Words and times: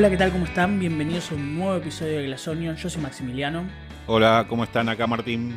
Hola, 0.00 0.08
¿qué 0.08 0.16
tal? 0.16 0.32
¿Cómo 0.32 0.46
están? 0.46 0.80
Bienvenidos 0.80 1.30
a 1.30 1.34
un 1.34 1.58
nuevo 1.58 1.76
episodio 1.76 2.16
de 2.16 2.24
Glasonion. 2.24 2.74
Yo 2.74 2.88
soy 2.88 3.02
Maximiliano. 3.02 3.64
Hola, 4.06 4.46
¿cómo 4.48 4.64
están? 4.64 4.88
Acá 4.88 5.06
Martín. 5.06 5.54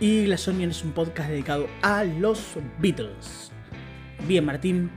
Y 0.00 0.24
Glasonion 0.24 0.70
es 0.70 0.82
un 0.82 0.92
podcast 0.92 1.28
dedicado 1.28 1.68
a 1.82 2.02
los 2.02 2.54
Beatles. 2.78 3.52
Bien, 4.26 4.42
Martín. 4.42 4.90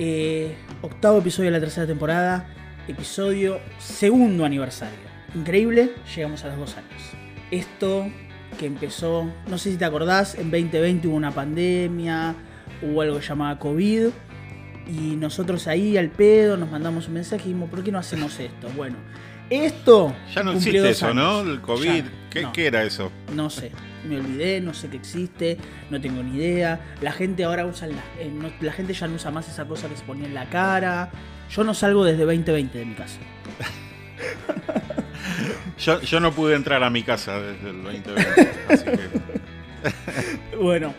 Eh, 0.00 0.56
octavo 0.80 1.18
episodio 1.18 1.52
de 1.52 1.58
la 1.58 1.60
tercera 1.60 1.86
temporada. 1.86 2.48
Episodio 2.88 3.60
segundo 3.78 4.44
aniversario. 4.44 4.98
Increíble, 5.36 5.92
llegamos 6.12 6.42
a 6.42 6.48
los 6.48 6.58
dos 6.58 6.76
años. 6.76 7.02
Esto 7.52 8.10
que 8.58 8.66
empezó, 8.66 9.30
no 9.46 9.58
sé 9.58 9.70
si 9.70 9.76
te 9.76 9.84
acordás, 9.84 10.34
en 10.34 10.50
2020 10.50 11.06
hubo 11.06 11.14
una 11.14 11.30
pandemia, 11.30 12.34
hubo 12.82 13.00
algo 13.00 13.20
llamado 13.20 13.60
COVID 13.60 14.08
y 14.88 15.16
nosotros 15.16 15.66
ahí 15.66 15.96
al 15.96 16.08
pedo 16.10 16.56
nos 16.56 16.70
mandamos 16.70 17.08
un 17.08 17.14
mensaje 17.14 17.42
y 17.44 17.48
dijimos, 17.48 17.70
¿por 17.70 17.82
qué 17.84 17.92
no 17.92 17.98
hacemos 17.98 18.38
esto? 18.40 18.68
Bueno, 18.76 18.96
esto... 19.50 20.14
Ya 20.34 20.42
no 20.42 20.52
existe 20.52 20.88
eso, 20.90 21.12
¿no? 21.14 21.40
El 21.42 21.60
COVID. 21.60 22.04
Ya, 22.04 22.10
¿Qué, 22.30 22.42
no. 22.42 22.52
qué 22.52 22.66
era 22.66 22.82
eso? 22.84 23.10
No 23.34 23.50
sé, 23.50 23.70
me 24.08 24.16
olvidé, 24.18 24.60
no 24.60 24.72
sé 24.74 24.88
que 24.88 24.96
existe, 24.96 25.58
no 25.90 26.00
tengo 26.00 26.22
ni 26.22 26.36
idea. 26.38 26.80
La 27.02 27.12
gente 27.12 27.44
ahora 27.44 27.66
usa, 27.66 27.86
la, 27.88 27.94
eh, 28.18 28.30
no- 28.32 28.50
la 28.60 28.72
gente 28.72 28.94
ya 28.94 29.06
no 29.08 29.16
usa 29.16 29.30
más 29.30 29.48
esa 29.48 29.64
cosa 29.66 29.88
que 29.88 29.96
se 29.96 30.04
ponía 30.04 30.26
en 30.26 30.34
la 30.34 30.46
cara. 30.48 31.10
Yo 31.50 31.64
no 31.64 31.74
salgo 31.74 32.04
desde 32.04 32.24
2020 32.24 32.78
de 32.78 32.84
mi 32.86 32.94
casa. 32.94 33.18
Yo, 35.78 36.00
yo 36.00 36.20
no 36.20 36.32
pude 36.32 36.54
entrar 36.54 36.82
a 36.84 36.90
mi 36.90 37.02
casa 37.02 37.40
desde 37.40 37.70
el 37.70 37.82
2020. 37.82 38.50
así 38.68 38.84
que. 38.84 38.98
Bueno, 40.62 40.94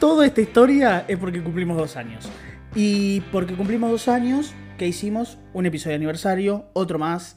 toda 0.00 0.26
esta 0.26 0.40
historia 0.40 1.04
es 1.06 1.16
porque 1.18 1.40
cumplimos 1.40 1.76
dos 1.76 1.96
años. 1.96 2.28
Y 2.74 3.20
porque 3.32 3.54
cumplimos 3.54 3.90
dos 3.90 4.08
años, 4.08 4.54
¿qué 4.78 4.86
hicimos? 4.86 5.38
Un 5.52 5.66
episodio 5.66 5.90
de 5.90 5.96
aniversario, 5.96 6.70
otro 6.72 6.98
más. 6.98 7.36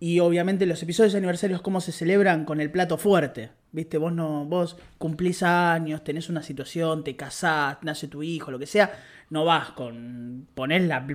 Y 0.00 0.18
obviamente 0.18 0.66
los 0.66 0.82
episodios 0.82 1.12
de 1.12 1.18
aniversarios, 1.18 1.62
¿cómo 1.62 1.80
se 1.80 1.92
celebran? 1.92 2.44
Con 2.44 2.60
el 2.60 2.72
plato 2.72 2.98
fuerte. 2.98 3.50
¿Viste? 3.70 3.98
Vos 3.98 4.12
no, 4.12 4.44
vos 4.44 4.76
cumplís 4.98 5.44
años, 5.44 6.02
tenés 6.02 6.28
una 6.28 6.42
situación, 6.42 7.04
te 7.04 7.14
casás, 7.14 7.78
nace 7.82 8.08
tu 8.08 8.22
hijo, 8.24 8.50
lo 8.50 8.58
que 8.58 8.66
sea. 8.66 8.92
No 9.30 9.44
vas 9.44 9.70
con. 9.70 10.48
Ponés, 10.54 10.82
la, 10.82 11.06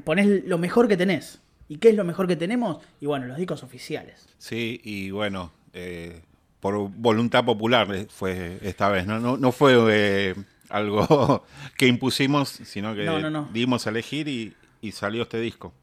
lo 0.45 0.57
mejor 0.57 0.88
que 0.88 0.97
tenés. 0.97 1.41
¿Y 1.67 1.77
qué 1.77 1.89
es 1.89 1.95
lo 1.95 2.05
mejor 2.05 2.27
que 2.27 2.38
tenemos? 2.38 2.83
Y 3.01 3.07
bueno, 3.07 3.27
los 3.27 3.38
discos 3.38 3.63
oficiales. 3.63 4.27
Sí, 4.38 4.79
y 4.83 5.11
bueno, 5.11 5.51
eh, 5.73 6.21
por 6.61 6.89
voluntad 6.89 7.44
popular 7.44 7.94
eh, 7.94 8.07
fue 8.09 8.57
esta 8.61 8.89
vez. 8.89 9.05
No, 9.05 9.19
no, 9.19 9.38
no 9.38 9.51
fue 9.51 9.75
eh, 9.89 10.35
algo 10.70 11.44
que 11.78 11.88
impusimos, 11.88 12.50
sino 12.50 12.95
que 12.95 13.03
No, 13.06 13.20
no, 13.20 13.30
no. 13.30 13.50
dimos 13.53 13.88
a 13.88 13.89
elegir 13.89 14.28
y, 14.28 14.53
y 14.81 14.92
salió 14.92 15.23
este 15.23 15.39
disco. 15.39 15.73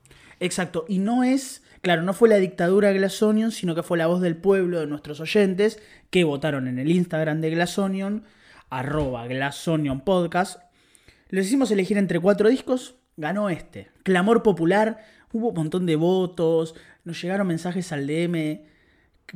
Exacto, 0.40 0.84
y 0.88 0.98
no 0.98 1.24
es, 1.24 1.62
claro, 1.80 2.02
no 2.02 2.12
fue 2.12 2.28
la 2.28 2.36
dictadura 2.36 2.88
de 2.88 2.94
Glasonion, 2.98 3.52
sino 3.52 3.74
que 3.74 3.82
fue 3.82 3.96
la 3.98 4.06
voz 4.06 4.20
del 4.20 4.36
pueblo 4.36 4.80
de 4.80 4.86
nuestros 4.86 5.20
oyentes 5.20 5.80
que 6.10 6.24
votaron 6.24 6.68
en 6.68 6.78
el 6.78 6.90
Instagram 6.90 7.40
de 7.40 7.50
Glasonion, 7.50 8.24
arroba 8.68 9.26
Glasonion 9.26 10.00
Podcast. 10.02 10.60
Les 11.30 11.46
hicimos 11.46 11.70
elegir 11.70 11.96
entre 11.96 12.20
cuatro 12.20 12.48
discos, 12.50 12.96
ganó 13.16 13.48
este. 13.48 13.88
Clamor 14.02 14.42
popular, 14.42 15.04
hubo 15.32 15.48
un 15.48 15.54
montón 15.54 15.86
de 15.86 15.96
votos, 15.96 16.74
nos 17.04 17.20
llegaron 17.22 17.46
mensajes 17.46 17.90
al 17.92 18.06
DM 18.06 18.60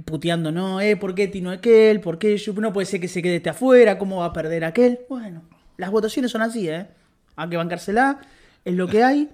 puteando, 0.05 0.53
no, 0.53 0.81
eh, 0.81 0.97
¿por 0.97 1.15
qué 1.15 1.29
Tino 1.29 1.51
aquel? 1.51 2.01
¿Por 2.01 2.19
qué 2.19 2.37
yo? 2.37 2.53
No 2.55 2.73
puede 2.73 2.87
ser 2.87 3.01
que 3.01 3.09
se 3.09 3.23
quede 3.23 3.37
este 3.37 3.51
afuera, 3.51 3.99
¿cómo 3.99 4.19
va 4.19 4.27
a 4.27 4.33
perder 4.33 4.65
aquel? 4.65 5.01
Bueno, 5.09 5.43
las 5.77 5.91
votaciones 5.91 6.31
son 6.31 6.43
así, 6.43 6.69
¿eh? 6.69 6.87
Hay 7.37 7.49
que 7.49 7.57
bancársela, 7.57 8.21
es 8.65 8.75
lo 8.75 8.87
que 8.87 9.03
hay. 9.03 9.31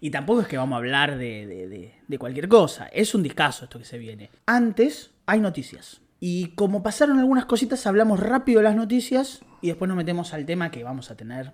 Y 0.00 0.10
tampoco 0.10 0.42
es 0.42 0.48
que 0.48 0.58
vamos 0.58 0.74
a 0.74 0.78
hablar 0.78 1.16
de, 1.16 1.46
de- 1.46 1.68
de- 1.68 1.94
de 2.06 2.18
cualquier 2.18 2.48
cosa. 2.48 2.86
Es 2.88 3.14
un 3.14 3.22
discazo 3.22 3.64
esto 3.64 3.78
que 3.78 3.84
se 3.86 3.96
viene. 3.98 4.28
Antes 4.44 5.10
hay 5.24 5.40
noticias. 5.40 6.00
Y 6.20 6.48
como 6.48 6.82
pasaron 6.82 7.18
algunas 7.18 7.46
cositas, 7.46 7.86
hablamos 7.86 8.20
rápido 8.20 8.60
de 8.60 8.64
las 8.64 8.76
noticias 8.76 9.40
y 9.62 9.68
después 9.68 9.88
nos 9.88 9.96
metemos 9.96 10.34
al 10.34 10.44
tema 10.44 10.70
que 10.70 10.84
vamos 10.84 11.10
a 11.10 11.16
tener. 11.16 11.52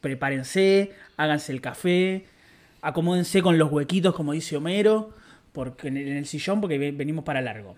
Prepárense, 0.00 0.92
háganse 1.16 1.52
el 1.52 1.60
café, 1.60 2.26
acomódense 2.82 3.40
con 3.42 3.56
los 3.58 3.70
huequitos, 3.72 4.14
como 4.14 4.32
dice 4.32 4.56
Homero, 4.56 5.10
porque 5.54 5.88
en 5.88 5.96
el, 5.96 6.26
sillón, 6.26 6.60
porque 6.60 6.76
ve- 6.76 6.92
venimos 6.92 7.24
para 7.24 7.40
largo. 7.40 7.76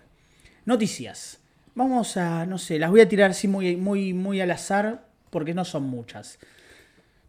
Noticias. 0.65 1.39
Vamos 1.75 2.17
a, 2.17 2.45
no 2.45 2.57
sé, 2.57 2.77
las 2.79 2.89
voy 2.89 2.99
a 3.01 3.07
tirar 3.07 3.29
así 3.31 3.47
muy, 3.47 3.77
muy, 3.77 4.13
muy 4.13 4.41
al 4.41 4.51
azar, 4.51 5.05
porque 5.29 5.53
no 5.53 5.63
son 5.63 5.83
muchas. 5.83 6.39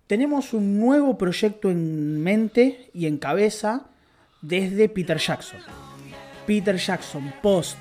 Tenemos 0.07 0.55
un 0.55 0.81
nuevo 0.81 1.19
proyecto 1.19 1.71
en 1.71 2.21
mente 2.23 2.91
y 2.95 3.07
en 3.07 3.19
cabeza 3.19 3.89
desde 4.41 4.89
Peter 4.89 5.19
Jackson. 5.19 5.61
Peter 6.47 6.77
Jackson 6.79 7.31
post 7.43 7.77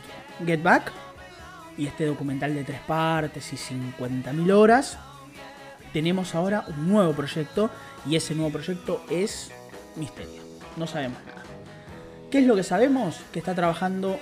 Get 0.46 0.62
Back 0.62 0.92
y 1.78 1.88
este 1.88 2.06
documental 2.06 2.54
de 2.54 2.66
tres 2.66 2.82
partes 2.82 3.54
y 3.54 3.56
50.000 3.56 4.52
horas. 4.52 4.98
Tenemos 5.94 6.36
ahora 6.36 6.66
un 6.68 6.90
nuevo 6.90 7.14
proyecto 7.14 7.70
y 8.06 8.18
ese 8.18 8.36
nuevo 8.36 8.52
proyecto 8.52 9.06
es 9.10 9.52
misterio. 9.96 10.42
No 10.76 10.86
sabemos 10.86 11.20
nada. 11.26 11.37
¿Qué 12.32 12.40
es 12.40 12.46
lo 12.46 12.56
que 12.56 12.64
sabemos? 12.64 13.22
Que 13.32 13.40
está 13.40 13.56
trabajando 13.56 14.20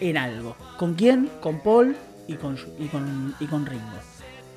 en 0.00 0.16
algo. 0.16 0.56
¿Con 0.78 0.94
quién? 0.94 1.30
Con 1.40 1.60
Paul 1.60 1.96
y 2.26 2.34
con, 2.34 2.58
y 2.78 2.86
con, 2.88 3.34
y 3.38 3.46
con 3.46 3.66
Ringo. 3.66 3.98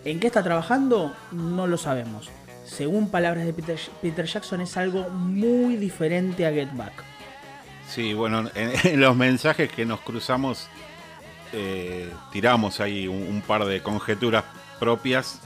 ¿En 0.05 0.19
qué 0.19 0.27
está 0.27 0.41
trabajando? 0.41 1.15
No 1.31 1.67
lo 1.67 1.77
sabemos. 1.77 2.29
Según 2.65 3.09
palabras 3.09 3.45
de 3.45 3.53
Peter, 3.53 4.25
Jackson, 4.25 4.61
es 4.61 4.77
algo 4.77 5.09
muy 5.09 5.75
diferente 5.75 6.45
a 6.45 6.51
Get 6.51 6.69
Back. 6.73 7.03
Sí, 7.87 8.13
bueno, 8.13 8.49
en, 8.55 8.99
los 8.99 9.15
mensajes 9.15 9.71
que 9.71 9.85
nos 9.85 9.99
cruzamos, 10.01 10.67
eh, 11.53 12.09
tiramos 12.31 12.79
ahí 12.79 13.07
un, 13.07 13.21
un 13.21 13.41
par 13.41 13.65
de 13.65 13.81
conjeturas 13.81 14.45
propias 14.79 15.41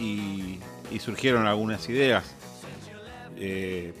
y, 0.00 0.58
y 0.90 0.98
surgieron 0.98 1.46
algunas 1.46 1.88
ideas. 1.88 2.24
Eh, 3.36 3.92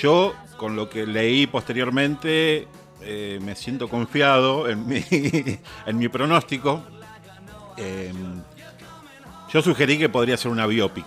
yo, 0.00 0.34
con 0.56 0.76
lo 0.76 0.88
que 0.88 1.06
leí 1.06 1.46
posteriormente, 1.46 2.66
eh, 3.00 3.38
me 3.42 3.54
siento 3.56 3.88
confiado 3.88 4.68
en 4.68 4.86
mi, 4.86 5.04
en 5.86 5.98
mi 5.98 6.08
pronóstico. 6.08 6.82
Eh, 7.76 8.12
yo 9.52 9.62
sugerí 9.62 9.98
que 9.98 10.08
podría 10.08 10.36
ser 10.36 10.50
una 10.50 10.66
biopic, 10.66 11.04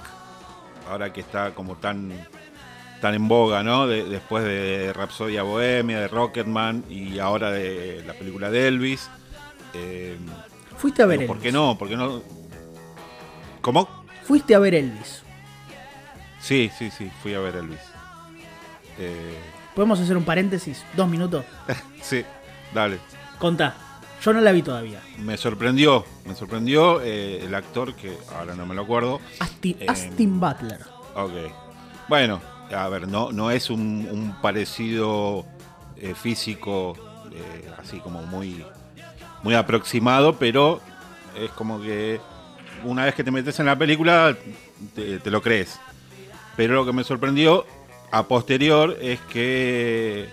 ahora 0.90 1.12
que 1.14 1.22
está 1.22 1.52
como 1.56 1.76
tan 1.76 2.12
tan 3.02 3.14
en 3.14 3.28
boga, 3.28 3.62
¿no? 3.62 3.88
De- 3.88 4.06
después 4.06 4.44
de 4.44 4.92
Rapsodia 4.94 5.44
Bohemia, 5.44 6.00
de 6.00 6.08
Rocketman 6.08 6.84
y 6.90 7.20
ahora 7.20 7.52
de 7.52 8.04
la 8.06 8.14
película 8.14 8.50
de 8.50 8.68
Elvis. 8.68 9.10
Eh, 9.74 10.18
Fuiste 10.78 11.04
a 11.04 11.06
ver 11.06 11.16
Elvis. 11.22 11.28
¿Por 11.28 11.40
qué 11.40 11.52
no? 11.52 11.78
¿Por 11.78 11.90
qué 11.90 11.98
no? 11.98 12.22
¿Cómo? 13.62 13.88
Fuiste 14.24 14.56
a 14.56 14.60
ver 14.60 14.76
Elvis. 14.76 15.24
Sí, 16.40 16.72
sí, 16.78 16.90
sí, 16.92 17.12
fui 17.22 17.34
a 17.34 17.40
ver 17.40 17.56
Elvis. 17.58 17.80
Eh, 19.00 19.38
¿Podemos 19.74 20.00
hacer 20.00 20.16
un 20.18 20.24
paréntesis? 20.24 20.84
Dos 20.96 21.08
minutos. 21.10 21.44
sí, 22.02 22.24
dale. 22.74 23.00
Contá. 23.40 23.76
Yo 24.24 24.34
no 24.34 24.42
la 24.42 24.52
vi 24.52 24.62
todavía. 24.62 25.02
Me 25.20 25.38
sorprendió, 25.38 26.06
me 26.26 26.34
sorprendió 26.36 27.02
eh, 27.02 27.44
el 27.46 27.54
actor, 27.54 27.94
que 27.96 28.18
ahora 28.38 28.56
no 28.56 28.66
me 28.66 28.74
lo 28.74 28.84
acuerdo. 28.84 29.20
Austin, 29.40 29.78
Eh, 29.80 29.86
Austin 29.88 30.40
Butler. 30.40 30.80
Ok. 31.16 31.32
Bueno, 32.08 32.42
a 32.76 32.88
ver, 32.90 33.08
no, 33.08 33.32
no 33.32 33.52
es 33.52 33.70
un, 33.70 34.08
un 34.12 34.36
parecido 34.42 35.46
físico 36.22 36.96
así 37.82 38.00
como 38.00 38.22
muy, 38.24 38.64
muy 39.44 39.56
aproximado, 39.56 40.36
pero 40.38 40.80
es 41.38 41.50
como 41.52 41.82
que 41.82 42.20
una 42.84 43.06
vez 43.06 43.16
que 43.16 43.24
te 43.24 43.32
metes 43.32 43.60
en 43.60 43.66
la 43.66 43.76
película 43.78 44.36
te, 44.94 45.20
te 45.20 45.32
lo 45.32 45.42
crees. 45.42 45.80
Pero 46.56 46.74
lo 46.76 46.86
que 46.86 46.94
me 46.94 47.04
sorprendió 47.04 47.66
a 48.16 48.30
posterior 48.30 48.98
es 49.02 49.20
que 49.22 50.30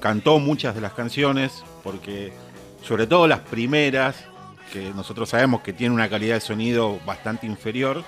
cantó 0.00 0.38
muchas 0.38 0.74
de 0.74 0.80
las 0.80 0.94
canciones, 0.94 1.62
porque 1.84 2.32
sobre 2.82 3.06
todo 3.06 3.26
las 3.26 3.40
primeras, 3.40 4.24
que 4.72 4.90
nosotros 4.94 5.28
sabemos 5.28 5.60
que 5.60 5.74
tienen 5.74 5.92
una 5.92 6.08
calidad 6.08 6.36
de 6.36 6.40
sonido 6.40 6.98
bastante 7.04 7.46
inferior, 7.46 8.02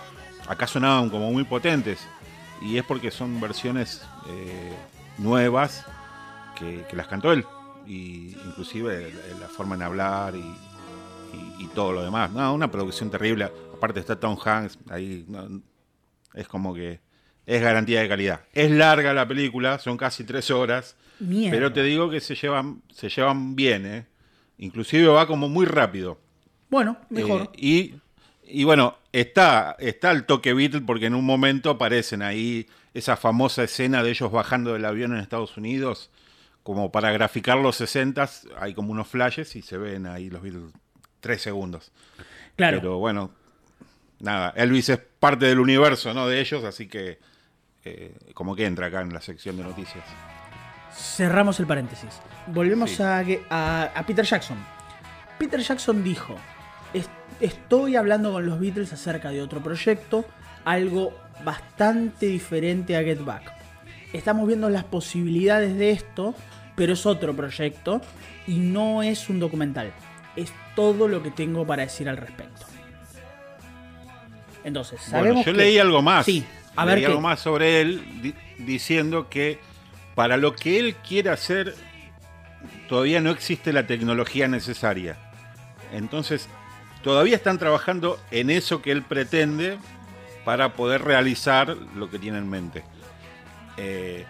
acá 0.49 0.67
sonaban 0.67 1.11
como 1.11 1.31
muy 1.31 1.45
potentes. 1.45 2.01
Y 2.63 2.79
es 2.79 2.85
porque 2.85 3.11
son 3.11 3.39
versiones 3.43 4.01
eh, 4.27 4.73
nuevas 5.19 5.85
que, 6.59 6.87
las 6.97 7.07
cantó 7.07 7.31
él. 7.31 7.45
Y 7.87 8.35
inclusive 8.47 9.13
la, 9.39 9.49
forma 9.49 9.75
en 9.75 9.83
hablar 9.83 10.35
y, 10.35 10.55
todo 11.75 11.93
lo 11.93 12.05
demás. 12.05 12.31
No, 12.31 12.55
una 12.55 12.71
producción 12.71 13.11
terrible. 13.11 13.51
Aparte 13.75 13.99
está 13.99 14.21
Tom 14.21 14.39
Hanks 14.43 14.79
ahí. 14.91 15.27
es 16.35 16.47
como 16.47 16.73
que 16.73 17.01
es 17.47 17.63
garantía 17.63 18.01
de 18.01 18.09
calidad. 18.09 18.41
Es 18.53 18.71
larga 18.71 19.13
la 19.13 19.27
película, 19.27 19.79
son 19.79 19.97
casi 19.97 20.25
tres 20.25 20.51
horas. 20.51 20.97
Mierda. 21.21 21.57
Pero 21.57 21.73
te 21.73 21.83
digo 21.83 22.11
que 22.11 22.21
se 22.21 22.35
llevan, 22.35 22.83
se 22.93 23.09
llevan 23.09 23.55
bien, 23.55 23.87
¿eh? 23.87 24.07
Inclusive 24.59 25.09
va 25.09 25.27
como 25.27 25.49
muy 25.49 25.67
rápido. 25.67 26.19
Bueno, 26.71 26.97
mejor. 27.11 27.51
Eh, 27.55 27.57
y, 27.57 27.95
y 28.47 28.65
bueno, 28.65 28.97
está, 29.13 29.77
está 29.79 30.11
el 30.11 30.25
toque 30.25 30.55
Beatle 30.55 30.83
porque 30.83 31.07
en 31.07 31.15
un 31.15 31.25
momento 31.25 31.71
aparecen 31.71 32.23
ahí 32.23 32.67
esa 32.95 33.17
famosa 33.17 33.65
escena 33.65 34.03
de 34.03 34.11
ellos 34.11 34.31
bajando 34.31 34.73
del 34.73 34.85
avión 34.85 35.13
en 35.13 35.19
Estados 35.19 35.57
Unidos, 35.57 36.11
como 36.63 36.91
para 36.93 37.13
graficar 37.13 37.59
los 37.59 37.77
60 37.77 38.31
hay 38.59 38.75
como 38.75 38.93
unos 38.93 39.09
flashes 39.09 39.55
y 39.57 39.63
se 39.63 39.77
ven 39.77 40.07
ahí 40.07 40.31
los 40.31 40.43
Beatles 40.43 40.73
tres 41.21 41.43
segundos. 41.43 41.91
Claro. 42.57 42.79
Pero 42.79 42.99
bueno, 42.99 43.33
nada, 44.21 44.53
Elvis 44.57 44.89
es 44.89 44.99
parte 44.99 45.47
del 45.47 45.59
universo, 45.59 46.15
¿no? 46.15 46.29
De 46.29 46.41
ellos, 46.41 46.65
así 46.65 46.87
que 46.87 47.19
eh, 47.85 48.15
como 48.35 48.55
que 48.57 48.67
entra 48.67 48.87
acá 48.87 49.01
en 49.03 49.13
la 49.13 49.21
sección 49.21 49.57
de 49.57 49.63
noticias. 49.65 50.05
Cerramos 50.93 51.59
el 51.61 51.67
paréntesis. 51.67 52.11
Volvemos 52.47 52.91
Sí. 52.91 53.03
a, 53.03 53.23
a- 53.51 53.83
a 53.95 54.07
Peter 54.07 54.25
Jackson. 54.25 54.57
Peter 55.39 55.61
Jackson 55.61 56.05
dijo, 56.05 56.37
"Es- 56.93 57.11
estoy 57.41 57.97
hablando 57.97 58.33
con 58.33 58.47
los 58.47 58.61
Beatles 58.61 58.93
acerca 58.93 59.31
de 59.31 59.43
otro 59.43 59.61
proyecto, 59.63 60.25
algo 60.65 61.13
bastante 61.45 62.27
diferente 62.27 62.97
a 62.97 63.03
Get 63.03 63.25
Back. 63.25 63.53
Estamos 64.13 64.47
viendo 64.47 64.71
las 64.71 64.85
posibilidades 64.85 65.77
de 65.77 65.91
esto, 65.91 66.35
pero 66.77 66.93
es 66.93 67.05
otro 67.05 67.35
proyecto 67.35 68.01
y 68.47 68.55
no 68.59 69.03
es 69.03 69.29
un 69.29 69.41
documental. 69.41 69.93
Es 70.37 70.53
todo 70.77 71.09
lo 71.09 71.23
que 71.23 71.31
tengo 71.33 71.67
para 71.67 71.83
decir 71.83 72.09
al 72.09 72.17
respecto. 72.17 72.67
Entonces, 74.63 75.01
Bueno, 75.11 75.25
sabemos 75.25 75.45
yo 75.47 75.53
que- 75.53 75.59
leí 75.59 75.79
algo 75.79 76.01
más. 76.01 76.25
Sí, 76.25 76.45
a 76.77 76.85
ver 76.85 77.05
algo 77.07 77.21
más 77.21 77.41
sobre 77.41 77.81
él 77.81 78.03
di- 78.23 78.35
diciendo 78.59 79.29
que 79.29 79.59
para 80.15 80.37
lo 80.37 80.55
que 80.55 80.79
él 80.79 80.95
quiere 81.07 81.31
hacer 81.31 81.75
todavía 82.89 83.21
no 83.21 83.31
existe 83.31 83.73
la 83.73 83.87
tecnología 83.87 84.49
necesaria. 84.49 85.17
Entonces, 85.93 86.49
todavía 87.03 87.37
están 87.37 87.59
trabajando 87.59 88.19
en 88.31 88.51
eso 88.51 88.83
que 88.83 88.91
él 88.93 89.03
pretende 89.03 89.79
para 90.45 90.75
poder 90.75 91.03
realizar 91.03 91.77
lo 91.97 92.11
que 92.11 92.19
tiene 92.19 92.39
en 92.39 92.49
mente. 92.51 92.85
Eh, 93.77 94.25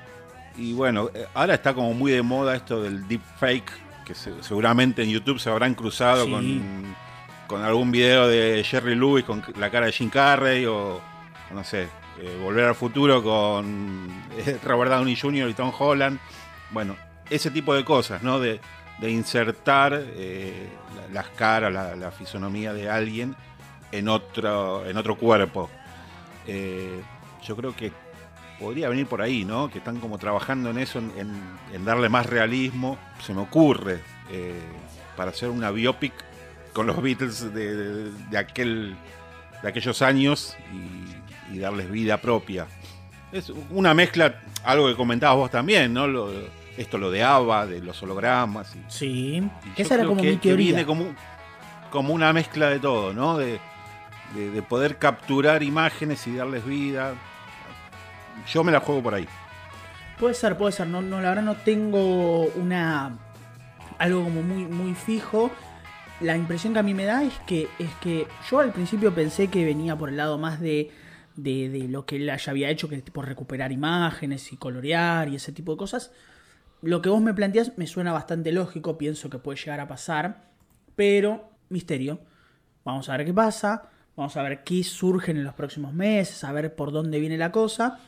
y 0.57 0.73
bueno, 0.73 1.11
eh, 1.15 1.27
ahora 1.35 1.55
está 1.55 1.75
como 1.75 1.93
muy 1.95 2.13
de 2.13 2.23
moda 2.23 2.55
esto 2.55 2.83
del 2.83 3.07
deepfake, 3.09 3.71
que 4.05 4.15
se- 4.15 4.43
seguramente 4.43 5.03
en 5.03 5.11
YouTube 5.11 5.39
se 5.41 5.51
habrán 5.51 5.75
cruzado 5.75 6.25
Sí. 6.27 6.31
con, 6.31 6.97
con 7.47 7.63
algún 7.65 7.91
video 7.91 8.29
de 8.29 8.63
Jerry 8.65 8.95
Lewis 8.95 9.25
con 9.25 9.43
la 9.59 9.71
cara 9.71 9.87
de 9.87 9.93
Jim 9.93 10.09
Carrey 10.11 10.65
o 10.67 11.01
no 11.53 11.65
sé, 11.65 11.89
eh, 12.21 12.39
Volver 12.43 12.65
al 12.67 12.75
Futuro 12.75 13.23
con 13.23 14.09
eh, 14.39 14.59
Robert 14.65 14.91
Downey 14.91 15.17
Jr. 15.17 15.49
y 15.51 15.55
Tom 15.55 15.73
Holland. 15.79 16.19
Bueno, 16.71 16.97
ese 17.31 17.51
tipo 17.51 17.75
de 17.75 17.85
cosas, 17.85 18.23
¿no? 18.23 18.39
De, 18.41 18.61
insertar 19.03 19.93
eh, 20.03 20.69
la- 20.97 21.09
las 21.23 21.29
caras, 21.31 21.73
la, 21.73 22.11
fisonomía 22.11 22.73
de 22.73 22.89
alguien 22.89 23.35
en 23.93 24.09
otro, 24.09 24.87
en 24.87 24.97
otro 24.97 25.17
cuerpo. 25.17 25.69
Yo 27.43 27.57
creo 27.57 27.77
que 27.77 27.93
podría 28.59 28.89
venir 28.89 29.07
por 29.07 29.21
ahí, 29.21 29.45
¿no? 29.45 29.71
Que 29.71 29.79
están 29.79 29.99
como 30.01 30.17
trabajando 30.19 30.71
en 30.71 30.79
eso, 30.79 30.99
en, 30.99 31.85
darle 31.85 32.09
más 32.09 32.27
realismo. 32.27 32.97
Se 33.21 33.35
me 33.35 33.43
ocurre 33.43 34.01
para 35.17 35.31
hacer 35.31 35.51
una 35.51 35.71
biopic 35.71 36.13
con 36.73 36.87
los 36.87 37.01
Beatles 37.03 37.53
de, 37.55 37.75
de- 37.77 38.11
de 38.31 38.39
aquel, 38.39 38.97
de 39.63 39.69
aquellos 39.69 40.01
años 40.03 40.57
y, 40.73 41.24
y 41.53 41.59
darles 41.59 41.91
vida 41.91 42.17
propia. 42.19 42.67
Es 43.33 43.53
una 43.71 43.95
mezcla, 43.95 44.41
algo 44.65 44.87
que 44.89 44.95
comentabas 44.97 45.37
vos 45.37 45.51
también, 45.51 45.93
¿no? 45.93 46.07
Lo- 46.07 46.31
esto 46.77 46.99
lo 46.99 47.11
de 47.11 47.23
ABBA, 47.23 47.67
de 47.67 47.81
los 47.81 48.03
hologramas. 48.03 48.75
y- 48.75 48.81
Sí, 48.89 49.43
y 49.77 49.83
esa 49.83 49.95
era 49.95 50.05
como 50.07 50.21
que- 50.21 50.31
mi 50.31 50.37
que 50.39 50.49
teoría. 50.49 50.67
viene 50.67 50.87
como, 50.87 51.07
como 51.91 52.13
una 52.15 52.33
mezcla 52.33 52.69
de 52.69 52.79
todo, 52.81 53.13
¿no? 53.13 53.37
De, 53.39 53.59
de- 54.35 54.51
de 54.51 54.63
poder 54.63 54.99
capturar 54.99 55.63
imágenes 55.63 56.27
y 56.27 56.35
darles 56.37 56.65
vida. 56.67 57.15
Yo 58.53 58.65
me 58.65 58.73
la 58.73 58.81
juego 58.81 59.03
por 59.03 59.15
ahí. 59.15 59.29
Puede 60.19 60.35
ser, 60.35 60.57
puede 60.57 60.73
ser. 60.73 60.87
No, 60.89 61.01
no, 61.03 61.21
la 61.21 61.29
verdad 61.31 61.43
no 61.45 61.55
tengo 61.57 62.47
una. 62.57 63.17
algo 63.99 64.25
como 64.25 64.43
muy, 64.43 64.65
muy 64.65 64.95
fijo. 64.95 65.51
La 66.21 66.37
impresión 66.37 66.73
que 66.73 66.79
a 66.81 66.83
mí 66.83 66.95
me 66.95 67.05
da 67.05 67.23
es 67.23 67.35
que. 67.47 67.69
es 67.79 67.91
que 68.01 68.27
yo 68.51 68.59
al 68.61 68.73
principio 68.73 69.15
pensé 69.15 69.49
que 69.49 69.65
venía 69.65 69.95
por 69.97 70.09
el 70.09 70.17
lado 70.17 70.39
más 70.39 70.61
de. 70.61 70.91
De, 71.37 71.69
de 71.69 71.89
lo 71.89 72.07
que 72.07 72.17
él 72.17 72.27
ya 72.27 72.51
había 72.51 72.71
hecho, 72.71 72.89
que 72.89 72.97
es 72.97 73.05
tipo 73.05 73.23
recuperar 73.23 73.73
imágenes 73.73 74.53
y 74.53 74.57
colorear 74.57 75.29
y 75.29 75.37
ese 75.37 75.53
tipo 75.53 75.73
de 75.73 75.79
cosas. 75.79 76.13
Lo 76.83 77.01
que 77.01 77.09
vos 77.09 77.23
me 77.23 77.35
planteas 77.35 77.79
me 77.79 77.87
suena 77.87 78.13
bastante 78.13 78.53
lógico, 78.53 78.99
pienso 78.99 79.31
que 79.31 79.39
puede 79.39 79.59
llegar 79.59 79.81
a 79.81 79.89
pasar, 79.89 80.51
pero 80.97 81.49
misterio. 81.71 82.21
Vamos 82.85 83.09
a 83.09 83.17
ver 83.17 83.27
qué 83.27 83.33
pasa, 83.33 83.89
vamos 84.17 84.37
a 84.37 84.43
ver 84.43 84.65
qué 84.65 84.85
surgen 84.85 85.39
en 85.39 85.45
los 85.45 85.55
próximos 85.55 85.95
meses, 85.95 86.45
a 86.45 86.53
ver 86.53 86.75
por 86.75 86.93
dónde 86.93 87.21
viene 87.21 87.39
la 87.39 87.53
cosa. 87.53 88.01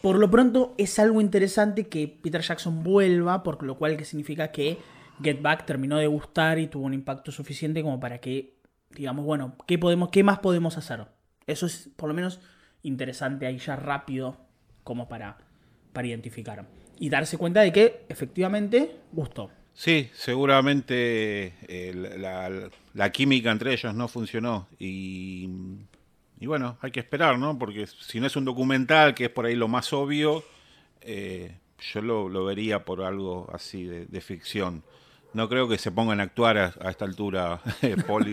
Por 0.00 0.16
lo 0.16 0.30
pronto 0.30 0.74
es 0.78 0.98
algo 1.00 1.20
interesante 1.20 1.88
que 1.88 2.06
Peter 2.06 2.40
Jackson 2.40 2.84
vuelva, 2.84 3.42
por 3.42 3.62
lo 3.64 3.76
cual 3.76 3.96
que 3.96 4.04
significa 4.04 4.52
que 4.52 4.78
Get 5.20 5.42
Back 5.42 5.66
terminó 5.66 5.96
de 5.98 6.06
gustar 6.06 6.58
y 6.60 6.68
tuvo 6.68 6.86
un 6.86 6.94
impacto 6.94 7.32
suficiente 7.32 7.82
como 7.82 7.98
para 7.98 8.18
que, 8.18 8.60
digamos, 8.90 9.24
bueno, 9.24 9.56
¿qué, 9.66 9.76
podemos, 9.76 10.10
qué 10.10 10.22
más 10.22 10.38
podemos 10.38 10.78
hacer? 10.78 11.06
Eso 11.48 11.66
es 11.66 11.88
por 11.96 12.08
lo 12.08 12.14
menos 12.14 12.40
interesante 12.82 13.46
ahí 13.46 13.58
ya 13.58 13.74
rápido 13.74 14.36
como 14.84 15.08
para, 15.08 15.38
para 15.92 16.06
identificar. 16.06 16.64
Y 17.00 17.08
darse 17.08 17.38
cuenta 17.38 17.62
de 17.62 17.72
que 17.72 18.04
efectivamente 18.08 18.96
gustó. 19.12 19.50
Sí, 19.72 20.10
seguramente 20.12 21.54
eh, 21.68 22.70
la, 22.94 23.12
química 23.12 23.50
entre 23.50 23.72
ellos 23.72 23.94
no 23.94 24.08
funcionó. 24.08 24.68
Y, 24.78 25.48
y 26.40 26.46
bueno, 26.46 26.78
hay 26.82 26.90
que 26.90 27.00
esperar, 27.00 27.38
¿no? 27.38 27.58
Porque 27.58 27.86
si 27.86 28.20
no 28.20 28.26
es 28.26 28.36
un 28.36 28.44
documental, 28.44 29.14
que 29.14 29.26
es 29.26 29.30
por 29.30 29.46
ahí 29.46 29.54
lo 29.54 29.68
más 29.68 29.92
obvio, 29.92 30.44
eh, 31.00 31.56
yo 31.92 32.02
lo, 32.02 32.28
lo 32.28 32.44
vería 32.44 32.84
por 32.84 33.02
algo 33.02 33.48
así 33.52 33.84
de, 33.84 34.20
ficción. 34.20 34.82
No 35.32 35.48
creo 35.48 35.68
que 35.68 35.78
se 35.78 35.92
pongan 35.92 36.20
a 36.20 36.24
actuar 36.24 36.58
a, 36.58 36.74
a 36.80 36.90
esta 36.90 37.04
altura 37.04 37.60
Paul 38.06 38.26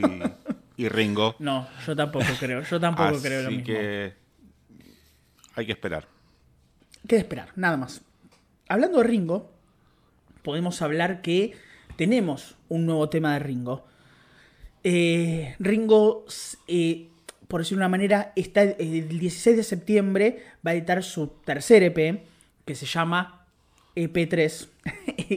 y, 0.77 0.87
Ringo. 0.89 1.35
No, 1.39 1.67
yo 1.85 1.95
tampoco 1.95 2.25
creo, 2.39 2.61
yo 2.63 2.79
tampoco 2.79 3.09
Así 3.09 3.21
creo 3.27 3.43
lo 3.43 3.49
mismo. 3.49 3.65
que 3.65 4.13
hay 5.55 5.65
que 5.65 5.71
esperar. 5.71 6.07
¿Qué 7.07 7.17
esperar? 7.17 7.49
Nada 7.55 7.77
más. 7.77 8.01
Hablando 8.67 8.97
de 8.97 9.03
Ringo, 9.05 9.51
podemos 10.41 10.81
hablar 10.81 11.21
que 11.21 11.53
tenemos 11.95 12.55
un 12.69 12.85
nuevo 12.85 13.09
tema 13.09 13.33
de 13.33 13.39
Ringo. 13.39 13.85
Eh, 14.83 15.55
Ringo, 15.59 16.25
eh, 16.67 17.09
por 17.47 17.61
decirlo 17.61 17.79
de 17.79 17.85
una 17.85 17.89
manera, 17.89 18.33
está, 18.35 18.63
eh, 18.63 18.75
el 18.79 19.19
16 19.19 19.57
de 19.57 19.63
septiembre 19.63 20.43
va 20.65 20.71
a 20.71 20.73
editar 20.73 21.03
su 21.03 21.27
tercer 21.45 21.83
EP, 21.83 22.23
que 22.65 22.75
se 22.75 22.85
llama 22.85 23.45
E 23.95 24.11
EP3, 24.11 24.67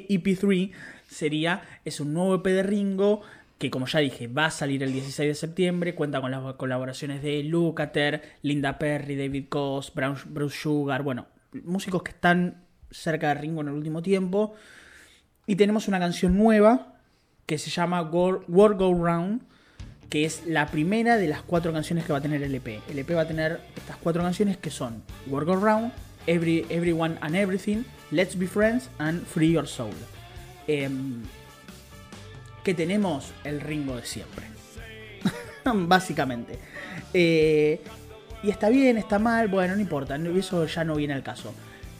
EP3 0.09 0.73
sería, 1.09 1.63
es 1.85 2.01
un 2.01 2.13
nuevo 2.13 2.35
EP 2.35 2.45
de 2.45 2.63
Ringo, 2.63 3.23
que 3.59 3.71
como 3.71 3.87
ya 3.87 3.99
dije, 4.01 4.29
va 4.29 4.47
a 4.47 4.51
salir 4.51 4.83
el 4.83 4.93
16 4.93 5.29
de 5.29 5.35
septiembre, 5.35 5.95
cuenta 5.95 6.21
con 6.21 6.31
las 6.31 6.55
colaboraciones 6.55 7.23
de 7.23 7.43
Lukather, 7.43 8.23
Linda 8.43 8.79
Perry, 8.79 9.17
David 9.17 9.47
Brown- 9.95 10.17
Bruce 10.27 10.57
Sugar, 10.57 11.03
bueno, 11.03 11.27
músicos 11.65 12.03
que 12.05 12.13
están 12.13 12.63
cerca 12.91 13.29
de 13.29 13.35
Ringo 13.41 13.61
en 13.63 13.69
el 13.69 13.75
último 13.75 14.01
tiempo. 14.03 14.55
Y 15.47 15.57
tenemos 15.57 15.89
una 15.89 15.99
canción 15.99 16.37
nueva 16.37 16.95
que 17.47 17.59
se 17.59 17.71
llama 17.71 18.03
World, 18.03 18.45
Go 18.79 18.95
Round, 18.95 19.43
que 20.09 20.25
es 20.25 20.47
la 20.47 20.67
primera 20.69 21.17
de 21.17 21.27
las 21.27 21.43
cuatro 21.43 21.73
canciones 21.73 22.05
que 22.05 22.13
va 22.13 22.19
a 22.19 22.23
tener 22.23 22.43
el 22.43 22.55
EP. 22.55 22.81
El 22.89 22.99
EP 22.99 23.11
va 23.17 23.23
a 23.23 23.29
tener 23.29 23.61
estas 23.77 23.97
cuatro 23.97 24.23
canciones 24.23 24.57
que 24.57 24.71
son 24.71 25.03
World 25.27 25.49
Go 25.49 25.57
Round, 25.57 25.93
Every, 26.27 26.65
Everyone 26.69 27.17
and 27.23 27.35
Everything, 27.35 27.83
Let's 28.11 28.39
Be 28.39 28.47
Friends 28.47 28.89
and 28.99 29.25
Free 29.27 29.51
Your 29.53 29.67
Soul. 29.67 29.93
Em, 30.67 31.23
que 32.69 32.75
tenemos 32.75 33.33
el 33.45 33.63
Ringo 33.63 33.97
de 33.97 34.05
siempre. 34.05 34.45
Básicamente. 35.65 36.59
Eh, 37.15 37.81
y 38.43 38.51
está 38.51 38.69
bien, 38.69 38.99
está 38.99 39.19
mal, 39.19 39.49
bueno, 39.49 39.75
no 39.75 39.81
importa, 39.81 40.19
no- 40.19 40.39
eso 40.39 40.67
ya 40.67 40.85
no 40.85 40.95
viene 40.95 41.15
al 41.15 41.23
caso. 41.23 41.55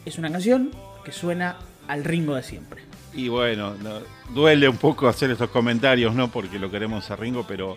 Es 0.05 0.19
una 0.19 0.31
canción 0.31 0.69
que 1.03 1.11
suena 1.11 1.57
al 1.87 2.03
Ringo 2.03 2.35
de 2.35 2.43
siempre. 2.43 2.83
Y 3.15 3.29
bueno, 3.29 3.73
no- 3.81 4.01
duele 4.31 4.69
un 4.69 4.77
poco 4.77 5.07
hacer 5.07 5.31
estos 5.31 5.49
comentarios, 5.49 6.13
¿no? 6.13 6.29
Porque 6.29 6.59
lo 6.59 6.69
queremos 6.69 7.09
a 7.09 7.15
Ringo, 7.15 7.43
pero 7.47 7.75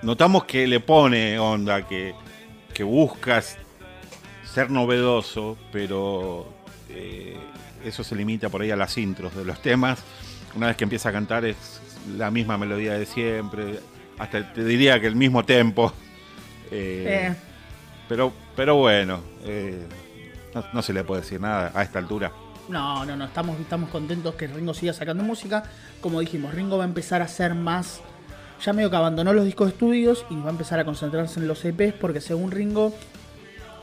notamos 0.00 0.44
que 0.44 0.66
le 0.66 0.80
pone 0.80 1.38
onda, 1.38 1.86
que, 1.86 2.14
que 2.72 2.84
buscas 2.84 3.58
ser 4.50 4.70
novedoso, 4.70 5.58
pero 5.70 6.48
eh, 6.88 7.36
eso 7.84 8.02
se 8.02 8.16
limita 8.16 8.48
por 8.48 8.62
ahí 8.62 8.70
a 8.70 8.76
las 8.76 8.96
intros 8.96 9.36
de 9.36 9.44
los 9.44 9.60
temas. 9.60 10.02
Una 10.56 10.68
vez 10.68 10.76
que 10.78 10.84
empieza 10.84 11.10
a 11.10 11.12
cantar 11.12 11.44
es 11.44 11.82
la 12.16 12.30
misma 12.30 12.56
melodía 12.58 12.94
de 12.94 13.06
siempre, 13.06 13.80
hasta 14.18 14.52
te 14.52 14.64
diría 14.64 15.00
que 15.00 15.06
el 15.06 15.16
mismo 15.16 15.44
tempo. 15.44 15.92
Eh, 16.70 17.30
Eh, 17.30 17.34
Pero, 18.10 18.30
pero 18.54 18.76
bueno, 18.76 19.20
eh, 19.44 19.86
no, 20.54 20.62
no 20.74 20.82
se 20.82 20.92
le 20.92 21.02
puede 21.02 21.22
decir 21.22 21.40
nada 21.40 21.72
a 21.74 21.82
esta 21.82 21.98
altura. 21.98 22.30
No, 22.68 23.06
no, 23.06 23.16
no, 23.16 23.24
estamos, 23.24 23.58
estamos 23.58 23.88
contentos 23.88 24.34
que 24.34 24.46
Ringo 24.46 24.74
siga 24.74 24.92
sacando 24.92 25.24
música. 25.24 25.62
Como 26.02 26.20
dijimos, 26.20 26.52
Ringo 26.54 26.76
va 26.76 26.84
a 26.84 26.86
empezar 26.86 27.22
a 27.22 27.24
hacer 27.24 27.54
más. 27.54 28.02
Ya 28.62 28.74
medio 28.74 28.90
que 28.90 28.96
abandonó 28.96 29.32
los 29.32 29.46
discos 29.46 29.68
de 29.68 29.72
estudios 29.72 30.26
y 30.28 30.36
va 30.36 30.48
a 30.48 30.50
empezar 30.50 30.78
a 30.78 30.84
concentrarse 30.84 31.40
en 31.40 31.48
los 31.48 31.64
EPs 31.64 31.94
porque 31.94 32.20
según 32.20 32.50
Ringo, 32.50 32.94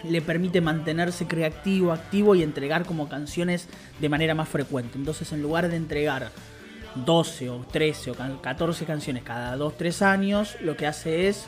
le 0.03 0.21
permite 0.21 0.61
mantenerse 0.61 1.25
creativo, 1.25 1.91
activo 1.91 2.35
y 2.35 2.43
entregar 2.43 2.85
como 2.85 3.09
canciones 3.09 3.67
de 3.99 4.09
manera 4.09 4.35
más 4.35 4.47
frecuente. 4.49 4.97
Entonces, 4.99 5.31
en 5.31 5.41
lugar 5.41 5.69
de 5.69 5.77
entregar 5.77 6.29
12 7.03 7.49
o 7.49 7.59
13 7.59 8.11
o 8.11 8.15
14 8.41 8.85
canciones 8.85 9.23
cada 9.23 9.57
2-3 9.57 10.01
años, 10.01 10.57
lo 10.61 10.77
que 10.77 10.87
hace 10.87 11.27
es 11.27 11.47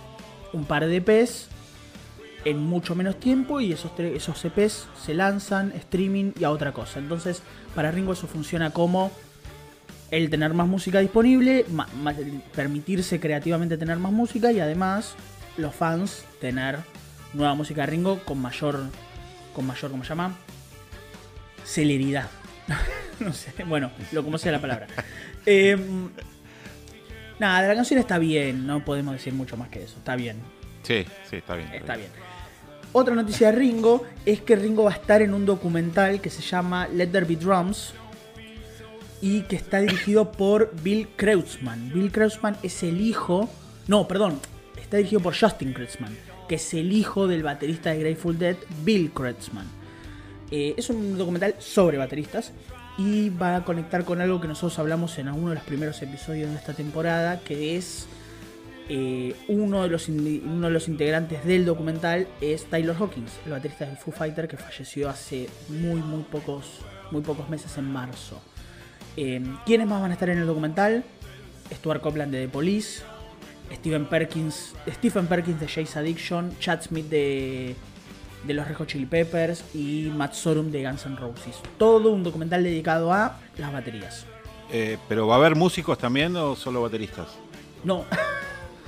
un 0.53 0.65
par 0.65 0.85
de 0.85 0.97
EPs 0.97 1.47
en 2.45 2.59
mucho 2.59 2.95
menos 2.95 3.19
tiempo 3.19 3.59
y 3.59 3.71
esos, 3.71 3.91
esos 3.99 4.45
EPs 4.45 4.87
se 5.03 5.13
lanzan, 5.13 5.71
streaming 5.73 6.31
y 6.39 6.43
a 6.43 6.51
otra 6.51 6.71
cosa. 6.71 6.99
Entonces, 6.99 7.41
para 7.75 7.91
Ringo 7.91 8.13
eso 8.13 8.27
funciona 8.27 8.71
como 8.71 9.11
el 10.11 10.29
tener 10.29 10.53
más 10.53 10.67
música 10.67 10.99
disponible, 10.99 11.65
permitirse 12.55 13.19
creativamente 13.19 13.77
tener 13.77 13.97
más 13.97 14.13
música 14.13 14.51
y 14.51 14.59
además 14.59 15.15
los 15.57 15.75
fans 15.75 16.23
tener 16.39 16.79
nueva 17.33 17.55
música 17.55 17.81
de 17.81 17.87
Ringo 17.87 18.19
con 18.23 18.39
mayor, 18.39 18.79
con 19.53 19.67
mayor, 19.67 19.91
¿cómo 19.91 20.03
se 20.03 20.09
llama? 20.09 20.35
Celeridad. 21.65 22.29
no 23.19 23.33
sé, 23.33 23.51
bueno, 23.65 23.91
lo 24.11 24.23
como 24.23 24.37
sea 24.37 24.51
la 24.51 24.61
palabra. 24.61 24.87
Em, 25.45 26.09
nada, 27.39 27.67
la 27.67 27.75
canción 27.75 27.99
está 27.99 28.17
bien, 28.17 28.67
no 28.67 28.83
podemos 28.83 29.13
decir 29.13 29.33
mucho 29.33 29.57
más 29.57 29.69
que 29.69 29.83
eso, 29.83 29.97
está 29.97 30.15
bien. 30.15 30.37
Sí, 30.83 31.05
sí, 31.29 31.37
está 31.37 31.55
bien. 31.55 31.73
Está, 31.73 31.95
bien. 31.95 32.09
Otra 32.93 33.15
noticia 33.15 33.51
de 33.51 33.57
Ringo 33.57 34.05
es 34.25 34.41
que 34.41 34.55
Ringo 34.55 34.83
va 34.83 34.91
a 34.91 34.95
estar 34.95 35.21
en 35.21 35.33
un 35.33 35.45
documental 35.45 36.21
que 36.21 36.29
se 36.29 36.41
llama 36.41 36.87
Let 36.87 37.07
There 37.07 37.25
Be 37.25 37.35
Drums 37.35 37.93
y 39.21 39.41
que 39.41 39.55
está 39.55 39.79
dirigido 39.79 40.31
por 40.31 40.73
Bill 40.81 41.07
Kreutzmann. 41.15 41.91
Bill 41.93 42.11
Kreutzmann 42.11 42.57
es 42.63 42.83
el 42.83 43.01
hijo, 43.01 43.49
no, 43.87 44.07
perdón, 44.07 44.39
está 44.79 44.97
dirigido 44.97 45.21
por 45.21 45.37
Justin 45.37 45.73
Kreutzmann, 45.73 46.15
que 46.47 46.55
es 46.55 46.73
el 46.73 46.91
hijo 46.93 47.27
del 47.27 47.43
baterista 47.43 47.91
de 47.91 47.99
Grateful 47.99 48.37
Dead, 48.37 48.57
Bill 48.83 49.11
Kreutzmann. 49.11 49.76
Eh, 50.51 50.75
es 50.77 50.89
un 50.89 51.17
documental 51.17 51.55
sobre 51.59 51.97
bateristas 51.97 52.53
y 52.97 53.29
va 53.29 53.57
a 53.57 53.65
conectar 53.65 54.05
con 54.05 54.21
algo 54.21 54.41
que 54.41 54.47
nosotros 54.47 54.79
hablamos 54.79 55.17
en 55.19 55.29
uno 55.29 55.49
de 55.49 55.55
los 55.55 55.63
primeros 55.63 56.01
episodios 56.01 56.49
de 56.49 56.55
esta 56.55 56.73
temporada, 56.73 57.41
que 57.41 57.75
es 57.75 58.07
eh, 58.89 59.35
uno, 59.49 59.83
de 59.83 59.89
los 59.89 60.07
uno 60.07 60.67
de 60.67 60.73
los 60.73 60.87
integrantes 60.87 61.43
del 61.45 61.65
documental 61.65 62.27
es 62.39 62.65
Taylor 62.65 62.95
Hawkins, 62.97 63.33
el 63.45 63.51
baterista 63.51 63.85
de 63.85 63.97
Foo 63.97 64.13
Fighter 64.13 64.47
que 64.47 64.55
falleció 64.55 65.09
hace 65.09 65.49
muy 65.67 66.01
muy 66.01 66.23
pocos, 66.23 66.79
muy 67.11 67.21
pocos 67.21 67.49
meses 67.49 67.77
en 67.77 67.91
marzo. 67.91 68.41
Eh, 69.17 69.41
¿Quiénes 69.65 69.87
más 69.87 70.01
van 70.01 70.11
a 70.11 70.13
estar 70.13 70.29
en 70.29 70.37
el 70.37 70.47
documental? 70.47 71.03
Stuart 71.73 72.01
Copeland 72.01 72.31
de 72.31 72.45
The 72.45 72.49
Police, 72.49 73.03
Stephen 73.73 74.05
Perkins, 74.05 74.73
Stephen 74.87 75.27
Perkins 75.27 75.59
de 75.59 75.67
Jace 75.67 75.99
Addiction, 75.99 76.57
Chad 76.59 76.81
Smith 76.81 77.09
de, 77.09 77.75
de 78.47 78.53
los 78.53 78.67
Red 78.67 78.85
Chili 78.87 79.05
Peppers 79.05 79.63
y 79.75 80.11
Matt 80.15 80.33
Sorum 80.33 80.71
de 80.71 80.83
Guns 80.83 81.05
N' 81.05 81.17
Roses. 81.17 81.57
Todo 81.77 82.11
un 82.11 82.23
documental 82.23 82.63
dedicado 82.63 83.11
a 83.11 83.37
las 83.57 83.71
baterías. 83.73 84.25
Eh, 84.71 84.97
¿Pero 85.07 85.27
va 85.27 85.35
a 85.35 85.37
haber 85.37 85.55
músicos 85.55 85.97
también 85.97 86.35
o 86.35 86.55
solo 86.55 86.81
bateristas? 86.81 87.27
No. 87.83 88.05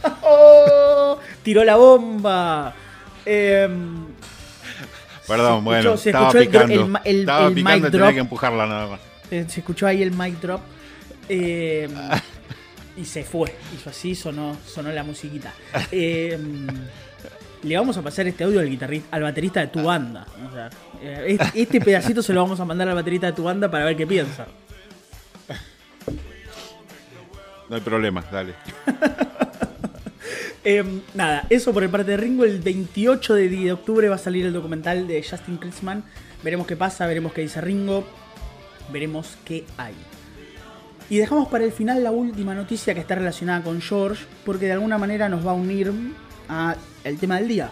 oh, 0.23 1.17
tiró 1.43 1.63
la 1.63 1.75
bomba. 1.75 2.73
Em, 3.25 4.05
Perdón, 5.27 5.63
bueno, 5.63 5.97
se 5.97 6.09
estaba 6.09 6.31
picando. 6.31 6.99
El, 7.03 7.19
estaba 7.21 7.51
picando 7.51 7.91
tenía 7.91 8.13
que 8.13 8.19
empujarla 8.19 8.65
nada 8.65 8.87
más. 8.87 8.99
Eh, 9.29 9.45
se 9.47 9.59
escuchó 9.59 9.85
ahí 9.85 10.01
el 10.01 10.11
mic 10.11 10.39
drop. 10.39 10.61
Eh, 11.27 11.87
y 12.97 13.05
se 13.05 13.23
fue. 13.23 13.53
Hizo 13.75 13.89
así, 13.89 14.15
sonó, 14.15 14.57
sonó 14.65 14.91
la 14.91 15.03
musiquita. 15.03 15.53
Em, 15.91 16.67
le 17.63 17.77
vamos 17.77 17.97
a 17.97 18.01
pasar 18.01 18.27
este 18.27 18.43
audio 18.43 18.59
al 18.59 18.69
guitarrista, 18.69 19.15
al 19.15 19.23
baterista 19.23 19.59
de 19.59 19.67
tu 19.67 19.83
banda. 19.83 20.25
Eh, 21.01 21.37
este 21.53 21.81
pedacito 21.81 22.21
se 22.21 22.33
lo 22.33 22.41
vamos 22.41 22.59
a 22.59 22.65
mandar 22.65 22.87
al 22.89 22.95
baterista 22.95 23.27
de 23.27 23.33
tu 23.33 23.43
banda 23.43 23.69
para 23.69 23.85
ver 23.85 23.97
qué 23.97 24.07
piensa. 24.07 24.47
No 27.69 27.75
hay 27.75 27.81
problema, 27.81 28.23
dale. 28.31 28.53
Em, 30.61 31.01
nada, 31.13 31.45
eso 31.49 31.73
por 31.73 31.83
el 31.83 31.89
parte 31.89 32.11
de 32.11 32.17
Ringo. 32.17 32.43
El 32.43 32.59
28 32.59 33.33
de, 33.33 33.71
octubre 33.71 34.09
va 34.09 34.15
a 34.15 34.19
salir 34.19 34.45
el 34.45 34.51
documental 34.51 35.07
de 35.07 35.23
Justin 35.23 35.57
Klinsman. 35.57 36.03
Veremos 36.43 36.67
qué 36.67 36.75
pasa, 36.75 37.07
veremos 37.07 37.31
qué 37.31 37.41
dice 37.41 37.61
Ringo. 37.61 38.05
Veremos 38.91 39.37
qué 39.45 39.63
hay. 39.77 39.93
Y 41.09 41.17
dejamos 41.17 41.47
para 41.47 41.63
el 41.63 41.71
final 41.71 42.03
la 42.03 42.11
última 42.11 42.53
noticia 42.53 42.93
que 42.93 42.99
está 42.99 43.15
relacionada 43.15 43.63
con 43.63 43.81
George, 43.81 44.25
porque 44.45 44.65
de 44.65 44.73
alguna 44.73 44.97
manera 44.97 45.29
nos 45.29 45.47
va 45.47 45.51
a 45.51 45.55
unir 45.55 45.91
al 46.49 47.17
tema 47.19 47.37
del 47.37 47.47
día, 47.47 47.71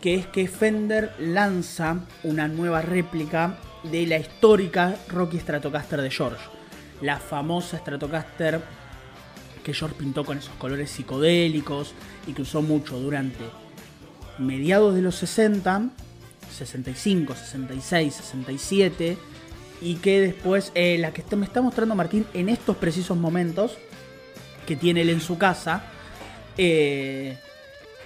que 0.00 0.14
es 0.16 0.26
que 0.26 0.48
Fender 0.48 1.14
lanza 1.20 2.00
una 2.24 2.48
nueva 2.48 2.82
réplica 2.82 3.58
de 3.84 4.06
la 4.06 4.18
histórica 4.18 4.96
Rocky 5.08 5.38
Stratocaster 5.38 6.00
de 6.00 6.10
George. 6.10 6.42
La 7.00 7.18
famosa 7.18 7.78
Stratocaster 7.78 8.60
que 9.62 9.74
George 9.74 9.96
pintó 9.98 10.24
con 10.24 10.38
esos 10.38 10.54
colores 10.54 10.90
psicodélicos 10.90 11.92
y 12.26 12.32
que 12.32 12.42
usó 12.42 12.62
mucho 12.62 12.98
durante 12.98 13.44
mediados 14.38 14.94
de 14.94 15.02
los 15.02 15.16
60, 15.16 15.90
65, 16.50 17.34
66, 17.34 18.14
67 18.14 19.18
y 19.82 19.96
que 19.96 20.20
después, 20.20 20.72
eh, 20.74 20.96
la 20.98 21.12
que 21.12 21.36
me 21.36 21.44
está 21.44 21.60
mostrando 21.60 21.94
Martín 21.94 22.26
en 22.34 22.48
estos 22.48 22.76
precisos 22.76 23.16
momentos, 23.18 23.76
que 24.66 24.74
tiene 24.74 25.02
él 25.02 25.10
en 25.10 25.20
su 25.20 25.38
casa, 25.38 25.84
eh, 26.56 27.38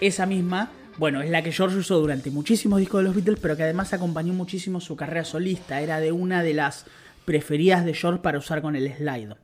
esa 0.02 0.26
misma, 0.26 0.70
bueno, 0.98 1.22
es 1.22 1.30
la 1.30 1.42
que 1.42 1.52
George 1.52 1.78
usó 1.78 1.98
durante 2.00 2.30
muchísimos 2.30 2.80
discos 2.80 3.00
de 3.00 3.04
los 3.04 3.14
Beatles, 3.14 3.38
pero 3.40 3.56
que 3.56 3.62
además 3.62 3.92
acompañó 3.92 4.34
muchísimo 4.34 4.80
su 4.80 4.96
carrera 4.96 5.24
solista, 5.24 5.80
era 5.80 6.00
de 6.00 6.12
una 6.12 6.42
de 6.42 6.54
las 6.54 6.86
preferidas 7.24 7.84
de 7.84 7.94
George 7.94 8.20
para 8.20 8.38
usar 8.38 8.62
con 8.62 8.76
el 8.76 8.92
slide. 8.92 9.36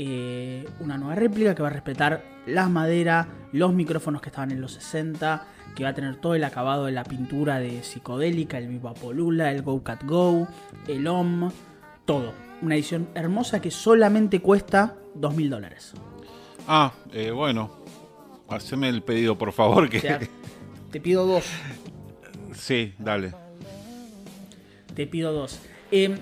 Eh, 0.00 0.66
una 0.80 0.96
nueva 0.96 1.16
réplica 1.16 1.54
que 1.54 1.62
va 1.62 1.68
a 1.68 1.72
respetar 1.72 2.22
las 2.46 2.70
maderas, 2.70 3.26
los 3.52 3.74
micrófonos 3.74 4.22
que 4.22 4.28
estaban 4.28 4.52
en 4.52 4.60
los 4.60 4.72
60, 4.72 5.46
que 5.74 5.84
va 5.84 5.90
a 5.90 5.94
tener 5.94 6.16
todo 6.16 6.34
el 6.34 6.44
acabado 6.44 6.86
de 6.86 6.92
la 6.92 7.04
pintura 7.04 7.60
de 7.60 7.82
psicodélica, 7.82 8.58
el 8.58 8.68
Vivapolula, 8.68 9.50
el 9.50 9.62
Go 9.62 9.82
Cat 9.82 10.04
Go, 10.04 10.48
el 10.86 11.06
OM, 11.06 11.50
todo. 12.04 12.32
Una 12.62 12.74
edición 12.74 13.08
hermosa 13.14 13.60
que 13.60 13.70
solamente 13.70 14.40
cuesta 14.40 14.96
2.000 15.16 15.48
dólares. 15.48 15.92
Ah, 16.66 16.92
eh, 17.12 17.30
bueno, 17.30 17.70
haceme 18.48 18.88
el 18.88 19.02
pedido 19.02 19.36
por 19.38 19.52
favor. 19.52 19.88
Que... 19.88 20.28
Te, 20.90 21.00
pido 21.00 21.26
dos. 21.26 21.44
Sí, 22.54 22.94
dale. 22.98 23.32
Te 24.94 25.06
pido 25.06 25.32
dos. 25.32 25.60
Eh, 25.90 26.16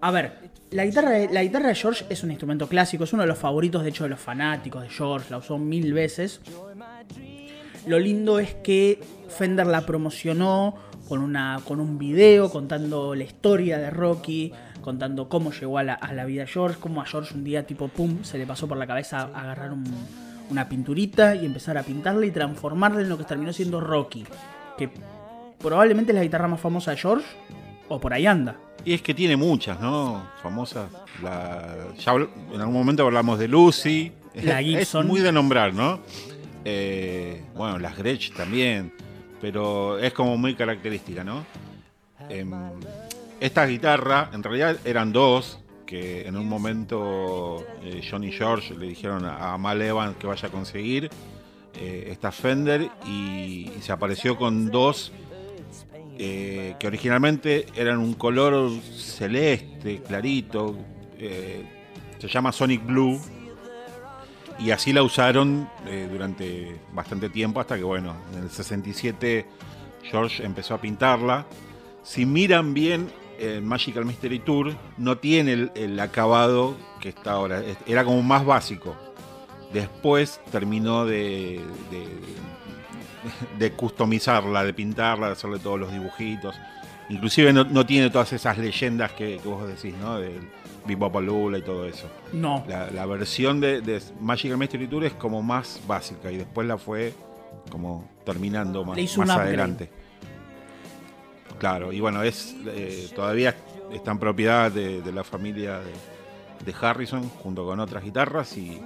a 0.00 0.10
ver, 0.10 0.50
la 0.70 0.84
guitarra, 0.84 1.10
de, 1.10 1.28
la 1.32 1.42
guitarra 1.42 1.68
de 1.68 1.74
George 1.74 2.04
es 2.08 2.22
un 2.22 2.30
instrumento 2.30 2.68
clásico, 2.68 3.04
es 3.04 3.12
uno 3.12 3.22
de 3.22 3.28
los 3.28 3.38
favoritos 3.38 3.82
de 3.82 3.90
hecho 3.90 4.04
de 4.04 4.10
los 4.10 4.20
fanáticos 4.20 4.82
de 4.82 4.88
George, 4.88 5.30
la 5.30 5.38
usó 5.38 5.58
mil 5.58 5.92
veces. 5.92 6.40
Lo 7.86 7.98
lindo 8.00 8.40
es 8.40 8.54
que 8.54 9.00
Fender 9.28 9.66
la 9.66 9.86
promocionó 9.86 10.74
con, 11.08 11.20
una, 11.20 11.60
con 11.64 11.78
un 11.78 11.98
video 11.98 12.50
contando 12.50 13.14
la 13.14 13.22
historia 13.22 13.78
de 13.78 13.90
Rocky, 13.90 14.52
contando 14.80 15.28
cómo 15.28 15.52
llegó 15.52 15.78
a 15.78 15.84
la, 15.84 16.24
vida 16.24 16.42
de 16.42 16.48
George, 16.48 16.78
cómo 16.80 17.00
a 17.00 17.06
George 17.06 17.34
un 17.34 17.44
día 17.44 17.66
tipo 17.66 17.88
pum 17.88 18.24
se 18.24 18.38
le 18.38 18.46
pasó 18.46 18.66
por 18.66 18.76
la 18.76 18.86
cabeza 18.86 19.30
agarrar 19.34 19.72
una 20.50 20.68
pinturita 20.68 21.34
y 21.34 21.46
empezar 21.46 21.78
a 21.78 21.82
pintarla 21.82 22.26
y 22.26 22.30
transformarla 22.30 23.00
en 23.00 23.08
lo 23.08 23.18
que 23.18 23.24
terminó 23.24 23.52
siendo 23.52 23.80
Rocky, 23.80 24.24
que 24.78 24.90
probablemente 25.58 26.12
es 26.12 26.16
la 26.16 26.22
guitarra 26.22 26.48
más 26.48 26.60
famosa 26.60 26.92
de 26.92 26.96
George, 26.96 27.26
o 27.88 28.00
por 28.00 28.12
ahí 28.12 28.26
anda. 28.26 28.56
Y 28.84 28.94
es 28.94 29.02
que 29.02 29.14
tiene 29.14 29.36
muchas, 29.36 29.80
¿no? 29.80 30.28
Famosas. 30.42 30.90
La, 31.22 31.76
ya 31.98 32.12
en 32.12 32.60
algún 32.60 32.74
momento 32.74 33.04
hablamos 33.04 33.38
de 33.38 33.48
Lucy. 33.48 34.12
La 34.34 34.58
Gibson. 34.62 35.02
Es 35.02 35.08
muy 35.08 35.20
de 35.20 35.32
nombrar, 35.32 35.74
¿no? 35.74 36.00
Eh, 36.64 37.42
bueno, 37.56 37.78
las 37.78 37.96
Gretsch 37.96 38.32
también. 38.34 38.92
Pero 39.40 39.98
es 39.98 40.12
como 40.12 40.36
muy 40.36 40.54
característica, 40.54 41.24
¿no? 41.24 41.44
Em, 42.28 42.52
esta 43.40 43.66
guitarra, 43.66 44.30
en 44.32 44.42
realidad 44.42 44.76
eran 44.84 45.12
dos, 45.12 45.58
que 45.86 46.26
en 46.26 46.36
un 46.36 46.48
momento 46.48 47.64
eh, 47.82 48.02
Johnny 48.08 48.32
George 48.32 48.74
le 48.74 48.86
dijeron 48.86 49.24
a 49.24 49.56
Mal 49.56 49.80
Evans 49.80 50.16
que 50.16 50.26
vaya 50.26 50.48
a 50.48 50.50
conseguir 50.50 51.10
eh, 51.78 52.08
esta 52.10 52.32
Fender 52.32 52.88
y, 53.06 53.70
se 53.80 53.92
apareció 53.92 54.38
con 54.38 54.70
dos 54.70 55.12
eh, 56.18 56.74
que 56.78 56.86
originalmente 56.86 57.66
eran 57.76 57.98
un 57.98 58.14
color 58.14 58.70
celeste, 58.80 60.00
clarito, 60.00 60.74
eh, 61.18 61.64
se 62.18 62.28
llama 62.28 62.50
Sonic 62.50 62.84
Blue, 62.86 63.20
y 64.58 64.70
así 64.70 64.94
la 64.94 65.02
usaron 65.02 65.68
durante 66.10 66.80
bastante 66.94 67.28
tiempo, 67.28 67.60
hasta 67.60 67.76
que 67.76 67.82
bueno, 67.82 68.16
en 68.34 68.44
el 68.44 68.50
67 68.50 69.44
George 70.02 70.42
empezó 70.46 70.72
a 70.72 70.80
pintarla. 70.80 71.44
Si 72.02 72.24
miran 72.24 72.72
bien, 72.72 73.10
el 73.38 73.62
Magical 73.62 74.04
Mystery 74.04 74.38
Tour 74.40 74.74
no 74.98 75.18
tiene 75.18 75.70
el, 75.74 76.00
acabado 76.00 76.76
que 77.00 77.10
está 77.10 77.32
ahora, 77.32 77.62
era 77.86 78.04
como 78.04 78.22
más 78.22 78.44
básico. 78.44 78.96
Después 79.72 80.40
terminó 80.50 81.04
de 81.04 81.60
de 83.58 83.72
customizarla, 83.72 84.64
de 84.64 84.74
pintarla, 84.74 85.26
de 85.26 85.32
hacerle 85.32 85.58
todos 85.58 85.78
los 85.78 85.92
dibujitos. 85.92 86.54
Inclusive 87.08 87.52
no, 87.52 87.86
tiene 87.86 88.10
todas 88.10 88.32
esas 88.32 88.58
leyendas 88.58 89.12
que, 89.12 89.40
vos 89.44 89.66
decís, 89.66 89.94
¿no? 90.00 90.18
Del 90.18 90.40
Bebopalula 90.86 91.58
y 91.58 91.62
todo 91.62 91.86
eso. 91.86 92.08
No. 92.32 92.64
La, 92.66 93.06
versión 93.06 93.60
de, 93.60 93.80
de, 93.80 94.02
Magical 94.20 94.58
Mystery 94.58 94.88
Tour 94.88 95.04
es 95.04 95.12
como 95.14 95.42
más 95.42 95.80
básica 95.86 96.32
y 96.32 96.36
después 96.36 96.66
la 96.66 96.78
fue 96.78 97.14
como 97.70 98.08
terminando 98.24 98.84
más, 98.84 98.98
más 99.18 99.30
adelante. 99.30 99.88
Claro, 101.58 101.92
y 101.92 102.00
bueno, 102.00 102.22
es 102.22 102.54
eh, 102.66 103.08
todavía 103.14 103.54
está 103.92 104.10
en 104.10 104.18
propiedad 104.18 104.70
de, 104.70 105.00
la 105.12 105.24
familia 105.24 105.80
de, 106.64 106.74
Harrison 106.80 107.28
junto 107.28 107.64
con 107.64 107.80
otras 107.80 108.02
guitarras 108.02 108.56
y, 108.56 108.80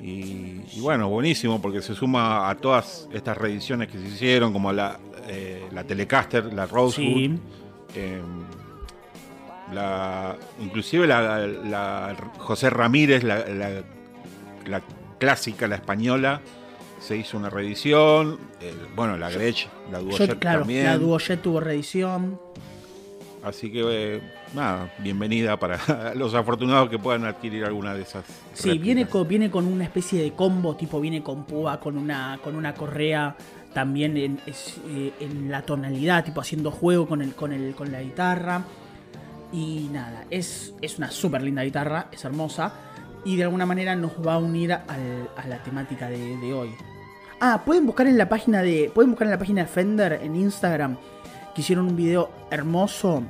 y, 0.00 0.80
bueno, 0.80 1.08
buenísimo 1.08 1.60
porque 1.60 1.82
se 1.82 1.94
suma 1.94 2.48
a 2.48 2.54
todas 2.54 3.08
estas 3.12 3.36
reediciones 3.36 3.88
que 3.88 3.98
se 3.98 4.06
hicieron 4.06 4.52
como 4.52 4.72
la, 4.72 4.98
eh, 5.28 5.68
la 5.72 5.84
Telecaster, 5.84 6.52
la 6.52 6.66
Rosewood. 6.66 7.38
Em, 7.94 8.44
la, 9.72 10.36
inclusive 10.60 11.06
la, 11.06 12.16
José 12.38 12.70
Ramírez, 12.70 13.22
la, 13.22 13.44
la, 14.66 14.82
clásica, 15.18 15.68
la 15.68 15.76
española, 15.76 16.40
se 17.00 17.16
hizo 17.16 17.36
una 17.36 17.50
reedición. 17.50 18.38
bueno, 18.94 19.16
la 19.16 19.30
Gretsch, 19.30 19.66
la 19.90 19.98
Duojet 19.98 20.38
también. 20.38 20.84
La 20.84 20.98
Duojet 20.98 21.40
tuvo 21.42 21.58
reedición. 21.58 22.38
Así 23.42 23.72
que, 23.72 23.82
eh, 24.16 24.20
nada, 24.54 24.92
bienvenida 24.98 25.58
para 25.58 25.78
los 26.14 26.34
afortunados 26.34 26.90
que 26.90 26.98
puedan 26.98 27.24
adquirir 27.24 27.64
alguna 27.64 27.94
de 27.94 28.02
esas. 28.02 28.24
Sí, 28.52 28.76
viene 28.76 29.06
con, 29.06 29.26
viene 29.26 29.50
con 29.50 29.66
una 29.66 29.84
especie 29.84 30.22
de 30.22 30.32
combo, 30.32 30.76
tipo 30.76 31.00
viene 31.00 31.22
con 31.22 31.44
púa, 31.44 31.80
con 31.80 31.96
una, 31.96 32.38
con 32.44 32.54
una 32.54 32.74
correa 32.74 33.34
también 33.72 34.16
en, 34.16 34.40
eh, 34.46 35.12
en 35.20 35.50
la 35.50 35.62
tonalidad, 35.62 36.24
tipo 36.24 36.40
haciendo 36.40 36.70
juego 36.70 37.08
con, 37.08 37.22
el, 37.22 37.34
con, 37.34 37.52
el, 37.52 37.74
con 37.74 37.90
la 37.90 38.02
guitarra. 38.02 38.62
Y 39.52 39.88
nada, 39.90 40.26
es, 40.30 40.74
es 40.82 40.98
una 40.98 41.10
súper 41.10 41.42
linda 41.42 41.62
guitarra, 41.62 42.08
es 42.12 42.22
hermosa. 42.24 42.72
Y 43.24 43.36
de 43.36 43.44
alguna 43.44 43.66
manera 43.66 43.94
nos 43.96 44.12
va 44.26 44.34
a 44.34 44.38
unir 44.38 44.72
a 44.72 45.46
la 45.48 45.62
temática 45.62 46.08
de, 46.08 46.36
de 46.38 46.54
hoy. 46.54 46.70
Ah, 47.42 47.62
pueden 47.64 47.86
buscar 47.86 48.06
en 48.06 48.18
la 48.18 48.28
página 48.28 48.62
de. 48.62 48.90
Pueden 48.94 49.12
buscar 49.12 49.26
en 49.26 49.32
la 49.32 49.38
página 49.38 49.62
de 49.62 49.68
Fender 49.68 50.12
en 50.22 50.36
Instagram. 50.36 50.98
Que 51.54 51.62
hicieron 51.62 51.86
un 51.86 51.96
video 51.96 52.30
hermoso. 52.50 53.22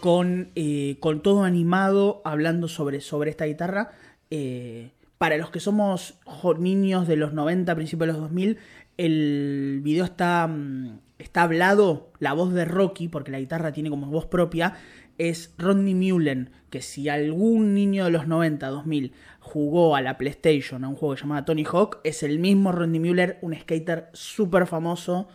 Con, 0.00 0.50
eh, 0.54 0.98
con 1.00 1.22
todo 1.22 1.44
animado. 1.44 2.20
Hablando 2.26 2.68
sobre, 2.68 3.00
sobre 3.00 3.30
esta 3.30 3.46
guitarra. 3.46 3.92
Eh, 4.30 4.90
para 5.16 5.38
los 5.38 5.50
que 5.50 5.60
somos 5.60 6.18
niños 6.58 7.08
de 7.08 7.16
los 7.16 7.32
90, 7.32 7.74
principios 7.74 8.08
de 8.08 8.12
los 8.12 8.20
2000. 8.20 8.58
El 8.98 9.80
video 9.82 10.04
está. 10.04 10.46
Mm, 10.46 10.98
está 11.18 11.44
hablado. 11.44 12.10
La 12.18 12.34
voz 12.34 12.52
de 12.52 12.66
Rocky. 12.66 13.08
Porque 13.08 13.30
la 13.30 13.40
guitarra 13.40 13.72
tiene 13.72 13.88
como 13.88 14.08
voz 14.08 14.26
propia. 14.26 14.76
Es 15.18 15.54
Rodney 15.58 15.94
Mullen. 15.94 16.50
Que 16.70 16.82
si 16.82 17.08
algún 17.08 17.74
niño 17.74 18.04
de 18.04 18.10
los 18.10 18.26
90, 18.26 18.66
2000 18.68 19.12
jugó 19.40 19.96
a 19.96 20.02
la 20.02 20.18
PlayStation, 20.18 20.84
a 20.84 20.88
un 20.88 20.96
juego 20.96 21.14
llamado 21.14 21.44
Tony 21.44 21.64
Hawk, 21.64 22.00
es 22.04 22.22
el 22.22 22.38
mismo 22.38 22.72
Rodney 22.72 23.00
Mueller, 23.00 23.38
un 23.40 23.54
skater 23.58 24.10
súper 24.12 24.66
famoso 24.66 25.28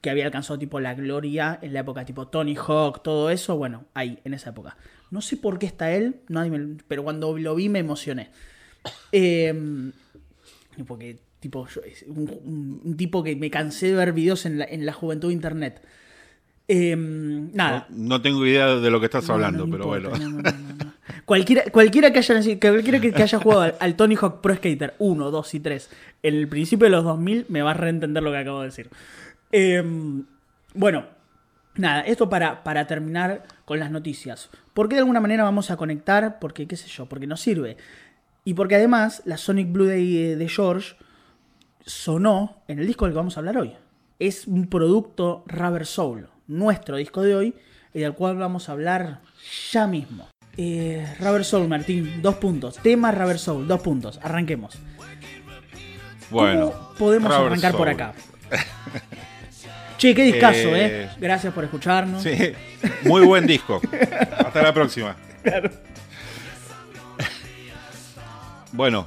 que 0.00 0.10
había 0.10 0.24
alcanzado 0.24 0.58
tipo 0.58 0.80
la 0.80 0.94
gloria 0.94 1.58
en 1.60 1.72
la 1.74 1.80
época 1.80 2.04
tipo 2.04 2.28
Tony 2.28 2.56
Hawk, 2.56 3.02
todo 3.02 3.30
eso, 3.30 3.56
bueno, 3.56 3.84
ahí, 3.94 4.18
en 4.24 4.34
esa 4.34 4.50
época. 4.50 4.76
No 5.10 5.20
sé 5.20 5.36
por 5.36 5.58
qué 5.58 5.66
está 5.66 5.92
él, 5.92 6.20
pero 6.86 7.02
cuando 7.02 7.36
lo 7.36 7.54
vi 7.54 7.68
me 7.68 7.80
emocioné. 7.80 8.30
Eh, 9.12 9.92
porque 10.86 11.18
tipo, 11.40 11.66
un, 12.06 12.94
tipo 12.96 13.22
que 13.22 13.36
me 13.36 13.50
cansé 13.50 13.88
de 13.88 13.94
ver 13.94 14.12
videos 14.12 14.46
en 14.46 14.58
la, 14.58 14.64
en 14.64 14.86
la 14.86 14.92
juventud 14.92 15.28
de 15.28 15.34
internet. 15.34 15.82
Em, 16.68 17.50
nada. 17.54 17.86
No, 17.88 18.20
tengo 18.20 18.44
idea 18.46 18.76
de 18.76 18.90
lo 18.90 19.00
que 19.00 19.06
estás 19.06 19.28
hablando, 19.30 19.68
pero 19.68 19.86
bueno. 19.86 20.10
Cualquiera, 21.24 21.64
cualquiera, 21.70 22.10
que 22.10 22.20
haya, 22.20 22.34
cualquiera 22.58 23.00
que, 23.00 23.22
haya 23.22 23.38
jugado 23.38 23.74
al, 23.80 23.96
Tony 23.96 24.14
Hawk 24.14 24.40
Pro 24.40 24.54
Skater 24.54 24.94
1, 24.98 25.30
2 25.30 25.54
y 25.54 25.60
3 25.60 25.90
en 26.22 26.34
el 26.34 26.48
principio 26.48 26.84
de 26.84 26.90
los 26.90 27.04
2000 27.04 27.46
me 27.48 27.62
va 27.62 27.72
a 27.72 27.74
reentender 27.74 28.22
lo 28.22 28.30
que 28.30 28.38
acabo 28.38 28.60
de 28.60 28.66
decir. 28.66 28.88
Em, 29.52 30.24
bueno, 30.74 31.04
nada, 31.76 32.00
esto 32.02 32.28
para, 32.28 32.62
para 32.64 32.86
terminar 32.86 33.44
con 33.64 33.78
las 33.78 33.90
noticias. 33.90 34.50
¿Por 34.74 34.88
qué 34.88 34.96
de 34.96 35.00
alguna 35.00 35.20
manera 35.20 35.44
vamos 35.44 35.70
a 35.70 35.76
conectar? 35.76 36.38
Porque, 36.38 36.66
qué 36.66 36.76
sé 36.76 36.88
yo, 36.88 37.06
porque 37.06 37.26
nos 37.26 37.40
sirve. 37.40 37.76
Y 38.44 38.54
porque 38.54 38.76
además 38.76 39.22
la 39.24 39.36
Sonic 39.36 39.70
Blue 39.70 39.84
de, 39.84 40.36
de 40.36 40.48
George 40.48 40.96
sonó 41.84 42.62
en 42.68 42.78
el 42.78 42.86
disco 42.86 43.04
del 43.04 43.12
que 43.12 43.18
vamos 43.18 43.36
a 43.36 43.40
hablar 43.40 43.58
hoy. 43.58 43.74
Es 44.18 44.46
un 44.46 44.68
producto 44.68 45.44
Rubber 45.46 45.86
Soul, 45.86 46.28
nuestro 46.48 46.96
disco 46.96 47.22
de 47.22 47.34
hoy, 47.34 47.54
y 47.94 48.00
del 48.00 48.14
cual 48.14 48.36
vamos 48.36 48.68
a 48.68 48.72
hablar 48.72 49.20
ya 49.70 49.86
mismo. 49.86 50.28
Eh, 50.56 51.06
Rubber 51.20 51.44
Soul, 51.44 51.68
Martín, 51.68 52.20
dos 52.20 52.34
puntos. 52.36 52.76
Tema 52.78 53.12
Rubber 53.12 53.38
Soul, 53.38 53.68
dos 53.68 53.80
puntos. 53.80 54.18
Arranquemos. 54.22 54.76
Bueno, 56.30 56.72
podemos 56.98 57.32
arrancar 57.32 57.72
por 57.76 57.88
acá? 57.88 58.12
che, 59.98 60.14
qué 60.14 60.24
discazo, 60.24 60.74
eh, 60.74 61.04
eh. 61.04 61.10
Gracias 61.18 61.54
por 61.54 61.64
escucharnos. 61.64 62.22
Sí, 62.22 62.36
muy 63.04 63.24
buen 63.24 63.46
disco. 63.46 63.80
Hasta 64.38 64.62
la 64.62 64.74
próxima. 64.74 65.16
Bueno, 68.72 69.06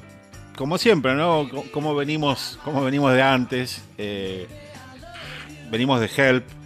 como 0.56 0.78
siempre, 0.78 1.14
¿no? 1.14 1.50
Como 1.72 1.96
venimos, 1.96 2.60
como 2.64 2.84
venimos 2.84 3.14
de 3.14 3.22
antes. 3.22 3.84
Eh, 3.98 4.48
venimos 5.70 6.00
de 6.00 6.10
Help. 6.16 6.61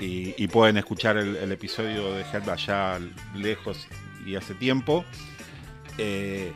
Y, 0.00 0.46
pueden 0.48 0.76
escuchar 0.76 1.16
el, 1.16 1.36
el, 1.36 1.50
episodio 1.50 2.12
de 2.12 2.22
Help 2.22 2.48
allá 2.48 2.98
lejos 3.34 3.88
y 4.24 4.36
hace 4.36 4.54
tiempo. 4.54 5.04
Eh, 5.98 6.52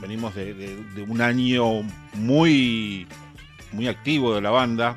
venimos 0.00 0.34
de, 0.34 1.04
un 1.06 1.20
año 1.20 1.82
muy, 2.14 3.06
muy 3.72 3.88
activo 3.88 4.34
de 4.34 4.40
la 4.40 4.50
banda, 4.50 4.96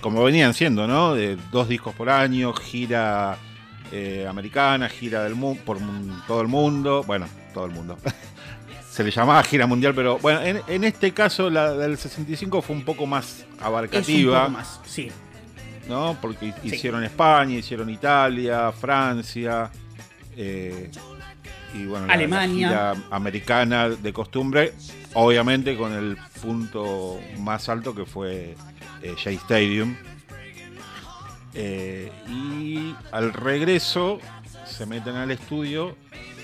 como 0.00 0.22
venían 0.22 0.54
siendo, 0.54 0.86
¿no? 0.86 1.14
De 1.14 1.36
dos 1.50 1.68
discos 1.68 1.94
por 1.94 2.10
año, 2.10 2.52
gira 2.52 3.38
eh, 3.90 4.26
americana, 4.28 4.88
gira 4.88 5.24
del 5.24 5.34
por 5.64 5.78
todo 6.26 6.42
el 6.42 6.48
mundo, 6.48 7.02
bueno, 7.06 7.26
todo 7.54 7.64
el 7.64 7.72
mundo. 7.72 7.96
Se 8.90 9.04
le 9.04 9.10
llamaba 9.10 9.42
gira 9.42 9.66
mundial, 9.66 9.94
pero 9.94 10.18
bueno, 10.18 10.40
en, 10.42 10.84
este 10.84 11.12
caso 11.12 11.50
la 11.50 11.72
del 11.72 11.98
65 11.98 12.62
fue 12.62 12.76
un 12.76 12.82
poco 12.82 13.06
más 13.06 13.44
abarcativa. 13.60 14.48
más, 14.48 14.80
sí. 14.86 15.10
¿No? 15.88 16.16
Porque 16.20 16.52
hicieron 16.64 17.04
España, 17.04 17.56
hicieron 17.56 17.88
Italia, 17.88 18.72
Francia. 18.72 19.70
Eh, 20.36 20.90
y 21.74 21.86
bueno, 21.86 22.06
Alemania. 22.08 22.94
americana 23.10 23.88
de 23.88 24.12
costumbre, 24.12 24.72
obviamente 25.14 25.76
con 25.76 25.92
el 25.92 26.16
punto 26.40 27.20
más 27.38 27.68
alto 27.68 27.94
que 27.94 28.04
fue 28.04 28.56
eh, 29.02 29.14
J 29.16 29.30
Stadium. 29.30 29.96
Eh, 31.54 32.12
y 32.28 32.94
al 33.12 33.32
regreso 33.32 34.18
se 34.66 34.84
meten 34.84 35.16
al 35.16 35.30
estudio 35.30 35.96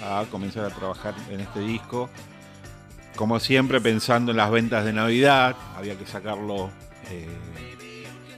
a 0.03 0.25
comenzar 0.31 0.65
a 0.65 0.71
trabajar 0.71 1.15
en 1.31 1.41
este 1.41 1.61
disco. 1.61 2.09
Como 3.17 3.39
siempre 3.41 3.81
pensando 3.81 4.31
en 4.31 4.39
las 4.39 4.51
ventas 4.51 4.85
de 4.85 4.93
Navidad, 4.93 5.55
había 5.77 5.99
que 5.99 6.07
sacarlo 6.07 6.71
eh, 7.11 7.72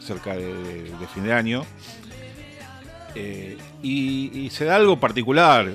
cerca 0.05 0.35
de, 0.37 0.93
fin 1.13 1.25
de 1.25 1.33
año. 1.33 1.65
y, 3.83 4.51
se 4.51 4.65
da 4.65 4.77
algo 4.77 5.01
particular 5.01 5.67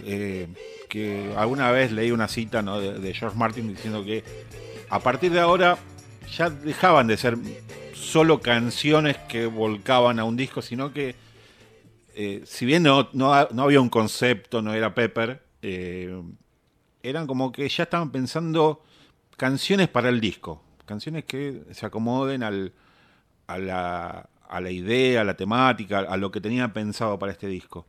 que 0.89 1.34
alguna 1.38 1.72
vez 1.72 1.92
leí 1.92 2.12
una 2.12 2.28
cita 2.28 2.62
de, 2.62 3.13
George 3.13 3.38
Martin 3.38 3.70
diciendo 3.70 4.04
que 4.04 4.24
a 4.89 5.00
partir 5.00 5.32
de 5.32 5.39
ahora 5.39 5.78
ya 6.36 6.50
dejaban 6.50 7.08
de 7.08 7.15
ser 7.15 7.38
solo 7.94 8.42
canciones 8.42 9.18
que 9.30 9.46
volcaban 9.46 10.20
a 10.20 10.24
un 10.26 10.36
disco, 10.36 10.62
sino 10.62 10.92
que 10.92 11.15
eh, 12.15 12.42
si 12.46 12.65
bien 12.65 12.84
no, 12.84 13.08
no, 13.13 13.34
había 13.34 13.80
un 13.80 13.89
concepto, 13.89 14.62
no 14.62 14.74
era 14.74 14.94
Pepper, 14.94 15.42
eh, 15.62 16.22
eran 17.04 17.28
como 17.28 17.52
que 17.52 17.70
ya 17.70 17.84
estaban 17.84 18.12
pensando 18.12 18.84
canciones 19.38 19.88
para 19.88 20.10
el 20.10 20.20
disco, 20.20 20.62
canciones 20.86 21.24
que 21.26 21.62
se 21.72 21.86
acomoden 21.86 22.44
al, 22.44 22.74
a, 23.50 23.58
la, 23.58 24.30
a 24.48 24.62
la 24.62 24.72
idea, 24.72 25.22
a 25.22 25.24
la 25.24 25.36
temática, 25.36 26.00
a 26.00 26.18
lo 26.18 26.32
que 26.32 26.40
tenía 26.40 26.72
pensado 26.72 27.18
para 27.18 27.32
este 27.32 27.48
disco. 27.48 27.88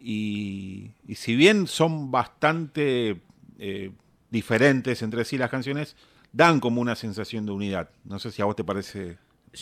Y, 0.00 0.92
si 1.14 1.36
bien 1.36 1.66
son 1.66 2.10
bastante 2.10 3.20
eh, 3.58 3.90
diferentes 4.30 5.02
entre 5.02 5.24
sí 5.24 5.36
las 5.36 5.50
canciones, 5.50 5.96
dan 6.32 6.60
como 6.60 6.80
una 6.80 6.96
sensación 6.96 7.44
de 7.44 7.52
unidad. 7.52 7.90
No 8.04 8.18
sé 8.18 8.30
si 8.30 8.40
a 8.40 8.46
vos 8.46 8.56
te 8.56 8.64
parece 8.64 9.18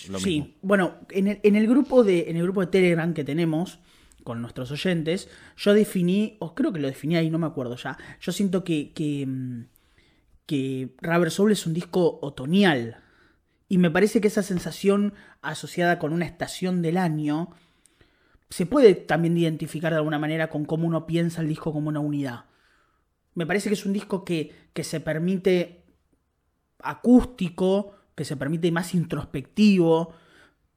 lo 0.09 0.19
mismo. 0.21 0.21
Sí, 0.21 0.57
bueno, 0.63 0.95
en 1.11 1.57
el, 1.57 1.67
grupo 1.69 2.05
de, 2.05 2.31
en 2.31 2.37
el 2.37 2.45
grupo 2.45 2.61
de 2.61 2.69
Telegram 2.69 3.13
que 3.15 3.25
tenemos 3.25 3.81
con 4.23 4.41
nuestros 4.41 4.71
oyentes, 4.71 5.29
yo 5.57 5.75
definí, 5.75 6.37
o 6.39 6.55
creo 6.55 6.73
que 6.73 6.79
lo 6.79 6.87
definí 6.87 7.17
ahí, 7.17 7.31
no 7.31 7.39
me 7.39 7.47
acuerdo 7.47 7.75
ya. 7.77 7.99
Yo 8.21 8.31
siento 8.31 8.63
que, 8.63 8.93
que, 8.93 9.27
mm, 9.27 9.65
que 10.47 10.91
Rubber 11.01 11.33
Soul 11.33 11.53
es 11.53 11.67
un 11.67 11.75
disco 11.75 12.21
otoñal. 12.23 13.02
Y 13.73 13.79
me 13.79 13.91
parece 13.91 14.21
que 14.21 14.29
esa 14.29 14.43
sensación 14.43 15.15
asociada 15.41 15.99
con 15.99 16.13
una 16.13 16.27
estación 16.27 16.83
del 16.83 16.99
año 16.99 17.53
se 18.51 18.67
puede 18.67 18.95
también 18.95 19.39
identificar 19.39 19.93
de 19.93 19.97
alguna 19.97 20.19
manera 20.19 20.51
con 20.51 20.67
cómo 20.67 20.87
uno 20.87 21.07
piensa 21.07 21.41
el 21.41 21.49
disco 21.49 21.73
como 21.73 21.89
una 21.89 22.01
unidad. 22.01 22.45
Me 23.33 23.47
parece 23.47 23.71
que 23.71 23.75
es 23.75 23.87
un 23.87 23.95
disco 23.95 24.27
que, 24.27 24.53
que 24.75 24.85
se 24.85 25.01
permite 25.01 25.87
acústico, 26.81 27.93
que 28.15 28.27
se 28.27 28.37
permite 28.37 28.71
más 28.71 28.93
introspectivo, 28.93 30.13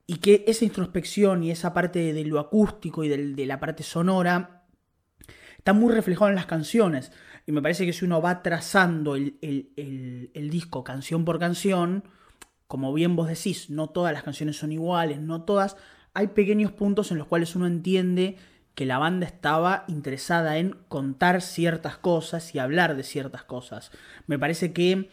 y 0.08 0.20
que 0.20 0.46
esa 0.48 0.64
introspección 0.64 1.44
y 1.44 1.52
esa 1.52 1.74
parte 1.74 2.14
de 2.14 2.24
lo 2.24 2.40
acústico 2.40 3.04
y 3.04 3.10
de 3.10 3.46
la 3.46 3.60
parte 3.60 3.84
sonora 3.84 4.64
está 5.58 5.74
muy 5.74 5.94
reflejado 5.94 6.30
en 6.30 6.36
las 6.36 6.46
canciones. 6.46 7.12
Y 7.46 7.52
me 7.52 7.62
parece 7.62 7.86
que 7.86 7.92
si 7.92 8.06
uno 8.06 8.22
va 8.22 8.42
trazando 8.42 9.18
el, 9.18 9.38
el, 9.42 10.50
disco 10.50 10.86
canción 10.86 11.26
por 11.26 11.40
canción, 11.40 12.06
como 12.76 12.92
bien 12.92 13.16
vos 13.16 13.30
decís, 13.30 13.70
no 13.70 13.88
todas 13.88 14.12
las 14.12 14.24
canciones 14.24 14.58
son 14.58 14.74
iguales, 14.74 15.22
no 15.22 15.44
todas, 15.44 15.78
hay 16.14 16.28
pequeños 16.28 16.74
puntos 16.74 17.10
en 17.10 17.18
los 17.18 17.26
cuales 17.26 17.56
uno 17.56 17.68
entiende 17.68 18.36
que 18.74 18.86
la 18.86 18.98
banda 18.98 19.26
estaba 19.26 19.86
interesada 19.88 20.58
en 20.58 20.76
contar 20.90 21.42
ciertas 21.42 21.96
cosas 21.96 22.54
y 22.54 22.60
hablar 22.60 22.98
de 22.98 23.04
ciertas 23.04 23.46
cosas. 23.46 23.92
Me 24.28 24.38
parece 24.38 24.74
que 24.74 25.10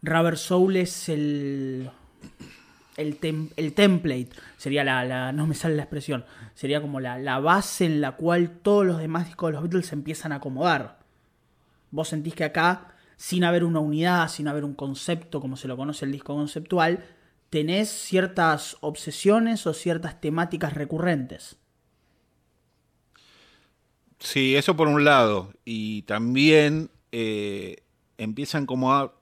Rubber 0.00 0.38
Soul 0.38 0.76
es 0.76 1.08
el 1.08 1.90
el, 2.96 3.18
el 3.56 3.72
template, 3.72 4.28
sería 4.56 4.84
la, 4.84 5.32
no 5.32 5.48
me 5.48 5.56
sale 5.56 5.74
la 5.74 5.82
expresión, 5.82 6.24
sería 6.54 6.80
como 6.80 7.00
la, 7.00 7.18
la, 7.18 7.40
base 7.40 7.84
en 7.84 8.00
la 8.00 8.12
cual 8.12 8.60
todos 8.62 8.86
los 8.86 8.98
demás 8.98 9.26
discos 9.26 9.48
de 9.48 9.54
los 9.54 9.62
Beatles 9.64 9.86
se 9.86 9.96
empiezan 9.96 10.30
a 10.30 10.36
acomodar. 10.36 11.00
Vos 11.90 12.10
sentís 12.10 12.36
que 12.36 12.44
acá, 12.44 12.91
sin 13.22 13.44
haber 13.44 13.62
una 13.62 13.78
unidad, 13.78 14.28
sin 14.28 14.48
haber 14.48 14.64
un 14.64 14.74
concepto 14.74 15.40
como 15.40 15.56
se 15.56 15.68
lo 15.68 15.76
conoce 15.76 16.04
el 16.04 16.10
disco 16.10 16.34
conceptual, 16.34 17.04
tenés 17.50 17.88
ciertas 17.88 18.76
obsesiones 18.80 19.64
o 19.68 19.74
ciertas 19.74 20.20
temáticas 20.20 20.74
recurrentes. 20.74 21.56
Sí, 24.18 24.56
eso 24.56 24.74
por 24.74 24.88
un 24.88 25.04
lado. 25.04 25.52
Y 25.64 26.02
también 26.02 26.90
eh, 27.12 27.84
empiezan 28.18 28.66
como 28.66 28.92
a 28.92 29.14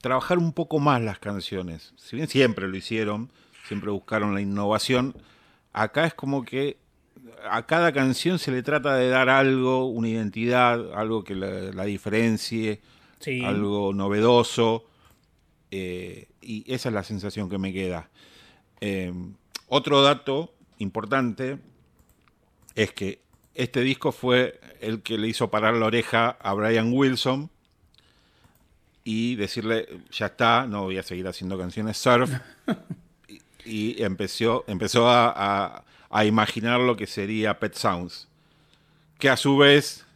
trabajar 0.00 0.38
un 0.38 0.52
poco 0.52 0.78
más 0.78 1.02
las 1.02 1.18
canciones. 1.18 1.94
Si 1.96 2.14
bien 2.14 2.28
siempre 2.28 2.68
lo 2.68 2.76
hicieron, 2.76 3.32
siempre 3.66 3.90
buscaron 3.90 4.32
la 4.32 4.42
innovación, 4.42 5.16
acá 5.72 6.06
es 6.06 6.14
como 6.14 6.44
que 6.44 6.76
a 7.50 7.66
cada 7.66 7.90
canción 7.90 8.38
se 8.38 8.52
le 8.52 8.62
trata 8.62 8.94
de 8.94 9.08
dar 9.08 9.28
algo, 9.28 9.86
una 9.86 10.08
identidad, 10.08 10.94
algo 10.94 11.24
que 11.24 11.34
la, 11.34 11.84
diferencie, 11.84 12.80
algo 13.44 13.92
novedoso. 13.92 14.84
Eh, 15.70 16.28
y 16.40 16.64
esa 16.72 16.88
es 16.88 16.94
la 16.94 17.04
sensación 17.04 17.48
que 17.50 17.58
me 17.58 17.72
queda. 17.72 18.08
Eh, 18.80 19.12
otro 19.68 20.02
dato 20.02 20.54
importante 20.78 21.58
es 22.74 22.92
que 22.92 23.20
este 23.54 23.80
disco 23.80 24.12
fue 24.12 24.60
el 24.80 25.02
que 25.02 25.18
le 25.18 25.28
hizo 25.28 25.50
parar 25.50 25.74
la 25.74 25.86
oreja 25.86 26.30
a 26.40 26.54
Brian 26.54 26.92
Wilson 26.92 27.50
y 29.04 29.36
decirle, 29.36 29.88
ya 30.12 30.26
está, 30.26 30.66
no 30.66 30.84
voy 30.84 30.98
a 30.98 31.02
seguir 31.02 31.26
haciendo 31.26 31.58
canciones 31.58 31.96
surf. 31.96 32.30
y, 33.64 34.02
empezó, 34.02 34.64
empezó 34.66 35.08
a, 35.08 35.84
imaginar 36.24 36.80
lo 36.80 36.96
que 36.96 37.06
sería 37.06 37.58
Pet 37.58 37.74
Sounds. 37.74 38.28
Que 39.18 39.28
a 39.28 39.36
su 39.36 39.56
vez, 39.56 40.06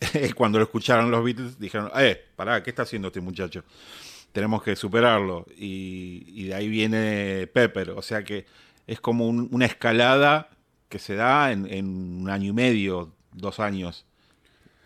cuando 0.34 0.58
lo 0.58 0.64
escucharon 0.64 1.10
los 1.10 1.24
Beatles, 1.24 1.58
dijeron, 1.58 1.90
eh, 1.96 2.24
pará, 2.36 2.62
¿qué 2.62 2.70
está 2.70 2.82
haciendo 2.82 3.08
este 3.08 3.20
muchacho? 3.20 3.64
Tenemos 4.32 4.62
que 4.62 4.76
superarlo. 4.76 5.46
Y, 5.56 6.44
de 6.48 6.54
ahí 6.54 6.68
viene 6.68 7.48
Pepper. 7.52 7.90
O 7.90 8.02
sea 8.02 8.22
que 8.22 8.46
es 8.86 9.00
como 9.00 9.28
una 9.28 9.66
escalada 9.66 10.48
que 10.88 10.98
se 10.98 11.14
da 11.14 11.52
en, 11.52 12.20
un 12.22 12.30
año 12.30 12.50
y 12.50 12.52
medio, 12.52 13.12
dos 13.32 13.60
años. 13.60 14.06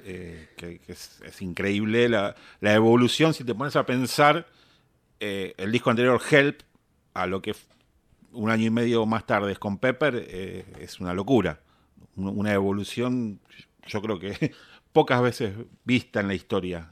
Eh, 0.07 0.49
que, 0.57 0.81
es, 0.89 1.41
increíble 1.41 2.11
la, 2.11 2.35
evolución, 2.61 3.33
si 3.33 3.43
te 3.43 3.55
pones 3.55 3.75
a 3.75 3.87
pensar 3.87 4.47
eh, 5.19 5.55
el 5.57 5.73
disco 5.73 5.89
anterior, 5.89 6.21
Help, 6.31 6.61
a 7.15 7.27
lo 7.27 7.41
que 7.41 7.55
un 8.33 8.51
año 8.51 8.67
y 8.67 8.71
medio 8.71 9.07
más 9.07 9.27
tarde 9.27 9.53
es 9.53 9.59
con 9.59 9.79
Pepper, 9.79 10.27
eh, 10.29 10.65
es 10.81 11.01
una 11.01 11.15
locura. 11.15 11.61
Una 12.17 12.53
evolución, 12.53 13.41
yo 13.87 14.03
creo 14.03 14.19
que 14.19 14.53
pocas 14.95 15.21
veces 15.21 15.53
vista 15.85 16.21
en 16.21 16.29
la 16.29 16.35
historia 16.35 16.89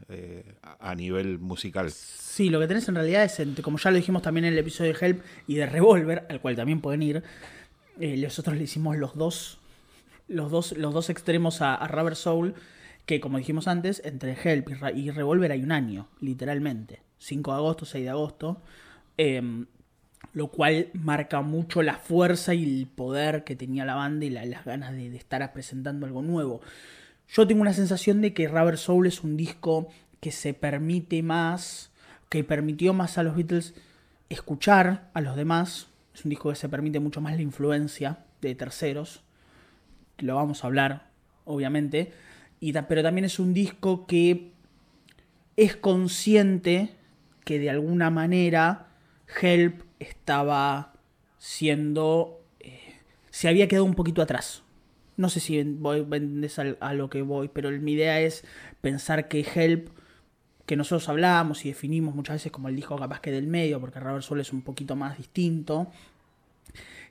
a 0.81 0.95
nivel 0.95 1.39
musical. 1.39 1.91
Sí, 1.91 2.51
lo 2.51 2.61
que 2.61 2.67
tenés 2.67 2.87
en 2.89 2.97
realidad 2.97 3.25
es, 3.25 3.41
como 3.63 3.79
ya 3.79 3.91
lo 3.91 3.97
dijimos 3.97 4.21
también 4.21 4.45
en 4.45 4.53
el 4.53 4.59
episodio 4.59 4.93
de 4.93 5.07
Help 5.07 5.23
y 5.47 5.55
de 5.55 5.65
Revolver, 5.65 6.27
al 6.29 6.41
cual 6.43 6.57
también 6.57 6.81
pueden 6.81 7.03
ir, 7.03 7.23
nosotros 7.97 8.57
le 8.59 8.65
hicimos 8.65 8.99
los 8.99 9.15
dos, 9.15 9.59
los 10.29 10.51
dos, 10.51 10.73
los 10.77 10.93
dos 10.93 11.09
extremos 11.09 11.63
a, 11.63 11.75
a 11.75 11.89
Rubber 11.89 12.17
Soul 12.17 12.55
que 13.07 13.21
como 13.21 13.39
dijimos 13.39 13.69
antes, 13.69 14.03
entre 14.05 14.33
Help 14.33 14.69
y, 14.95 15.11
Revolver 15.11 15.53
hay 15.53 15.63
un 15.63 15.73
año, 15.73 16.09
literalmente. 16.21 17.01
5 17.19 17.51
de 17.51 17.57
agosto, 17.57 17.85
6 17.85 18.05
de 18.05 18.11
agosto. 18.11 18.63
Em, 19.17 19.67
lo 20.35 20.49
cual 20.49 20.89
marca 20.95 21.43
mucho 21.43 21.83
la 21.83 21.97
fuerza 21.97 22.55
y 22.55 22.65
el 22.65 22.87
poder 22.87 23.45
que 23.45 23.57
tenía 23.57 23.85
la 23.85 23.97
banda 23.97 24.25
y 24.25 24.31
las 24.31 24.65
ganas 24.65 24.93
de, 24.93 25.15
estar 25.17 25.53
presentando 25.53 26.07
algo 26.07 26.23
nuevo. 26.23 26.61
Yo 27.33 27.47
tengo 27.47 27.63
una 27.63 27.73
sensación 27.73 28.21
de 28.21 28.33
que 28.35 28.47
Rubber 28.47 28.79
Soul 28.79 29.07
es 29.07 29.25
un 29.25 29.37
disco 29.37 29.89
que 30.21 30.31
se 30.31 30.55
permite 30.55 31.23
más, 31.23 31.91
que 32.29 32.45
permitió 32.45 32.95
más 32.95 33.19
a 33.19 33.23
los 33.23 33.35
Beatles 33.35 33.75
escuchar 34.29 35.11
a 35.15 35.21
los 35.21 35.35
demás. 35.35 35.89
Es 36.15 36.25
un 36.25 36.31
disco 36.31 36.51
que 36.51 36.57
se 36.57 36.69
permite 36.69 37.01
mucho 37.01 37.21
más 37.21 37.35
la 37.35 37.43
influencia 37.43 38.25
de 38.41 38.55
terceros. 38.55 39.25
Lo 40.19 40.37
vamos 40.37 40.63
a 40.63 40.67
hablar, 40.69 41.11
obviamente 41.45 42.13
pero 42.89 43.03
también 43.03 43.25
es 43.25 43.39
un 43.39 43.55
disco 43.55 44.07
que 44.07 44.53
es 45.57 45.75
consciente 45.77 46.95
que 47.45 47.59
de 47.59 47.71
alguna 47.71 48.11
manera 48.11 48.87
Help 49.41 49.83
estaba 49.99 50.95
siendo... 51.39 52.41
Eh, 52.61 53.01
se 53.31 53.49
había 53.49 53.67
quedado 53.67 53.85
un 53.85 53.95
poquito 53.95 54.23
atrás. 54.23 54.63
No 55.17 55.29
sé 55.29 55.41
si 55.41 55.63
voy 55.63 56.07
a, 56.81 56.87
a 56.87 56.95
lo 56.95 57.11
que 57.11 57.23
voy, 57.23 57.49
pero 57.49 57.71
mi 57.71 57.93
idea 57.93 58.21
es 58.21 58.45
pensar 58.81 59.29
que 59.29 59.41
Help, 59.41 59.89
que 60.67 60.77
nosotros 60.77 61.09
hablamos 61.09 61.65
y 61.65 61.69
definimos 61.69 62.15
muchas 62.15 62.37
veces 62.37 62.53
como 62.53 62.69
el 62.69 62.77
disco 62.77 62.97
capaz 62.97 63.21
que 63.21 63.31
del 63.31 63.47
medio, 63.47 63.81
porque 63.81 64.01
Robert 64.01 64.25
Soul 64.25 64.41
es 64.41 64.53
un 64.53 64.63
poquito 64.63 64.97
más 64.97 65.19
distinto. 65.19 65.91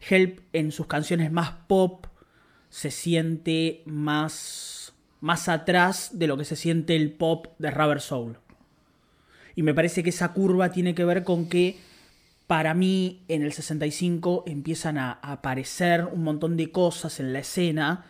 Help 0.09 0.39
en 0.53 0.71
sus 0.71 0.87
canciones 0.87 1.31
más 1.31 1.51
pop 1.67 2.07
se 2.69 2.89
siente 2.89 3.83
más 3.85 4.81
más 5.21 5.47
atrás 5.47 6.09
de 6.13 6.27
lo 6.27 6.35
que 6.35 6.45
se 6.45 6.55
siente 6.55 6.95
el 6.95 7.13
pop 7.13 7.47
de 7.59 7.71
Rubber 7.71 8.01
Soul. 8.01 8.37
Y 9.55 9.63
me 9.63 9.73
parece 9.73 10.03
que 10.03 10.09
esa 10.09 10.33
curva 10.33 10.71
tiene 10.71 10.95
que 10.95 11.05
ver 11.05 11.23
con 11.23 11.47
que 11.47 11.77
para 12.51 12.73
mí 12.73 13.23
en 13.29 13.43
el 13.43 13.53
65 13.53 14.43
empiezan 14.45 14.97
a 14.97 15.19
aparecer 15.21 16.03
un 16.11 16.25
montón 16.25 16.57
de 16.57 16.69
cosas 16.69 17.21
en 17.21 17.31
la 17.31 17.39
escena 17.39 18.03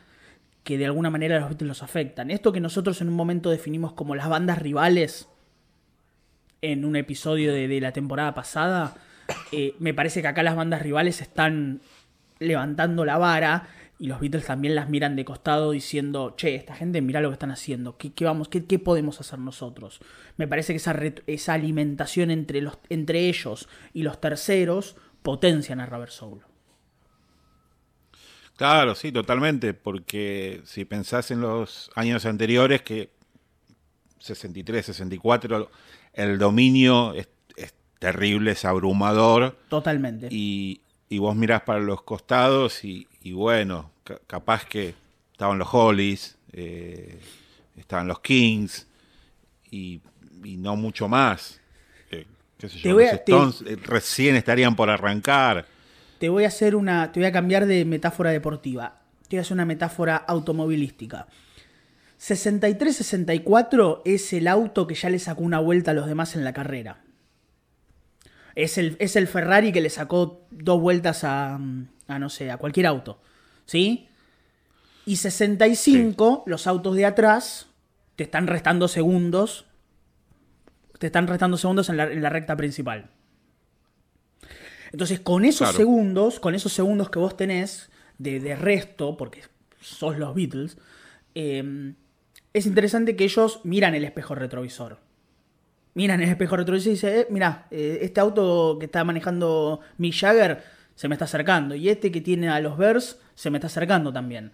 que 0.63 0.79
de 0.79 0.87
alguna 0.87 1.11
manera 1.11 1.39
los 1.39 1.49
Beatles 1.49 1.67
los 1.67 1.83
afectan. 1.83 2.31
Esto 2.31 2.51
que 2.51 2.59
nosotros 2.59 2.99
en 3.01 3.09
un 3.09 3.13
momento 3.13 3.51
definimos 3.51 3.93
como 3.93 4.15
las 4.15 4.27
bandas 4.29 4.57
rivales 4.57 5.29
en 6.63 6.85
un 6.85 6.95
episodio 6.95 7.53
de, 7.53 7.79
la 7.81 7.91
temporada 7.91 8.33
pasada, 8.33 8.95
eh, 9.51 9.75
me 9.77 9.93
parece 9.93 10.23
que 10.23 10.29
acá 10.29 10.41
las 10.41 10.55
bandas 10.55 10.81
rivales 10.81 11.21
están 11.21 11.81
levantando 12.39 13.05
la 13.05 13.19
vara 13.19 13.67
y 14.01 14.07
los 14.07 14.19
Beatles 14.19 14.47
también 14.47 14.73
las 14.73 14.89
miran 14.89 15.15
de 15.15 15.23
costado 15.23 15.69
diciendo, 15.69 16.33
che, 16.35 16.55
esta 16.55 16.73
gente 16.73 17.03
mira 17.03 17.21
lo 17.21 17.29
que 17.29 17.33
están 17.33 17.51
haciendo, 17.51 17.97
¿qué, 17.97 18.11
vamos, 18.25 18.47
qué, 18.47 18.79
podemos 18.79 19.19
hacer 19.19 19.37
nosotros? 19.37 19.99
Me 20.37 20.47
parece 20.47 20.73
que 20.73 20.77
esa, 20.77 20.99
esa 21.27 21.53
alimentación 21.53 22.31
entre, 22.31 22.61
los, 22.61 22.79
entre 22.89 23.29
ellos 23.29 23.69
y 23.93 24.01
los 24.01 24.19
terceros 24.19 24.95
potencian 25.21 25.79
a 25.81 25.85
Rubber 25.85 26.09
Soul. 26.09 26.41
Claro, 28.55 28.95
sí, 28.95 29.11
totalmente, 29.11 29.75
porque 29.75 30.61
si 30.65 30.83
pensás 30.83 31.29
en 31.29 31.41
los 31.41 31.91
años 31.93 32.25
anteriores, 32.25 32.81
que 32.81 33.11
63, 34.17 34.83
64, 34.83 35.69
el 36.13 36.39
dominio 36.39 37.13
es, 37.13 37.29
terrible, 37.99 38.53
es 38.53 38.65
abrumador. 38.65 39.59
Totalmente. 39.69 40.27
Y, 40.31 40.81
y 41.07 41.19
vos 41.19 41.35
mirás 41.35 41.61
para 41.61 41.81
los 41.81 42.01
costados 42.01 42.83
y, 42.83 43.07
y 43.23 43.33
bueno, 43.33 43.91
capaz 44.27 44.65
que 44.65 44.95
estaban 45.31 45.59
los 45.59 45.67
Hollies, 45.71 46.37
eh, 46.53 47.19
estaban 47.77 48.07
los 48.07 48.19
Kings 48.19 48.87
y, 49.69 50.01
no 50.43 50.75
mucho 50.75 51.07
más. 51.07 51.59
Eh, 52.09 52.25
los 52.59 52.75
Stones 52.75 53.63
eh, 53.65 53.77
recién 53.83 54.35
estarían 54.35 54.75
por 54.75 54.89
arrancar. 54.89 55.65
Te 56.19 56.29
voy 56.29 56.45
a 56.45 56.47
hacer 56.47 56.75
una, 56.75 57.11
te 57.11 57.19
voy 57.19 57.27
a 57.27 57.31
cambiar 57.31 57.65
de 57.65 57.85
metáfora 57.85 58.31
deportiva. 58.31 59.01
Te 59.27 59.35
voy 59.35 59.39
a 59.39 59.41
hacer 59.41 59.53
una 59.53 59.65
metáfora 59.65 60.17
automovilística. 60.17 61.27
63-64 62.19 64.01
es 64.05 64.33
el 64.33 64.47
auto 64.47 64.85
que 64.85 64.93
ya 64.93 65.09
le 65.09 65.17
sacó 65.17 65.41
una 65.41 65.59
vuelta 65.59 65.91
a 65.91 65.93
los 65.93 66.05
demás 66.05 66.35
en 66.35 66.43
la 66.43 66.53
carrera. 66.53 67.01
Es 68.53 68.77
el, 68.77 68.95
es 68.99 69.15
el 69.15 69.27
Ferrari 69.27 69.71
que 69.71 69.81
le 69.81 69.89
sacó 69.89 70.45
dos 70.51 70.79
vueltas 70.81 71.23
a, 71.23 71.59
a 72.11 72.19
no 72.19 72.29
sé, 72.29 72.51
a 72.51 72.57
cualquier 72.57 72.87
auto. 72.87 73.19
¿Sí? 73.65 74.07
Y 75.05 75.15
65, 75.15 76.43
los 76.45 76.67
autos 76.67 76.95
de 76.95 77.05
atrás 77.05 77.67
te 78.15 78.23
están 78.23 78.47
restando 78.47 78.87
segundos. 78.87 79.65
Te 80.99 81.07
están 81.07 81.27
restando 81.27 81.57
segundos 81.57 81.89
en 81.89 81.97
la, 81.97 82.29
recta 82.29 82.55
principal. 82.55 83.09
Entonces, 84.91 85.19
con 85.19 85.45
esos 85.45 85.73
segundos, 85.73 86.39
con 86.39 86.53
esos 86.53 86.73
segundos 86.73 87.09
que 87.09 87.17
vos 87.17 87.35
tenés 87.35 87.89
de, 88.19 88.55
resto, 88.55 89.17
porque 89.17 89.41
sos 89.79 90.19
los 90.19 90.35
Beatles, 90.35 90.77
em, 91.33 91.95
es 92.53 92.65
interesante 92.65 93.15
que 93.15 93.23
ellos 93.23 93.61
miran 93.63 93.95
el 93.95 94.03
espejo 94.03 94.35
retrovisor. 94.35 94.99
Miran 95.93 96.21
el 96.21 96.29
espejo 96.29 96.57
retrovisor 96.57 96.89
y 96.89 96.91
dicen, 96.91 97.13
eh, 97.15 97.27
mira, 97.31 97.67
eh, 97.71 97.99
este 98.01 98.19
auto 98.19 98.77
que 98.79 98.85
está 98.85 99.03
manejando 99.03 99.79
Mick 99.97 100.13
Jagger 100.13 100.63
se 100.95 101.07
me 101.07 101.15
está 101.15 101.25
acercando. 101.25 101.75
Y 101.75 101.89
este 101.89 102.11
que 102.11 102.21
tiene 102.21 102.49
a 102.49 102.59
los 102.59 102.77
Bears 102.77 103.19
se 103.35 103.49
me 103.49 103.57
está 103.57 103.67
acercando 103.67 104.11
también. 104.13 104.51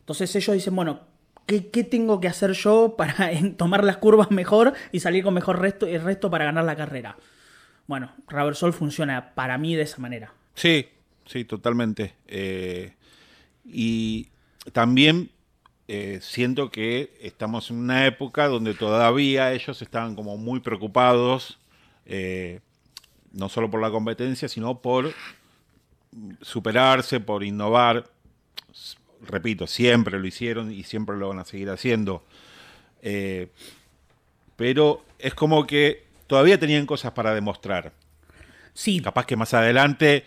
Entonces 0.00 0.34
ellos 0.34 0.54
dicen, 0.54 0.74
bueno, 0.74 1.00
¿qué, 1.46 1.60
tengo 1.60 2.20
que 2.20 2.28
hacer 2.28 2.52
yo 2.52 2.94
para 2.96 3.30
tomar 3.56 3.84
las 3.84 3.98
curvas 3.98 4.30
mejor 4.30 4.74
y 4.90 5.00
salir 5.00 5.24
con 5.24 5.34
mejor 5.34 5.60
resto, 5.60 5.86
el 5.86 6.02
resto 6.02 6.30
para 6.30 6.44
ganar 6.44 6.64
la 6.64 6.76
carrera? 6.76 7.16
Bueno, 7.86 8.12
Sol 8.54 8.72
funciona 8.72 9.34
para 9.34 9.58
mí 9.58 9.74
de 9.74 9.82
esa 9.82 9.98
manera. 9.98 10.32
Sí, 10.54 10.88
sí, 11.26 11.44
totalmente. 11.44 12.14
Eh, 12.26 12.94
y 13.64 14.28
también 14.72 15.30
eh, 15.88 16.20
siento 16.22 16.70
que 16.70 17.12
estamos 17.20 17.70
en 17.70 17.76
una 17.76 18.06
época 18.06 18.48
donde 18.48 18.74
todavía 18.74 19.52
ellos 19.52 19.82
estaban 19.82 20.14
como 20.14 20.36
muy 20.36 20.60
preocupados, 20.60 21.58
eh, 22.06 22.60
no 23.32 23.48
solo 23.48 23.70
por 23.70 23.80
la 23.80 23.90
competencia, 23.90 24.48
sino 24.48 24.80
por 24.80 25.12
superarse, 26.40 27.20
por 27.20 27.42
innovar 27.42 28.04
repito, 29.26 29.66
siempre 29.66 30.18
lo 30.18 30.26
hicieron 30.26 30.72
y 30.72 30.82
siempre 30.84 31.16
lo 31.16 31.28
van 31.28 31.38
a 31.38 31.44
seguir 31.44 31.70
haciendo. 31.70 32.24
Eh, 33.02 33.48
pero 34.56 35.04
es 35.18 35.34
como 35.34 35.66
que 35.66 36.06
todavía 36.26 36.58
tenían 36.58 36.86
cosas 36.86 37.12
para 37.12 37.34
demostrar. 37.34 37.92
Sí. 38.74 39.00
Capaz 39.00 39.26
que 39.26 39.36
más 39.36 39.54
adelante, 39.54 40.24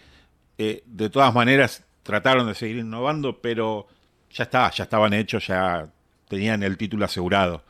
eh, 0.58 0.84
de 0.86 1.10
todas 1.10 1.34
maneras, 1.34 1.84
trataron 2.04 2.48
de 2.48 2.56
seguir 2.56 2.78
innovando, 2.78 3.42
pero 3.42 3.88
ya 4.32 4.44
está, 4.44 4.70
ya 4.72 4.84
estaban 4.84 5.14
hechos, 5.14 5.48
ya 5.48 5.90
tenían 6.28 6.64
el 6.64 6.78
título 6.78 7.06
asegurado. 7.06 7.64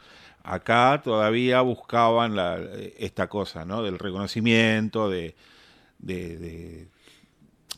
Acá 0.44 1.02
todavía 1.04 1.62
buscaban 1.62 2.36
esta 2.98 3.28
cosa, 3.28 3.66
¿no? 3.66 3.82
Del 3.82 3.98
reconocimiento, 3.98 5.10
de, 5.10 5.36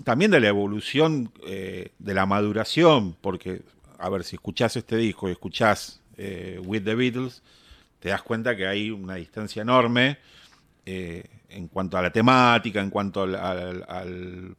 también 0.04 0.32
de 0.32 0.40
la 0.40 0.48
evolución 0.48 1.32
eh, 1.46 1.92
de 2.00 2.14
la 2.14 2.26
maduración, 2.26 3.16
porque, 3.22 3.62
a 3.98 4.10
ver, 4.10 4.24
si 4.24 4.36
escuchás 4.36 4.76
este 4.76 4.98
disco 4.98 5.28
y 5.28 5.32
escuchás 5.32 6.02
eh, 6.18 6.60
With 6.64 6.84
the 6.84 6.96
Beatles, 6.96 7.42
te 8.00 8.10
das 8.10 8.22
cuenta 8.22 8.56
que 8.56 8.68
hay 8.68 8.92
una 8.92 9.16
distancia 9.16 9.62
enorme 9.62 10.18
eh, 10.86 11.24
en 11.50 11.68
cuanto 11.68 11.98
a 11.98 12.02
la 12.02 12.12
temática, 12.12 12.82
en 12.82 12.90
cuanto 12.90 13.24
al, 13.24 14.56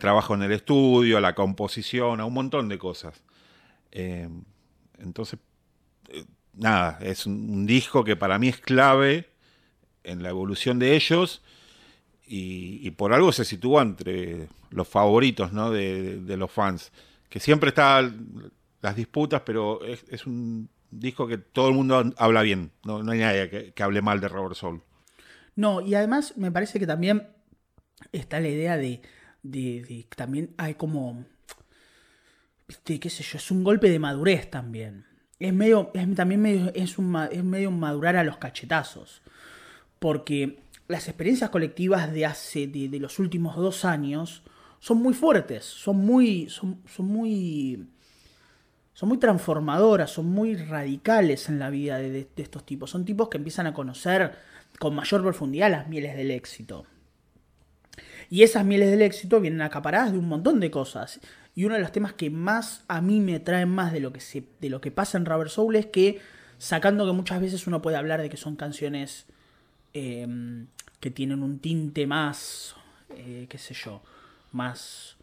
trabajo 0.00 0.34
en 0.34 0.42
el 0.42 0.52
estudio, 0.52 1.18
a 1.18 1.20
la 1.20 1.34
composición, 1.34 2.20
a 2.20 2.24
un 2.24 2.34
montón 2.34 2.68
de 2.68 2.78
cosas. 2.78 3.22
entonces, 3.90 5.38
nada, 6.54 6.98
es 7.00 7.26
un 7.26 7.66
disco 7.66 8.04
que 8.04 8.16
para 8.16 8.38
mí 8.38 8.48
es 8.48 8.58
clave 8.58 9.30
en 10.04 10.22
la 10.22 10.30
evolución 10.30 10.78
de 10.78 10.94
ellos 10.94 11.42
y, 12.32 12.90
por 12.92 13.12
algo 13.12 13.32
se 13.32 13.44
sitúa 13.44 13.82
entre 13.82 14.48
los 14.70 14.86
favoritos 14.86 15.52
¿no? 15.52 15.70
de, 15.72 16.36
los 16.36 16.50
fans. 16.50 16.92
Que 17.28 17.40
siempre 17.40 17.70
están 17.70 18.52
las 18.80 18.94
disputas, 18.94 19.42
pero 19.44 19.80
es, 19.84 20.26
un 20.26 20.68
disco 20.92 21.26
que 21.26 21.38
todo 21.38 21.68
el 21.68 21.74
mundo 21.74 22.12
habla 22.16 22.42
bien. 22.42 22.70
No, 22.84 22.98
hay 23.10 23.18
nadie 23.18 23.72
que, 23.74 23.82
hable 23.82 24.00
mal 24.00 24.20
de 24.20 24.28
Robert 24.28 24.54
Soul. 24.54 24.80
No, 25.56 25.80
y 25.80 25.96
además 25.96 26.34
me 26.36 26.52
parece 26.52 26.78
que 26.78 26.86
también 26.86 27.26
está 28.12 28.38
la 28.38 28.48
idea 28.48 28.76
de, 28.76 29.02
también 30.14 30.54
hay 30.56 30.74
como, 30.74 31.24
qué 32.84 33.10
sé 33.10 33.24
yo, 33.24 33.38
es 33.38 33.50
un 33.50 33.64
golpe 33.64 33.90
de 33.90 33.98
madurez 33.98 34.48
también. 34.48 35.04
Es 35.40 35.52
medio, 35.52 35.90
también 36.14 36.46
es, 36.74 36.96
un, 36.96 37.16
es 37.32 37.42
medio 37.42 37.72
madurar 37.72 38.14
a 38.14 38.22
los 38.22 38.36
cachetazos. 38.36 39.20
Porque 39.98 40.69
las 40.90 41.06
experiencias 41.06 41.50
colectivas 41.50 42.12
de 42.12 42.26
hace, 42.26 42.66
de, 42.66 42.98
los 42.98 43.20
últimos 43.20 43.54
dos 43.54 43.84
años, 43.84 44.42
son 44.80 45.00
muy 45.00 45.14
fuertes, 45.14 45.64
son 45.64 45.98
muy, 45.98 46.48
son, 46.48 46.82
muy, 46.98 47.86
son 48.92 49.08
muy 49.08 49.18
transformadoras, 49.18 50.10
son 50.10 50.26
muy 50.26 50.56
radicales 50.56 51.48
en 51.48 51.60
la 51.60 51.70
vida 51.70 51.98
de, 51.98 52.28
estos 52.36 52.66
tipos. 52.66 52.90
Son 52.90 53.04
tipos 53.04 53.28
que 53.28 53.38
empiezan 53.38 53.68
a 53.68 53.72
conocer 53.72 54.32
con 54.80 54.96
mayor 54.96 55.22
profundidad 55.22 55.70
las 55.70 55.86
mieles 55.86 56.16
del 56.16 56.32
éxito. 56.32 56.86
Y 58.28 58.42
esas 58.42 58.64
mieles 58.64 58.90
del 58.90 59.02
éxito 59.02 59.40
vienen 59.40 59.62
acaparadas 59.62 60.10
de 60.10 60.18
un 60.18 60.26
montón 60.26 60.58
de 60.58 60.72
cosas. 60.72 61.20
Y 61.54 61.66
uno 61.66 61.76
de 61.76 61.82
los 61.82 61.92
temas 61.92 62.14
que 62.14 62.30
más 62.30 62.84
a 62.88 63.00
mí 63.00 63.20
me 63.20 63.38
traen 63.38 63.68
más 63.68 63.92
de 63.92 64.00
lo 64.00 64.12
que, 64.12 64.20
se, 64.20 64.44
de 64.60 64.70
lo 64.70 64.80
que 64.80 64.90
pasa 64.90 65.18
en 65.18 65.24
Rubber 65.24 65.50
Soul 65.50 65.76
es 65.76 65.86
que, 65.86 66.20
sacando 66.58 67.06
que 67.06 67.12
muchas 67.12 67.40
veces 67.40 67.68
uno 67.68 67.80
puede 67.80 67.96
hablar 67.96 68.20
de 68.20 68.28
que 68.28 68.36
son 68.36 68.56
canciones 68.56 69.26
Em, 69.92 70.68
que 71.00 71.10
tienen 71.10 71.42
un 71.42 71.58
tinte 71.58 72.06
más, 72.06 72.76
eh, 73.16 73.46
qué 73.48 73.58
sé 73.58 73.74
yo, 73.74 74.02
más 74.52 75.16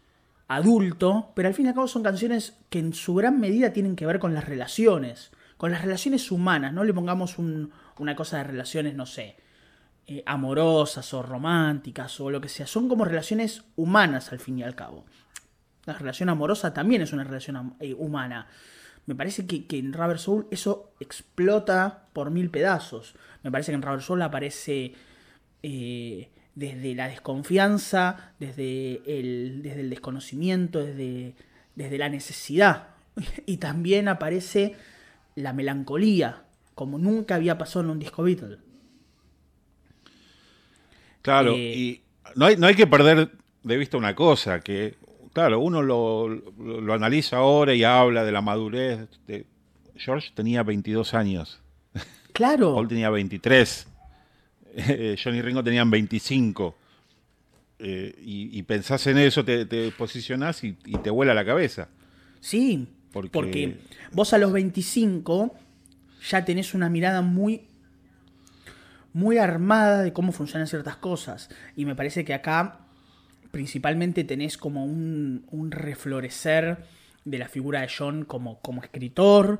adulto, 0.48 1.32
pero 1.34 1.48
al 1.48 1.54
fin 1.54 1.66
y 1.66 1.68
al 1.68 1.74
cabo 1.74 1.86
son 1.86 2.02
canciones 2.02 2.56
que 2.68 2.80
en 2.80 2.92
su 2.92 3.14
gran 3.14 3.38
medida 3.38 3.72
tienen 3.72 3.96
que 3.96 4.04
ver 4.06 4.18
con 4.18 4.34
las 4.34 4.44
relaciones, 4.44 5.30
con 5.56 5.70
las 5.70 5.82
relaciones 5.82 6.30
humanas, 6.32 6.72
no 6.72 6.84
le 6.84 6.92
pongamos 6.92 7.38
una 7.38 8.16
cosa 8.16 8.38
de 8.38 8.44
relaciones, 8.44 8.94
no 8.94 9.06
sé, 9.06 9.36
eh, 10.06 10.22
amorosas 10.26 11.14
o 11.14 11.22
románticas 11.22 12.18
o 12.20 12.30
lo 12.30 12.40
que 12.40 12.48
sea, 12.48 12.66
son 12.66 12.88
como 12.88 13.04
relaciones 13.04 13.64
humanas 13.76 14.32
al 14.32 14.40
fin 14.40 14.58
y 14.58 14.64
al 14.64 14.74
cabo. 14.74 15.04
La 15.84 15.94
relación 15.94 16.28
amorosa 16.28 16.74
también 16.74 17.02
es 17.02 17.12
una 17.12 17.24
relación 17.24 17.76
eh, 17.80 17.94
humana. 17.94 18.48
Me 19.08 19.14
parece 19.14 19.46
que, 19.46 19.78
en 19.78 19.94
Rubber 19.94 20.18
Soul 20.18 20.46
eso 20.50 20.92
explota 21.00 22.08
por 22.12 22.30
mil 22.30 22.50
pedazos. 22.50 23.14
Me 23.42 23.50
parece 23.50 23.72
que 23.72 23.76
en 23.76 23.80
Rubber 23.80 24.02
Soul 24.02 24.20
aparece 24.20 24.92
eh, 25.62 26.28
desde 26.54 26.94
la 26.94 27.08
desconfianza, 27.08 28.34
desde 28.38 29.00
el, 29.06 29.62
desde 29.62 29.80
el 29.80 29.88
desconocimiento, 29.88 30.84
desde, 30.84 31.34
desde 31.74 31.96
la 31.96 32.10
necesidad. 32.10 32.88
Y 33.46 33.56
también 33.56 34.08
aparece 34.08 34.76
la 35.36 35.54
melancolía, 35.54 36.42
como 36.74 36.98
nunca 36.98 37.36
había 37.36 37.56
pasado 37.56 37.86
en 37.86 37.90
un 37.92 37.98
disco 37.98 38.22
Beatle. 38.22 38.58
Claro, 41.22 41.54
eh, 41.54 41.72
y 41.74 42.02
no 42.34 42.44
hay, 42.44 42.58
no 42.58 42.66
hay 42.66 42.74
que 42.74 42.86
perder 42.86 43.30
de 43.62 43.76
vista 43.78 43.96
una 43.96 44.14
cosa, 44.14 44.60
que 44.60 44.96
claro, 45.38 45.60
uno 45.60 45.82
lo, 45.82 46.92
analiza 46.92 47.36
ahora 47.36 47.72
y 47.72 47.84
habla 47.84 48.24
de 48.24 48.32
la 48.32 48.40
madurez. 48.42 49.08
De... 49.28 49.46
George 49.94 50.30
tenía 50.34 50.64
22 50.64 51.14
años. 51.14 51.60
Claro. 52.32 52.74
Paul 52.74 52.88
tenía 52.88 53.08
23. 53.08 53.86
Johnny 55.22 55.42
Ringo 55.42 55.62
tenían 55.62 55.90
25. 55.90 56.76
Eh, 57.78 58.14
y, 58.20 58.62
pensás 58.64 59.06
en 59.06 59.18
eso, 59.18 59.44
te, 59.44 59.64
te 59.64 59.92
posicionás 59.92 60.64
y, 60.64 60.72
te 60.72 61.10
vuela 61.10 61.34
la 61.34 61.44
cabeza. 61.44 61.88
Sí, 62.40 62.88
porque... 63.12 63.30
porque 63.30 63.78
vos 64.10 64.32
a 64.32 64.38
los 64.38 64.52
25 64.52 65.54
ya 66.28 66.44
tenés 66.44 66.74
una 66.74 66.88
mirada 66.88 67.22
muy 67.22 67.62
muy 69.12 69.38
armada 69.38 70.02
de 70.02 70.12
cómo 70.12 70.32
funcionan 70.32 70.66
ciertas 70.66 70.96
cosas. 70.96 71.48
Y 71.76 71.84
me 71.84 71.94
parece 71.94 72.24
que 72.24 72.34
acá 72.34 72.87
principalmente 73.58 74.22
tenés 74.22 74.56
como 74.56 74.84
un, 74.84 75.68
reflorecer 75.72 76.78
de 77.24 77.38
la 77.38 77.48
figura 77.48 77.80
de 77.80 77.88
John 77.88 78.24
como, 78.24 78.60
como 78.60 78.84
escritor 78.84 79.58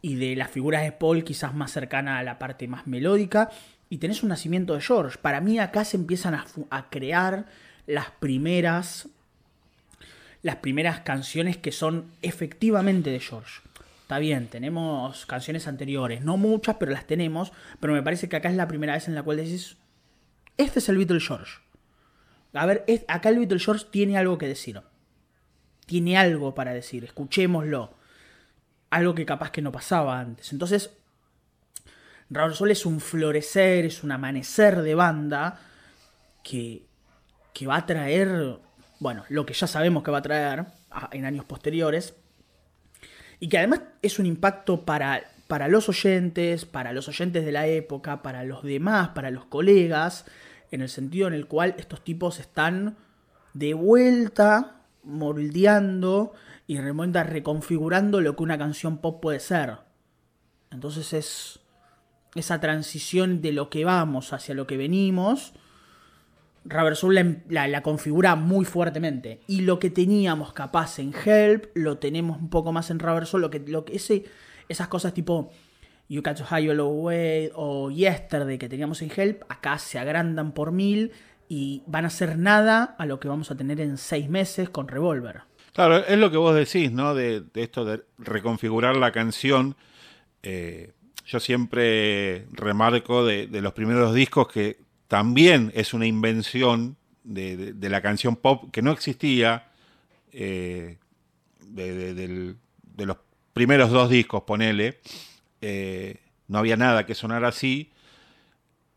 y 0.00 0.14
de 0.14 0.36
la 0.36 0.46
figura 0.46 0.82
de 0.82 0.92
Paul 0.92 1.24
quizás 1.24 1.52
más 1.52 1.72
cercana 1.72 2.20
a 2.20 2.22
la 2.22 2.38
parte 2.38 2.68
más 2.68 2.86
melódica 2.86 3.50
y 3.88 3.98
tenés 3.98 4.22
un 4.22 4.28
nacimiento 4.28 4.74
de 4.74 4.80
George. 4.80 5.18
Para 5.20 5.40
mí 5.40 5.58
acá 5.58 5.84
se 5.84 5.96
empiezan 5.96 6.34
a, 6.34 6.90
crear 6.90 7.46
las 7.88 8.12
primeras 8.12 9.08
las 10.42 10.54
primeras 10.54 11.00
canciones 11.00 11.56
que 11.56 11.72
son 11.72 12.04
efectivamente 12.22 13.10
de 13.10 13.18
George. 13.18 13.62
Está 14.02 14.20
bien, 14.20 14.46
tenemos 14.46 15.26
canciones 15.26 15.66
anteriores, 15.66 16.22
no 16.22 16.36
muchas, 16.36 16.76
pero 16.76 16.92
las 16.92 17.08
tenemos, 17.08 17.52
pero 17.80 17.94
me 17.94 18.02
parece 18.04 18.28
que 18.28 18.36
acá 18.36 18.48
es 18.48 18.54
la 18.54 18.68
primera 18.68 18.92
vez 18.92 19.08
en 19.08 19.16
la 19.16 19.24
cual 19.24 19.38
decís, 19.38 19.76
este 20.56 20.78
es 20.78 20.88
el 20.88 20.98
Beatle 20.98 21.18
George. 21.18 21.54
A 22.52 22.66
ver, 22.66 22.84
acá 23.08 23.28
el 23.28 23.38
Beatle 23.38 23.58
George 23.58 23.86
tiene 23.90 24.18
algo 24.18 24.38
que 24.38 24.48
decir. 24.48 24.80
Tiene 25.86 26.16
algo 26.16 26.54
para 26.54 26.72
decir, 26.72 27.04
escuchémoslo. 27.04 27.94
Algo 28.90 29.14
que 29.14 29.26
capaz 29.26 29.50
que 29.50 29.62
no 29.62 29.70
pasaba 29.70 30.18
antes. 30.18 30.52
Entonces, 30.52 30.90
Raúl 32.28 32.54
Sol 32.54 32.70
es 32.70 32.86
un 32.86 33.00
florecer, 33.00 33.84
es 33.84 34.02
un 34.02 34.12
amanecer 34.12 34.82
de 34.82 34.94
banda 34.94 35.60
que, 36.42 36.86
que 37.52 37.66
va 37.66 37.76
a 37.76 37.86
traer, 37.86 38.58
bueno, 39.00 39.24
lo 39.28 39.44
que 39.46 39.54
ya 39.54 39.66
sabemos 39.66 40.02
que 40.02 40.10
va 40.10 40.18
a 40.18 40.22
traer 40.22 40.66
en 41.12 41.24
años 41.24 41.44
posteriores, 41.44 42.14
y 43.40 43.48
que 43.48 43.58
además 43.58 43.80
es 44.02 44.18
un 44.18 44.26
impacto 44.26 44.84
para, 44.84 45.22
para 45.48 45.66
los 45.66 45.88
oyentes, 45.88 46.66
para 46.66 46.92
los 46.92 47.08
oyentes 47.08 47.44
de 47.44 47.52
la 47.52 47.66
época, 47.66 48.22
para 48.22 48.44
los 48.44 48.62
demás, 48.62 49.08
para 49.08 49.30
los 49.30 49.46
colegas, 49.46 50.24
en 50.70 50.82
el 50.82 50.88
sentido 50.88 51.28
en 51.28 51.34
el 51.34 51.46
cual 51.46 51.74
estos 51.78 52.02
tipos 52.02 52.40
están 52.40 52.96
de 53.54 53.74
vuelta 53.74 54.82
moldeando 55.02 56.32
y 56.66 56.78
remonta 56.78 57.24
reconfigurando 57.24 58.20
lo 58.20 58.36
que 58.36 58.42
una 58.42 58.58
canción 58.58 58.98
pop 58.98 59.20
puede 59.20 59.40
ser. 59.40 59.78
Entonces 60.70 61.12
es 61.12 61.60
esa 62.34 62.60
transición 62.60 63.42
de 63.42 63.52
lo 63.52 63.70
que 63.70 63.84
vamos 63.84 64.32
hacia 64.32 64.54
lo 64.54 64.66
que 64.66 64.76
venimos. 64.76 65.52
Rubber 66.64 66.94
Soul 66.94 67.42
la, 67.48 67.82
configura 67.82 68.36
muy 68.36 68.64
fuertemente. 68.64 69.40
Y 69.46 69.62
lo 69.62 69.78
que 69.78 69.90
teníamos 69.90 70.52
capaz 70.52 70.98
en 70.98 71.12
Help, 71.12 71.66
lo 71.74 71.98
tenemos 71.98 72.38
un 72.38 72.50
poco 72.50 72.72
más 72.72 72.90
en 72.90 73.00
Soul. 73.26 73.42
Lo 73.42 73.50
que, 73.50 73.60
lo 73.60 73.84
que 73.84 73.94
esas 74.68 74.88
cosas 74.88 75.14
tipo 75.14 75.50
You 76.10 76.22
Catch 76.24 76.40
a 76.40 76.44
High 76.44 76.68
Way 76.68 77.52
o 77.54 77.88
Yesterday 77.88 78.58
que 78.58 78.68
teníamos 78.68 79.00
en 79.00 79.12
Help, 79.14 79.44
acá 79.48 79.78
se 79.78 79.96
agrandan 79.96 80.50
por 80.50 80.72
mil 80.72 81.12
y 81.48 81.84
van 81.86 82.04
a 82.04 82.10
ser 82.10 82.36
nada 82.36 82.96
a 82.98 83.06
lo 83.06 83.20
que 83.20 83.28
vamos 83.28 83.52
a 83.52 83.56
tener 83.56 83.80
en 83.80 83.96
seis 83.96 84.28
meses 84.28 84.68
con 84.70 84.88
Revolver. 84.88 85.42
Claro, 85.72 85.98
es 85.98 86.18
lo 86.18 86.32
que 86.32 86.36
vos 86.36 86.52
decís, 86.52 86.90
¿no? 86.90 87.14
De, 87.14 87.44
esto 87.54 87.84
de 87.84 88.02
reconfigurar 88.18 88.96
la 88.96 89.12
canción. 89.12 89.76
Eh, 90.42 90.92
yo 91.26 91.38
siempre 91.38 92.46
remarco 92.50 93.24
de, 93.24 93.46
los 93.60 93.72
primeros 93.72 94.12
discos 94.12 94.48
que 94.48 94.78
también 95.06 95.70
es 95.76 95.94
una 95.94 96.06
invención 96.06 96.96
de, 97.22 97.72
la 97.80 98.02
canción 98.02 98.34
pop 98.34 98.72
que 98.72 98.82
no 98.82 98.90
existía 98.90 99.68
eh, 100.32 100.98
de, 101.60 102.56
los 102.96 103.16
primeros 103.52 103.90
dos 103.90 104.10
discos, 104.10 104.42
ponele. 104.42 104.98
Eh, 105.60 106.16
no 106.48 106.58
había 106.58 106.76
nada 106.76 107.06
que 107.06 107.14
sonara 107.14 107.48
así. 107.48 107.90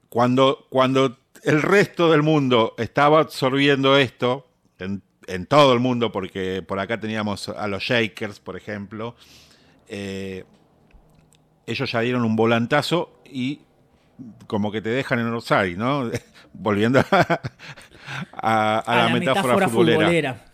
Cuando, 0.10 0.68
cuando 0.70 1.18
el 1.44 1.62
resto 1.62 2.12
del 2.12 2.24
mundo 2.24 2.76
estaba 2.78 3.20
absorbiendo 3.20 3.98
esto, 3.98 4.48
en 4.80 5.02
en 5.28 5.46
todo 5.46 5.74
el 5.74 5.80
mundo, 5.80 6.12
porque 6.12 6.62
por 6.62 6.80
acá 6.80 7.00
teníamos 7.00 7.50
a 7.50 7.68
los 7.68 7.84
Shakers, 7.84 8.40
por 8.40 8.58
ejemplo, 8.58 9.16
eh, 9.88 10.44
ellos 11.66 11.92
ya 11.92 12.02
dieron 12.02 12.24
un 12.24 12.36
volantazo 12.36 13.22
y 13.26 13.62
como 14.48 14.72
que 14.72 14.82
te 14.82 14.90
dejan 14.90 15.20
en 15.20 15.28
Orsay, 15.28 15.76
¿no? 15.76 16.10
Volviendo 16.54 17.00
a, 17.12 18.84
la, 18.88 19.10
metáfora, 19.12 19.68
futbolera. 19.68 20.46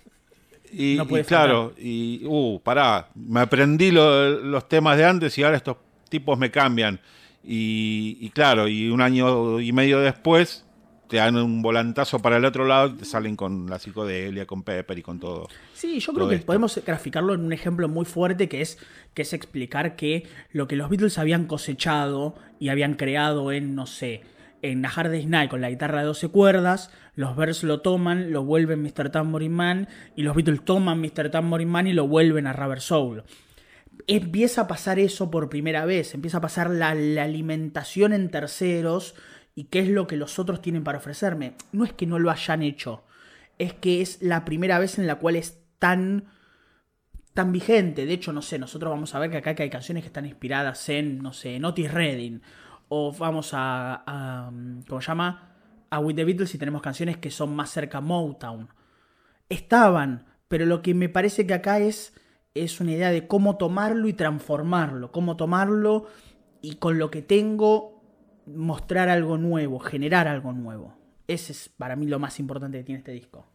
Y, 0.72 1.00
claro, 1.24 1.74
y, 1.78 2.22
uh, 2.26 2.60
pará, 2.62 3.10
me 3.16 3.40
aprendí 3.40 3.92
los 3.92 4.70
temas 4.70 4.98
de 4.98 5.06
antes 5.06 5.38
y 5.38 5.44
ahora 5.44 5.58
estos 5.58 5.78
tipos 6.10 6.38
me 6.38 6.52
cambian. 6.52 7.00
y 7.44 8.30
claro, 8.32 8.68
y 8.68 8.90
un 8.90 9.02
año 9.02 9.60
y 9.60 9.72
medio 9.72 10.00
después 10.00 10.66
te 11.10 11.18
dan 11.18 11.36
un 11.36 11.62
volantazo 11.62 12.20
para 12.20 12.38
el 12.38 12.46
otro 12.46 12.66
lado 12.66 12.90
y 12.90 12.94
te 13.00 13.06
salen 13.06 13.36
con 13.36 13.68
la 13.68 13.80
psicodelia, 13.80 14.46
con 14.46 14.62
Pepper 14.62 14.98
y 15.00 15.02
con 15.02 15.20
todo. 15.20 15.50
Sí, 15.74 16.00
yo 16.00 16.14
creo 16.14 16.30
que 16.30 16.38
podemos 16.38 16.80
graficarlo 16.86 17.34
en 17.34 17.42
un 17.42 17.52
ejemplo 17.52 17.90
muy 17.90 18.06
fuerte 18.06 18.48
que 18.48 18.62
es, 18.62 18.78
que 19.16 19.24
es 19.24 19.34
explicar 19.34 19.96
que 19.96 20.28
lo 20.54 20.68
que 20.68 20.76
los 20.76 20.88
Beatles 20.88 21.18
habían 21.18 21.48
cosechado 21.48 22.36
y 22.60 22.70
habían 22.70 22.94
creado 22.94 23.52
en, 23.52 23.74
no 23.74 23.88
sé, 23.88 24.22
en 24.62 24.86
A 24.86 24.90
Hard 24.90 25.10
Day's 25.10 25.28
Night 25.28 25.50
con 25.50 25.62
la 25.62 25.72
guitarra 25.72 26.02
de 26.02 26.06
12 26.06 26.28
cuerdas, 26.28 26.92
los 27.16 27.36
Bears 27.36 27.64
lo 27.64 27.82
toman, 27.82 28.32
lo 28.32 28.44
vuelven 28.44 28.84
Mr. 28.84 29.10
Tambourine 29.10 29.56
Man 29.56 29.88
y 30.16 30.22
los 30.22 30.36
Beatles 30.36 30.64
toman 30.64 31.02
Mr. 31.02 31.32
Tambourine 31.32 31.72
Man 31.72 31.88
y 31.88 31.94
lo 31.94 32.08
vuelven 32.08 32.46
a 32.46 32.54
Rubber 32.54 32.82
Soul. 32.82 33.24
Empieza 34.08 34.62
a 34.62 34.68
pasar 34.68 35.00
eso 35.00 35.30
por 35.30 35.50
primera 35.50 35.86
vez, 35.86 36.14
empieza 36.14 36.38
a 36.38 36.42
pasar 36.42 36.70
la, 36.70 36.90
alimentación 36.90 38.14
en 38.14 38.30
terceros 38.30 39.16
y 39.56 39.66
qué 39.66 39.80
es 39.80 39.90
lo 39.90 40.08
que 40.08 40.16
los 40.16 40.40
otros 40.40 40.62
tienen 40.62 40.84
para 40.84 41.00
ofrecerme. 41.00 41.56
No 41.72 41.84
es 41.84 41.94
que 41.94 42.06
no 42.06 42.20
lo 42.20 42.32
hayan 42.32 42.64
hecho, 42.64 43.04
es 43.58 43.74
que 43.74 44.02
es 44.02 44.22
la 44.22 44.46
primera 44.46 44.80
vez 44.80 45.00
en 45.00 45.08
la 45.08 45.16
cual 45.16 45.36
es 45.36 45.60
tan 45.80 46.28
tan 47.34 47.52
vigente. 47.52 48.06
De 48.06 48.14
hecho, 48.14 48.34
no 48.34 48.42
sé, 48.42 48.60
nosotros 48.60 48.90
vamos 48.90 49.16
a 49.16 49.20
ver 49.20 49.30
que 49.30 49.38
acá 49.38 49.56
hay 49.58 49.70
canciones 49.70 50.04
que 50.04 50.08
están 50.08 50.26
inspiradas 50.26 50.90
en, 50.90 51.20
no 51.20 51.32
sé, 51.32 51.56
en 51.56 51.66
Otis. 51.66 51.90
O 52.90 53.14
vamos 53.14 53.54
a, 53.54 54.04
a 54.06 54.52
¿cómo 54.88 55.00
se 55.00 55.08
llama? 55.08 55.56
A 55.90 56.00
With 56.00 56.16
the 56.16 56.26
Beatles 56.26 56.54
y 56.56 56.58
tenemos 56.58 56.82
canciones 56.82 57.18
que 57.18 57.32
son 57.32 57.56
más 57.56 57.70
cerca 57.70 58.00
a 58.00 58.02
Motown. 58.02 58.70
Estaban, 59.48 60.26
pero 60.48 60.66
lo 60.66 60.82
que 60.82 60.94
me 60.94 61.08
parece 61.08 61.48
que 61.48 61.54
acá 61.54 61.80
es, 61.80 62.14
es 62.54 62.80
una 62.80 62.92
idea 62.92 63.12
de 63.12 63.28
cómo 63.28 63.58
tomarlo 63.58 64.08
y 64.08 64.14
transformarlo. 64.14 65.12
Cómo 65.12 65.36
tomarlo 65.38 66.08
y 66.62 66.76
con 66.76 67.00
lo 67.00 67.12
que 67.12 67.22
tengo 67.22 68.02
mostrar 68.46 69.10
algo 69.10 69.38
nuevo, 69.38 69.80
generar 69.80 70.28
algo 70.28 70.54
nuevo. 70.54 70.96
Ese 71.28 71.52
es 71.52 71.70
para 71.70 71.96
mí 71.96 72.08
lo 72.08 72.20
más 72.20 72.40
importante 72.40 72.80
que 72.80 72.84
tiene 72.84 73.00
este 73.00 73.12
disco. 73.12 73.46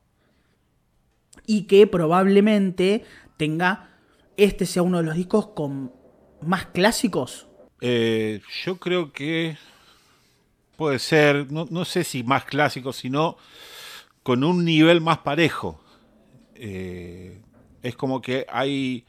Y 1.46 1.62
que 1.62 1.86
probablemente 1.86 3.04
tenga, 3.36 3.90
este 4.36 4.66
sea 4.66 4.82
uno 4.82 4.98
de 4.98 5.04
los 5.04 5.16
discos 5.16 5.48
con 5.48 5.92
más 6.40 6.66
clásicos. 6.66 7.48
Eh, 7.80 8.40
yo 8.64 8.76
creo 8.76 9.12
que 9.12 9.56
puede 10.76 11.00
ser, 11.00 11.50
no, 11.50 11.84
sé 11.84 12.04
si 12.04 12.22
más 12.22 12.44
clásicos, 12.44 12.96
sino 12.96 13.36
con 14.22 14.44
un 14.44 14.64
nivel 14.64 15.00
más 15.00 15.18
parejo. 15.18 15.80
Eh, 16.54 17.40
es 17.84 17.94
como 17.94 18.20
que 18.20 18.46
hay 18.48 19.06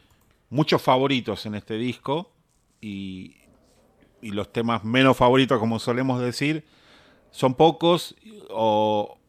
muchos 0.50 0.82
favoritos 0.82 1.48
en 1.48 1.56
este 1.56 1.76
disco 1.76 2.32
y, 2.80 3.38
y 4.22 4.30
los 4.30 4.52
temas 4.52 4.84
menos 4.84 5.18
favoritos, 5.18 5.60
como 5.60 5.80
solemos 5.80 6.22
decir, 6.22 6.66
son 7.36 7.56
pocos 7.56 8.16
o, 8.50 9.20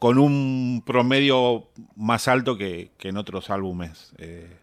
con 0.00 0.18
un 0.18 0.82
promedio 0.84 1.68
más 1.94 2.26
alto 2.26 2.56
que, 2.56 2.90
en 3.00 3.16
otros 3.16 3.48
álbumes. 3.48 4.12
Eh, 4.18 4.56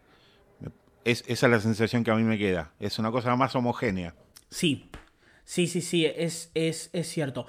es, 1.05 1.23
esa 1.27 1.47
es 1.47 1.51
la 1.51 1.59
sensación 1.61 2.03
que 2.03 2.11
a 2.11 2.15
mí 2.15 2.23
me 2.23 2.37
queda. 2.37 2.73
Es 2.79 2.99
una 2.99 3.11
cosa 3.11 3.35
más 3.35 3.55
homogénea. 3.55 4.13
Sí, 4.49 4.89
sí, 5.45 5.67
sí, 5.67 5.81
sí, 5.81 6.05
es, 6.05 6.51
es, 6.53 6.89
cierto. 7.03 7.45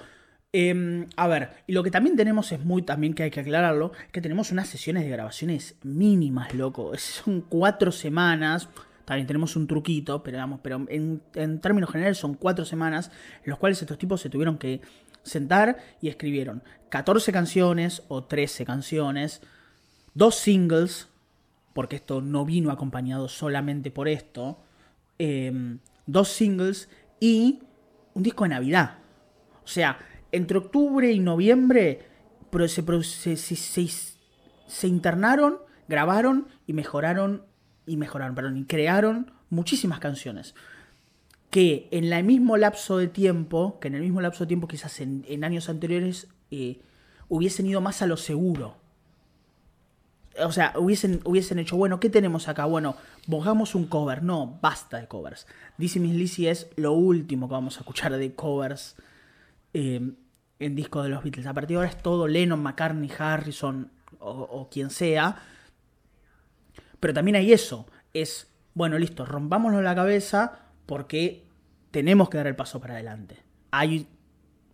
Em, 0.53 1.07
a 1.17 1.27
ver, 1.27 1.49
y 1.67 1.73
lo 1.73 1.83
que 1.83 1.91
también 1.91 2.15
tenemos 2.15 2.51
es 2.51 2.63
muy, 2.63 2.81
también 2.81 3.13
que 3.13 3.23
hay 3.23 3.31
que 3.31 3.41
aclararlo, 3.41 3.91
que 4.11 4.21
tenemos 4.21 4.51
unas 4.51 4.69
sesiones 4.69 5.03
de 5.03 5.09
grabaciones 5.09 5.75
mínimas, 5.83 6.53
loco. 6.53 6.97
Son 6.97 7.41
cuatro 7.41 7.91
semanas, 7.91 8.69
también 9.05 9.27
tenemos 9.27 9.55
un 9.55 9.67
truquito, 9.67 10.23
pero, 10.23 10.37
digamos, 10.37 10.59
pero 10.61 10.85
en, 10.89 11.21
términos 11.61 11.89
generales 11.91 12.17
son 12.17 12.33
cuatro 12.33 12.65
semanas 12.65 13.11
en 13.43 13.49
los 13.49 13.59
cuales 13.59 13.81
estos 13.81 13.97
tipos 13.97 14.21
se 14.21 14.29
tuvieron 14.29 14.57
que 14.57 14.81
sentar 15.23 15.77
y 16.01 16.07
escribieron 16.09 16.63
14 16.89 17.31
canciones 17.31 18.03
o 18.07 18.23
13 18.23 18.65
canciones, 18.65 19.41
dos 20.13 20.35
singles, 20.35 21.09
porque 21.73 21.97
esto 21.97 22.21
no 22.21 22.45
vino 22.45 22.71
acompañado 22.71 23.27
solamente 23.27 23.91
por 23.91 24.07
esto, 24.07 24.59
em, 25.19 25.79
dos 26.05 26.29
singles 26.29 26.89
y 27.19 27.59
un 28.13 28.23
disco 28.23 28.45
de 28.45 28.49
Navidad. 28.49 28.97
O 29.63 29.67
sea, 29.67 29.99
entre 30.31 30.57
octubre 30.57 31.11
y 31.11 31.19
noviembre 31.19 32.05
se, 34.67 34.87
internaron, 34.87 35.59
grabaron 35.87 36.47
y 36.65 36.73
mejoraron 36.73 37.43
y 37.85 37.97
mejoraron, 37.97 38.35
perdón, 38.35 38.57
y 38.57 38.65
crearon 38.65 39.31
muchísimas 39.49 39.99
canciones 39.99 40.55
que 41.49 41.87
en 41.91 42.11
el 42.11 42.23
mismo 42.25 42.57
lapso 42.57 42.97
de 42.97 43.07
tiempo, 43.07 43.79
que 43.79 43.87
en 43.87 43.95
el 43.95 44.01
mismo 44.01 44.19
lapso 44.19 44.43
de 44.43 44.47
tiempo 44.47 44.67
quizás 44.67 44.99
en, 44.99 45.43
años 45.43 45.69
anteriores 45.69 46.27
eh, 46.51 46.81
hubiesen 47.29 47.67
ido 47.67 47.79
más 47.79 48.01
a 48.01 48.07
lo 48.07 48.17
seguro. 48.17 48.75
O 50.43 50.51
sea, 50.51 50.73
hubiesen, 50.75 51.21
hubiesen 51.23 51.57
hecho, 51.57 51.77
bueno, 51.77 51.99
¿qué 51.99 52.09
tenemos 52.09 52.47
acá? 52.47 52.65
Bueno, 52.65 52.95
bojamos 53.25 53.73
un 53.75 53.87
cover. 53.87 54.21
No, 54.21 54.59
basta 54.61 54.97
de 54.97 55.07
covers. 55.07 55.47
Dice 55.77 55.99
Miss 55.99 56.13
Lizzy 56.13 56.47
es 56.47 56.67
lo 56.75 56.91
último 56.91 57.47
que 57.47 57.53
vamos 57.53 57.77
a 57.77 57.79
escuchar 57.79 58.15
de 58.15 58.35
covers 58.35 58.97
eh, 59.73 60.01
en 60.59 60.75
disco 60.75 61.03
de 61.03 61.09
los 61.09 61.23
Beatles. 61.23 61.47
A 61.47 61.53
partir 61.53 61.69
de 61.69 61.75
ahora 61.77 61.89
es 61.89 62.01
todo 62.01 62.27
Lennon, 62.27 62.61
McCartney, 62.61 63.11
Harrison 63.17 63.91
o 64.19 64.67
quien 64.69 64.89
sea 64.89 65.37
pero 66.99 67.13
también 67.13 67.35
hay 67.35 67.53
eso, 67.53 67.87
es, 68.13 68.51
bueno, 68.73 68.97
listo, 68.97 69.25
rompámonos 69.25 69.83
la 69.83 69.95
cabeza 69.95 70.59
porque 70.85 71.45
tenemos 71.91 72.29
que 72.29 72.37
dar 72.37 72.47
el 72.47 72.55
paso 72.55 72.79
para 72.79 72.95
adelante. 72.95 73.37
Hay 73.71 74.07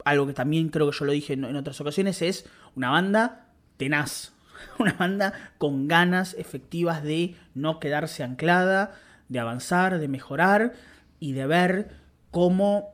algo 0.06 0.28
que 0.28 0.34
también 0.34 0.70
creo 0.70 0.90
que 0.90 0.98
yo 0.98 1.06
lo 1.06 1.12
dije 1.12 1.34
en, 1.34 1.56
otras 1.56 1.80
ocasiones, 1.82 2.22
es 2.22 2.46
una 2.76 2.90
banda 2.90 3.50
tenaz, 3.78 4.34
una 4.80 4.94
banda 4.94 5.34
con 5.58 5.88
ganas 5.88 6.34
efectivas 6.36 7.04
de 7.04 7.36
no 7.54 7.80
quedarse 7.80 8.24
anclada, 8.24 8.96
de 9.28 9.40
avanzar, 9.40 10.00
de 10.00 10.08
mejorar 10.08 10.74
y 11.20 11.34
de 11.34 11.48
ver 11.48 11.98
cómo 12.32 12.93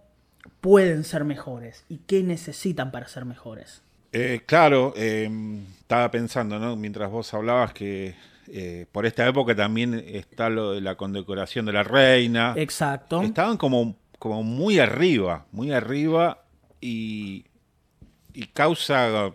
pueden 0.61 1.03
ser 1.03 1.23
mejores 1.25 1.85
y 1.89 1.97
qué 1.99 2.23
necesitan 2.23 2.91
para 2.91 3.07
ser 3.07 3.25
mejores. 3.25 3.81
Eh, 4.11 4.41
claro, 4.45 4.93
eh, 4.95 5.29
estaba 5.79 6.09
pensando, 6.11 6.57
¿no? 6.59 6.75
Mientras 6.75 7.09
vos 7.11 7.33
hablabas 7.33 7.73
que 7.73 8.15
eh, 8.47 8.85
por 8.91 9.05
esta 9.05 9.27
época 9.27 9.55
también 9.55 9.93
está 9.93 10.49
lo 10.49 10.71
de 10.71 10.81
la 10.81 10.95
condecoración 10.95 11.65
de 11.65 11.73
la 11.73 11.83
reina. 11.83 12.53
Exacto. 12.57 13.21
Estaban 13.21 13.57
como, 13.57 13.95
como 14.17 14.41
muy 14.43 14.79
arriba, 14.79 15.45
muy 15.51 15.71
arriba 15.71 16.43
y, 16.81 17.45
y 18.33 18.47
causa 18.47 19.31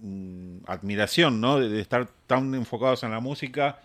mm, 0.00 0.58
admiración, 0.66 1.40
¿no? 1.40 1.60
De, 1.60 1.68
de 1.68 1.80
estar 1.80 2.08
tan 2.26 2.52
enfocados 2.54 3.04
en 3.04 3.12
la 3.12 3.20
música 3.20 3.78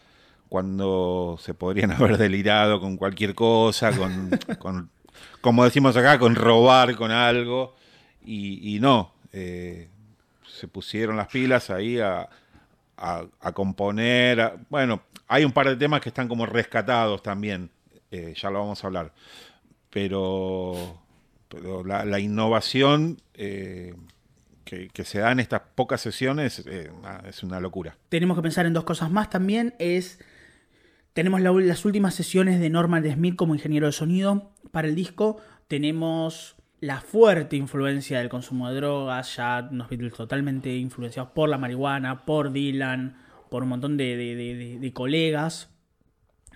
cuando 0.49 1.37
se 1.39 1.53
podrían 1.53 1.91
haber 1.91 2.17
delirado 2.17 2.79
con 2.81 2.97
cualquier 2.97 3.35
cosa, 3.35 3.95
con, 3.95 4.31
con- 4.57 4.89
como 5.41 5.63
decimos 5.65 5.97
acá, 5.97 6.17
con 6.19 6.35
robar 6.35 6.95
con 6.95 7.11
algo. 7.11 7.75
Y, 8.23 8.77
no, 8.79 9.13
eh, 9.33 9.89
se 10.47 10.67
pusieron 10.67 11.17
las 11.17 11.27
pilas 11.27 11.69
ahí 11.71 11.99
a, 11.99 12.29
a- 12.97 13.51
componer. 13.53 14.57
bueno, 14.69 15.01
hay 15.27 15.43
un 15.43 15.51
par 15.51 15.67
de 15.67 15.75
temas 15.75 16.01
que 16.01 16.09
están 16.09 16.27
como 16.27 16.45
rescatados 16.45 17.23
también, 17.23 17.71
eh, 18.11 18.33
ya 18.37 18.49
lo 18.51 18.59
vamos 18.59 18.83
a 18.83 18.87
hablar. 18.87 19.11
Pero, 19.89 20.99
la, 21.83 22.19
innovación 22.19 23.19
eh, 23.33 23.95
que, 24.63 24.89
que 24.89 25.03
se 25.03 25.19
da 25.19 25.31
en 25.31 25.39
estas 25.39 25.61
pocas 25.75 25.99
sesiones 25.99 26.59
es 27.25 27.43
una 27.43 27.59
locura. 27.59 27.97
Tenemos 28.09 28.37
que 28.37 28.43
pensar 28.43 28.65
en 28.67 28.73
dos 28.73 28.83
cosas 28.83 29.09
más 29.09 29.29
también. 29.29 29.73
Es. 29.79 30.19
Tenemos 31.13 31.41
la- 31.41 31.51
las 31.51 31.85
últimas 31.85 32.15
sesiones 32.15 32.59
de 32.59 32.69
Norman 32.69 33.03
Smith 33.11 33.35
como 33.35 33.53
ingeniero 33.55 33.87
de 33.87 33.91
sonido 33.91 34.53
para 34.71 34.87
el 34.87 34.95
disco. 34.95 35.37
Tenemos 35.67 36.55
la 36.79 37.01
fuerte 37.01 37.57
influencia 37.57 38.19
del 38.19 38.29
consumo 38.29 38.69
de 38.69 38.75
drogas, 38.77 39.35
ya 39.35 39.67
unos 39.71 39.89
Beatles 39.89 40.13
totalmente 40.13 40.75
influenciados 40.75 41.31
por 41.31 41.49
la 41.49 41.57
marihuana, 41.57 42.25
por 42.25 42.51
Dylan, 42.51 43.17
por 43.49 43.63
un 43.63 43.69
montón 43.69 43.97
de- 43.97 44.77
de 44.79 44.93
colegas. 44.93 45.69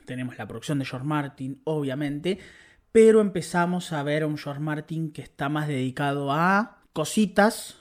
Tenemos 0.05 0.37
la 0.37 0.47
producción 0.47 0.79
de 0.79 0.85
George 0.85 1.05
Martin, 1.07 1.61
obviamente. 1.65 2.39
Pero 2.91 3.19
empezamos 3.19 3.91
a 3.91 4.03
ver 4.03 4.23
a 4.23 4.27
un 4.27 4.37
George 4.37 4.61
Martin 4.61 5.11
que 5.11 5.21
está 5.21 5.49
más 5.49 5.67
dedicado 5.67 6.31
a 6.31 6.77
cositas 6.93 7.75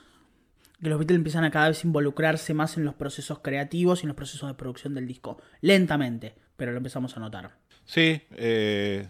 que 0.82 0.88
los 0.90 0.98
Beatles 0.98 1.18
empiezan 1.18 1.44
a 1.44 1.50
cada 1.50 1.68
vez 1.68 1.84
involucrarse 1.84 2.52
más 2.52 2.76
en 2.76 2.84
los 2.84 2.94
procesos 2.94 3.38
creativos 3.38 4.00
y 4.00 4.04
en 4.04 4.08
los 4.08 4.16
procesos 4.16 4.48
de 4.48 4.54
producción 4.54 4.92
del 4.94 5.06
disco. 5.06 5.38
Lentamente, 5.60 6.34
pero 6.56 6.72
lo 6.72 6.78
empezamos 6.78 7.16
a 7.16 7.20
notar. 7.20 7.50
Sí, 7.84 8.20
eh, 8.36 9.06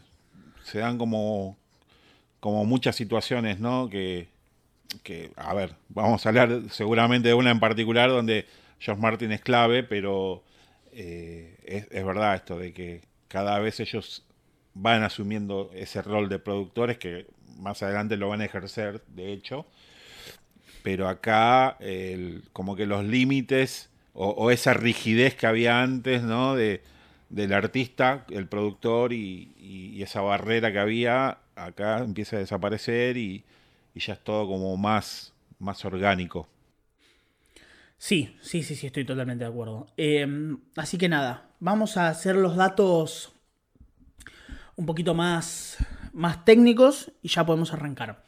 se 0.64 0.78
dan 0.78 0.98
como, 0.98 1.56
como 2.40 2.64
muchas 2.64 2.96
situaciones, 2.96 3.60
¿no? 3.60 3.88
Que, 3.88 4.28
que, 5.02 5.32
a 5.36 5.54
ver, 5.54 5.74
vamos 5.88 6.24
a 6.24 6.28
hablar 6.30 6.62
seguramente 6.70 7.28
de 7.28 7.34
una 7.34 7.50
en 7.50 7.60
particular 7.60 8.10
donde 8.10 8.46
George 8.80 9.00
Martin 9.02 9.32
es 9.32 9.40
clave, 9.40 9.82
pero 9.82 10.42
eh, 10.92 11.56
es, 11.64 11.86
es 11.90 12.04
verdad 12.04 12.34
esto 12.36 12.58
de 12.58 12.72
que 12.72 13.02
cada 13.28 13.58
vez 13.58 13.80
ellos 13.80 14.24
van 14.74 15.02
asumiendo 15.02 15.70
ese 15.74 16.02
rol 16.02 16.28
de 16.28 16.38
productores 16.38 16.98
que 16.98 17.26
más 17.58 17.82
adelante 17.82 18.16
lo 18.16 18.28
van 18.28 18.40
a 18.40 18.44
ejercer, 18.46 19.02
de 19.08 19.32
hecho. 19.32 19.66
Pero 20.82 21.08
acá, 21.08 21.76
el- 21.80 22.42
como 22.52 22.76
que 22.76 22.86
los 22.86 23.04
límites 23.04 23.88
o, 24.12 24.28
o 24.30 24.50
esa 24.50 24.74
rigidez 24.74 25.34
que 25.34 25.46
había 25.46 25.82
antes, 25.82 26.22
¿no? 26.22 26.54
De, 26.54 26.82
del 27.28 27.52
artista, 27.52 28.26
el 28.30 28.46
productor 28.48 29.12
y, 29.12 30.02
esa 30.02 30.20
barrera 30.20 30.70
que 30.70 30.78
había, 30.78 31.38
acá 31.56 31.98
empieza 31.98 32.36
a 32.36 32.40
desaparecer 32.40 33.16
y, 33.16 33.44
ya 33.94 34.14
es 34.14 34.20
todo 34.20 34.46
como 34.46 34.76
más, 34.76 35.32
más 35.58 35.84
orgánico. 35.84 36.48
Sí, 37.96 38.36
sí, 38.42 38.62
sí, 38.62 38.74
sí, 38.74 38.86
estoy 38.86 39.04
totalmente 39.04 39.44
de 39.44 39.50
acuerdo. 39.50 39.86
Eh, 39.96 40.26
así 40.76 40.98
que 40.98 41.08
nada, 41.08 41.50
vamos 41.60 41.96
a 41.96 42.08
hacer 42.08 42.36
los 42.36 42.56
datos 42.56 43.32
un 44.76 44.86
poquito 44.86 45.14
más, 45.14 45.78
más 46.12 46.44
técnicos 46.44 47.12
y 47.22 47.28
ya 47.28 47.46
podemos 47.46 47.72
arrancar. 47.72 48.22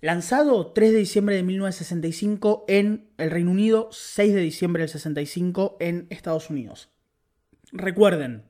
Lanzado 0.00 0.72
3 0.72 0.92
de 0.92 0.98
diciembre 0.98 1.36
de 1.36 1.44
1965 1.44 2.64
en 2.66 3.08
el 3.18 3.30
Reino 3.30 3.52
Unido, 3.52 3.88
6 3.92 4.34
de 4.34 4.40
diciembre 4.40 4.82
del 4.82 4.88
65 4.88 5.76
en 5.80 6.06
Estados 6.10 6.50
Unidos. 6.50 6.88
Recuerden, 7.72 8.42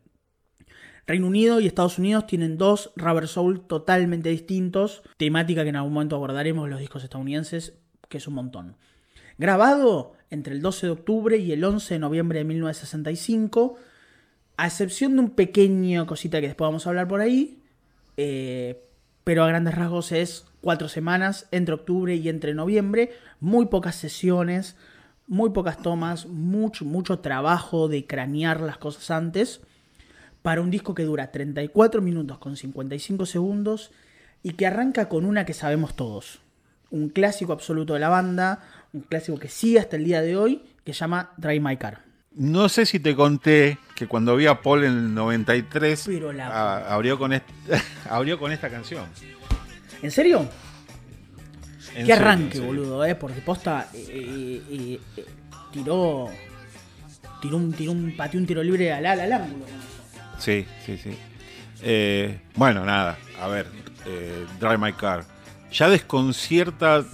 Reino 1.07 1.29
Unido 1.29 1.61
y 1.61 1.67
Estados 1.67 1.99
Unidos 1.99 2.27
tienen 2.27 2.59
dos 2.59 2.93
Rubber 2.97 3.29
Soul 3.29 3.61
totalmente 3.61 4.31
distintos, 4.31 5.03
temática 5.17 5.63
que 5.63 5.69
en 5.69 5.77
algún 5.77 5.95
momento 5.95 6.17
abordaremos 6.17 6.69
los 6.69 6.81
discos 6.81 7.05
estadounidenses, 7.05 7.79
que 8.09 8.19
es 8.19 8.27
un 8.27 8.35
montón. 8.35 8.77
Grabado 9.39 10.15
entre 10.31 10.55
el 10.55 10.61
12 10.61 10.87
de 10.87 10.93
octubre 10.93 11.37
y 11.37 11.53
el 11.53 11.63
11 11.63 11.95
de 11.95 12.01
noviembre 12.01 12.39
de 12.41 12.45
1965, 12.47 13.77
a 14.57 14.67
excepción 14.67 15.15
de 15.15 15.21
un 15.21 15.31
pequeño 15.31 16.07
cosita 16.07 16.41
que 16.41 16.49
después 16.49 16.67
vamos 16.67 16.87
a 16.87 16.91
hablar 16.91 17.07
por 17.07 17.21
ahí, 17.21 17.63
eh, 18.17 18.83
pero 19.23 19.45
a 19.45 19.49
grandes 19.49 19.75
rasgos 19.75 20.11
es 20.11 20.47
cuatro 20.61 20.89
semanas 20.89 21.47
entre 21.53 21.75
octubre 21.75 22.15
y 22.17 22.29
entre 22.29 22.55
noviembre, 22.55 23.13
muy 23.39 23.67
pocas 23.67 23.95
sesiones, 23.95 24.77
muy 25.27 25.51
pocas 25.51 25.79
tomas, 25.79 26.27
mucho, 26.27 26.85
mucho 26.85 27.19
trabajo 27.21 27.89
de 27.89 28.07
cranear 28.07 28.61
las 28.61 28.79
cosas 28.79 29.11
antes, 29.11 29.61
para 30.43 30.61
un 30.61 30.71
disco 30.71 30.95
que 30.95 31.05
dura 31.05 31.31
34 31.31 32.03
minutos 32.03 32.39
con 32.39 32.57
55 32.57 33.27
segundos 33.27 33.91
y 34.43 34.55
que 34.55 34.67
arranca 34.67 35.09
con 35.09 35.25
una 35.25 35.45
que 35.47 35.55
sabemos 35.55 35.95
todos, 35.95 36.41
un 36.91 37.09
clásico 37.09 37.53
absoluto 37.53 37.95
de 37.95 38.01
la 38.01 38.09
banda, 38.09 38.61
un 38.93 39.03
clásico 39.03 39.39
que 39.39 39.49
sigue 39.49 39.79
hasta 39.79 39.97
el 39.97 40.05
día 40.05 40.21
de 40.21 40.37
hoy, 40.37 40.63
que 40.85 40.93
se 40.93 41.01
llama 41.01 41.31
Drive 41.37 41.61
My 41.61 41.77
Car. 41.77 42.01
No 42.35 42.69
sé 42.69 42.87
si 42.87 42.99
te 42.99 43.15
conté 43.15 43.79
que 43.95 44.07
cuando 44.09 44.35
vi 44.37 44.47
a 44.47 44.61
Paul 44.63 44.85
en 44.85 44.93
el 44.93 45.15
93, 45.15 46.05
Pero 46.07 46.33
la- 46.33 46.49
a- 46.49 46.95
abrió, 46.95 47.19
con 47.19 47.33
est- 47.35 47.45
abrió 48.11 48.39
con 48.39 48.51
esta 48.53 48.69
canción. 48.69 49.05
¿En 50.03 50.11
serio? 50.11 50.49
En 51.95 52.07
Qué 52.07 52.13
serio, 52.13 52.15
arranque, 52.15 52.59
en 52.59 52.67
boludo, 52.67 53.05
eh, 53.05 53.15
porque 53.15 53.41
posta 53.41 53.89
eh, 53.93 54.07
eh, 54.09 54.63
eh, 54.71 55.01
eh, 55.19 55.25
tiró 55.73 56.31
tiró 57.41 57.57
un 57.59 57.73
tiró 57.73 57.93
un 57.93 58.15
pateó 58.17 58.41
un 58.41 58.47
tiro 58.47 58.63
libre 58.63 58.93
al, 58.93 59.05
al, 59.05 59.21
al 59.21 59.33
ángulo. 59.33 59.67
Sí, 60.39 60.67
sí, 60.87 60.97
sí. 60.99 61.11
Bueno, 62.57 62.85
nada, 62.85 63.19
a 63.41 63.49
ver, 63.49 63.67
Drive 64.59 64.79
My 64.79 64.93
Car. 64.93 65.25
Ya 65.73 65.89
desconcierta 65.89 67.05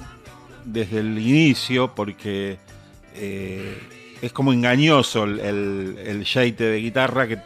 desde 0.65 1.01
el 1.01 1.19
inicio 1.19 1.95
porque 1.95 2.59
es 3.15 4.33
como 4.33 4.53
engañoso 4.53 5.25
el, 5.25 5.41
el, 5.41 6.57
de 6.57 6.77
guitarra 6.77 7.27
que 7.27 7.39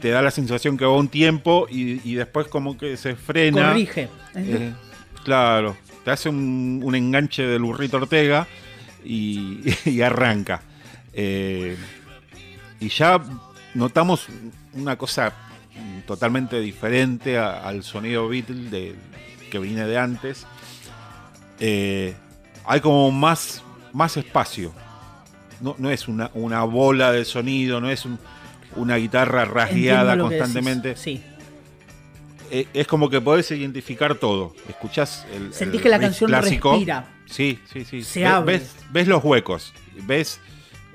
te 0.00 0.10
da 0.10 0.22
la 0.22 0.30
sensación 0.30 0.76
que 0.76 0.84
va 0.84 0.96
un 0.96 1.08
tiempo 1.08 1.66
y, 1.70 2.00
y 2.08 2.14
después 2.14 2.48
como 2.48 2.76
que 2.76 2.96
se 2.96 3.14
frena. 3.16 3.68
Corrige. 3.68 4.08
Claro, 5.24 5.76
te 6.04 6.10
hace 6.10 6.28
un, 6.28 6.80
un 6.84 6.94
enganche 6.94 7.42
del 7.46 7.62
burrito 7.62 7.96
Ortega 7.96 8.46
y, 9.04 9.60
y 9.84 10.00
arranca. 10.02 10.62
Eh, 11.12 11.76
y 12.80 12.88
ya 12.88 13.20
notamos 13.74 14.26
una 14.74 14.96
cosa 14.96 15.32
totalmente 16.06 16.60
diferente 16.60 17.38
a- 17.38 17.66
al 17.66 17.82
sonido 17.82 18.28
Beatle 18.28 18.68
de- 18.70 18.94
que 19.50 19.58
viene 19.58 19.86
de 19.86 19.98
antes. 19.98 20.46
Eh, 21.60 22.14
hay 22.66 22.80
como 22.80 23.10
más, 23.10 23.62
más 23.92 24.16
espacio. 24.16 24.72
No, 25.60 25.76
no 25.78 25.90
es 25.90 26.08
una, 26.08 26.30
una 26.34 26.64
bola 26.64 27.12
de 27.12 27.24
sonido, 27.24 27.80
no 27.80 27.88
es 27.90 28.04
un- 28.04 28.18
una 28.76 28.96
guitarra 28.96 29.44
rasgueada 29.44 30.14
constantemente. 30.18 30.96
Sí. 30.96 31.22
Eh, 32.50 32.66
es 32.74 32.86
como 32.86 33.08
que 33.10 33.20
podés 33.20 33.50
identificar 33.50 34.14
todo. 34.16 34.54
Escuchás 34.68 35.26
el. 35.34 35.52
Sentís 35.54 35.78
el 35.78 35.82
que 35.82 35.88
la 35.88 35.98
canción 36.00 36.28
clásico. 36.28 36.70
respira. 36.72 37.06
Sí, 37.26 37.58
sí, 37.72 37.84
sí. 37.84 38.02
Se 38.02 38.20
Ve- 38.20 38.26
abre. 38.26 38.58
Ves, 38.58 38.76
ves 38.90 39.08
los 39.08 39.24
huecos. 39.24 39.72
Ves. 40.06 40.40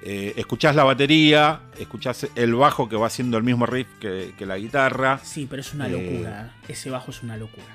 eh, 0.03 0.33
escuchás 0.37 0.75
la 0.75 0.83
batería, 0.85 1.59
escuchás 1.77 2.27
el 2.35 2.55
bajo 2.55 2.87
que 2.87 2.95
va 2.95 3.07
haciendo 3.07 3.37
el 3.37 3.43
mismo 3.43 3.65
riff 3.65 3.87
que, 3.99 4.33
que 4.37 4.45
la 4.45 4.57
guitarra. 4.57 5.19
Sí, 5.23 5.45
pero 5.49 5.61
es 5.61 5.73
una 5.73 5.87
Eh, 5.87 5.91
locura. 5.91 6.53
Ese 6.69 6.89
bajo 6.89 7.11
es 7.11 7.21
una 7.23 7.35
locura. 7.35 7.65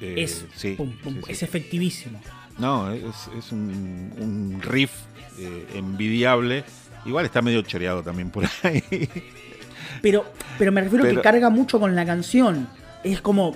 eh, 0.00 0.14
es, 0.18 0.46
sí, 0.56 0.72
pum, 0.76 0.90
pum, 0.96 1.14
sí, 1.16 1.20
sí. 1.26 1.32
es 1.32 1.42
efectivísimo. 1.44 2.20
No, 2.58 2.90
es, 2.92 3.04
es 3.38 3.52
un, 3.52 4.12
un 4.18 4.60
riff 4.62 4.90
envidiable. 5.74 6.64
Igual 7.06 7.24
está 7.26 7.40
medio 7.42 7.62
choreado 7.62 8.02
también 8.02 8.30
por 8.30 8.44
ahí. 8.62 8.82
Pero, 10.02 10.24
pero 10.58 10.72
me 10.72 10.80
refiero 10.80 11.04
Pero- 11.04 11.16
que 11.16 11.22
carga 11.22 11.50
mucho 11.50 11.78
con 11.78 11.94
la 11.94 12.04
canción. 12.04 12.68
Es 13.04 13.20
como, 13.20 13.54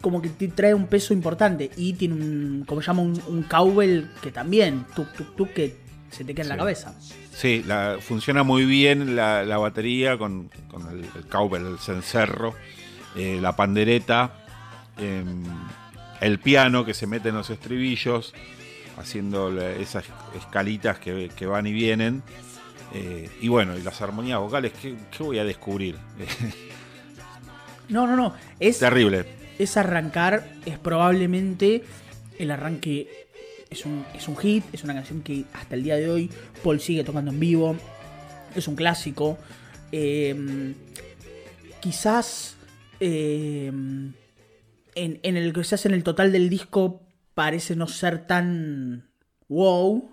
como 0.00 0.20
que 0.22 0.28
te 0.28 0.48
trae 0.48 0.74
un 0.74 0.86
peso 0.86 1.12
importante. 1.14 1.70
Y 1.76 1.92
tiene 1.94 2.14
un, 2.14 2.64
como 2.66 2.80
se 2.80 2.86
llama, 2.88 3.02
un, 3.02 3.20
un 3.28 3.42
cowbell 3.44 4.06
que 4.22 4.30
también, 4.30 4.84
tuk, 4.94 5.12
tuk, 5.12 5.36
tuk, 5.36 5.48
que 5.52 5.76
se 6.10 6.24
te 6.24 6.34
queda 6.34 6.44
en 6.44 6.48
la 6.50 6.56
cabeza. 6.56 6.94
Sí, 7.32 7.62
la- 7.66 7.98
funciona 8.00 8.42
muy 8.42 8.64
bien 8.64 9.16
la, 9.16 9.44
la 9.44 9.58
batería 9.58 10.16
con, 10.18 10.50
con 10.68 10.88
el, 10.90 11.04
el 11.16 11.26
cowbell, 11.28 11.66
el 11.66 11.78
cencerro, 11.78 12.54
eh, 13.16 13.38
la 13.40 13.56
pandereta, 13.56 14.44
em, 14.98 15.42
el 16.20 16.38
piano 16.38 16.84
que 16.84 16.94
se 16.94 17.06
mete 17.06 17.30
en 17.30 17.34
los 17.36 17.50
estribillos. 17.50 18.32
haciendo 18.96 19.50
esas 19.60 20.04
escalitas 20.36 21.00
que, 21.00 21.28
que 21.34 21.46
van 21.46 21.66
y 21.66 21.72
vienen. 21.72 22.22
Eh, 22.92 23.28
y 23.40 23.48
bueno, 23.48 23.76
y 23.76 23.82
las 23.82 24.00
armonías 24.02 24.38
vocales, 24.38 24.72
¿qué, 24.80 24.94
qué 25.10 25.22
voy 25.24 25.38
a 25.40 25.44
descubrir? 25.44 25.96
No, 27.88 28.06
no, 28.06 28.16
no. 28.16 28.34
Es, 28.60 28.78
Terrible. 28.78 29.26
es 29.58 29.76
arrancar, 29.76 30.48
es 30.66 30.78
probablemente 30.78 31.82
el 32.38 32.50
arranque. 32.50 33.08
Es 33.70 33.84
un, 33.84 34.04
es 34.14 34.28
un 34.28 34.36
hit, 34.36 34.64
es 34.72 34.84
una 34.84 34.94
canción 34.94 35.22
que 35.22 35.44
hasta 35.52 35.74
el 35.74 35.82
día 35.82 35.96
de 35.96 36.08
hoy 36.08 36.30
Paul 36.62 36.80
sigue 36.80 37.04
tocando 37.04 37.30
en 37.30 37.40
vivo. 37.40 37.76
Es 38.54 38.68
un 38.68 38.76
clásico. 38.76 39.38
Eh, 39.90 40.74
quizás 41.80 42.56
eh, 43.00 43.66
en, 43.66 45.20
en 45.22 45.36
el 45.36 45.52
quizás 45.52 45.86
en 45.86 45.94
el 45.94 46.04
total 46.04 46.32
del 46.32 46.48
disco 46.48 47.02
parece 47.34 47.74
no 47.74 47.86
ser 47.88 48.26
tan 48.26 49.08
wow, 49.48 50.10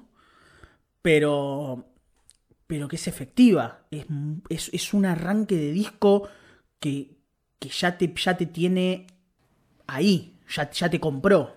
pero 1.01 1.85
pero 2.67 2.87
que 2.87 2.95
es 2.95 3.07
efectiva. 3.07 3.85
Es, 3.91 4.05
es, 4.49 4.69
es 4.73 4.93
un 4.93 5.05
arranque 5.05 5.55
de 5.55 5.71
disco 5.71 6.29
que, 6.79 7.20
que 7.61 7.69
ya, 7.69 7.95
te, 7.97 8.11
ya 8.15 8.35
te 8.35 8.47
tiene 8.47 9.05
ahí, 9.85 10.33
ya, 10.49 10.69
ya 10.71 10.89
te 10.89 10.99
compró. 10.99 11.55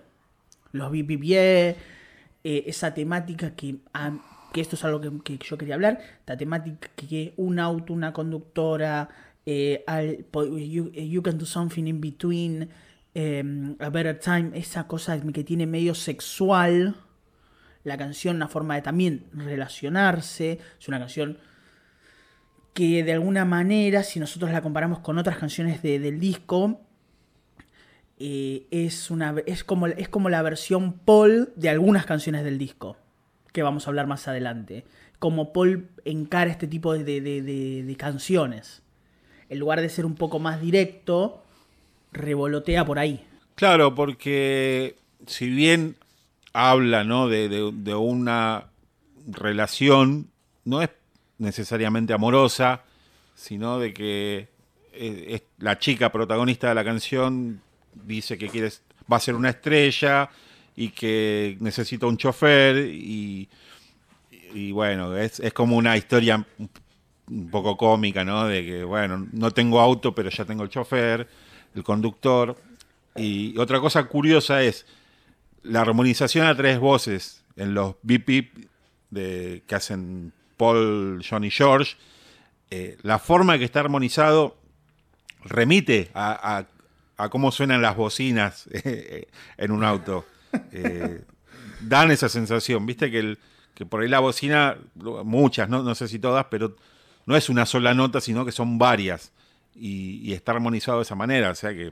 Los 0.71 0.91
BPP, 0.91 1.31
eh, 1.31 1.75
esa 2.43 2.93
temática 2.93 3.55
que, 3.55 3.77
ah, 3.93 4.13
que 4.53 4.61
esto 4.61 4.75
es 4.75 4.83
algo 4.85 5.01
que, 5.23 5.39
yo 5.39 5.57
quería 5.57 5.73
hablar, 5.73 5.99
la 6.27 6.37
temática 6.37 6.89
que 6.95 7.33
un 7.37 7.57
auto, 7.57 7.91
una 7.91 8.13
conductora, 8.13 9.09
eh, 9.47 9.83
po- 10.29 10.45
you, 10.45 11.21
can 11.23 11.39
do 11.39 11.45
something 11.45 11.87
in 11.87 11.99
between, 11.99 12.69
eh, 13.15 13.43
a 13.79 13.89
better 13.89 14.19
time, 14.19 14.51
esa 14.53 14.85
cosa 14.87 15.19
que 15.19 15.43
tiene 15.43 15.65
medio 15.65 15.95
sexual 15.95 16.95
la 17.83 17.97
canción 17.97 18.35
una 18.35 18.47
forma 18.47 18.75
de 18.75 18.81
también 18.81 19.25
relacionarse. 19.33 20.59
Es 20.79 20.87
una 20.87 20.99
canción 20.99 21.37
que 22.75 23.03
de 23.05 23.13
alguna 23.13 23.45
manera, 23.45 24.03
si 24.03 24.19
nosotros 24.19 24.51
la 24.51 24.61
comparamos 24.61 24.99
con 24.99 25.17
otras 25.17 25.37
canciones 25.37 25.81
de- 25.81 25.97
del 25.97 26.19
disco, 26.19 26.81
eh, 28.19 28.67
es, 28.69 29.09
una, 29.11 29.33
es, 29.45 29.63
como, 29.63 29.87
es 29.87 30.09
como 30.09 30.29
la 30.29 30.41
versión 30.41 30.93
Paul 30.93 31.51
de 31.55 31.69
algunas 31.69 32.05
canciones 32.05 32.43
del 32.43 32.57
disco, 32.57 32.97
que 33.53 33.63
vamos 33.63 33.87
a 33.87 33.89
hablar 33.89 34.07
más 34.07 34.27
adelante. 34.27 34.83
Como 35.19 35.53
Paul 35.53 35.87
encara 36.03 36.51
este 36.51 36.67
tipo 36.67 36.93
de, 36.93 37.03
de- 37.21 37.41
de- 37.41 37.95
canciones. 37.97 38.81
En 39.49 39.59
lugar 39.59 39.79
de 39.79 39.87
ser 39.89 40.05
un 40.05 40.15
poco 40.15 40.39
más 40.39 40.59
directo, 40.59 41.41
revolotea 42.11 42.83
por 42.85 42.99
ahí. 42.99 43.25
Claro, 43.55 43.95
porque 43.95 44.97
si 45.27 45.49
bien 45.49 45.95
habla 46.51 47.05
¿no? 47.05 47.29
de- 47.47 47.71
de 47.73 47.95
una 47.95 48.65
relación, 49.27 50.27
no 50.65 50.81
es 50.81 50.89
necesariamente 51.37 52.13
amorosa, 52.13 52.83
sino 53.35 53.79
de 53.79 53.93
que 53.93 54.47
eh, 54.93 55.41
la 55.59 55.77
chica 55.77 56.11
protagonista 56.11 56.69
de 56.69 56.75
la 56.75 56.83
canción 56.83 57.61
dice 57.93 58.37
que 58.37 58.49
quiere, 58.49 58.69
va 59.11 59.17
a 59.17 59.19
ser 59.19 59.35
una 59.35 59.49
estrella 59.49 60.29
y 60.75 60.89
que 60.89 61.57
necesita 61.59 62.05
un 62.07 62.17
chofer 62.17 62.77
y, 62.77 63.49
bueno, 64.71 65.15
es, 65.17 65.39
es 65.39 65.53
como 65.53 65.75
una 65.77 65.97
historia 65.97 66.45
un- 66.57 66.69
un 67.27 67.49
poco 67.49 67.75
cómica, 67.75 68.23
¿no? 68.23 68.45
De 68.45 68.63
que, 68.63 68.83
bueno, 68.83 69.27
no 69.31 69.51
tengo 69.51 69.79
auto, 69.81 70.13
pero 70.13 70.29
ya 70.29 70.45
tengo 70.45 70.63
el 70.63 70.69
chofer, 70.69 71.27
el 71.73 71.83
conductor. 71.83 72.55
Y 73.15 73.57
otra 73.57 73.79
cosa 73.79 74.03
curiosa 74.05 74.61
es 74.61 74.85
la 75.63 75.81
armonización 75.81 76.45
a 76.45 76.55
tres 76.55 76.77
voces 76.79 77.43
en 77.55 77.73
los 77.73 77.95
beep 78.03 78.25
beep 78.27 78.69
de, 79.09 79.63
que 79.65 79.75
hacen 79.75 80.33
Paul, 80.57 81.23
John 81.27 81.43
y 81.43 81.51
George. 81.51 81.95
Eh, 82.71 82.97
la 83.03 83.19
forma 83.19 83.57
que 83.57 83.63
está 83.65 83.79
armonizado 83.81 84.57
remite 85.43 86.09
a, 86.13 86.57
a- 86.59 86.67
a 87.17 87.29
cómo 87.29 87.51
suenan 87.51 87.81
las 87.81 87.95
bocinas 87.95 88.67
eh, 88.73 89.27
en 89.57 89.71
un 89.71 89.83
auto. 89.83 90.25
Eh, 90.71 91.21
dan 91.81 92.11
esa 92.11 92.27
sensación, 92.29 92.85
viste 92.85 93.09
que, 93.11 93.19
el, 93.19 93.37
que 93.73 93.85
por 93.85 94.01
ahí 94.01 94.09
la 94.09 94.19
bocina, 94.19 94.77
muchas, 95.23 95.69
¿no? 95.69 95.83
no 95.83 95.95
sé 95.95 96.07
si 96.07 96.19
todas, 96.19 96.47
pero 96.49 96.75
no 97.25 97.35
es 97.37 97.49
una 97.49 97.65
sola 97.65 97.93
nota, 97.93 98.19
sino 98.21 98.45
que 98.45 98.51
son 98.51 98.77
varias. 98.77 99.31
Y, 99.75 100.21
y 100.29 100.33
está 100.33 100.53
armonizado 100.53 100.99
de 100.99 101.03
esa 101.03 101.15
manera, 101.15 101.51
o 101.51 101.55
sea 101.55 101.73
que... 101.73 101.91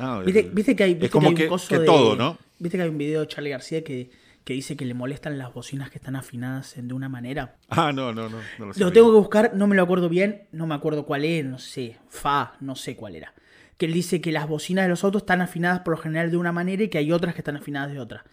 no, 0.00 0.20
¿Viste, 0.22 0.40
el- 0.40 0.50
viste 0.50 0.76
que 0.76 0.82
hay, 0.84 0.92
es 0.92 0.98
viste 1.00 1.10
como 1.10 1.28
que 1.28 1.30
hay 1.30 1.34
que, 1.36 1.42
un 1.44 1.48
coso 1.48 1.68
que 1.68 1.78
de- 1.78 1.86
todo, 1.86 2.16
¿no? 2.16 2.38
Viste 2.58 2.76
que 2.76 2.82
hay 2.82 2.88
un 2.90 2.98
video 2.98 3.20
de 3.22 3.28
Charlie 3.28 3.50
García 3.50 3.82
que, 3.84 4.10
que 4.48 4.54
dice 4.54 4.78
que 4.78 4.86
le 4.86 4.94
molestan 4.94 5.36
las 5.36 5.52
bocinas 5.52 5.90
que 5.90 5.98
están 5.98 6.16
afinadas 6.16 6.72
de 6.74 6.94
una 6.94 7.10
manera. 7.10 7.56
Ah, 7.68 7.92
no, 7.92 8.14
no, 8.14 8.30
no. 8.30 8.38
no 8.58 8.64
lo 8.64 8.72
Lo 8.74 8.92
tengo 8.92 9.12
que 9.12 9.18
buscar, 9.18 9.52
no 9.54 9.66
me 9.66 9.76
lo 9.76 9.82
acuerdo 9.82 10.08
bien, 10.08 10.48
no 10.52 10.66
me 10.66 10.74
acuerdo 10.74 11.04
cuál 11.04 11.26
es, 11.26 11.44
no 11.44 11.58
sé, 11.58 11.98
fa, 12.08 12.54
no 12.60 12.74
sé 12.74 12.96
cuál 12.96 13.14
era. 13.14 13.34
Que 13.76 13.84
él 13.84 13.92
dice 13.92 14.22
que 14.22 14.32
las 14.32 14.48
bocinas 14.48 14.86
de 14.86 14.88
los 14.88 15.04
autos 15.04 15.20
están 15.20 15.42
afinadas 15.42 15.80
por 15.80 15.96
lo 15.96 15.98
general 15.98 16.30
de 16.30 16.38
una 16.38 16.50
manera 16.50 16.82
y 16.82 16.88
que 16.88 16.96
hay 16.96 17.12
otras 17.12 17.34
que 17.34 17.42
están 17.42 17.58
afinadas 17.58 17.92
de 17.92 18.00
otra. 18.00 18.24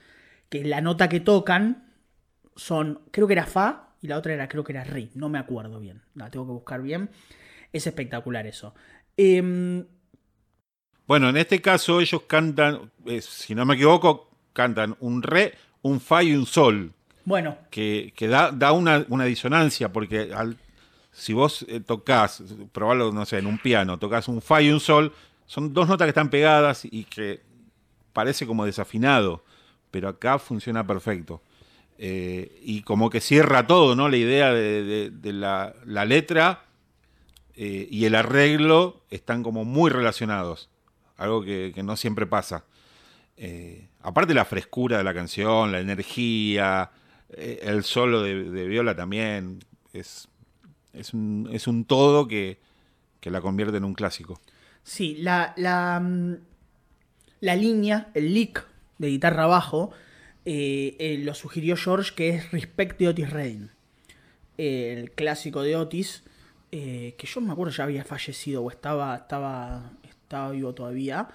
Que 0.48 0.64
la 0.64 0.80
nota 0.80 1.10
que 1.10 1.20
tocan 1.20 1.92
son, 2.56 3.02
creo 3.12 3.28
que 3.28 3.34
era 3.34 3.46
fa 3.46 3.90
y 4.02 4.08
la 4.08 4.18
otra 4.18 4.36
era, 4.36 4.48
creo 4.48 4.64
que 4.64 4.72
era 4.72 4.86
re, 4.86 5.10
no 5.16 5.28
me 5.28 5.38
acuerdo 5.38 5.82
bien. 5.82 6.02
La 6.14 6.30
tengo 6.32 6.46
que 6.46 6.54
buscar 6.54 6.82
bien. 6.82 7.10
Es 7.74 7.88
espectacular 7.88 8.48
eso. 8.48 8.74
Em, 9.18 9.86
Bueno, 11.08 11.28
en 11.28 11.36
este 11.36 11.62
caso 11.62 12.00
ellos 12.00 12.22
cantan, 12.22 12.90
eh, 13.06 13.20
si 13.20 13.54
no 13.54 13.66
me 13.66 13.74
equivoco, 13.76 14.30
cantan 14.54 14.96
un 15.02 15.22
re, 15.22 15.54
un 15.86 16.00
fa 16.00 16.24
y 16.24 16.34
un 16.36 16.46
sol, 16.48 16.92
bueno, 17.26 17.58
que, 17.70 18.12
que 18.16 18.28
da, 18.28 18.52
da 18.52 18.72
una, 18.72 19.06
una 19.10 19.26
disonancia, 19.26 19.92
porque 19.94 20.32
al- 20.34 20.58
si 21.12 21.34
vos 21.34 21.64
eh, 21.70 21.80
tocas, 21.80 22.42
probalo, 22.72 23.12
no 23.12 23.24
sé, 23.26 23.38
en 23.38 23.46
un 23.46 23.58
piano, 23.60 23.98
tocas 24.00 24.28
un 24.28 24.42
fa 24.42 24.62
y 24.62 24.72
un 24.72 24.80
sol, 24.80 25.14
son 25.46 25.74
dos 25.74 25.88
notas 25.88 26.06
que 26.06 26.10
están 26.10 26.30
pegadas 26.30 26.86
y 26.86 27.04
que 27.04 27.42
parece 28.14 28.48
como 28.48 28.66
desafinado, 28.66 29.44
pero 29.92 30.10
acá 30.10 30.40
funciona 30.40 30.86
perfecto. 30.88 31.42
Eh, 31.98 32.60
y 32.64 32.82
como 32.82 33.10
que 33.10 33.22
cierra 33.22 33.68
todo, 33.68 33.96
¿no? 33.96 34.10
La 34.10 34.18
idea 34.18 34.52
de, 34.54 34.84
de- 34.84 35.10
de 35.12 35.34
la, 35.34 35.74
la 35.86 36.04
letra 36.06 36.66
eh, 37.56 37.88
y 37.90 38.06
el 38.06 38.16
arreglo 38.16 39.02
están 39.10 39.44
como 39.44 39.64
muy 39.66 39.90
relacionados. 39.92 40.70
Algo 41.16 41.44
que, 41.44 41.72
que 41.74 41.84
no 41.84 41.96
siempre 41.96 42.26
pasa. 42.26 42.66
Eh, 43.38 43.90
aparte 44.02 44.34
la 44.34 44.46
frescura 44.46 44.98
de 44.98 45.04
la 45.04 45.14
canción, 45.14 45.72
la 45.72 45.80
energía, 45.80 46.90
eh, 47.30 47.60
el 47.64 47.84
solo 47.84 48.22
de, 48.22 48.68
viola 48.68 48.96
también. 48.96 49.60
Es, 49.94 50.28
es, 50.94 51.14
un, 51.14 51.50
es 51.52 51.68
un 51.68 51.86
todo 51.86 52.28
que, 52.28 52.60
que 53.20 53.30
la 53.30 53.42
convierte 53.42 53.78
en 53.78 53.84
un 53.84 53.94
clásico. 53.94 54.40
Sí, 54.84 55.16
la, 55.20 55.54
la, 55.58 56.00
mm, 56.00 56.36
la 57.42 57.56
línea, 57.56 58.10
el 58.14 58.34
lick 58.34 58.66
de 58.98 59.10
guitarra 59.10 59.44
abajo, 59.44 59.92
eh, 60.46 60.96
eh, 61.00 61.18
lo 61.24 61.34
sugirió 61.34 61.76
George, 61.76 62.14
que 62.16 62.30
es 62.30 62.52
Respect 62.52 63.00
de 63.00 63.10
Otis 63.10 63.30
Redding. 63.30 63.72
El 64.58 65.12
clásico 65.12 65.64
de 65.64 65.76
Otis, 65.76 66.24
que 66.72 67.16
yo 67.22 67.42
me 67.42 67.52
acuerdo 67.52 67.74
ya 67.74 67.84
había 67.86 68.06
fallecido 68.06 68.64
o 68.64 68.70
estaba, 68.70 69.16
estaba, 69.16 69.92
estaba 70.04 70.52
vivo 70.52 70.74
todavía. 70.74 71.28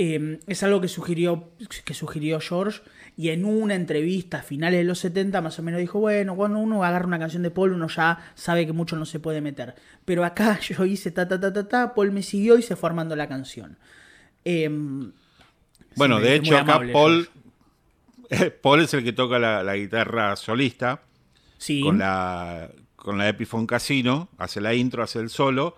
Eh, 0.00 0.38
es 0.46 0.62
algo 0.62 0.80
que 0.80 0.86
sugirió, 0.86 1.50
que 1.84 1.92
sugirió 1.92 2.38
George 2.38 2.82
y 3.16 3.30
en 3.30 3.44
una 3.44 3.74
entrevista 3.74 4.38
a 4.38 4.42
finales 4.42 4.78
de 4.78 4.84
los 4.84 5.00
70 5.00 5.40
más 5.40 5.58
o 5.58 5.62
menos 5.64 5.80
dijo, 5.80 5.98
bueno, 5.98 6.36
cuando 6.36 6.60
uno 6.60 6.84
agarra 6.84 7.04
una 7.04 7.18
canción 7.18 7.42
de 7.42 7.50
Paul 7.50 7.72
uno 7.72 7.88
ya 7.88 8.20
sabe 8.36 8.64
que 8.64 8.72
mucho 8.72 8.94
no 8.94 9.04
se 9.06 9.18
puede 9.18 9.40
meter. 9.40 9.74
Pero 10.04 10.24
acá 10.24 10.60
yo 10.68 10.84
hice 10.84 11.10
ta 11.10 11.26
ta 11.26 11.40
ta 11.40 11.52
ta 11.52 11.66
ta, 11.66 11.94
Paul 11.96 12.12
me 12.12 12.22
siguió 12.22 12.56
y 12.56 12.62
se 12.62 12.76
fue 12.76 12.90
armando 12.90 13.16
la 13.16 13.26
canción. 13.26 13.76
Em, 14.44 15.10
Bueno, 15.96 16.20
de 16.20 16.36
hecho 16.36 16.56
acá 16.56 16.74
amable, 16.74 16.92
Paul, 16.92 17.28
Paul 18.62 18.82
es 18.82 18.94
el 18.94 19.02
que 19.02 19.12
toca 19.12 19.40
la, 19.40 19.64
la 19.64 19.74
guitarra 19.74 20.36
solista 20.36 21.02
sí, 21.56 21.82
con 21.82 21.98
la, 21.98 22.70
con 22.94 23.18
la 23.18 23.28
Epiphone 23.28 23.66
Casino, 23.66 24.28
hace 24.38 24.60
la 24.60 24.74
intro, 24.74 25.02
hace 25.02 25.18
el 25.18 25.28
solo, 25.28 25.76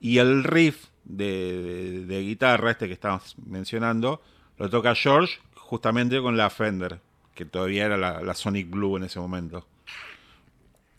y 0.00 0.16
el 0.16 0.44
riff 0.44 0.86
de, 1.16 2.04
de- 2.06 2.20
guitarra, 2.20 2.72
este 2.72 2.86
que 2.86 2.94
estamos 2.94 3.36
mencionando, 3.46 4.22
lo 4.58 4.68
toca 4.70 4.94
George 4.94 5.38
justamente 5.56 6.20
con 6.20 6.36
la 6.36 6.50
Fender, 6.50 7.00
que 7.34 7.44
todavía 7.44 7.86
era 7.86 7.96
la, 7.96 8.34
Sonic 8.34 8.70
Blue 8.70 8.96
en 8.96 9.04
ese 9.04 9.20
momento. 9.20 9.66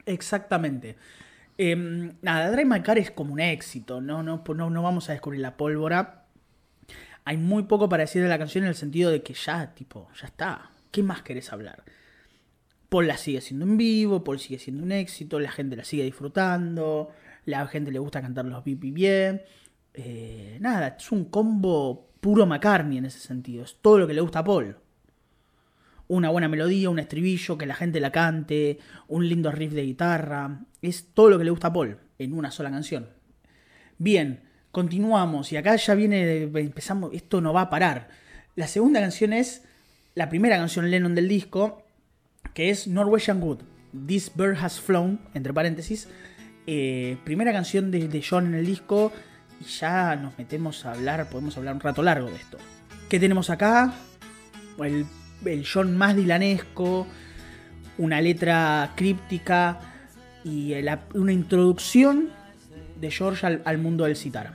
Exactamente. 0.06 0.96
Em, 1.58 2.14
nada, 2.22 2.50
Drive 2.52 2.66
My 2.66 2.82
Car 2.82 2.98
es 2.98 3.12
como 3.12 3.34
un 3.34 3.40
éxito, 3.40 4.02
¿no? 4.02 4.24
No, 4.24 4.44
no, 4.48 4.70
no 4.70 4.82
vamos 4.84 5.10
a 5.10 5.14
descubrir 5.14 5.42
la 5.42 5.58
pólvora. 5.58 6.26
Hay 7.24 7.38
muy 7.38 7.64
poco 7.64 7.88
para 7.88 8.02
decir 8.02 8.24
de 8.24 8.30
la 8.30 8.40
canción 8.40 8.64
en 8.64 8.70
el 8.70 8.76
sentido 8.76 9.12
de 9.12 9.22
que 9.22 9.34
ya, 9.34 9.74
tipo, 9.76 10.10
ya 10.20 10.28
está. 10.28 10.72
¿Qué 10.92 11.04
más 11.04 11.22
querés 11.22 11.54
hablar? 11.54 11.84
Paul 12.90 13.08
la 13.08 13.18
sigue 13.18 13.40
siendo 13.42 13.66
en 13.66 13.78
vivo, 13.78 14.24
Paul 14.24 14.40
sigue 14.40 14.60
siendo 14.60 14.84
un 14.84 14.92
éxito, 14.92 15.40
la 15.40 15.52
gente 15.52 15.78
la 15.78 15.86
sigue 15.86 16.04
disfrutando, 16.04 17.10
la 17.46 17.66
gente 17.68 17.90
le 17.92 18.00
gusta 18.00 18.22
cantar 18.22 18.46
los 18.46 18.64
bien. 18.66 19.42
Eh, 19.94 20.58
nada, 20.62 20.96
es 21.00 21.12
un 21.12 21.26
combo 21.26 22.10
puro 22.20 22.46
McCartney 22.46 22.98
en 22.98 23.06
ese 23.06 23.20
sentido, 23.20 23.64
es 23.64 23.78
todo 23.82 23.98
lo 24.00 24.08
que 24.08 24.14
le 24.14 24.22
gusta 24.22 24.40
a 24.40 24.44
Paul. 24.44 24.78
una 26.08 26.30
buena 26.30 26.50
melodía, 26.50 26.90
un 26.90 27.00
estribillo, 27.00 27.58
que 27.58 27.66
la 27.66 27.76
gente 27.76 28.02
la 28.02 28.12
cante, 28.12 28.80
un 29.08 29.30
lindo 29.30 29.50
riff 29.50 29.72
de 29.72 29.84
guitarra. 29.84 30.60
Es 30.82 31.14
todo 31.14 31.30
lo 31.30 31.38
que 31.38 31.46
le 31.46 31.52
gusta 31.52 31.68
a 31.68 31.74
Paul 31.74 32.00
en 32.20 32.34
una 32.34 32.52
sola 32.52 32.70
canción. 32.70 33.08
Bien, 33.98 34.42
continuamos 34.72 35.54
y 35.54 35.58
acá 35.58 35.76
ya 35.78 35.96
viene, 35.96 36.44
empezamos, 36.44 37.12
esto 37.14 37.40
no 37.40 37.54
va 37.54 37.62
a 37.62 37.70
parar. 37.70 38.10
La 38.56 38.68
segunda 38.68 39.00
canción 39.00 39.32
es 39.32 39.64
la 40.16 40.28
primera 40.28 40.58
canción 40.58 40.92
Lennon 40.92 41.16
del 41.16 41.30
disco, 41.30 41.84
que 42.54 42.70
es 42.70 42.88
Norwegian 42.88 43.42
Wood. 43.42 43.60
This 44.08 44.32
Bird 44.36 44.58
Has 44.62 44.80
Flown, 44.80 45.20
entre 45.34 45.54
paréntesis. 45.54 46.08
Eh, 46.68 47.18
primera 47.24 47.52
canción 47.52 47.92
de, 47.92 48.24
John 48.28 48.48
en 48.48 48.56
el 48.56 48.66
disco. 48.66 49.12
Y 49.62 49.64
ya 49.64 50.16
nos 50.16 50.36
metemos 50.40 50.86
a 50.86 50.94
hablar, 50.94 51.30
podemos 51.30 51.56
hablar 51.56 51.76
un 51.76 51.82
rato 51.82 52.02
largo 52.02 52.30
de 52.30 52.36
esto. 52.36 52.58
¿Qué 53.08 53.20
tenemos 53.20 53.52
acá? 53.52 53.94
El, 54.80 55.06
el 55.46 55.68
John 55.72 55.96
más 55.96 56.16
dilanesco, 56.16 57.06
una 58.00 58.20
letra 58.22 58.94
críptica 58.96 59.80
y 60.44 60.74
una 61.14 61.32
introducción 61.32 62.30
de 63.00 63.12
George 63.12 63.46
al, 63.46 63.62
al 63.66 63.78
mundo 63.78 64.06
del 64.06 64.16
citar. 64.16 64.54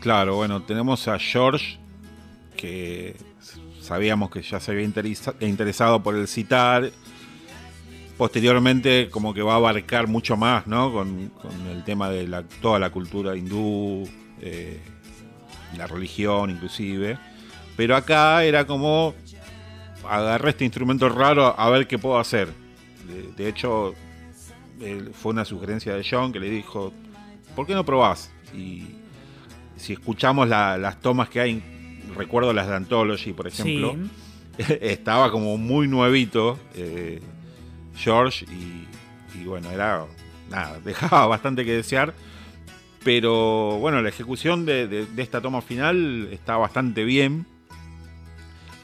Claro, 0.00 0.34
bueno, 0.36 0.62
tenemos 0.62 1.06
a 1.06 1.18
George 1.18 1.78
que 2.56 3.16
sabíamos 3.80 4.30
que 4.30 4.42
ya 4.42 4.58
se 4.58 4.72
había 4.72 4.84
interesado 5.40 6.02
por 6.02 6.16
el 6.16 6.26
citar. 6.26 6.90
Posteriormente, 8.20 9.08
como 9.08 9.32
que 9.32 9.40
va 9.40 9.54
a 9.54 9.56
abarcar 9.56 10.06
mucho 10.06 10.36
más, 10.36 10.66
¿no? 10.66 10.92
Con, 10.92 11.32
el 11.70 11.82
tema 11.84 12.10
de 12.10 12.28
la, 12.28 12.42
toda 12.42 12.78
la 12.78 12.90
cultura 12.90 13.34
hindú, 13.34 14.06
eh, 14.42 14.78
la 15.78 15.86
religión 15.86 16.50
inclusive. 16.50 17.16
Pero 17.78 17.96
acá 17.96 18.44
era 18.44 18.66
como 18.66 19.14
agarré 20.06 20.50
este 20.50 20.66
instrumento 20.66 21.08
raro 21.08 21.58
a 21.58 21.70
ver 21.70 21.86
qué 21.86 21.96
puedo 21.96 22.18
hacer. 22.18 22.48
De, 23.38 23.48
hecho, 23.48 23.94
fue 25.14 25.32
una 25.32 25.46
sugerencia 25.46 25.94
de 25.94 26.04
John 26.06 26.30
que 26.30 26.40
le 26.40 26.50
dijo, 26.50 26.92
¿por 27.56 27.66
qué 27.66 27.72
no 27.72 27.86
probás? 27.86 28.30
Y 28.52 28.84
si 29.76 29.94
escuchamos 29.94 30.46
las 30.46 31.00
tomas 31.00 31.30
que 31.30 31.40
hay 31.40 31.62
recuerdo 32.14 32.52
las 32.52 32.68
de 32.68 32.74
Anthology, 32.74 33.32
por 33.32 33.46
ejemplo, 33.46 33.96
estaba 34.58 35.30
como 35.30 35.56
muy 35.56 35.88
nuevito 35.88 36.58
eh, 36.74 37.22
George 38.00 38.46
y, 38.46 39.44
bueno, 39.44 39.70
era 39.70 40.04
nada, 40.50 40.78
dejaba 40.84 41.26
bastante 41.26 41.64
que 41.64 41.72
desear. 41.72 42.14
Pero 43.02 43.78
bueno, 43.78 44.02
la 44.02 44.10
ejecución 44.10 44.66
de, 44.66 45.06
esta 45.16 45.40
toma 45.40 45.62
final 45.62 46.28
está 46.32 46.56
bastante 46.56 47.04
bien. 47.04 47.46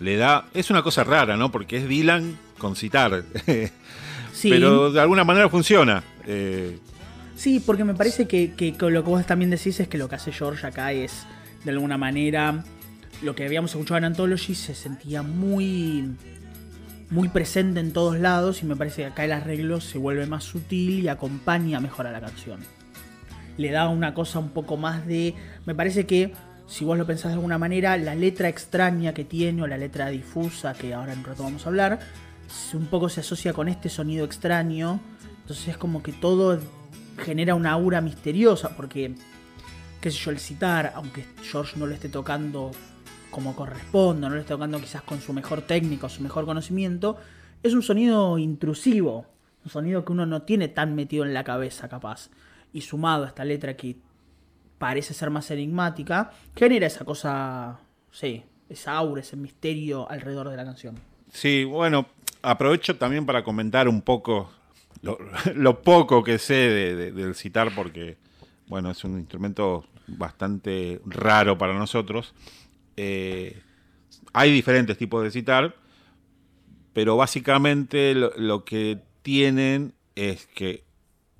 Le 0.01 0.17
da. 0.17 0.47
Es 0.55 0.71
una 0.71 0.83
cosa 0.83 1.05
rara, 1.05 1.37
¿no? 1.37 1.51
Porque 1.51 1.77
es 1.79 1.89
Dylan 1.89 2.39
con 2.59 2.77
citar. 2.77 3.25
Pero 4.43 4.91
de 4.91 5.01
alguna 5.01 5.25
manera 5.25 5.49
funciona. 5.49 6.03
Eh, 6.27 6.79
sí, 7.35 7.61
porque 7.61 7.85
me 7.85 7.95
parece 7.95 8.27
que, 8.27 8.55
que, 8.55 8.75
lo 8.91 9.05
que 9.05 9.11
vos 9.11 9.27
también 9.27 9.51
decís 9.51 9.81
es 9.81 9.89
que 9.89 9.99
lo 9.99 10.09
que 10.09 10.15
hace 10.15 10.33
George 10.33 10.67
acá 10.67 10.93
es 10.93 11.27
de 11.65 11.71
alguna 11.71 11.99
manera 11.99 12.65
lo 13.23 13.35
que 13.35 13.45
habíamos 13.45 13.71
escuchado 13.71 13.99
en 13.99 14.05
Anthology 14.05 14.55
se 14.55 14.75
sentía 14.75 15.23
muy 15.23 16.11
muy 17.11 17.29
presente 17.29 17.81
en 17.81 17.93
todos 17.93 18.19
lados 18.19 18.63
y 18.63 18.67
me 18.67 18.77
parece 18.77 19.03
que 19.03 19.09
acá 19.09 19.25
el 19.25 19.33
arreglo 19.33 19.81
se 19.81 19.99
vuelve 19.99 20.27
más 20.27 20.45
sutil 20.45 21.05
y 21.05 21.09
acompaña 21.09 21.81
mejor 21.81 22.07
a 22.07 22.13
la 22.13 22.21
canción. 22.21 22.61
Le 23.57 23.71
da 23.71 23.89
una 23.89 24.13
cosa 24.13 24.39
un 24.39 24.51
poco 24.51 24.77
más 24.77 25.07
de... 25.07 25.35
Me 25.65 25.75
parece 25.75 26.07
que, 26.07 26.33
si 26.67 26.85
vos 26.85 26.99
lo 26.99 27.07
pensás 27.07 27.31
de 27.31 27.35
alguna 27.35 27.59
manera, 27.59 27.97
la 27.97 28.15
letra 28.15 28.49
extraña 28.49 29.15
que 29.15 29.25
tiene 29.25 29.63
o 29.63 29.67
la 29.67 29.79
letra 29.79 30.09
difusa, 30.09 30.75
que 30.75 30.93
ahora 30.93 31.13
en 31.13 31.21
un 31.21 31.25
rato 31.25 31.45
vamos 31.45 31.65
a 31.65 31.69
hablar, 31.69 32.01
un 32.75 32.87
poco 32.87 33.09
se 33.09 33.21
asocia 33.21 33.53
con 33.53 33.69
este 33.69 33.89
sonido 33.89 34.25
extraño. 34.25 35.01
Entonces 35.43 35.69
es 35.69 35.77
como 35.77 36.03
que 36.03 36.13
todo 36.13 36.61
genera 37.19 37.55
una 37.55 37.71
aura 37.71 38.01
misteriosa, 38.01 38.77
porque, 38.77 39.15
qué 40.01 40.11
sé 40.11 40.19
yo, 40.19 40.31
el 40.33 40.39
citar, 40.39 40.93
aunque 40.97 41.25
George 41.43 41.79
no 41.79 41.87
lo 41.87 41.95
esté 41.95 42.09
tocando 42.09 42.73
como 43.37 43.55
corresponde, 43.55 44.27
no 44.27 44.35
le 44.35 44.41
está 44.41 44.55
tocando 44.55 44.81
quizás 44.81 45.03
con 45.03 45.21
su 45.21 45.35
mejor 45.35 45.61
técnica 45.61 46.09
su 46.09 46.23
mejor 46.23 46.47
conocimiento, 46.47 47.19
es 47.63 47.75
un 47.75 47.83
sonido 47.83 48.39
intrusivo, 48.39 49.27
un 49.63 49.71
sonido 49.71 50.07
que 50.07 50.13
uno 50.13 50.25
no 50.25 50.41
tiene 50.41 50.69
tan 50.69 50.95
metido 50.95 51.23
en 51.23 51.35
la 51.35 51.45
cabeza 51.45 51.87
capaz. 51.87 52.31
Y 52.73 52.81
sumado 52.81 53.25
a 53.25 53.27
esta 53.27 53.45
letra 53.45 53.77
que 53.77 53.97
parece 54.79 55.13
ser 55.13 55.29
más 55.29 55.51
enigmática, 55.51 56.31
genera 56.57 56.87
esa 56.87 57.05
cosa, 57.05 57.79
sí, 58.11 58.43
esa 58.71 58.95
aura, 58.95 59.21
ese 59.21 59.37
misterio 59.37 60.11
alrededor 60.11 60.49
de 60.49 60.57
la 60.57 60.65
canción. 60.65 60.99
Sí, 61.31 61.65
bueno, 61.65 62.07
aprovecho 62.41 62.97
también 62.97 63.27
para 63.27 63.45
comentar 63.45 63.87
un 63.87 64.01
poco 64.01 64.51
lo, 65.03 65.83
poco 65.83 66.25
que 66.25 66.39
sé 66.39 66.55
del 67.13 67.35
citar 67.35 67.75
porque, 67.75 68.17
bueno, 68.67 68.91
es 68.93 69.05
un 69.05 69.19
instrumento 69.19 69.85
bastante 70.07 71.03
raro 71.05 71.59
para 71.59 71.75
nosotros. 71.75 72.33
Eh, 72.97 73.61
hay 74.33 74.53
diferentes 74.53 74.99
tipos 74.99 75.23
de 75.23 75.31
citar, 75.31 75.77
pero 76.93 77.17
básicamente 77.17 78.15
lo, 78.15 78.65
que 78.65 78.99
tienen 79.23 79.95
es 80.15 80.47
que 80.47 80.85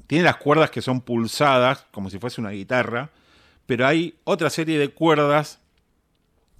tiene 0.07 0.25
las 0.25 0.37
cuerdas 0.37 0.71
que 0.71 0.83
son 0.83 1.01
pulsadas, 1.01 1.87
como 1.93 2.11
si 2.11 2.19
fuese 2.19 2.41
una 2.41 2.51
guitarra, 2.51 3.11
pero 3.67 3.87
hay 3.87 4.19
otra 4.25 4.51
serie 4.51 4.79
de 4.79 4.91
cuerdas 4.91 5.61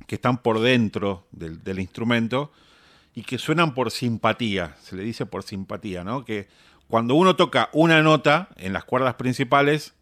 que 0.07 0.17
están 0.17 0.43
por 0.43 0.61
dentro 0.61 1.27
del, 1.33 1.79
instrumento 1.79 2.53
y 3.15 3.23
que 3.23 3.39
suenan 3.39 3.75
por 3.75 3.91
simpatía, 3.91 4.77
se 4.81 4.97
le 4.97 5.03
dice 5.03 5.27
por 5.27 5.43
simpatía, 5.43 6.05
¿no? 6.05 6.25
Que 6.25 6.49
cuando 6.89 7.15
uno 7.15 7.35
toca 7.35 7.71
una 7.73 8.03
nota 8.03 8.49
en 8.57 8.73
las 8.73 8.85
cuerdas 8.85 9.15
principales, 9.15 9.95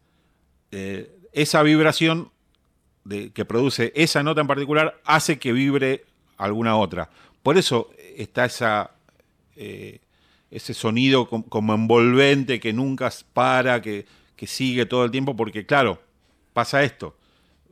eh, 0.71 1.15
esa 1.31 1.63
vibración 1.63 2.31
que 3.07 3.45
produce 3.45 3.91
esa 3.95 4.23
nota 4.23 4.41
en 4.41 4.47
particular 4.47 4.99
hace 5.05 5.37
que 5.37 5.53
vibre 5.53 6.05
alguna 6.37 6.75
otra. 6.77 7.09
Por 7.43 7.57
eso 7.57 7.91
está 8.17 8.45
esa, 8.45 8.91
eh, 9.55 9.99
ese 10.49 10.73
sonido 10.73 11.27
como 11.27 11.73
envolvente 11.73 12.59
que 12.59 12.73
nunca 12.73 13.11
para, 13.33 13.81
que, 13.81 14.05
sigue 14.47 14.85
todo 14.85 15.05
el 15.05 15.11
tiempo, 15.11 15.35
porque 15.35 15.65
claro, 15.65 16.01
pasa 16.53 16.83
esto. 16.83 17.17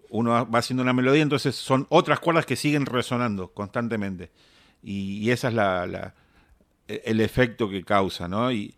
Uno 0.09 0.31
va 0.49 0.59
haciendo 0.59 0.83
una 0.83 0.93
melodía, 0.93 1.23
entonces 1.23 1.55
son 1.55 1.87
otras 1.89 2.19
cuerdas 2.19 2.45
que 2.45 2.55
siguen 2.55 2.85
resonando 2.85 3.49
constantemente. 3.49 4.31
Y, 4.83 5.29
ese 5.31 5.47
es 5.47 5.53
la, 5.53 6.13
el 6.87 7.21
efecto 7.21 7.69
que 7.69 7.83
causa, 7.83 8.27
¿no? 8.27 8.51
Y, 8.51 8.75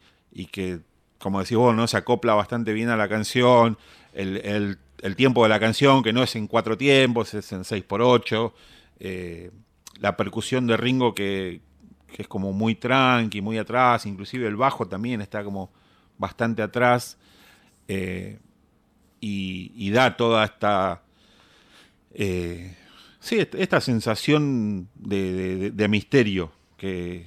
que, 0.52 0.80
como 1.18 1.40
decís 1.40 1.58
vos, 1.58 1.76
¿no? 1.76 1.88
Se 1.88 1.98
acopla 1.98 2.34
bastante 2.36 2.74
bien 2.74 2.90
a 2.90 2.96
la 2.98 3.10
canción. 3.10 3.78
El 4.14 4.78
el 5.02 5.16
tiempo 5.16 5.44
de 5.44 5.50
la 5.50 5.60
canción, 5.60 6.04
que 6.04 6.14
no 6.14 6.24
es 6.24 6.36
en 6.36 6.48
cuatro 6.48 6.78
tiempos, 6.78 7.34
es 7.34 7.52
en 7.52 7.64
6 7.64 7.84
por 7.84 8.02
8 8.02 8.54
eh, 9.00 9.52
la 10.00 10.18
percusión 10.18 10.68
de 10.68 10.78
Ringo 10.78 11.14
que, 11.14 11.62
es 12.18 12.28
como 12.28 12.54
muy 12.54 12.76
tranqui, 12.76 13.42
muy 13.42 13.58
atrás, 13.58 14.06
inclusive 14.06 14.48
el 14.48 14.56
bajo 14.56 14.88
también 14.88 15.20
está 15.20 15.44
como 15.44 15.72
bastante 16.18 16.62
atrás. 16.62 17.18
Eh, 17.88 18.40
y, 19.20 19.90
da 19.90 20.16
toda 20.16 20.46
esta. 20.46 21.02
Eh, 22.14 22.76
sí, 23.20 23.40
esta 23.40 23.82
sensación 23.82 24.88
de, 24.94 25.88
misterio 25.90 26.52
que, 26.78 27.24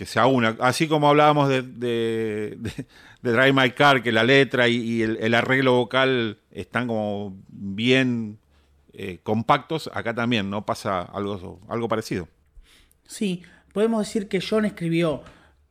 que, 0.00 0.06
se 0.06 0.18
aúna. 0.18 0.56
Así 0.60 0.88
como 0.88 1.08
hablábamos 1.08 1.48
de, 1.48 2.56
de 3.22 3.32
Drive 3.32 3.52
My 3.52 3.70
Car, 3.70 4.02
que 4.02 4.12
la 4.12 4.24
letra 4.24 4.68
y, 4.68 5.02
el, 5.02 5.34
arreglo 5.34 5.74
vocal 5.74 6.38
están 6.50 6.86
como 6.86 7.36
bien 7.48 8.38
eh, 8.92 9.18
compactos, 9.22 9.90
acá 9.92 10.14
también, 10.14 10.50
¿no? 10.50 10.64
Pasa 10.64 11.02
algo, 11.02 11.60
algo 11.68 11.88
parecido. 11.88 12.28
Sí, 13.06 13.42
podemos 13.72 14.06
decir 14.06 14.28
que 14.28 14.40
John 14.40 14.64
escribió 14.64 15.22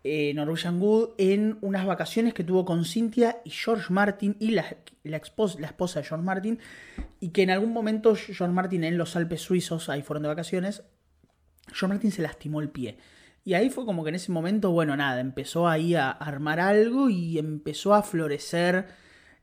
eh, 0.03 0.33
Norwegian 0.35 0.79
Wood 0.81 1.09
en 1.17 1.57
unas 1.61 1.85
vacaciones 1.85 2.33
que 2.33 2.43
tuvo 2.43 2.65
con 2.65 2.85
Cynthia 2.85 3.41
y 3.43 3.49
George 3.49 3.91
Martin 3.91 4.35
y 4.39 4.51
la, 4.51 4.65
esposa, 5.03 5.59
la 5.59 5.67
esposa 5.67 6.01
de 6.01 6.07
George 6.07 6.23
Martin, 6.23 6.59
y 7.19 7.29
que 7.29 7.43
en 7.43 7.49
algún 7.49 7.73
momento 7.73 8.15
George 8.15 8.53
Martin 8.53 8.83
en 8.83 8.97
los 8.97 9.15
Alpes 9.15 9.41
suizos, 9.41 9.89
ahí 9.89 10.01
fueron 10.03 10.23
de 10.23 10.29
vacaciones, 10.29 10.83
George 11.67 11.87
Martin 11.87 12.11
se 12.11 12.21
lastimó 12.21 12.61
el 12.61 12.69
pie. 12.69 12.97
Y 13.43 13.53
ahí 13.53 13.69
fue 13.69 13.85
como 13.85 14.03
que 14.03 14.09
en 14.09 14.15
ese 14.15 14.31
momento, 14.31 14.71
bueno, 14.71 14.95
nada, 14.95 15.19
empezó 15.21 15.67
ahí 15.67 15.95
a 15.95 16.09
armar 16.11 16.59
algo 16.59 17.09
y 17.09 17.39
empezó 17.39 17.93
a 17.93 18.03
florecer 18.03 18.87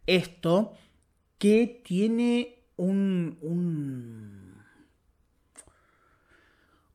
esto 0.06 0.74
que 1.38 1.82
tiene 1.84 2.64
un, 2.76 3.38
un 3.40 4.46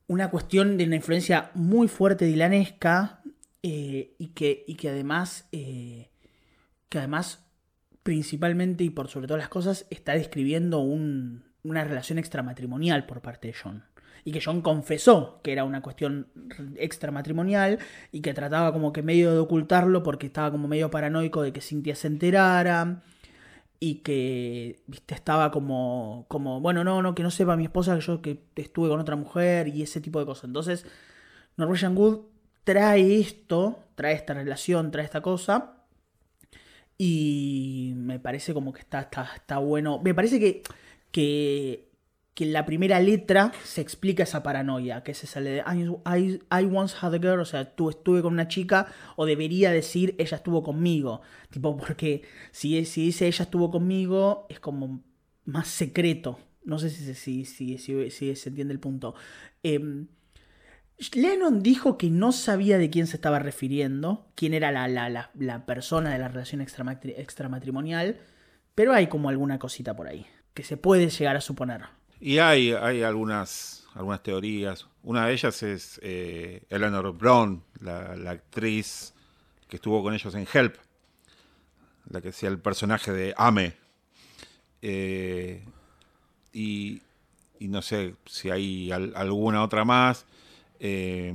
una 0.06 0.30
cuestión 0.30 0.76
de 0.76 0.84
una 0.84 0.96
influencia 0.96 1.50
muy 1.54 1.88
fuerte 1.88 2.26
dilanesca 2.26 3.22
eh, 3.62 4.14
y, 4.18 4.28
que, 4.28 4.64
y 4.66 4.74
que 4.74 4.90
además 4.90 5.48
eh, 5.52 6.10
que 6.88 6.98
además 6.98 7.46
principalmente 8.02 8.84
y 8.84 8.90
por 8.90 9.08
sobre 9.08 9.26
todas 9.26 9.40
las 9.40 9.48
cosas 9.48 9.86
está 9.88 10.12
describiendo 10.12 10.80
una 10.80 11.84
relación 11.84 12.18
extramatrimonial 12.18 13.06
por 13.06 13.22
parte 13.22 13.48
de 13.48 13.54
John. 13.54 13.84
Y 14.24 14.32
que 14.32 14.40
John 14.44 14.62
confesó 14.62 15.40
que 15.42 15.52
era 15.52 15.64
una 15.64 15.82
cuestión 15.82 16.28
extramatrimonial 16.76 17.78
y 18.12 18.20
que 18.20 18.34
trataba 18.34 18.72
como 18.72 18.92
que 18.92 19.02
medio 19.02 19.32
de 19.32 19.38
ocultarlo 19.38 20.02
porque 20.02 20.26
estaba 20.26 20.50
como 20.50 20.68
medio 20.68 20.90
paranoico 20.90 21.42
de 21.42 21.52
que 21.52 21.60
Cynthia 21.60 21.96
se 21.96 22.06
enterara 22.06 23.02
y 23.80 23.96
que 23.96 24.80
viste 24.86 25.14
estaba 25.14 25.50
como 25.50 26.26
como 26.28 26.60
bueno 26.60 26.84
no 26.84 27.02
no 27.02 27.16
que 27.16 27.24
no 27.24 27.32
sepa 27.32 27.56
mi 27.56 27.64
esposa 27.64 27.96
que 27.96 28.00
yo 28.00 28.22
que 28.22 28.44
estuve 28.54 28.88
con 28.88 29.00
otra 29.00 29.16
mujer 29.16 29.66
y 29.66 29.82
ese 29.82 30.00
tipo 30.00 30.20
de 30.20 30.26
cosas 30.26 30.44
entonces 30.44 30.86
Norwegian 31.56 31.96
Wood 31.96 32.20
trae 32.62 33.18
esto 33.18 33.80
trae 33.96 34.14
esta 34.14 34.34
relación 34.34 34.92
trae 34.92 35.04
esta 35.04 35.20
cosa 35.20 35.82
y 37.04 37.94
me 37.96 38.20
parece 38.20 38.54
como 38.54 38.72
que 38.72 38.80
está 38.80 39.00
está, 39.00 39.28
está 39.34 39.58
bueno. 39.58 40.00
Me 40.04 40.14
parece 40.14 40.38
que 40.38 40.62
que 41.10 41.90
que 42.34 42.44
en 42.44 42.52
la 42.52 42.64
primera 42.64 42.98
letra 43.00 43.52
se 43.62 43.80
explica 43.80 44.22
esa 44.22 44.42
paranoia, 44.42 45.02
que 45.02 45.14
se 45.14 45.26
sale 45.26 45.50
de 45.50 45.58
I, 45.58 46.40
I, 46.50 46.64
once 46.64 46.96
had 47.00 47.14
a 47.14 47.18
girl, 47.18 47.40
o 47.40 47.44
sea, 47.44 47.74
tú 47.74 47.90
estuve 47.90 48.22
con 48.22 48.32
una 48.32 48.48
chica, 48.48 48.86
o 49.16 49.26
debería 49.26 49.70
decir 49.70 50.14
ella 50.18 50.38
estuvo 50.38 50.62
conmigo. 50.62 51.20
Tipo, 51.50 51.76
porque 51.76 52.22
si, 52.50 52.84
si 52.86 53.04
dice 53.04 53.26
ella 53.26 53.44
estuvo 53.44 53.70
conmigo, 53.70 54.46
es 54.48 54.60
como 54.60 55.02
más 55.44 55.68
secreto. 55.68 56.38
No 56.64 56.78
sé 56.78 56.90
si, 56.90 57.14
si, 57.14 57.44
si, 57.44 58.10
si 58.10 58.36
se 58.36 58.48
entiende 58.48 58.72
el 58.72 58.80
punto. 58.80 59.14
Eh, 59.62 60.06
Lennon 61.14 61.62
dijo 61.62 61.98
que 61.98 62.10
no 62.10 62.32
sabía 62.32 62.78
de 62.78 62.88
quién 62.88 63.06
se 63.06 63.16
estaba 63.16 63.40
refiriendo, 63.40 64.28
quién 64.36 64.54
era 64.54 64.70
la, 64.70 64.88
la, 64.88 65.30
la, 65.34 65.66
persona 65.66 66.12
de 66.12 66.18
la 66.18 66.28
relación 66.28 66.60
extramatrimonial, 66.60 68.20
pero 68.74 68.92
hay 68.92 69.08
como 69.08 69.28
alguna 69.28 69.58
cosita 69.58 69.96
por 69.96 70.06
ahí 70.06 70.26
que 70.54 70.62
se 70.62 70.76
puede 70.76 71.08
llegar 71.08 71.36
a 71.36 71.40
suponer. 71.40 71.82
Y 72.24 72.38
hay, 72.38 72.70
hay 72.70 73.02
algunas, 73.02 73.84
algunas 73.96 74.22
teorías. 74.22 74.86
Una 75.02 75.26
de 75.26 75.32
ellas 75.32 75.60
es 75.64 75.98
eh, 76.04 76.62
Eleanor 76.70 77.12
Brown, 77.18 77.64
la, 77.80 78.12
actriz 78.30 79.12
que 79.68 79.74
estuvo 79.74 80.00
con 80.04 80.14
ellos 80.14 80.32
en 80.36 80.46
Help, 80.52 80.76
la 82.08 82.20
que 82.20 82.28
hacía 82.28 82.48
el 82.48 82.60
personaje 82.60 83.10
de 83.10 83.34
Ame. 83.36 83.74
Eh, 84.82 85.64
y, 86.52 87.02
no 87.58 87.82
sé 87.82 88.14
si 88.26 88.50
hay 88.50 88.92
alguna 88.92 89.64
otra 89.64 89.84
más. 89.84 90.24
Eh, 90.78 91.34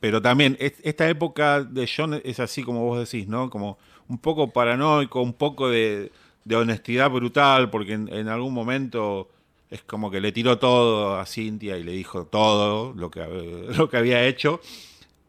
pero 0.00 0.20
también 0.20 0.58
esta 0.60 1.08
época 1.08 1.64
de 1.64 1.88
John 1.88 2.20
es 2.24 2.40
así 2.40 2.62
como 2.62 2.84
vos 2.84 3.10
decís, 3.10 3.26
¿no? 3.26 3.48
Como 3.48 3.78
un 4.06 4.18
poco 4.18 4.52
paranoico, 4.52 5.22
un 5.22 5.32
poco 5.32 5.70
de, 5.70 6.12
de 6.44 6.56
honestidad 6.56 7.10
brutal, 7.10 7.70
porque 7.70 7.92
en, 7.92 8.28
algún 8.28 8.54
momento 8.54 9.28
es 9.70 9.82
como 9.82 10.10
que 10.10 10.20
le 10.20 10.32
tiró 10.32 10.58
todo 10.58 11.18
a 11.18 11.26
Cintia 11.26 11.76
y 11.78 11.84
le 11.84 11.92
dijo 11.92 12.26
todo 12.26 12.92
lo 12.94 13.10
que, 13.10 13.20
lo 13.76 13.88
que 13.88 13.96
había 13.96 14.24
hecho. 14.24 14.60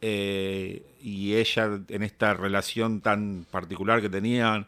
Eh, 0.02 0.84
y 1.02 1.36
ella, 1.36 1.80
en 1.88 2.04
esta 2.04 2.34
relación 2.34 3.02
tan 3.02 3.46
particular 3.50 4.02
que 4.02 4.10
tenían, 4.10 4.68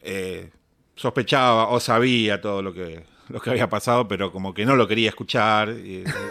eh, 0.00 0.50
sospechaba 0.96 1.68
o 1.68 1.80
sabía 1.80 2.40
todo 2.40 2.62
lo 2.62 2.72
que, 2.72 3.04
lo 3.28 3.40
que 3.40 3.50
había 3.50 3.68
pasado, 3.68 4.08
pero 4.08 4.32
como 4.32 4.54
que 4.54 4.64
no 4.64 4.76
lo 4.76 4.88
quería 4.88 5.10
escuchar. 5.10 5.74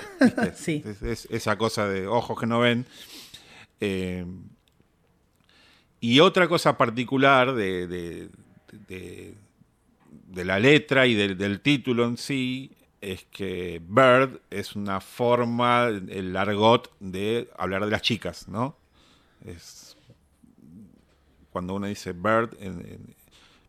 sí. 0.56 0.84
esa 1.30 1.58
cosa 1.58 1.88
de 1.88 2.08
ojos 2.08 2.40
que 2.40 2.48
no 2.48 2.60
ven. 2.60 2.86
Eh, 3.80 4.26
y 6.00 6.20
otra 6.20 6.48
cosa 6.48 6.78
particular 6.78 7.54
de, 7.54 7.88
de, 7.88 8.30
la 10.34 10.60
letra 10.60 11.08
y 11.08 11.16
del 11.16 11.62
título 11.62 12.06
en 12.06 12.18
sí 12.18 12.72
es 13.02 13.26
que 13.26 13.82
bird 13.88 14.40
es 14.50 14.76
una 14.76 15.00
forma, 15.00 15.88
el 15.88 16.36
argot 16.36 16.92
de 17.00 17.50
hablar 17.58 17.86
de 17.86 17.92
las 17.92 18.02
chicas, 18.02 18.48
¿no? 18.48 18.76
Es 19.46 19.96
cuando 21.52 21.76
uno 21.76 21.88
dice 21.88 22.14
bird, 22.14 22.56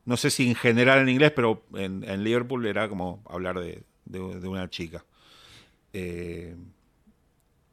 no 0.05 0.16
sé 0.16 0.30
si 0.30 0.49
en 0.49 0.55
general 0.55 1.01
en 1.01 1.09
inglés, 1.09 1.32
pero 1.34 1.62
en, 1.74 2.24
Liverpool 2.24 2.66
era 2.66 2.88
como 2.88 3.22
hablar 3.28 3.61
de, 3.61 3.82
una 4.20 4.68
chica. 4.68 5.05
Eh, 5.92 6.57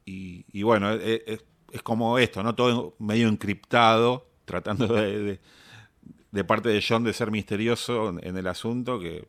y, 0.04 0.62
bueno, 0.62 0.92
es, 0.92 1.42
es, 1.72 1.82
como 1.82 2.18
esto, 2.18 2.42
¿no? 2.42 2.54
Todo 2.54 2.94
medio 2.98 3.28
encriptado, 3.28 4.28
tratando 4.44 4.86
de, 4.86 5.40
de 6.36 6.44
parte 6.44 6.68
de 6.68 6.84
John 6.86 7.02
de 7.02 7.14
ser 7.14 7.30
misterioso 7.30 8.14
en 8.20 8.36
el 8.36 8.46
asunto 8.46 9.00
que, 9.00 9.26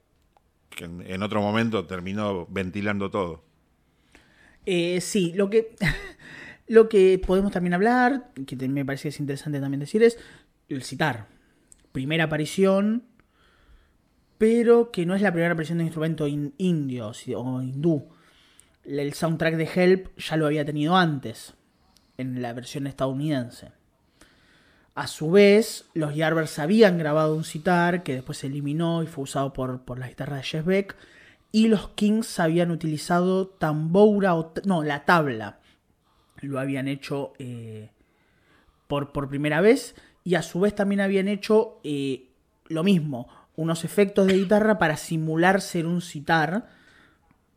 en, 0.78 1.24
otro 1.24 1.42
momento 1.42 1.88
terminó 1.88 2.46
ventilando 2.50 3.10
todo. 3.10 3.46
Eh, 4.66 5.00
sí, 5.00 5.32
lo 5.34 5.50
que, 5.50 5.74
lo 6.68 6.90
que 6.90 7.20
podemos 7.26 7.54
también 7.54 7.74
hablar, 7.74 8.32
que 8.46 8.56
me 8.68 8.84
parece 8.84 9.04
que 9.04 9.10
es 9.10 9.20
interesante 9.22 9.62
también 9.62 9.80
decir, 9.80 10.04
es 10.04 10.20
el 10.68 10.84
citar. 10.84 11.28
Primera 11.94 12.26
aparición, 12.26 13.06
pero 14.38 14.92
que 14.92 15.06
no 15.06 15.16
es 15.16 15.22
la 15.22 15.32
primera 15.32 15.54
aparición 15.54 15.78
de 15.78 15.84
un 15.84 15.88
instrumento 15.88 16.28
indio 16.28 17.14
o 17.38 17.62
hindú. 17.62 18.10
El 18.84 19.14
soundtrack 19.14 19.56
de 19.56 19.70
Help 19.74 20.18
ya 20.18 20.36
lo 20.36 20.46
había 20.46 20.66
tenido 20.66 20.98
antes, 20.98 21.54
en 22.18 22.42
la 22.42 22.52
versión 22.52 22.86
estadounidense. 22.86 23.77
A 24.98 25.06
su 25.06 25.30
vez, 25.30 25.86
los 25.94 26.16
Yardbirds 26.16 26.58
habían 26.58 26.98
grabado 26.98 27.36
un 27.36 27.44
citar 27.44 28.02
que 28.02 28.16
después 28.16 28.40
se 28.40 28.48
eliminó 28.48 29.04
y 29.04 29.06
fue 29.06 29.26
usado 29.26 29.54
por, 29.54 29.82
por 29.82 30.00
la 30.00 30.08
guitarra 30.08 30.38
de 30.38 30.42
Jeff 30.42 30.66
Beck. 30.66 30.96
Y 31.52 31.68
los 31.68 31.90
Kings 31.90 32.40
habían 32.40 32.72
utilizado 32.72 33.46
tamboura 33.46 34.34
o... 34.34 34.54
No, 34.66 34.84
la 34.84 35.06
tabla. 35.06 35.60
Lo 36.42 36.60
habían 36.60 36.88
hecho 36.88 37.34
eh, 37.38 37.92
por, 38.88 39.12
por, 39.12 39.30
primera 39.30 39.62
vez. 39.62 39.94
Y 40.24 40.34
a 40.34 40.42
su 40.42 40.62
vez 40.62 40.74
también 40.74 41.02
habían 41.02 41.28
hecho 41.28 41.80
eh, 41.84 42.32
lo 42.66 42.84
mismo. 42.84 43.28
Unos 43.56 43.86
efectos 43.86 44.26
de 44.26 44.34
guitarra 44.34 44.80
para 44.80 44.98
simular 44.98 45.62
ser 45.62 45.86
un 45.86 46.02
citar. 46.02 46.70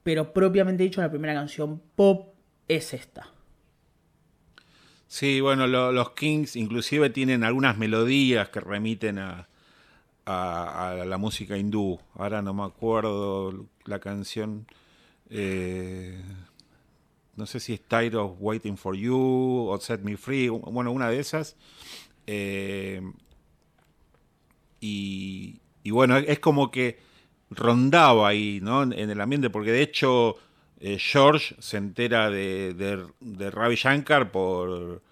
Pero 0.02 0.34
propiamente 0.34 0.82
dicho, 0.82 1.00
la 1.00 1.08
primera 1.08 1.32
canción 1.32 1.80
pop 1.96 2.34
es 2.68 2.92
esta. 2.92 3.30
Sí, 5.10 5.40
bueno, 5.40 5.66
los 5.66 6.10
Kings 6.12 6.54
inclusive 6.54 7.10
tienen 7.10 7.42
algunas 7.42 7.76
melodías 7.76 8.48
que 8.50 8.60
remiten 8.60 9.18
a, 9.18 9.48
la 10.24 11.18
música 11.18 11.58
hindú. 11.58 11.98
Ahora 12.14 12.42
no 12.42 12.54
me 12.54 12.62
acuerdo 12.62 13.66
la 13.86 13.98
canción. 13.98 14.68
Eh, 15.28 16.22
no 17.34 17.46
sé 17.46 17.58
si 17.58 17.72
es 17.72 17.80
Tired 17.82 18.14
of 18.14 18.36
Waiting 18.38 18.76
for 18.76 18.94
You 18.94 19.66
o 19.68 19.80
Set 19.80 20.00
Me 20.02 20.16
Free. 20.16 20.48
Bueno, 20.48 20.92
una 20.92 21.10
de 21.10 21.18
esas. 21.18 21.56
Eh, 22.28 23.02
y, 24.80 25.60
bueno, 25.86 26.18
es 26.18 26.38
como 26.38 26.70
que 26.70 27.00
rondaba 27.50 28.28
ahí, 28.28 28.60
¿no? 28.62 28.84
En 28.84 29.10
el 29.10 29.20
ambiente, 29.20 29.50
porque 29.50 29.72
de 29.72 29.82
hecho 29.82 30.36
eh, 30.80 30.98
George 30.98 31.54
se 31.58 31.76
entera 31.76 32.30
de, 32.30 32.74
de, 33.20 33.50
Ravi 33.50 33.76
Shankar 33.76 34.32
por, 34.32 35.02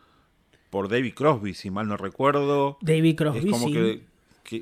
por 0.70 0.88
David 0.88 1.12
Crosby, 1.14 1.52
si 1.52 1.70
mal 1.70 1.86
no 1.88 1.98
recuerdo. 1.98 2.78
David 2.80 3.16
Crosby, 3.16 3.38
es 3.40 3.50
como 3.50 3.70
que, 3.70 4.02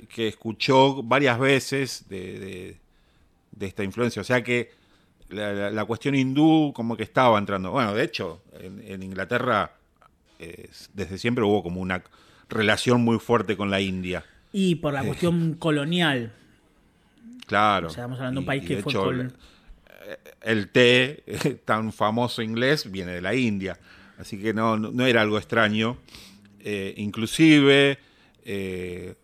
que, 0.09 0.27
escuchó 0.27 1.03
varias 1.05 1.39
veces 1.39 2.07
de, 2.09 2.77
esta 3.61 3.85
influencia. 3.85 4.21
O 4.21 4.25
sea 4.25 4.43
que 4.43 4.73
la, 5.29 5.85
cuestión 5.85 6.17
hindú 6.17 6.73
como 6.75 6.97
que 6.97 7.05
estaba 7.05 7.39
entrando. 7.39 7.71
Bueno, 7.71 7.95
de 7.95 8.03
hecho, 8.03 8.43
en, 8.59 9.03
Inglaterra 9.03 9.73
desde 10.93 11.19
siempre 11.19 11.45
hubo 11.45 11.63
como 11.63 11.81
una 11.81 12.03
relación 12.49 13.03
muy 13.03 13.21
fuerte 13.21 13.57
con 13.57 13.71
la 13.71 13.81
India. 13.81 14.25
Y 14.53 14.77
por 14.77 14.93
la 14.93 15.03
eh, 15.03 15.07
cuestión 15.07 15.55
colonial. 15.55 16.33
Claro. 17.47 17.87
O 17.87 17.91
sea, 17.91 18.03
estamos 18.03 18.19
hablando 18.19 18.41
de 18.41 18.43
un 18.43 18.47
país 18.47 18.65
que 18.65 18.83
fue 18.83 18.93
el 20.43 20.69
té 20.71 21.25
tan 21.65 21.93
famoso 21.93 22.43
inglés 22.43 22.91
viene 22.91 23.13
de 23.13 23.21
la 23.21 23.35
India, 23.35 23.79
así 24.19 24.41
que 24.41 24.55
no, 24.55 24.77
no 24.77 25.07
era 25.07 25.23
algo 25.23 25.39
extraño. 25.39 25.99
Eh, 26.61 26.95
inclusive 26.97 27.99
eh, 28.45 29.15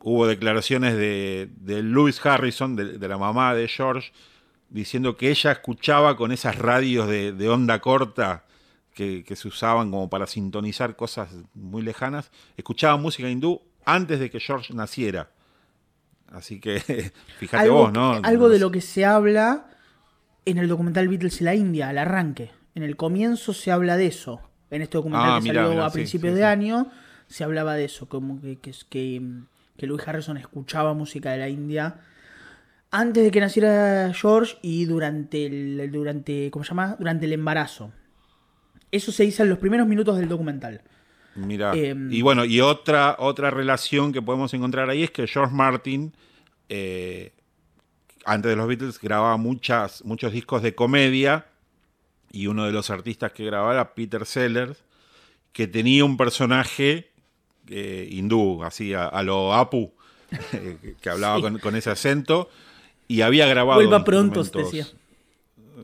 hubo 0.00 0.26
declaraciones 0.26 0.96
de, 0.96 1.48
de 1.56 1.82
Louis 1.82 2.24
Harrison, 2.24 2.76
de, 2.76 3.08
la 3.08 3.18
mamá 3.18 3.54
de 3.54 3.66
George, 3.66 4.12
diciendo 4.70 5.16
que 5.16 5.30
ella 5.30 5.52
escuchaba 5.52 6.16
con 6.16 6.30
esas 6.30 6.56
radios 6.56 7.08
de, 7.08 7.48
onda 7.48 7.80
corta 7.80 8.44
que, 8.94 9.24
se 9.34 9.48
usaban 9.48 9.90
como 9.90 10.08
para 10.08 10.28
sintonizar 10.28 10.94
cosas 10.94 11.28
muy 11.54 11.82
lejanas, 11.82 12.30
escuchaba 12.56 12.96
música 12.96 13.28
hindú 13.28 13.62
antes 13.84 14.20
de 14.20 14.30
que 14.30 14.38
George 14.38 14.72
naciera. 14.74 15.30
Así 16.30 16.60
que 16.60 16.80
fíjate 17.38 17.68
vos, 17.68 17.92
¿no? 17.92 18.20
Algo 18.22 18.48
de 18.48 18.60
lo 18.60 18.70
que 18.70 18.80
se 18.80 19.04
habla 19.04 19.75
en 20.46 20.58
el 20.58 20.68
documental 20.68 21.08
Beatles 21.08 21.40
y 21.40 21.44
la 21.44 21.54
India, 21.54 21.88
al 21.88 21.98
arranque. 21.98 22.50
En 22.74 22.82
el 22.82 22.96
comienzo 22.96 23.52
se 23.52 23.72
habla 23.72 23.96
de 23.96 24.06
eso. 24.06 24.40
En 24.70 24.80
este 24.80 24.96
documental 24.96 25.30
ah, 25.30 25.40
que 25.42 25.52
salió 25.52 25.84
a 25.84 25.90
principios 25.90 26.34
de 26.34 26.44
año, 26.44 26.90
se 27.26 27.44
hablaba 27.44 27.74
de 27.74 27.84
eso, 27.84 28.08
como 28.08 28.40
que, 28.40 28.58
que, 28.58 28.72
que, 28.90 29.86
Louis 29.86 30.06
Harrison 30.06 30.36
escuchaba 30.36 30.94
música 30.94 31.32
de 31.32 31.38
la 31.38 31.48
India. 31.48 31.96
Antes 32.90 33.24
de 33.24 33.30
que 33.30 33.40
naciera 33.40 34.12
George 34.14 34.56
y 34.62 34.84
durante 34.84 35.46
el, 35.46 35.90
durante, 35.90 36.50
¿cómo 36.50 36.64
se 36.64 36.70
llama? 36.70 36.96
Durante 36.98 37.26
el 37.26 37.32
embarazo. 37.32 37.92
Eso 38.92 39.12
se 39.12 39.24
dice 39.24 39.42
en 39.42 39.50
los 39.50 39.58
primeros 39.58 39.86
minutos 39.86 40.16
del 40.16 40.28
documental. 40.28 40.82
Mira. 41.34 41.74
Em, 41.74 42.10
y 42.12 42.22
bueno, 42.22 42.44
y 42.44 42.60
otra, 42.60 43.16
otra 43.18 43.50
relación 43.50 44.12
que 44.12 44.22
podemos 44.22 44.54
encontrar 44.54 44.88
ahí 44.88 45.02
es 45.02 45.10
que 45.10 45.26
George 45.26 45.54
Martin, 45.54 46.14
eh, 46.68 47.32
antes 48.26 48.50
de 48.50 48.56
los 48.56 48.66
Beatles, 48.68 49.00
grababa 49.00 49.36
muchas, 49.38 50.04
muchos 50.04 50.32
discos 50.32 50.62
de 50.62 50.74
comedia. 50.74 51.46
Y 52.32 52.48
uno 52.48 52.66
de 52.66 52.72
los 52.72 52.90
artistas 52.90 53.32
que 53.32 53.44
grababa 53.46 53.72
era 53.72 53.94
Peter 53.94 54.26
Sellers, 54.26 54.82
que 55.52 55.66
tenía 55.66 56.04
un 56.04 56.16
personaje 56.18 57.10
eh, 57.68 58.08
hindú, 58.10 58.62
así 58.64 58.92
a, 58.94 59.06
a 59.06 59.22
lo 59.22 59.54
Apu, 59.54 59.92
que 61.00 61.08
hablaba 61.10 61.36
Sí. 61.36 61.42
con, 61.42 61.58
con 61.58 61.76
ese 61.76 61.90
acento. 61.90 62.50
Y 63.08 63.22
había 63.22 63.46
grabado. 63.46 63.78
Vuelva 63.80 64.04
pronto, 64.04 64.40
instrumentos- 64.40 64.72
decía. 64.72 64.86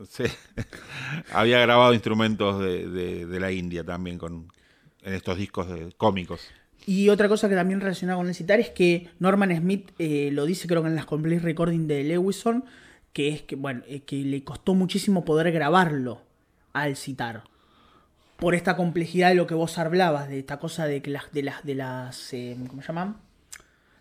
Sí. 0.09 0.23
había 1.31 1.59
grabado 1.59 1.93
instrumentos 1.93 2.59
de, 2.59 2.87
de- 2.89 3.25
de 3.25 3.39
la 3.39 3.51
India 3.51 3.83
también 3.83 4.17
con, 4.17 4.51
en 5.03 5.13
estos 5.13 5.37
discos 5.37 5.69
de, 5.69 5.91
cómicos. 5.97 6.41
Y 6.85 7.09
otra 7.09 7.29
cosa 7.29 7.47
que 7.47 7.55
también 7.55 7.79
relaciona 7.79 8.15
con 8.15 8.27
el 8.27 8.35
citar 8.35 8.59
es 8.59 8.69
que 8.69 9.09
Norman 9.19 9.55
Smith 9.55 9.91
eh, 9.99 10.29
lo 10.31 10.45
dice 10.45 10.67
creo 10.67 10.81
que 10.81 10.89
en 10.89 10.95
las 10.95 11.05
complete 11.05 11.41
recording 11.41 11.87
de 11.87 12.03
Lewison, 12.03 12.65
que 13.13 13.29
es 13.29 13.41
que, 13.43 13.55
bueno, 13.55 13.83
que 14.05 14.15
le 14.17 14.43
costó 14.43 14.73
muchísimo 14.73 15.23
poder 15.23 15.51
grabarlo 15.51 16.21
al 16.73 16.95
citar. 16.95 17.43
Por 18.37 18.55
esta 18.55 18.75
complejidad 18.75 19.29
de 19.29 19.35
lo 19.35 19.47
que 19.47 19.53
vos 19.53 19.77
hablabas, 19.77 20.27
de 20.27 20.39
esta 20.39 20.59
cosa 20.59 20.85
de 20.85 21.01
que 21.01 21.11
las, 21.11 21.31
de 21.31 21.43
las, 21.43 21.63
de 21.63 21.75
las, 21.75 22.33
eh, 22.33 22.57
¿cómo 22.67 22.81
se 22.81 22.87
llaman? 22.89 23.17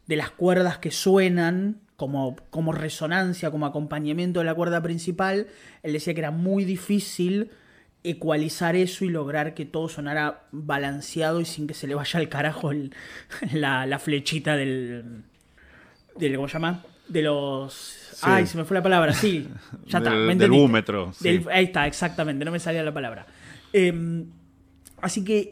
De 0.06 0.16
las 0.16 0.30
cuerdas 0.30 0.78
que 0.78 0.90
suenan 0.90 1.80
como, 1.96 2.34
como 2.50 2.72
resonancia, 2.72 3.52
como 3.52 3.66
acompañamiento 3.66 4.40
de 4.40 4.46
la 4.46 4.54
cuerda 4.54 4.82
principal. 4.82 5.46
Él 5.84 5.92
decía 5.92 6.14
que 6.14 6.20
era 6.20 6.32
muy 6.32 6.64
difícil 6.64 7.50
ecualizar 8.04 8.74
eso 8.76 9.04
y 9.04 9.08
lograr 9.08 9.54
que 9.54 9.64
todo 9.64 9.88
sonara 9.88 10.44
balanceado 10.50 11.40
y 11.40 11.44
sin 11.44 11.66
que 11.66 11.74
se 11.74 11.86
le 11.86 11.94
vaya 11.94 12.18
al 12.18 12.28
carajo 12.28 12.70
el- 12.72 12.92
la, 13.52 13.86
la 13.86 13.98
flechita 13.98 14.56
del, 14.56 15.22
del. 16.16 16.36
¿Cómo 16.36 16.48
se 16.48 16.54
llama? 16.54 16.82
De 17.08 17.22
los. 17.22 18.18
Ay, 18.22 18.46
se 18.46 18.56
me 18.56 18.64
fue 18.64 18.76
la 18.76 18.82
palabra, 18.82 19.12
sí. 19.12 19.48
Ya 19.86 19.98
está, 19.98 20.10
Del- 20.14 20.26
¿me 20.26 20.36
del 20.36 20.50
búmetro, 20.50 21.12
sí. 21.12 21.24
Del- 21.28 21.48
ahí 21.50 21.64
está, 21.64 21.86
exactamente, 21.86 22.44
no 22.44 22.50
me 22.52 22.58
salía 22.58 22.82
la 22.82 22.92
palabra. 22.94 23.26
Eh, 23.72 24.24
así 25.00 25.24
que 25.24 25.50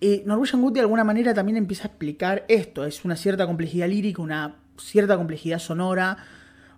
eh, 0.00 0.22
Norwegian 0.26 0.62
Wood 0.62 0.74
de 0.74 0.80
alguna 0.80 1.04
manera 1.04 1.34
también 1.34 1.56
empieza 1.58 1.84
a 1.84 1.86
explicar 1.88 2.44
esto. 2.48 2.84
Es 2.86 3.04
una 3.04 3.16
cierta 3.16 3.46
complejidad 3.46 3.88
lírica, 3.88 4.22
una 4.22 4.56
cierta 4.78 5.16
complejidad 5.16 5.58
sonora, 5.58 6.18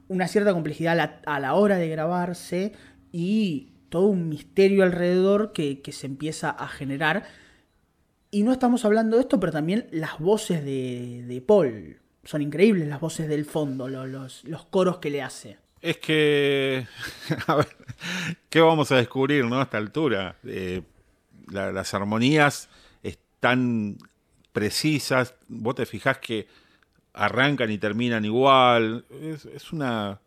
una 0.09 0.27
cierta 0.29 0.53
complejidad 0.53 0.93
a 0.93 0.97
la, 0.97 1.21
a 1.27 1.41
la 1.41 1.55
hora 1.55 1.77
de 1.77 1.89
grabarse 1.89 2.73
y 3.13 3.69
todo 3.91 4.07
un 4.07 4.29
misterio 4.29 4.83
alrededor 4.85 5.53
que, 5.53 5.83
se 5.93 6.07
empieza 6.07 6.49
a 6.51 6.67
generar. 6.69 7.27
Y 8.31 8.43
no 8.45 8.53
estamos 8.53 8.85
hablando 8.85 9.17
de 9.17 9.23
esto, 9.23 9.39
pero 9.41 9.53
también 9.53 9.89
las 9.91 10.19
voces 10.19 10.65
de, 10.65 11.25
de 11.27 11.41
Paul. 11.43 11.99
Son 12.25 12.41
increíbles 12.43 12.87
las 12.89 13.01
voces 13.01 13.29
del 13.29 13.45
fondo, 13.45 13.89
lo- 13.89 14.07
los, 14.07 14.45
los 14.45 14.65
coros 14.67 14.99
que 14.99 15.11
le 15.11 15.23
hace. 15.23 15.59
Es 15.83 15.97
que, 15.99 16.87
a 17.47 17.57
ver, 17.57 17.67
¿qué 18.49 18.61
vamos 18.61 18.93
a 18.93 18.97
descubrir 18.97 19.45
¿no? 19.47 19.59
a 19.59 19.65
esta 19.65 19.79
altura? 19.79 20.37
Eh, 20.45 20.83
la- 21.51 21.73
las 21.73 21.93
armonías 21.95 22.69
están 23.03 23.99
precisas, 24.53 25.35
vos 25.49 25.75
te 25.75 25.87
fijás 25.87 26.19
que 26.19 26.47
arrancan 27.15 27.71
y 27.71 27.79
terminan 27.79 28.25
igual, 28.25 29.05
es, 29.11 29.45
es 29.47 29.73
una... 29.73 30.21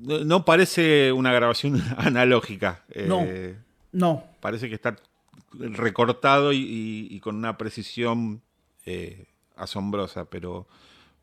No 0.00 0.44
parece 0.44 1.12
una 1.12 1.32
grabación 1.32 1.82
analógica. 1.96 2.84
eh, 2.90 3.06
No. 3.08 3.26
No, 3.92 4.24
Parece 4.40 4.68
que 4.68 4.74
está 4.74 4.96
recortado 5.58 6.52
y, 6.52 6.58
y- 6.58 7.08
y 7.10 7.20
con 7.20 7.36
una 7.36 7.56
precisión 7.56 8.42
eh, 8.84 9.26
asombrosa, 9.56 10.26
pero, 10.26 10.66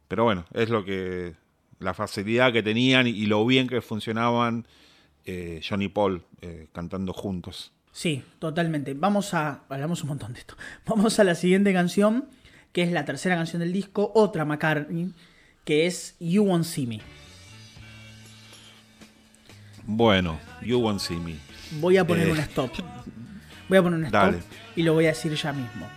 pero 0.08 0.24
bueno, 0.24 0.46
es 0.54 0.70
lo 0.70 0.84
que 0.84 1.36
la 1.80 1.94
facilidad 1.94 2.52
que 2.52 2.64
tenían 2.64 3.08
y, 3.08 3.12
y 3.12 3.26
lo 3.28 3.46
bien 3.46 3.68
que 3.68 3.82
funcionaban 3.82 4.66
eh, 5.26 5.62
John 5.68 5.82
y 5.82 5.88
Paul 5.88 6.24
eh, 6.42 6.68
cantando 6.74 7.14
juntos. 7.14 7.72
Sí, 7.92 8.24
totalmente. 8.40 8.96
Vamos 8.96 9.34
a. 9.36 9.62
Hablamos 9.70 10.02
un 10.02 10.10
montón 10.10 10.34
de 10.34 10.40
esto. 10.40 10.56
Vamos 10.88 11.20
a 11.20 11.24
la 11.24 11.36
siguiente 11.36 11.72
canción, 11.74 12.26
que 12.72 12.82
es 12.82 12.92
la 12.92 13.06
tercera 13.06 13.36
canción 13.36 13.60
del 13.60 13.72
disco, 13.72 14.12
otra 14.16 14.46
McCartney, 14.46 15.12
que 15.64 15.86
es 15.86 16.16
You 16.20 16.44
Won't 16.44 16.66
See 16.66 16.88
Me. 16.88 17.02
Bueno, 19.86 20.40
You 20.62 20.80
Won't 20.80 21.00
See 21.02 21.18
Me. 21.18 21.36
Voy 21.80 21.98
a 21.98 22.06
poner 22.06 22.28
Eh. 22.28 22.32
un 22.32 22.40
stop. 22.40 22.72
Voy 23.70 23.78
a 23.78 23.82
poner 23.84 24.00
un 24.00 24.06
stop 24.06 24.22
Dale. 24.22 24.44
y 24.76 24.84
lo 24.84 24.94
voy 24.94 25.06
a 25.06 25.10
decir 25.10 25.34
ya 25.36 25.52
mismo. 25.54 25.88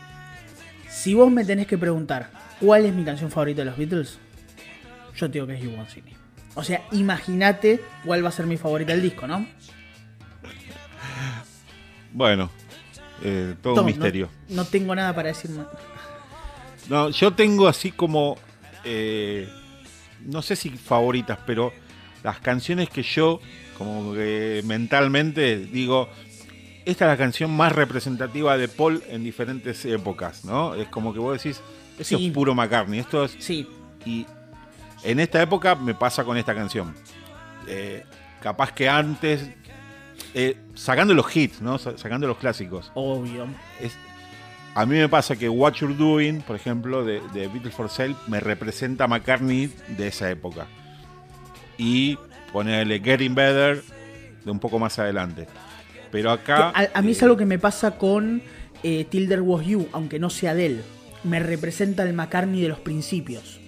Si 0.89 1.14
vos 1.14 1.30
me 1.30 1.45
tenés 1.45 1.66
que 1.66 1.78
preguntar 1.78 2.30
cuál 2.61 2.84
es 2.87 2.95
mi 2.95 3.05
canción 3.05 3.30
favorita 3.30 3.61
de 3.61 3.66
los 3.66 3.76
Beatles, 3.76 4.18
yo 5.16 5.26
te 5.28 5.34
digo 5.34 5.47
que 5.47 5.55
es 5.55 5.62
You 5.62 5.70
Won't 5.70 5.91
See 5.91 6.03
Me. 6.03 6.12
O 6.55 6.64
sea, 6.64 6.82
imagínate 6.93 7.80
cuál 8.05 8.24
va 8.24 8.30
a 8.30 8.32
ser 8.32 8.47
mi 8.47 8.57
favorita 8.57 8.93
del 8.93 9.03
disco, 9.03 9.26
¿no? 9.26 9.47
Bueno, 12.12 12.51
eh, 13.22 13.55
todo 13.62 13.74
Tom, 13.74 13.84
un 13.87 13.91
no- 13.93 13.97
misterio. 13.97 14.30
No, 14.49 14.64
tengo 14.64 14.95
nada 14.95 15.14
para 15.14 15.28
decir 15.28 15.51
más. 15.51 15.66
No, 16.89 17.11
yo 17.11 17.32
tengo 17.34 17.68
así 17.68 17.93
como, 17.93 18.39
eh, 18.84 19.49
no 20.24 20.41
sé 20.41 20.57
si 20.57 20.70
favoritas, 20.70 21.39
pero 21.47 21.72
las 22.22 22.39
canciones 22.41 22.89
que 22.89 23.03
yo, 23.03 23.41
como 23.77 24.12
que 24.14 24.62
mentalmente 24.66 25.59
digo, 25.59 26.09
esta 26.85 27.05
es 27.07 27.11
la 27.11 27.16
canción 27.16 27.51
más 27.57 27.72
representativa 27.72 28.57
de 28.57 28.68
Paul 28.68 29.03
en 29.09 29.24
diferentes 29.24 29.85
épocas, 29.85 30.45
¿no? 30.45 30.74
Es 30.74 30.89
como 30.89 31.12
que 31.12 31.18
vos 31.18 31.43
decís, 31.43 31.61
eso 31.99 32.16
Sí. 32.18 32.27
es 32.29 32.33
puro 32.33 32.55
McCartney, 32.55 33.01
esto 33.01 33.24
es... 33.24 33.37
Sí, 33.39 33.68
Y 34.05 34.24
en 35.03 35.18
esta 35.20 35.43
época 35.43 35.74
me 35.74 35.95
pasa 35.95 36.22
con 36.24 36.37
esta 36.37 36.55
canción. 36.55 36.95
Eh, 37.66 38.05
capaz 38.41 38.70
que 38.72 38.89
antes, 38.89 39.51
eh, 40.33 40.57
sacando 40.74 41.12
los 41.12 41.35
hits, 41.37 41.61
¿no? 41.61 41.77
Sa- 41.79 41.99
Sacando 41.99 42.27
los 42.29 42.37
clásicos. 42.39 42.91
obvio. 42.95 43.47
Es- 43.81 43.97
a 44.77 44.85
mí 44.87 44.95
me 44.97 45.09
pasa 45.09 45.35
que 45.37 45.49
What 45.49 45.72
You're 45.74 45.95
Doing, 45.97 46.43
por 46.43 46.55
ejemplo, 46.55 47.05
de, 47.05 47.20
de 47.33 47.49
Beatles 47.49 47.74
for 47.74 47.89
Sale, 47.89 48.14
me 48.29 48.39
representa 48.41 49.05
a 49.05 49.09
McCartney 49.09 49.72
de 49.97 50.07
esa 50.09 50.31
época. 50.31 50.66
Y 51.79 52.16
ponerle 52.57 53.01
Getting 53.01 53.35
Better 53.35 53.83
de 54.43 54.51
un 54.51 54.59
poco 54.59 54.79
más 54.79 54.99
adelante. 54.99 55.47
Pero 56.11 56.31
acá. 56.31 56.73
A, 56.75 56.89
a 56.95 57.03
mí 57.03 57.11
es 57.13 57.21
eh, 57.21 57.27
algo 57.27 57.37
que 57.37 57.45
me 57.45 57.59
pasa 57.59 57.99
con 57.99 58.41
eh, 58.83 59.05
Till 59.11 59.29
There 59.29 59.43
Was 59.43 59.67
You, 59.67 59.87
aunque 59.93 60.19
no 60.19 60.31
sea 60.31 60.55
de 60.55 60.65
él. 60.65 60.83
Me 61.23 61.39
representa 61.39 62.03
el 62.03 62.15
McCartney 62.15 62.63
de 62.63 62.69
los 62.69 62.79
principios. 62.79 63.61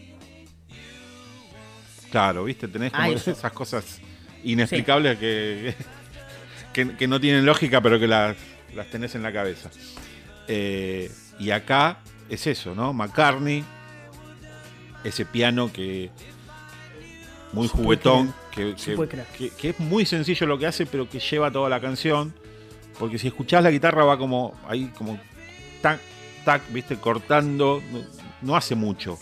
Claro, 2.10 2.44
¿viste? 2.44 2.66
Tenés 2.66 2.90
como 2.90 3.04
Ah, 3.04 3.08
esas 3.14 3.52
cosas 3.52 4.00
inexplicables 4.42 5.18
que, 5.18 5.74
que, 6.72 6.96
que 6.96 7.08
no 7.08 7.20
tienen 7.20 7.44
lógica, 7.44 7.82
pero 7.82 8.00
que 8.00 8.08
las, 8.08 8.38
las 8.74 8.86
tenés 8.86 9.14
en 9.14 9.22
la 9.22 9.34
cabeza. 9.34 9.68
Eh, 10.46 11.12
y 11.38 11.50
acá 11.50 11.98
es 12.30 12.46
eso, 12.46 12.74
¿no? 12.74 12.94
McCartney, 12.94 13.62
ese 15.04 15.26
piano 15.26 15.70
que. 15.70 16.10
Muy 17.52 17.68
juguetón, 17.68 18.34
que, 19.58 19.68
es 19.70 19.80
muy 19.80 20.04
sencillo 20.06 20.46
lo 20.46 20.58
que 20.58 20.66
hace, 20.66 20.86
pero 20.86 21.08
que 21.08 21.20
lleva 21.20 21.50
toda 21.50 21.68
la 21.68 21.80
canción. 21.80 22.32
Porque 22.98 23.18
si 23.18 23.28
escuchás 23.28 23.62
la 23.62 23.70
guitarra 23.70 24.04
va 24.04 24.18
como 24.18 24.54
ahí, 24.66 24.90
como 24.96 25.18
tac, 25.80 26.00
tac, 26.44 26.62
viste, 26.72 26.96
cortando. 26.96 27.82
No, 27.92 28.00
no 28.42 28.56
hace 28.56 28.74
mucho. 28.74 29.18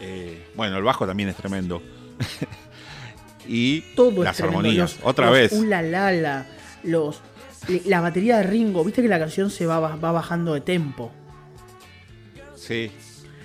Eh, 0.00 0.48
bueno, 0.54 0.76
el 0.78 0.84
bajo 0.84 1.06
también 1.06 1.28
es 1.28 1.36
tremendo. 1.36 1.82
y 3.48 3.80
Todo 3.96 4.22
las 4.22 4.40
armonías, 4.40 4.96
Los- 4.98 5.06
otra 5.06 5.26
los 5.26 5.34
vez. 5.34 5.52
Ula 5.52 5.82
la 5.82 6.12
la, 6.12 6.46
los, 6.84 7.20
la 7.86 8.00
batería 8.00 8.36
de 8.38 8.44
Ringo. 8.44 8.84
Viste 8.84 9.02
que 9.02 9.08
la 9.08 9.18
canción 9.18 9.50
se 9.50 9.66
va, 9.66 9.80
va 9.80 10.12
bajando 10.12 10.54
de 10.54 10.60
tempo. 10.60 11.10
Sí, 12.54 12.92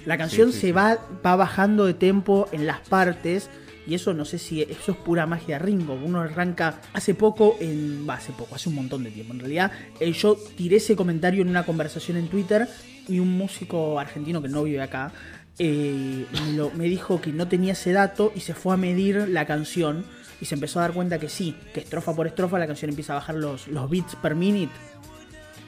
La 0.06 0.18
canción 0.18 0.52
sí, 0.52 0.60
se 0.60 0.68
sí. 0.68 0.72
Va, 0.72 0.98
va 1.26 1.36
bajando 1.36 1.86
de 1.86 1.96
tempo 1.96 2.48
en 2.52 2.68
las 2.68 2.80
partes. 2.82 3.50
Y 3.88 3.96
eso 3.96 4.14
no 4.14 4.26
sé 4.26 4.38
si 4.38 4.62
eso 4.62 4.92
es 4.92 4.98
pura 4.98 5.26
magia 5.26 5.58
Ringo. 5.58 5.94
Uno 5.94 6.22
arranca 6.22 6.82
hace 6.94 7.16
poco, 7.16 7.58
en. 7.60 8.08
Va, 8.08 8.16
hace 8.16 8.34
poco, 8.34 8.56
hace 8.56 8.70
un 8.70 8.76
montón 8.76 9.04
de 9.04 9.12
tiempo. 9.12 9.34
En 9.34 9.40
realidad, 9.40 9.72
eh, 10.00 10.12
yo 10.12 10.38
tiré 10.56 10.78
ese 10.78 10.96
comentario 10.96 11.42
en 11.42 11.50
una 11.50 11.66
conversación 11.66 12.18
en 12.18 12.28
Twitter. 12.28 12.68
Y 13.08 13.20
un 13.20 13.38
músico 13.38 14.00
argentino 14.00 14.42
que 14.42 14.50
no 14.50 14.64
vive 14.64 14.82
acá 14.82 15.14
eh, 15.60 16.26
me, 16.34 16.70
me 16.78 16.86
dijo 16.90 17.22
que 17.22 17.32
no 17.32 17.48
tenía 17.48 17.72
ese 17.72 17.94
dato 17.94 18.34
y 18.36 18.42
se 18.42 18.54
fue 18.54 18.74
a 18.74 18.78
medir 18.78 19.30
la 19.30 19.46
canción. 19.46 20.04
Y 20.42 20.46
se 20.46 20.56
empezó 20.56 20.80
a 20.80 20.82
dar 20.84 20.94
cuenta 20.94 21.18
que 21.18 21.30
sí, 21.30 21.56
que 21.74 21.80
estrofa 21.80 22.14
por 22.14 22.28
estrofa 22.28 22.60
la 22.60 22.68
canción 22.68 22.90
empieza 22.90 23.14
a 23.14 23.16
bajar 23.16 23.36
los, 23.36 23.68
los 23.70 23.90
beats 23.90 24.16
per 24.18 24.36
minute. 24.36 24.74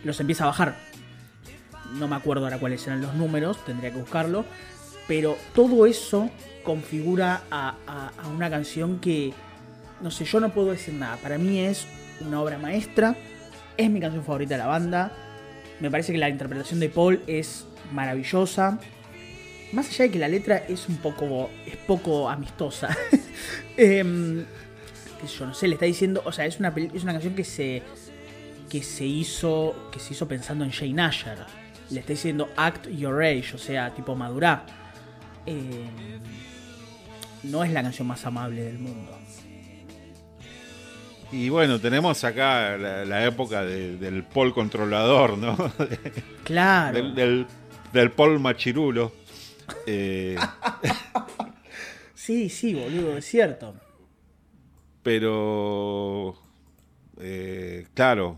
Los 0.03 0.19
empieza 0.19 0.43
a 0.43 0.47
bajar 0.47 0.75
no 1.93 2.07
me 2.07 2.15
acuerdo 2.15 2.45
ahora 2.45 2.59
cuáles 2.59 2.85
eran 2.87 3.01
los 3.01 3.15
números, 3.15 3.63
tendría 3.65 3.91
que 3.91 3.99
buscarlo. 3.99 4.45
Pero 5.07 5.37
todo 5.55 5.85
eso 5.85 6.29
configura 6.63 7.43
a, 7.51 7.75
una 8.33 8.49
canción 8.49 8.99
que, 8.99 9.33
no 10.01 10.11
sé, 10.11 10.25
yo 10.25 10.39
no 10.39 10.49
puedo 10.49 10.71
decir 10.71 10.93
nada. 10.93 11.17
Para 11.17 11.37
mí 11.37 11.59
es 11.59 11.87
una 12.21 12.41
obra 12.41 12.57
maestra, 12.57 13.15
es 13.77 13.89
mi 13.89 13.99
canción 13.99 14.23
favorita 14.23 14.55
de 14.55 14.59
la 14.59 14.67
banda. 14.67 15.11
Me 15.79 15.89
parece 15.89 16.11
que 16.11 16.17
la 16.17 16.29
interpretación 16.29 16.79
de 16.79 16.89
Paul 16.89 17.21
es 17.27 17.65
maravillosa. 17.91 18.79
Más 19.71 19.87
allá 19.89 20.05
de 20.05 20.11
que 20.11 20.19
la 20.19 20.27
letra 20.27 20.57
es 20.57 20.89
un 20.89 20.97
poco, 20.97 21.49
es 21.65 21.77
poco 21.77 22.29
amistosa. 22.29 22.95
Em, 23.77 24.45
sé 25.21 25.37
yo 25.37 25.45
no 25.45 25.53
sé, 25.53 25.69
le 25.69 25.75
está 25.75 25.85
diciendo, 25.85 26.21
o 26.25 26.33
sea, 26.33 26.45
es 26.45 26.59
una, 26.59 26.73
es 26.93 27.03
una 27.03 27.13
canción 27.13 27.33
que 27.33 27.45
se, 27.45 27.81
que 28.69 28.83
se 28.83 29.05
hizo, 29.05 29.89
que 29.89 29.99
se 29.99 30.13
hizo 30.13 30.27
pensando 30.27 30.65
en 30.65 30.71
Jane 30.71 31.01
Asher. 31.01 31.37
Le 31.89 32.01
está 32.01 32.11
diciendo 32.11 32.49
act 32.57 32.87
your 32.89 33.23
age, 33.23 33.55
o 33.55 33.57
sea, 33.57 33.93
tipo 33.93 34.15
madurá. 34.15 34.65
Em, 35.45 36.19
no 37.43 37.63
es 37.63 37.71
la 37.71 37.81
canción 37.83 38.07
más 38.07 38.25
amable 38.25 38.61
del 38.63 38.79
mundo. 38.79 39.11
Y 41.31 41.49
bueno, 41.49 41.79
tenemos 41.79 42.23
acá 42.23 42.75
la, 42.77 43.05
la 43.05 43.23
época 43.25 43.63
de- 43.63 43.97
del 43.97 44.23
Paul 44.23 44.53
controlador, 44.53 45.37
¿no? 45.37 45.55
Claro. 46.43 46.95
del, 46.95 47.13
del, 47.15 47.47
del 47.93 48.11
Paul 48.11 48.39
machirulo. 48.39 49.13
Eh, 49.85 50.35
Sí, 52.15 52.49
sí, 52.49 52.73
boludo, 52.75 53.17
es 53.17 53.25
cierto. 53.25 53.73
pero, 55.01 56.37
eh, 57.19 57.87
claro, 57.95 58.37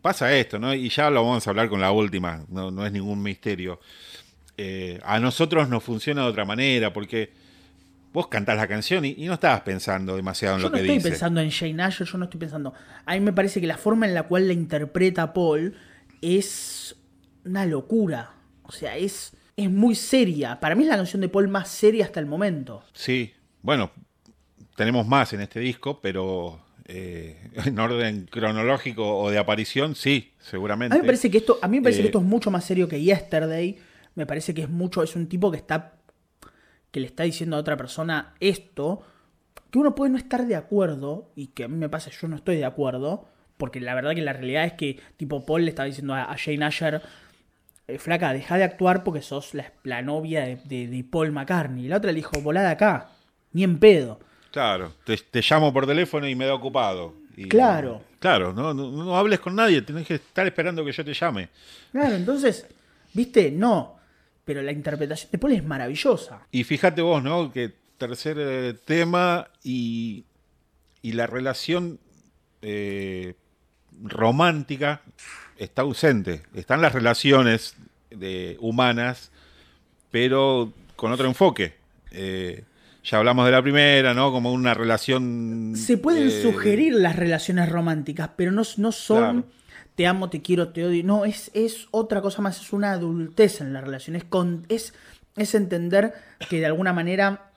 pasa 0.00 0.34
esto, 0.34 0.58
¿no? 0.58 0.72
Y 0.74 0.88
ya 0.88 1.10
lo 1.10 1.22
vamos 1.24 1.46
a 1.46 1.50
hablar 1.50 1.68
con 1.68 1.80
la 1.80 1.92
última, 1.92 2.44
no, 2.48 2.70
no 2.70 2.86
es 2.86 2.92
ningún 2.92 3.22
misterio. 3.22 3.80
Eh, 4.56 4.98
a 5.04 5.18
nosotros 5.18 5.68
nos 5.68 5.82
funciona 5.82 6.22
de 6.22 6.28
otra 6.28 6.44
manera, 6.46 6.92
porque 6.92 7.32
vos 8.12 8.28
cantás 8.28 8.56
la 8.56 8.66
canción 8.68 9.04
y, 9.04 9.14
y 9.18 9.26
no 9.26 9.34
estabas 9.34 9.62
pensando 9.62 10.16
demasiado 10.16 10.56
en 10.56 10.62
Yo 10.62 10.68
lo 10.68 10.70
no 10.70 10.76
que 10.76 10.82
estoy 10.82 10.96
dice. 10.98 11.08
pensando 11.10 11.40
en 11.40 11.50
Jane 11.50 11.82
Asher, 11.82 12.06
yo 12.06 12.18
no 12.18 12.24
estoy 12.24 12.40
pensando. 12.40 12.74
A 13.06 13.14
mí 13.14 13.20
me 13.20 13.32
parece 13.32 13.60
que 13.60 13.66
la 13.66 13.78
forma 13.78 14.06
en 14.06 14.14
la 14.14 14.24
cual 14.24 14.46
la 14.48 14.52
interpreta 14.54 15.32
Paul 15.32 15.74
es 16.20 16.96
una 17.44 17.66
locura. 17.66 18.32
O 18.64 18.72
sea, 18.72 18.96
es, 18.96 19.32
es 19.56 19.70
muy 19.70 19.94
seria. 19.94 20.60
Para 20.60 20.74
mí 20.74 20.82
es 20.84 20.88
la 20.88 20.96
canción 20.96 21.20
de 21.20 21.28
Paul 21.28 21.48
más 21.48 21.68
seria 21.68 22.04
hasta 22.04 22.20
el 22.20 22.26
momento. 22.26 22.82
Sí, 22.92 23.32
bueno, 23.62 23.90
tenemos 24.76 25.06
más 25.06 25.32
en 25.32 25.40
este 25.40 25.60
disco, 25.60 26.00
pero 26.00 26.60
eh, 26.84 27.50
en 27.64 27.78
orden 27.78 28.26
cronológico 28.30 29.18
o 29.18 29.30
de 29.30 29.38
aparición, 29.38 29.94
sí, 29.94 30.32
seguramente. 30.38 30.94
A 30.94 30.98
mí 30.98 31.02
me 31.02 31.06
parece 31.06 31.30
que 31.30 31.38
esto, 31.38 31.58
a 31.62 31.68
mí 31.68 31.78
me 31.78 31.84
parece 31.84 32.00
Eh, 32.00 32.02
que 32.02 32.08
esto 32.08 32.18
es 32.18 32.24
mucho 32.24 32.50
más 32.50 32.64
serio 32.64 32.88
que 32.88 33.00
Yesterday. 33.02 33.78
Me 34.14 34.26
parece 34.26 34.52
que 34.52 34.62
es 34.62 34.68
mucho, 34.68 35.02
es 35.02 35.16
un 35.16 35.26
tipo 35.26 35.50
que 35.50 35.56
está 35.56 35.94
que 36.92 37.00
le 37.00 37.06
está 37.06 37.24
diciendo 37.24 37.56
a 37.56 37.60
otra 37.60 37.76
persona 37.76 38.34
esto, 38.38 39.02
que 39.70 39.78
uno 39.80 39.94
puede 39.96 40.12
no 40.12 40.18
estar 40.18 40.46
de 40.46 40.54
acuerdo, 40.54 41.30
y 41.34 41.48
que 41.48 41.64
a 41.64 41.68
mí 41.68 41.76
me 41.76 41.88
pasa, 41.88 42.10
yo 42.10 42.28
no 42.28 42.36
estoy 42.36 42.56
de 42.56 42.64
acuerdo, 42.64 43.26
porque 43.56 43.80
la 43.80 43.94
verdad 43.94 44.14
que 44.14 44.22
la 44.22 44.32
realidad 44.32 44.64
es 44.64 44.74
que, 44.74 45.00
tipo, 45.16 45.44
Paul 45.44 45.64
le 45.64 45.70
estaba 45.70 45.86
diciendo 45.86 46.14
a, 46.14 46.34
Jane 46.38 46.64
Asher, 46.64 47.02
eh, 47.88 47.98
flaca, 47.98 48.32
deja 48.32 48.56
de 48.58 48.64
actuar 48.64 49.02
porque 49.04 49.22
sos 49.22 49.54
la, 49.54 49.72
la 49.82 50.02
novia 50.02 50.42
de, 50.44 50.56
de- 50.64 50.86
de 50.86 51.04
Paul 51.04 51.32
McCartney. 51.32 51.86
Y 51.86 51.88
la 51.88 51.96
otra 51.96 52.12
le 52.12 52.16
dijo, 52.16 52.40
volá 52.40 52.62
de 52.62 52.68
acá, 52.68 53.10
ni 53.52 53.64
en 53.64 53.78
pedo. 53.78 54.20
Claro, 54.50 54.92
te, 55.04 55.16
te 55.16 55.40
llamo 55.42 55.72
por 55.72 55.86
teléfono 55.86 56.28
y 56.28 56.34
me 56.34 56.44
da 56.46 56.54
ocupado. 56.54 57.14
Y- 57.36 57.48
Claro. 57.48 58.02
Claro, 58.18 58.52
no, 58.52 58.72
no, 58.74 58.90
no 58.92 59.16
hables 59.16 59.40
con 59.40 59.56
nadie, 59.56 59.82
tenés 59.82 60.06
que 60.06 60.14
estar 60.16 60.46
esperando 60.46 60.84
que 60.84 60.92
yo 60.92 61.04
te 61.04 61.12
llame. 61.14 61.48
Claro, 61.90 62.14
entonces, 62.14 62.66
viste, 63.14 63.50
no. 63.50 63.96
Pero 64.44 64.62
la 64.62 64.72
interpretación 64.72 65.30
de 65.30 65.38
Paul 65.38 65.52
es 65.52 65.64
maravillosa. 65.64 66.46
Y 66.50 66.64
fíjate 66.64 67.02
vos, 67.02 67.22
¿no? 67.22 67.52
Que 67.52 67.72
tercer 67.96 68.36
eh, 68.40 68.74
tema 68.84 69.48
y, 69.62 70.24
y 71.02 71.12
la 71.12 71.26
relación 71.26 72.00
eh, 72.62 73.34
romántica 74.02 75.02
está 75.56 75.82
ausente. 75.82 76.42
Están 76.54 76.80
las 76.80 76.92
relaciones 76.92 77.76
de, 78.10 78.56
humanas, 78.60 79.30
pero 80.10 80.72
con 80.96 81.12
otro 81.12 81.26
enfoque. 81.26 81.74
Eh, 82.10 82.64
ya 83.04 83.18
hablamos 83.18 83.46
de 83.46 83.52
la 83.52 83.62
primera, 83.62 84.14
¿no? 84.14 84.30
Como 84.30 84.52
una 84.52 84.74
relación... 84.74 85.74
Se 85.76 85.98
pueden 85.98 86.30
sugerir 86.30 86.94
las 86.94 87.16
relaciones 87.16 87.68
románticas, 87.68 88.30
pero 88.36 88.52
no, 88.52 88.62
no 88.76 88.92
son 88.92 89.42
Claro. 89.42 89.44
Te 89.94 90.06
amo, 90.06 90.30
te 90.30 90.42
quiero, 90.42 90.68
te 90.68 90.84
odio. 90.86 91.04
No, 91.04 91.24
es, 91.24 91.50
es 91.54 91.86
otra 91.90 92.20
cosa 92.22 92.42
más, 92.42 92.60
es 92.60 92.72
una 92.72 92.92
adultez 92.92 93.60
en 93.60 93.72
la 93.72 93.80
relación. 93.80 94.16
Es, 94.16 94.24
con, 94.24 94.64
es, 94.68 94.94
es 95.36 95.54
entender 95.54 96.14
que 96.48 96.60
de 96.60 96.66
alguna 96.66 96.92
manera 96.92 97.50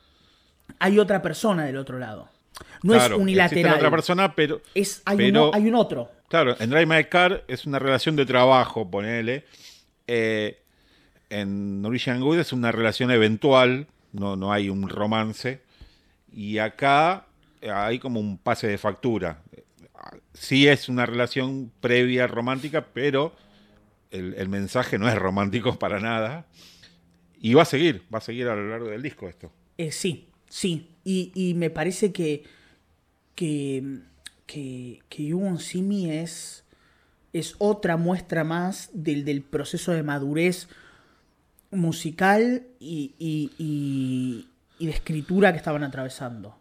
hay 0.80 1.00
otra 1.00 1.22
persona 1.22 1.66
del 1.66 1.78
otro 1.78 2.00
lado. 2.00 2.30
No 2.84 2.94
claro, 2.94 3.16
es 3.16 3.22
unilateral. 3.22 3.72
la 3.72 3.78
otra 3.78 3.92
persona, 3.92 4.36
pero... 4.36 4.62
es, 4.74 5.02
hay, 5.06 5.18
pero- 5.18 5.48
uno- 5.48 5.52
hay 5.54 5.68
un 5.68 5.76
otro. 5.76 6.12
Claro, 6.28 6.56
en 6.60 6.70
Drive 6.70 6.86
My 6.88 7.04
Car 7.06 7.44
es 7.48 7.66
una 7.66 7.78
relación 7.80 8.16
de 8.16 8.26
trabajo, 8.26 8.90
ponele. 8.90 9.46
Eh, 10.08 10.60
en 11.30 11.82
Norwegian 11.82 12.22
Wood 12.22 12.40
es 12.40 12.52
una 12.52 12.72
relación 12.72 13.12
eventual, 13.12 13.88
no, 14.12 14.36
no 14.36 14.52
hay 14.52 14.70
un 14.70 14.90
romance. 14.90 15.62
Y 16.34 16.58
acá 16.58 17.26
hay 17.74 18.00
como 18.00 18.20
un 18.20 18.38
pase 18.38 18.68
de 18.68 18.78
factura. 18.78 19.40
Sí 20.38 20.68
es 20.68 20.90
una 20.90 21.06
relación 21.06 21.72
previa 21.80 22.28
romántica, 22.28 22.88
pero 22.94 23.34
el, 24.12 24.50
mensaje 24.50 24.98
no 24.98 25.08
es 25.08 25.16
romántico 25.16 25.78
para 25.80 26.00
nada. 26.00 26.46
Y 27.40 27.54
va 27.54 27.64
a 27.64 27.66
seguir, 27.66 28.04
va 28.14 28.20
a 28.20 28.22
seguir 28.22 28.48
a 28.48 28.56
lo 28.56 28.70
largo 28.70 28.88
del 28.88 29.02
disco 29.02 29.28
esto. 29.28 29.52
Eh, 29.78 29.92
sí, 29.92 30.30
sí. 30.50 30.90
Y, 31.04 31.54
me 31.56 31.70
parece 31.70 32.12
que. 32.12 32.44
que. 33.36 34.00
que, 34.46 35.00
que 35.10 35.58
Simi 35.60 36.12
es. 36.12 36.64
es 37.34 37.56
otra 37.58 37.98
muestra 37.98 38.44
más 38.44 38.90
del, 38.94 39.26
del 39.26 39.42
proceso 39.42 39.92
de 39.92 40.04
madurez 40.04 40.68
musical 41.72 42.64
y, 42.80 43.14
y, 43.20 43.52
y- 43.58 44.86
de 44.86 44.92
escritura 44.92 45.52
que 45.52 45.58
estaban 45.58 45.84
atravesando. 45.84 46.58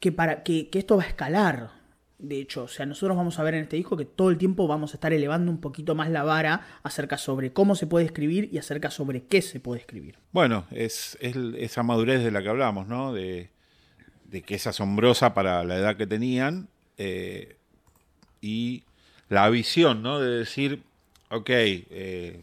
Que, 0.00 0.12
para, 0.12 0.42
que 0.42 0.68
esto 0.72 0.96
va 0.96 1.02
a 1.02 1.06
escalar. 1.06 1.77
De 2.18 2.40
hecho, 2.40 2.64
o 2.64 2.68
sea, 2.68 2.84
nosotros 2.84 3.16
vamos 3.16 3.38
a 3.38 3.44
ver 3.44 3.54
en 3.54 3.62
este 3.62 3.76
disco 3.76 3.96
que 3.96 4.04
todo 4.04 4.30
el 4.30 4.38
tiempo 4.38 4.66
vamos 4.66 4.92
a 4.92 4.96
estar 4.96 5.12
elevando 5.12 5.52
un 5.52 5.60
poquito 5.60 5.94
más 5.94 6.10
la 6.10 6.24
vara 6.24 6.66
acerca 6.82 7.16
sobre 7.16 7.52
cómo 7.52 7.76
se 7.76 7.86
puede 7.86 8.06
escribir 8.06 8.48
y 8.52 8.58
acerca 8.58 8.90
sobre 8.90 9.22
qué 9.22 9.40
se 9.40 9.60
puede 9.60 9.80
escribir. 9.80 10.16
Bueno, 10.32 10.66
es, 10.72 11.16
es 11.20 11.36
esa 11.58 11.84
madurez 11.84 12.24
de 12.24 12.32
la 12.32 12.42
que 12.42 12.48
hablamos, 12.48 12.88
¿no? 12.88 13.12
De, 13.12 13.50
que 14.44 14.56
es 14.56 14.66
asombrosa 14.66 15.32
para 15.32 15.62
la 15.62 15.76
edad 15.76 15.96
que 15.96 16.08
tenían 16.08 16.68
eh, 16.96 17.56
y 18.40 18.82
la 19.28 19.48
visión, 19.48 20.02
¿no? 20.02 20.18
De 20.18 20.38
decir, 20.38 20.82
ok, 21.30 21.50
eh, 21.50 22.42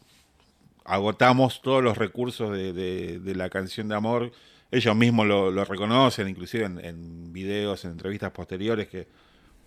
agotamos 0.86 1.62
todos 1.62 1.84
los 1.84 1.98
recursos 1.98 2.50
de 2.56 3.34
la 3.36 3.50
canción 3.50 3.90
de 3.90 3.96
amor. 3.96 4.32
Ellos 4.72 4.96
mismos 4.96 5.28
lo, 5.28 5.52
lo 5.52 5.66
reconocen, 5.66 6.30
inclusive 6.30 6.64
en, 6.64 6.80
en 6.80 7.34
videos, 7.34 7.84
en 7.84 7.92
entrevistas 7.92 8.32
posteriores, 8.32 8.88
que 8.88 9.25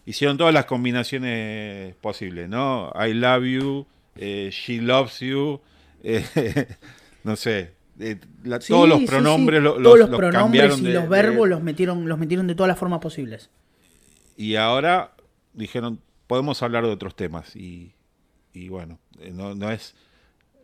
hicieron 0.09 0.39
todas 0.39 0.55
las 0.55 0.65
combinaciones 0.65 1.95
posibles, 1.97 2.49
¿no? 2.49 2.93
I 2.95 3.13
love 3.13 3.45
you, 3.45 3.87
eh, 4.17 4.51
she 4.53 4.81
loves 4.81 5.21
you, 5.21 5.61
eh, 6.03 6.25
no 7.25 7.37
sé, 7.37 7.73
eh, 8.01 8.17
la- 8.45 8.61
Sí, 8.61 8.69
todos 8.73 8.89
los 8.89 9.03
pronombres 9.03 9.61
sí. 9.61 9.65
todos 9.83 9.99
los, 9.99 10.09
pronombres 10.09 10.33
cambiaron 10.43 10.81
y 10.81 10.83
de- 10.85 10.95
los 10.95 11.09
verbos 11.09 11.45
de- 11.49 11.51
los 11.51 11.63
metieron 11.63 12.09
los 12.09 12.19
metieron 12.19 12.47
de 12.47 12.55
todas 12.55 12.69
las 12.69 12.79
formas 12.79 13.01
posibles 13.01 13.51
y 14.37 14.55
ahora 14.55 15.13
dijeron 15.53 16.01
podemos 16.29 16.63
hablar 16.63 16.85
de 16.85 16.91
otros 16.91 17.17
temas 17.17 17.57
y, 17.57 17.93
y 18.53 18.69
bueno 18.69 18.99
no, 19.33 19.55
no 19.57 19.71
es 19.73 19.97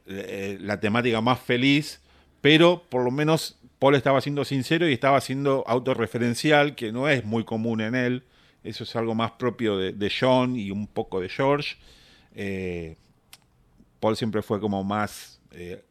la 0.07 0.79
temática 0.79 1.21
más 1.21 1.41
feliz 1.41 2.01
pero 2.41 2.85
por 2.89 3.03
lo 3.05 3.11
menos 3.11 3.59
Paul 3.81 3.97
estaba 3.97 4.21
siendo 4.21 4.45
sincero 4.45 4.89
y 4.89 4.93
estaba 4.93 5.21
siendo 5.21 5.65
autorreferencial 5.67 6.75
que 6.77 6.93
no 6.93 7.09
es 7.09 7.25
muy 7.25 7.43
común 7.45 7.81
en 7.81 7.95
él 7.97 8.23
eso 8.65 8.83
es 8.85 8.97
algo 8.97 9.15
más 9.15 9.33
propio 9.33 9.77
de, 9.79 9.93
de 9.93 10.13
John 10.19 10.57
y 10.57 10.71
un 10.73 10.87
poco 10.89 11.21
de 11.21 11.29
George 11.29 11.77
Eh, 12.35 12.97
Paul 14.01 14.17
siempre 14.17 14.43
fue 14.43 14.59
como 14.61 14.83
más 14.83 15.41
eh, 15.53 15.83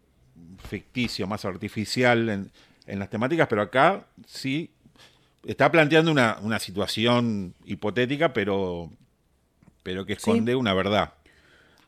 ficticio 0.69 1.25
más 1.27 1.45
artificial 1.45 2.27
en, 2.29 2.51
en 2.85 2.99
las 2.99 3.09
temáticas 3.09 3.47
pero 3.47 3.61
acá 3.61 4.05
sí 4.27 4.69
está 5.45 5.71
planteando 5.71 6.11
una, 6.11 6.37
una 6.41 6.59
situación 6.59 7.53
hipotética, 7.65 8.33
pero, 8.33 8.89
pero 9.83 10.05
que 10.05 10.13
Sí. 10.15 10.19
esconde 10.31 10.55
una 10.55 10.73
verdad. 10.73 11.13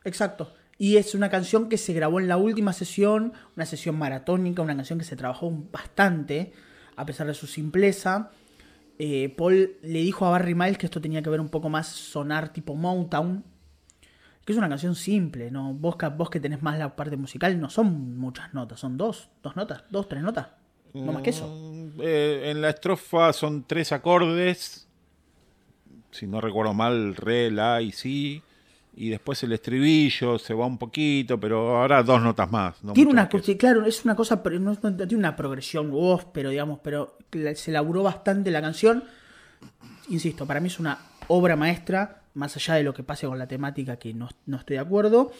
exacto 0.04 0.52
y 0.78 0.96
es 0.98 1.14
una 1.14 1.30
canción 1.30 1.68
que 1.70 1.78
se 1.78 1.92
grabó 1.94 2.20
en 2.20 2.28
la 2.28 2.36
última 2.36 2.72
sesión 2.72 3.32
una 3.56 3.66
sesión 3.66 3.98
maratónica 3.98 4.62
una 4.62 4.76
canción 4.76 4.98
que 4.98 5.04
se 5.06 5.16
trabajó 5.16 5.50
bastante 5.72 6.52
a 6.96 7.04
pesar 7.06 7.26
de 7.26 7.34
su 7.34 7.46
simpleza 7.46 8.30
Eh, 8.98 9.34
Paul 9.36 9.76
le 9.82 9.98
dijo 10.00 10.24
a 10.26 10.30
Barry 10.30 10.54
Miles 10.54 10.78
que 10.78 10.86
esto 10.86 11.00
tenía 11.00 11.22
que 11.22 11.30
ver 11.30 11.40
un 11.40 11.48
poco 11.50 11.68
más 11.68 11.86
sonar 11.88 12.52
tipo 12.52 12.74
Motown 12.74 13.44
que 14.46 14.52
es 14.52 14.58
una 14.58 14.68
canción 14.68 14.94
simple, 14.94 15.50
¿no? 15.50 15.74
Vos, 15.74 15.96
que- 16.30 16.38
tenés 16.40 16.62
más 16.62 16.78
la 16.78 16.94
parte 16.94 17.16
musical, 17.16 17.60
no 17.60 17.68
son 17.68 18.16
muchas 18.16 18.54
notas, 18.54 18.78
son 18.78 18.96
dos, 18.96 19.28
dos 19.42 19.56
notas, 19.56 19.82
dos, 19.90 20.08
tres 20.08 20.22
notas. 20.22 20.46
No 20.94 21.12
más 21.12 21.22
que 21.22 21.30
eso. 21.30 21.48
Mm, 21.48 22.00
eh, 22.00 22.50
en 22.52 22.62
la 22.62 22.70
estrofa 22.70 23.32
son 23.32 23.64
tres 23.66 23.90
acordes, 23.90 24.86
si 26.12 26.28
no 26.28 26.40
recuerdo 26.40 26.74
mal, 26.74 27.16
re, 27.16 27.50
la 27.50 27.82
y 27.82 27.90
si. 27.90 28.40
Y 28.98 29.10
después 29.10 29.42
el 29.42 29.52
estribillo 29.52 30.38
se 30.38 30.54
va 30.54 30.64
un 30.64 30.78
poquito, 30.78 31.38
pero 31.38 31.76
ahora 31.76 32.02
dos 32.02 32.20
notas 32.22 32.50
más. 32.50 32.82
no 32.82 32.94
Tiene 32.94 33.10
una, 33.10 33.28
claro, 33.28 33.84
es 33.84 34.02
una 34.06 34.16
cosa, 34.16 34.42
pero 34.42 34.58
no, 34.58 34.72
no 34.72 34.96
tiene 34.96 35.16
una 35.16 35.36
progresión 35.36 35.90
voz, 35.90 36.26
pero 36.32 36.48
digamos, 36.48 36.80
pero 36.82 37.18
se 37.54 37.72
laburó 37.72 38.02
bastante 38.02 38.50
la 38.50 38.62
canción. 38.62 39.04
Insisto, 40.08 40.46
para 40.46 40.60
mí 40.60 40.68
es 40.68 40.80
una 40.80 40.98
obra 41.28 41.56
maestra, 41.56 42.22
más 42.32 42.56
allá 42.56 42.74
de 42.74 42.84
lo 42.84 42.94
que 42.94 43.02
pase 43.02 43.26
con 43.26 43.38
la 43.38 43.46
temática, 43.46 43.98
que 43.98 44.14
no, 44.14 44.30
no 44.46 44.56
estoy 44.56 44.76
de 44.76 44.82
acuerdo. 44.82 45.30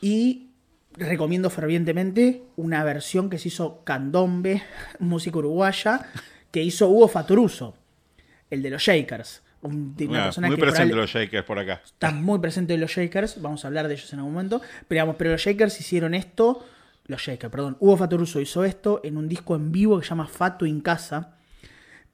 Y 0.00 0.48
recomiendo 0.94 1.48
fervientemente 1.48 2.42
una 2.56 2.82
versión 2.82 3.30
que 3.30 3.38
se 3.38 3.48
hizo 3.48 3.84
Candombe, 3.84 4.62
música 4.98 5.38
uruguaya, 5.38 6.06
que 6.50 6.60
hizo 6.60 6.88
Hugo 6.88 7.06
Fatoruso, 7.06 7.76
el 8.50 8.62
de 8.62 8.70
los 8.70 8.82
Shakers. 8.82 9.41
Un, 9.62 9.94
una 10.08 10.20
Ah, 10.20 10.24
persona 10.24 10.46
muy 10.48 10.56
que 10.56 10.62
presente 10.62 10.94
los 10.96 11.10
Shakers 11.10 11.44
por 11.44 11.58
acá. 11.58 11.80
están 11.84 12.22
muy 12.22 12.38
presentes 12.40 12.78
los 12.80 12.90
Shakers, 12.90 13.40
vamos 13.40 13.64
a 13.64 13.68
hablar 13.68 13.86
de 13.88 13.94
ellos 13.94 14.12
en 14.12 14.18
algún 14.18 14.34
momento, 14.34 14.60
pero 14.88 14.96
digamos, 14.96 15.16
pero 15.16 15.30
los 15.30 15.40
Shakers 15.40 15.78
hicieron 15.80 16.14
esto, 16.14 16.64
los 17.06 17.20
Shakers, 17.22 17.50
perdón, 17.50 17.76
Hugo 17.78 17.96
Fatoruso 17.96 18.40
hizo 18.40 18.64
esto 18.64 19.00
en 19.04 19.16
un 19.16 19.28
disco 19.28 19.54
en 19.54 19.70
vivo 19.70 19.98
que 19.98 20.04
se 20.04 20.10
llama 20.10 20.26
Fato 20.26 20.66
en 20.66 20.80
Casa, 20.80 21.36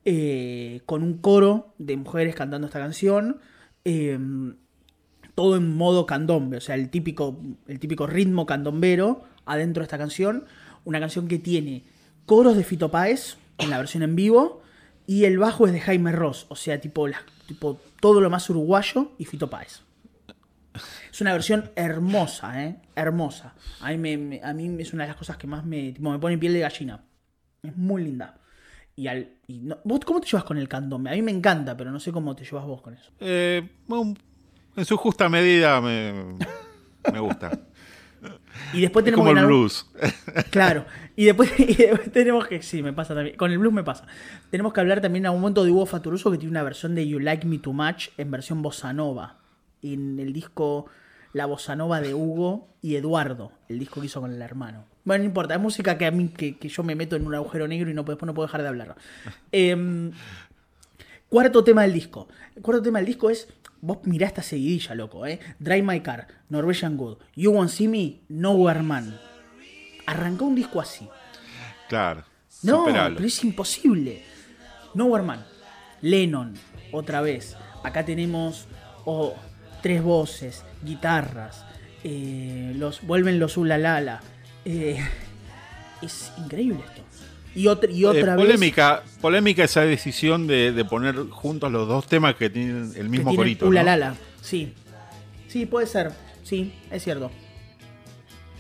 eh, 0.05 0.81
con 0.87 1.03
un 1.03 1.19
coro 1.19 1.75
de 1.79 1.97
mujeres 1.97 2.35
cantando 2.35 2.67
esta 2.67 2.79
canción, 2.81 3.39
eh, 3.85 4.19
todo 5.35 5.57
en 5.57 5.75
modo 5.77 6.05
candombe, 6.07 6.57
o 6.57 6.61
sea, 6.61 6.75
el 6.75 6.91
típico, 6.91 7.41
el 7.67 7.79
típico 7.79 8.07
ritmo 8.07 8.45
candombero 8.47 9.25
adentro 9.47 9.81
de 9.83 9.85
esta 9.85 9.99
canción, 9.99 10.45
una 10.85 11.01
canción 11.01 11.29
que 11.29 11.39
tiene 11.39 11.85
coros 12.27 12.57
de 12.57 12.65
Fito 12.65 12.91
Páez 12.91 13.37
en 13.59 13.71
la 13.71 13.79
versión 13.79 14.03
en 14.03 14.17
vivo 14.17 14.63
y 15.07 15.25
el 15.25 15.39
bajo 15.39 15.67
es 15.67 15.73
de 15.73 15.81
Jaime 15.81 16.13
Ross, 16.13 16.47
o 16.49 16.57
sea, 16.57 16.81
tipo, 16.81 17.09
la- 17.09 17.23
tipo 17.49 17.81
todo 18.01 18.21
lo 18.21 18.31
más 18.31 18.49
uruguayo 18.51 19.13
y 19.19 19.25
Fito 19.25 19.51
Páez. 19.51 19.81
Es 21.11 21.21
una 21.21 21.33
versión 21.33 21.71
hermosa, 21.75 22.63
¿eh? 22.65 22.77
Hermosa. 22.95 23.55
A 23.81 23.89
mí, 23.91 23.97
me, 23.99 24.17
me- 24.17 24.41
a 24.45 24.53
mí 24.53 24.77
es 24.81 24.93
una 24.93 25.03
de 25.05 25.09
las 25.09 25.17
cosas 25.17 25.37
que 25.37 25.49
más 25.49 25.65
me, 25.65 25.91
tipo, 25.93 26.11
me 26.11 26.19
pone 26.21 26.39
piel 26.39 26.53
de 26.53 26.61
gallina. 26.61 27.03
Es 27.63 27.77
muy 27.77 28.05
linda. 28.05 28.39
Y 28.95 29.09
al, 29.09 29.31
y 29.49 29.59
no- 29.61 29.79
¿Vos 29.83 30.01
cómo 30.05 30.21
te 30.21 30.27
llevas 30.29 30.45
con 30.45 30.59
el 30.59 30.69
candombe? 30.69 31.11
A 31.11 31.15
mí 31.15 31.23
me 31.23 31.33
encanta, 31.33 31.77
pero 31.77 31.91
no 31.91 31.99
sé 31.99 32.13
cómo 32.13 32.37
te 32.37 32.45
llevas 32.45 32.65
vos 32.67 32.83
con 32.83 32.95
eso. 32.95 33.11
Eh, 33.19 33.67
en 34.77 34.85
su 34.85 34.97
justa 34.97 35.29
medida 35.29 35.81
me, 35.81 36.37
me 37.13 37.19
gusta. 37.21 37.51
Y 38.73 38.81
después 38.81 39.03
Es 39.03 39.05
tenemos 39.07 39.25
como 39.25 39.35
que 39.35 39.39
el 39.41 39.45
algún- 39.47 39.61
blues. 39.61 39.87
Claro. 40.51 40.85
Y 41.17 41.25
después, 41.25 41.51
y 41.59 41.75
después 41.75 42.13
tenemos 42.13 42.47
que. 42.47 42.63
Sí, 42.63 42.83
me 42.83 42.93
pasa 42.93 43.15
también. 43.15 43.37
Con 43.37 43.51
el 43.51 43.59
blues 43.59 43.73
me 43.75 43.85
pasa. 43.85 44.07
Tenemos 44.51 44.73
que 44.73 44.81
hablar 44.81 45.01
también 45.01 45.23
en 45.23 45.27
algún 45.27 45.41
momento 45.41 45.65
de 45.65 45.71
Hugo 45.71 45.87
Faturuso 45.87 46.31
que 46.31 46.39
tiene 46.39 46.51
una 46.51 46.63
versión 46.63 46.95
de 46.95 47.07
You 47.09 47.19
Like 47.19 47.47
Me 47.47 47.59
Too 47.59 47.73
Much 47.73 48.09
en 48.17 48.31
versión 48.31 48.63
bossa 48.63 48.93
nova. 48.93 49.37
En 49.83 50.19
el 50.19 50.33
disco 50.33 50.87
La 51.33 51.47
Bossa 51.47 51.77
Nova 51.77 52.01
de 52.01 52.15
Hugo 52.15 52.69
y 52.83 52.97
Eduardo, 52.97 53.53
el 53.69 53.79
disco 53.79 54.01
que 54.01 54.07
hizo 54.07 54.21
con 54.21 54.33
el 54.33 54.43
hermano. 54.43 54.85
Bueno, 55.05 55.23
no 55.23 55.27
importa, 55.29 55.55
es 55.55 55.61
música 55.61 55.97
que 55.97 56.07
a 56.07 56.11
mí 56.11 56.29
que, 56.29 56.57
que 56.59 56.69
yo 56.69 56.83
me 56.83 56.95
meto 56.95 57.17
en 57.17 57.27
un 57.27 57.35
agujero 57.35 57.67
negro 57.69 57.89
y 57.91 57.95
no, 57.95 58.03
después 58.03 58.27
no 58.27 58.35
puedo 58.35 58.47
dejar 58.47 58.63
de 58.63 58.69
hablar. 58.69 58.97
Em, 59.53 60.11
cuarto 61.29 61.63
tema 61.65 61.83
del 61.83 61.93
disco. 61.93 62.29
El 62.57 62.63
cuarto 62.63 62.83
tema 62.83 62.99
del 62.99 63.07
disco 63.07 63.31
es. 63.31 63.49
Vos 63.81 63.99
mirá 64.05 64.27
esta 64.27 64.43
seguidilla, 64.43 64.95
loco, 64.95 65.27
¿eh? 65.27 65.39
Drive 65.59 65.83
My 65.83 66.01
Car, 66.01 66.27
Norwegian 66.49 66.97
Good, 66.97 67.19
You 67.37 67.53
Won't 67.53 67.71
See 67.71 67.89
Me, 67.89 68.21
Nowhere 68.29 68.83
Man. 68.83 69.19
Arrancó 70.07 70.47
un 70.47 70.55
disco 70.55 70.81
así. 70.81 71.09
Claro. 71.89 72.25
No, 72.63 72.79
superalo. 72.87 73.17
pero 73.17 73.27
es 73.27 73.45
imposible. 73.45 74.23
Nowhere 74.95 75.25
Man, 75.25 75.45
Lennon, 76.01 76.55
otra 76.93 77.21
vez. 77.21 77.57
Acá 77.85 78.05
tenemos 78.05 78.67
oh, 79.05 79.35
tres 79.83 80.03
voces, 80.03 80.65
guitarras, 80.83 81.65
eh, 82.05 82.73
los 82.77 83.03
vuelven 83.03 83.39
los 83.39 83.57
ulalala. 83.57 84.21
Eh, 84.65 84.99
es 86.03 86.33
increíble 86.39 86.81
esto. 86.87 87.08
Y 87.55 87.67
otra, 87.67 87.91
y 87.91 88.03
Eh, 88.05 88.07
otra 88.07 88.37
vez. 88.37 88.45
polémica, 88.47 89.03
polémica 89.21 89.65
esa 89.65 89.81
decisión 89.83 90.47
de, 90.47 90.73
de 90.73 90.85
poner 90.85 91.17
juntos 91.31 91.73
los 91.73 91.89
dos 91.89 92.07
temas 92.07 92.35
que 92.37 92.51
tienen 92.51 92.85
el 92.87 92.93
que 92.95 93.03
mismo 93.05 93.31
tiene 93.31 93.37
corito. 93.37 93.65
¿no? 93.65 93.71
ulalala. 93.71 94.15
Sí. 94.41 94.75
Sí, 95.49 95.67
puede 95.67 95.87
ser. 95.87 96.13
Sí, 96.45 96.75
es 96.91 97.03
cierto. 97.03 97.31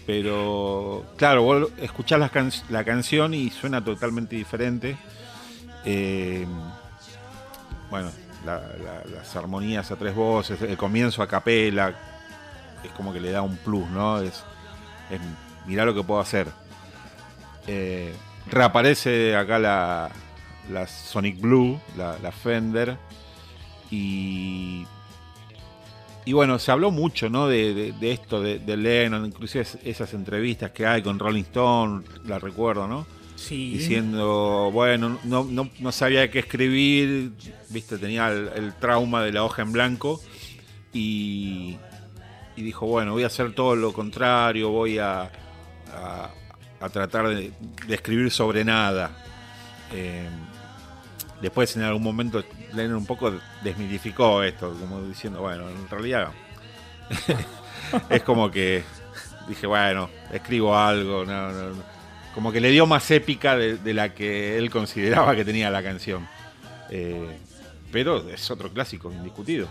Pero, 0.06 1.04
claro, 1.16 1.42
vos 1.42 1.68
escuchás 1.80 2.18
la, 2.18 2.30
can- 2.30 2.50
la 2.70 2.82
canción 2.84 3.34
y 3.34 3.50
suena 3.50 3.84
totalmente 3.84 4.36
diferente. 4.36 4.96
Eh, 5.84 6.46
bueno, 7.90 8.10
la- 8.46 8.60
la- 8.60 9.04
las 9.14 9.36
armonías 9.36 9.90
a 9.90 9.96
tres 9.96 10.14
voces, 10.14 10.60
el 10.62 10.76
comienzo 10.78 11.22
a 11.22 11.26
capela, 11.28 11.94
es 12.82 12.90
como 12.92 13.12
que 13.12 13.20
le 13.20 13.30
da 13.32 13.42
un 13.42 13.56
plus, 13.58 13.88
¿no? 13.90 14.20
Es, 14.22 14.42
es 15.10 15.20
mirá 15.66 15.84
lo 15.84 15.94
que 15.94 16.02
puedo 16.02 16.20
hacer. 16.20 16.46
Eh, 17.66 18.14
reaparece 18.50 19.36
acá 19.36 19.58
la, 19.58 20.10
la 20.70 20.86
Sonic 20.86 21.40
Blue, 21.40 21.80
la, 21.96 22.18
la 22.22 22.32
Fender, 22.32 22.96
y 23.90 24.84
y 26.24 26.32
bueno, 26.34 26.58
se 26.58 26.70
habló 26.70 26.90
mucho, 26.90 27.30
¿no? 27.30 27.48
De, 27.48 27.72
de- 27.72 27.92
de 27.92 28.12
esto, 28.12 28.42
de, 28.42 28.58
de 28.58 28.76
Lennon, 28.76 29.24
inclusive 29.24 29.62
es- 29.62 29.78
esas 29.82 30.12
entrevistas 30.12 30.72
que 30.72 30.86
hay 30.86 31.00
con 31.00 31.18
Rolling 31.18 31.44
Stone, 31.44 32.04
la 32.26 32.38
recuerdo, 32.38 32.86
¿no? 32.86 33.06
Sí. 33.34 33.70
Diciendo, 33.70 34.68
bueno, 34.70 35.18
no, 35.24 35.44
no, 35.44 35.70
no 35.80 35.92
sabía 35.92 36.30
qué 36.30 36.40
escribir, 36.40 37.32
viste, 37.70 37.96
tenía 37.96 38.28
el, 38.28 38.50
el 38.56 38.74
trauma 38.74 39.22
de 39.22 39.32
la 39.32 39.42
hoja 39.42 39.62
en 39.62 39.72
blanco 39.72 40.20
y, 40.92 41.78
y 42.56 42.62
dijo, 42.62 42.86
bueno, 42.86 43.12
voy 43.12 43.22
a 43.22 43.28
hacer 43.28 43.54
todo 43.54 43.74
lo 43.74 43.94
contrario, 43.94 44.68
voy 44.68 44.98
a, 44.98 45.30
a- 45.94 46.30
a 46.80 46.88
tratar 46.88 47.28
de, 47.28 47.52
escribir 47.88 48.30
sobre 48.30 48.64
nada. 48.64 49.10
Eh, 49.92 50.28
después 51.40 51.74
en 51.76 51.82
algún 51.82 52.02
momento 52.02 52.44
Lennon 52.74 52.98
un 52.98 53.06
poco 53.06 53.32
desmitificó 53.62 54.42
esto, 54.42 54.74
como 54.78 55.02
diciendo, 55.02 55.40
bueno, 55.40 55.68
en 55.68 55.88
realidad 55.88 56.30
es 58.10 58.22
como 58.22 58.50
que 58.50 58.82
dije, 59.48 59.66
bueno, 59.66 60.10
escribo 60.32 60.76
algo, 60.76 61.24
no, 61.24 61.52
no, 61.52 61.70
no. 61.70 61.82
como 62.34 62.52
que 62.52 62.60
le 62.60 62.70
dio 62.70 62.86
más 62.86 63.10
épica 63.10 63.56
de, 63.56 63.78
de 63.78 63.94
la 63.94 64.14
que 64.14 64.58
él 64.58 64.70
consideraba 64.70 65.34
que 65.34 65.44
tenía 65.44 65.70
la 65.70 65.82
canción. 65.82 66.28
Eh, 66.90 67.38
pero 67.90 68.28
es 68.28 68.50
otro 68.50 68.70
clásico, 68.72 69.10
indiscutido. 69.12 69.68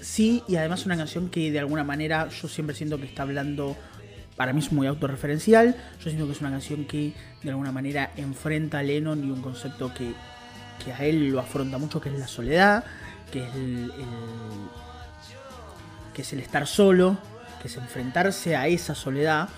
Sí, 0.00 0.42
y 0.48 0.56
además 0.56 0.86
una 0.86 0.96
canción 0.96 1.28
que 1.28 1.50
de 1.50 1.58
alguna 1.58 1.84
manera 1.84 2.28
yo 2.28 2.48
siempre 2.48 2.74
siento 2.74 2.98
que 2.98 3.06
está 3.06 3.22
hablando, 3.22 3.76
para 4.40 4.54
mí 4.54 4.60
es 4.60 4.72
muy 4.72 4.86
autorreferencial, 4.86 5.76
yo 5.98 6.04
siento 6.04 6.24
que 6.24 6.32
es 6.32 6.40
una 6.40 6.48
canción 6.50 6.86
que 6.86 7.12
de 7.42 7.50
alguna 7.50 7.72
manera 7.72 8.10
enfrenta 8.16 8.78
a 8.78 8.82
Lennon 8.82 9.22
y 9.22 9.30
un 9.30 9.42
concepto 9.42 9.92
que, 9.92 10.14
que 10.82 10.94
a 10.94 11.04
él 11.04 11.28
lo 11.28 11.40
afronta 11.40 11.76
mucho, 11.76 12.00
que 12.00 12.08
es 12.08 12.18
la 12.18 12.26
soledad, 12.26 12.82
que 13.30 13.46
es 13.46 13.54
el, 13.54 13.92
el- 13.98 14.70
que 16.14 16.22
es 16.22 16.32
el 16.32 16.40
estar 16.40 16.66
solo, 16.66 17.18
que 17.60 17.68
es 17.68 17.76
enfrentarse 17.76 18.56
a 18.56 18.66
esa 18.66 18.94
soledad 18.94 19.50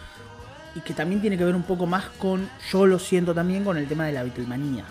y 0.75 0.81
que 0.81 0.95
también 0.95 1.21
tiene 1.21 1.39
que 1.39 1.45
ver 1.45 1.55
un 1.55 1.63
poco 1.63 1.87
más 1.87 2.07
con, 2.19 2.51
yo 2.73 2.85
lo 2.85 2.99
siento 2.99 3.33
también, 3.35 3.63
con 3.63 3.77
el 3.77 3.87
tema 3.87 4.05
de 4.07 4.13
la 4.15 4.25
Beatlemanía. 4.25 4.85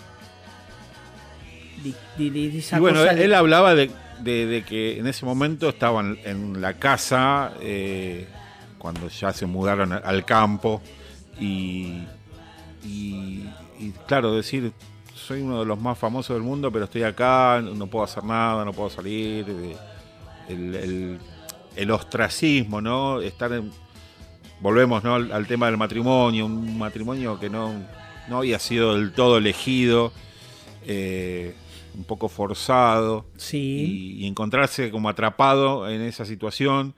De, 1.83 1.93
de- 2.17 2.31
de- 2.31 2.49
de 2.49 2.57
esa 2.59 2.77
Y 2.77 2.79
bueno, 2.79 2.99
cosa 3.01 3.11
él, 3.11 3.33
hablaba 3.33 3.75
de, 3.75 3.91
de- 4.21 4.45
de 4.45 4.63
que 4.63 4.99
en 4.99 5.07
ese 5.07 5.25
momento 5.25 5.67
estaban 5.67 6.17
en 6.23 6.61
la 6.61 6.75
casa, 6.75 7.51
eh, 7.59 8.25
cuando 8.81 9.07
ya 9.09 9.31
se 9.31 9.45
mudaron 9.45 9.93
al 9.93 10.25
campo, 10.25 10.81
y, 11.39 12.03
y- 12.83 13.45
y, 13.79 13.91
claro, 14.07 14.33
decir, 14.33 14.71
soy 15.15 15.41
uno 15.41 15.59
de 15.59 15.65
los 15.65 15.79
más 15.79 15.97
famosos 15.99 16.35
del 16.35 16.43
mundo, 16.43 16.71
pero 16.71 16.85
estoy 16.85 17.03
acá, 17.03 17.61
no 17.61 17.85
puedo 17.87 18.03
hacer 18.05 18.23
nada, 18.23 18.65
no 18.65 18.73
puedo 18.73 18.89
salir, 18.89 19.45
el, 20.49 20.75
el- 20.75 21.19
el 21.75 21.91
ostracismo, 21.91 22.81
¿no? 22.81 23.21
Estar 23.21 23.51
en- 23.53 23.71
volvemos 24.59 25.03
¿no? 25.03 25.15
al, 25.15 25.31
al 25.31 25.45
tema 25.47 25.67
del 25.67 25.77
matrimonio, 25.77 26.45
un 26.47 26.77
matrimonio 26.77 27.39
que 27.39 27.49
no, 27.49 27.71
no 28.27 28.37
había 28.39 28.57
sido 28.59 28.95
del 28.95 29.13
todo 29.13 29.37
elegido, 29.37 30.11
eh, 30.87 31.55
un 31.95 32.03
poco 32.03 32.29
forzado, 32.29 33.25
Sí. 33.37 34.17
y, 34.19 34.25
y 34.25 34.27
encontrarse 34.27 34.89
como 34.91 35.07
atrapado 35.09 35.87
en 35.89 36.01
esa 36.01 36.25
situación, 36.25 36.93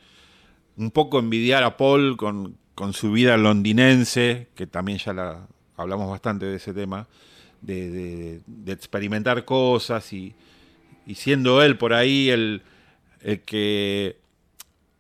un 0.77 0.91
poco 0.91 1.19
envidiar 1.19 1.63
a 1.63 1.77
Paul 1.77 2.17
con, 2.17 2.57
con 2.75 2.93
su 2.93 3.11
vida 3.11 3.37
londinense, 3.37 4.47
que 4.55 4.67
también 4.67 4.97
ya 4.97 5.13
la 5.13 5.47
hablamos 5.77 6.09
bastante 6.09 6.45
de 6.45 6.57
ese 6.57 6.73
tema, 6.73 7.07
de 7.61 8.41
experimentar 8.67 9.45
cosas 9.45 10.11
y, 10.11 10.35
y 11.05 11.15
siendo 11.15 11.61
él 11.61 11.77
por 11.77 11.93
ahí 11.93 12.29
el, 12.29 12.61
el 13.21 13.41
que 13.41 14.17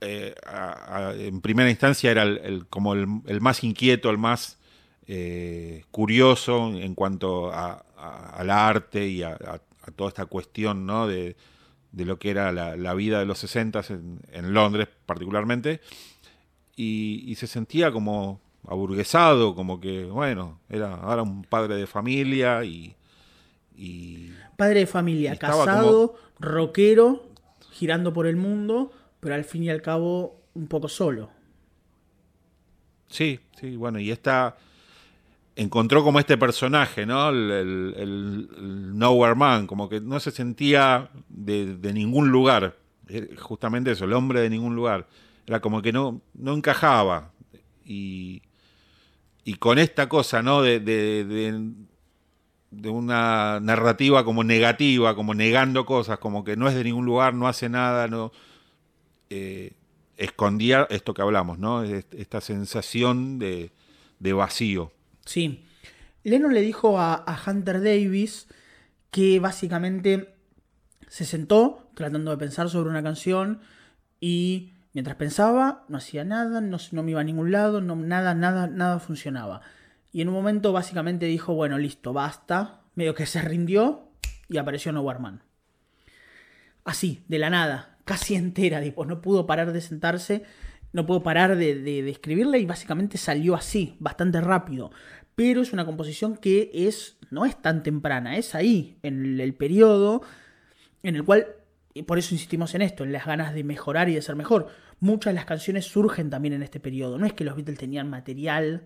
eh, 0.01 0.35
en 1.17 1.41
primera 1.41 1.69
instancia 1.69 2.11
era 2.11 2.23
el, 2.23 2.65
como 2.69 2.93
el, 2.93 3.41
más 3.41 3.63
inquieto, 3.63 4.09
el 4.09 4.17
más 4.17 4.57
eh, 5.07 5.83
curioso 5.91 6.73
en 6.73 6.95
cuanto 6.95 7.51
al 7.53 8.49
arte 8.49 9.07
y 9.07 9.23
a, 9.23 9.37
toda 9.95 10.09
esta 10.09 10.25
cuestión 10.25 10.85
¿no? 10.85 11.07
de, 11.07 11.35
lo 11.95 12.17
que 12.19 12.31
era 12.31 12.51
la, 12.51 12.93
vida 12.93 13.19
de 13.19 13.25
los 13.25 13.39
60 13.39 13.81
en, 13.89 14.19
en 14.31 14.53
Londres 14.53 14.87
particularmente, 15.05 15.81
y, 16.75 17.35
se 17.37 17.47
sentía 17.47 17.91
como 17.91 18.41
aburguesado, 18.67 19.55
como 19.55 19.79
que, 19.79 20.05
bueno, 20.05 20.59
era 20.69 21.21
un 21.21 21.43
padre 21.43 21.75
de 21.75 21.87
familia 21.87 22.63
y... 22.63 22.95
padre 24.57 24.81
de 24.81 24.87
familia, 24.87 25.35
casado, 25.35 26.15
rockero, 26.39 27.27
girando 27.71 28.13
por 28.13 28.27
el 28.27 28.35
mundo, 28.35 28.91
pero 29.19 29.35
al 29.35 29.43
fin 29.43 29.63
y 29.63 29.69
al 29.69 29.81
cabo 29.81 30.41
un 30.53 30.67
poco 30.67 30.87
solo. 30.87 31.29
Sí, 33.07 33.39
sí, 33.59 33.75
bueno, 33.75 33.99
y 33.99 34.09
esta 34.09 34.55
encontró 35.55 36.03
como 36.03 36.19
este 36.19 36.37
personaje, 36.37 37.05
¿no? 37.05 37.29
El, 37.29 38.49
Nowhere 38.97 39.35
Man, 39.35 39.67
como 39.67 39.89
que 39.89 40.01
no 40.01 40.19
se 40.19 40.31
sentía 40.31 41.09
de, 41.29 41.93
ningún 41.93 42.29
lugar, 42.29 42.77
eh, 43.07 43.35
justamente 43.39 43.91
eso, 43.91 44.05
el 44.05 44.13
hombre 44.13 44.41
de 44.41 44.49
ningún 44.49 44.75
lugar. 44.75 45.07
Era 45.45 45.59
como 45.59 45.81
que 45.81 45.91
no, 45.91 46.21
no 46.33 46.53
encajaba. 46.53 47.31
Y, 47.85 48.41
y 49.43 49.55
con 49.55 49.77
esta 49.77 50.07
cosa, 50.07 50.41
¿no? 50.41 50.61
De, 50.61 50.79
de, 50.79 51.73
una 52.89 53.59
narrativa 53.59 54.25
como 54.25 54.43
negativa, 54.43 55.15
como 55.15 55.33
negando 55.33 55.85
cosas, 55.85 56.17
como 56.17 56.43
que 56.43 56.57
no 56.57 56.67
es 56.67 56.75
de 56.75 56.83
ningún 56.83 57.05
lugar, 57.05 57.33
no 57.33 57.47
hace 57.47 57.69
nada, 57.69 58.07
no 58.07 58.31
eh, 59.29 59.73
escondía 60.17 60.87
esto 60.89 61.13
que 61.13 61.21
hablamos, 61.21 61.59
¿no? 61.59 61.83
Esta 61.83 62.41
sensación 62.41 63.39
de, 63.39 63.71
vacío. 64.19 64.91
Sí. 65.25 65.65
Lennon 66.23 66.53
le 66.53 66.61
dijo 66.61 66.99
a, 66.99 67.25
Hunter 67.45 67.81
Davis 67.81 68.47
que 69.11 69.39
básicamente 69.39 70.35
se 71.07 71.25
sentó 71.25 71.89
tratando 71.93 72.31
de 72.31 72.37
pensar 72.37 72.69
sobre 72.69 72.89
una 72.89 73.03
canción 73.03 73.59
y 74.19 74.73
mientras 74.93 75.17
pensaba 75.17 75.85
no 75.89 75.97
hacía 75.97 76.23
nada, 76.23 76.61
no, 76.61 76.77
no 76.91 77.03
me 77.03 77.11
iba 77.11 77.21
a 77.21 77.25
ningún 77.25 77.51
lado, 77.51 77.81
no, 77.81 77.95
nada, 77.95 78.33
nada, 78.33 78.67
nada 78.67 78.99
funcionaba. 78.99 79.61
Y 80.11 80.21
en 80.21 80.29
un 80.29 80.33
momento 80.33 80.71
básicamente 80.71 81.25
dijo, 81.25 81.53
bueno, 81.53 81.77
listo, 81.77 82.13
basta, 82.13 82.81
medio 82.95 83.15
que 83.15 83.25
se 83.25 83.41
rindió 83.41 84.09
y 84.47 84.57
apareció 84.57 84.91
No 84.91 85.01
Warman. 85.01 85.43
Así, 86.85 87.23
de 87.27 87.39
la 87.39 87.49
nada, 87.49 87.97
casi 88.05 88.35
entera, 88.35 88.81
tipo, 88.81 89.05
no 89.05 89.21
pudo 89.21 89.45
parar 89.45 89.71
de 89.71 89.81
sentarse, 89.81 90.43
no 90.93 91.05
pudo 91.07 91.23
parar 91.23 91.57
de, 91.57 91.75
de, 91.75 92.09
escribirla 92.09 92.57
y 92.57 92.65
básicamente 92.65 93.17
salió 93.17 93.55
así, 93.55 93.97
bastante 93.99 94.39
rápido. 94.39 94.91
Pero 95.35 95.61
es 95.61 95.73
una 95.73 95.85
composición 95.85 96.37
que 96.37 96.69
es, 96.73 97.17
no 97.31 97.45
es 97.45 97.59
tan 97.61 97.81
temprana, 97.81 98.37
es 98.37 98.53
ahí, 98.53 98.97
en 99.01 99.39
el, 99.39 99.55
periodo 99.55 100.21
en 101.01 101.15
el 101.15 101.25
cual, 101.25 101.47
y 101.95 102.03
por 102.03 102.19
eso 102.19 102.35
insistimos 102.35 102.75
en 102.75 102.83
esto, 102.83 103.03
en 103.03 103.11
las 103.11 103.25
ganas 103.25 103.55
de 103.55 103.63
mejorar 103.63 104.07
y 104.07 104.13
de 104.13 104.21
ser 104.21 104.35
mejor. 104.35 104.69
Muchas 104.99 105.31
de 105.31 105.35
las 105.35 105.45
canciones 105.45 105.85
surgen 105.85 106.29
también 106.29 106.53
en 106.53 106.61
este 106.63 106.79
periodo. 106.79 107.17
No 107.17 107.25
es 107.25 107.33
que 107.33 107.43
los 107.43 107.55
Beatles 107.55 107.79
tenían 107.79 108.09
material 108.09 108.85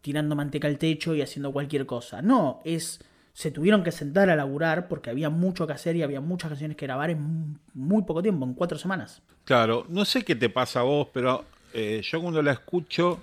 tirando 0.00 0.34
manteca 0.34 0.66
al 0.66 0.78
techo 0.78 1.14
y 1.14 1.20
haciendo 1.20 1.52
cualquier 1.52 1.84
cosa. 1.84 2.22
No, 2.22 2.60
es 2.64 3.00
se 3.38 3.52
tuvieron 3.52 3.84
que 3.84 3.92
sentar 3.92 4.28
a 4.30 4.34
laburar 4.34 4.88
porque 4.88 5.10
había 5.10 5.30
mucho 5.30 5.64
que 5.64 5.72
hacer 5.72 5.94
y 5.94 6.02
había 6.02 6.20
muchas 6.20 6.48
canciones 6.48 6.76
que 6.76 6.86
grabar 6.86 7.10
en 7.10 7.56
muy 7.72 8.02
poco 8.02 8.20
tiempo, 8.20 8.44
en 8.44 8.52
cuatro 8.52 8.76
semanas. 8.76 9.22
Claro, 9.44 9.86
no 9.88 10.04
sé 10.04 10.24
qué 10.24 10.34
te 10.34 10.48
pasa 10.48 10.80
a 10.80 10.82
vos, 10.82 11.06
pero 11.12 11.44
eh, 11.72 12.02
yo 12.02 12.20
cuando 12.20 12.42
la 12.42 12.50
escucho 12.50 13.20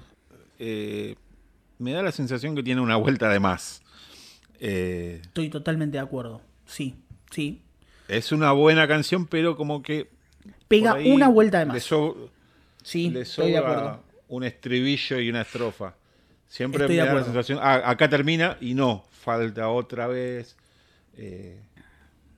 eh, 0.57 1.15
me 1.79 1.91
da 1.91 2.01
la 2.01 2.13
sensación 2.13 2.55
que 2.55 2.63
tiene 2.63 2.79
una 2.79 2.95
vuelta 2.95 3.27
de 3.27 3.41
más. 3.41 3.81
Eh, 4.61 5.19
Estoy 5.21 5.49
totalmente 5.49 5.97
de 5.97 6.03
acuerdo, 6.03 6.39
sí, 6.65 6.95
sí. 7.29 7.61
Es 8.07 8.31
una 8.31 8.53
buena 8.53 8.87
canción, 8.87 9.27
pero 9.27 9.57
como 9.57 9.83
que... 9.83 10.07
Pega 10.69 10.93
una 10.93 11.27
vuelta 11.27 11.59
de 11.59 11.65
más. 11.65 11.89
sí, 12.83 13.13
estoy 13.17 13.51
de 13.51 13.57
acuerdo. 13.57 14.01
un 14.29 14.45
estribillo 14.45 15.19
y 15.19 15.29
una 15.29 15.41
estrofa. 15.41 15.93
Siempre 16.47 16.87
me 16.87 16.95
da 16.95 17.13
la 17.13 17.23
sensación, 17.25 17.59
ah, 17.61 17.81
acá 17.83 18.07
termina 18.07 18.57
y 18.61 18.75
no, 18.75 19.03
falta 19.25 19.67
otra 19.69 20.07
vez. 20.07 20.55
Eh, 21.17 21.59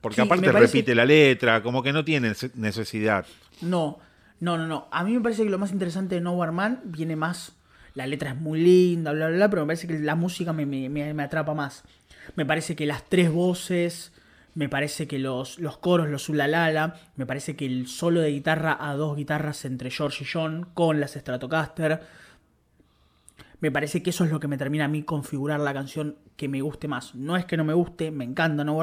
porque 0.01 0.21
aparte 0.21 0.51
repite 0.51 0.95
la 0.95 1.05
letra, 1.05 1.61
como 1.61 1.83
que 1.83 1.91
no 1.91 2.05
tiene 2.05 2.33
necesidad. 2.55 3.25
No, 3.61 3.99
no, 4.39 4.57
no, 4.57 4.65
no. 4.65 4.87
A 4.91 5.03
mí 5.03 5.13
me 5.13 5.21
parece 5.21 5.43
que 5.43 5.49
lo 5.49 5.59
más 5.59 5.71
interesante 5.71 6.15
de 6.15 6.21
Nowhere 6.21 6.51
Man 6.51 6.81
viene 6.85 7.15
más. 7.15 7.53
La 7.93 8.07
letra 8.07 8.29
es 8.29 8.37
muy 8.37 8.61
linda, 8.61 9.11
bla, 9.11 9.27
bla, 9.27 9.35
bla, 9.35 9.49
pero 9.49 9.63
me 9.63 9.67
parece 9.67 9.87
que 9.87 9.99
la 9.99 10.15
música 10.15 10.53
me, 10.53 11.21
atrapa 11.21 11.53
más. 11.53 11.83
Me 12.35 12.45
parece 12.45 12.75
que 12.75 12.85
las 12.85 13.03
tres 13.09 13.31
voces, 13.31 14.13
me 14.53 14.69
parece 14.69 15.07
que 15.07 15.17
los, 15.17 15.57
los 15.59 15.77
coros, 15.77 16.07
los 16.07 16.29
ulalala, 16.29 16.95
me 17.15 17.25
parece 17.25 17.55
que 17.55 17.65
el 17.65 17.87
solo 17.87 18.21
de 18.21 18.31
guitarra 18.31 18.77
a 18.79 18.93
dos 18.93 19.17
guitarras 19.17 19.65
entre 19.65 19.89
George 19.89 20.23
y 20.23 20.27
John 20.31 20.67
con 20.73 20.99
las 20.99 21.13
Stratocaster 21.13 22.01
me 23.59 23.71
parece 23.71 24.03
que 24.03 24.11
eso 24.11 24.23
es 24.23 24.31
lo 24.31 24.39
que 24.39 24.47
me 24.47 24.57
termina 24.57 24.85
a 24.85 24.87
mí 24.87 25.03
configurar 25.03 25.59
la 25.59 25.73
canción 25.73 26.17
que 26.35 26.47
me 26.47 26.61
guste 26.61 26.87
más. 26.87 27.15
No 27.15 27.37
es 27.37 27.45
que 27.45 27.57
no 27.57 27.63
me 27.63 27.73
guste, 27.73 28.11
me 28.11 28.23
encanta 28.23 28.63
No 28.63 28.77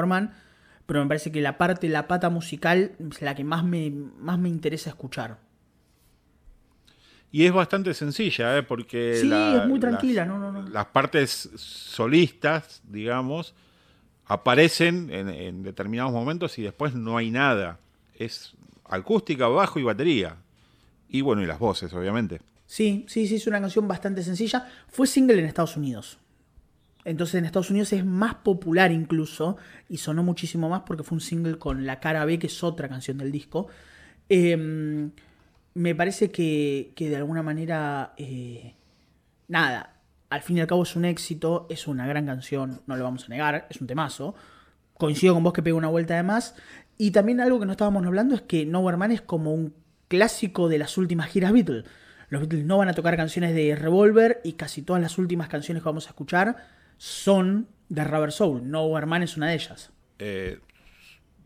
pero 0.85 1.01
me 1.01 1.07
parece 1.07 1.31
que 1.31 1.41
la 1.41 1.57
parte, 1.57 1.89
la 1.89 2.07
pata 2.07 2.29
musical 2.29 2.91
es 2.99 3.21
la 3.21 3.33
que 3.33 3.43
más 3.43 3.63
me, 3.63 3.89
más 3.89 4.37
me 4.37 4.49
interesa 4.49 4.89
escuchar. 4.89 5.39
Y 7.31 7.45
es 7.45 7.51
bastante 7.51 7.93
sencilla, 7.93 8.57
¿eh? 8.57 8.63
porque... 8.63 9.15
Sí, 9.15 9.31
es 9.31 9.67
muy 9.67 9.79
tranquila, 9.79 10.25
no, 10.25 10.37
no, 10.37 10.51
no. 10.51 10.61
Las 10.69 10.85
partes 10.85 11.49
solistas, 11.55 12.81
digamos, 12.87 13.55
aparecen 14.25 15.09
en, 15.09 15.29
en, 15.29 15.63
determinados 15.63 16.13
momentos 16.13 16.57
y 16.59 16.61
después 16.61 16.93
no 16.93 17.17
hay 17.17 17.31
nada. 17.31 17.79
Es 18.13 18.53
acústica, 18.85 19.47
bajo 19.47 19.79
y 19.79 19.83
batería. 19.83 20.37
Y 21.09 21.21
bueno, 21.21 21.41
y 21.41 21.45
las 21.45 21.59
voces, 21.59 21.93
obviamente. 21.93 22.41
Sí, 22.65 23.05
sí, 23.07 23.27
sí, 23.27 23.35
es 23.35 23.47
una 23.47 23.61
canción 23.61 23.87
bastante 23.87 24.23
sencilla. 24.23 24.67
Fue 24.87 25.07
single 25.07 25.39
en 25.39 25.45
Estados 25.45 25.77
Unidos. 25.77 26.19
Entonces 27.05 27.35
en 27.35 27.45
Estados 27.45 27.69
Unidos 27.69 27.93
es 27.93 28.03
más 28.03 28.35
popular 28.35 28.91
incluso 28.91 29.57
y 29.87 29.97
sonó 29.97 30.23
muchísimo 30.23 30.69
más 30.69 30.81
porque 30.87 31.03
fue 31.03 31.17
un 31.17 31.21
single 31.21 31.59
con 31.59 31.85
la 31.85 31.99
cara 31.99 32.25
B, 32.25 32.39
que 32.39 32.47
es 32.47 32.63
otra 32.63 32.89
canción 32.89 33.19
del 33.19 33.31
disco. 33.31 33.67
Em, 34.27 35.11
me 35.75 35.93
parece 35.93 36.31
que, 36.31 36.93
que, 36.95 37.09
de 37.09 37.17
alguna 37.17 37.43
manera, 37.43 38.13
eh, 38.17 38.73
nada, 39.47 39.95
al 40.29 40.41
fin 40.41 40.57
y 40.57 40.61
al 40.61 40.67
cabo 40.67 40.83
es 40.83 40.95
un 40.95 41.05
éxito, 41.05 41.67
es 41.69 41.87
una 41.87 42.07
gran 42.07 42.25
canción, 42.25 42.81
no 42.87 42.97
lo 42.97 43.03
vamos 43.03 43.25
a 43.25 43.27
negar, 43.29 43.67
es 43.69 43.79
un 43.81 43.87
temazo. 43.87 44.33
Coincido 44.95 45.33
con 45.35 45.43
vos 45.43 45.53
que 45.53 45.61
pega 45.61 45.75
una 45.75 45.89
vuelta 45.89 46.15
de 46.15 46.23
más. 46.23 46.55
Y 46.97 47.11
también 47.11 47.39
algo 47.39 47.59
que 47.59 47.65
no 47.65 47.73
estábamos 47.73 48.05
hablando 48.05 48.33
es 48.35 48.41
que 48.41 48.65
Nowhere 48.65 48.97
Man 48.97 49.11
es 49.11 49.21
como 49.21 49.53
un 49.53 49.73
clásico 50.07 50.69
de 50.69 50.79
las 50.79 50.97
últimas 50.97 51.29
giras 51.29 51.51
Beatles. 51.51 51.85
Los 52.29 52.41
Beatles 52.41 52.65
no 52.65 52.77
van 52.77 52.89
a 52.89 52.93
tocar 52.93 53.15
canciones 53.15 53.53
de 53.53 53.75
Revolver 53.75 54.41
y 54.43 54.53
casi 54.53 54.81
todas 54.81 55.01
las 55.01 55.17
últimas 55.17 55.47
canciones 55.47 55.83
que 55.83 55.89
vamos 55.89 56.07
a 56.07 56.09
escuchar 56.09 56.57
son 56.97 57.67
de 57.89 58.03
Rubber 58.03 58.31
Soul. 58.31 58.69
No 58.69 58.89
Man 59.05 59.23
es 59.23 59.37
una 59.37 59.49
de 59.49 59.55
ellas. 59.55 59.91
Eh, 60.19 60.59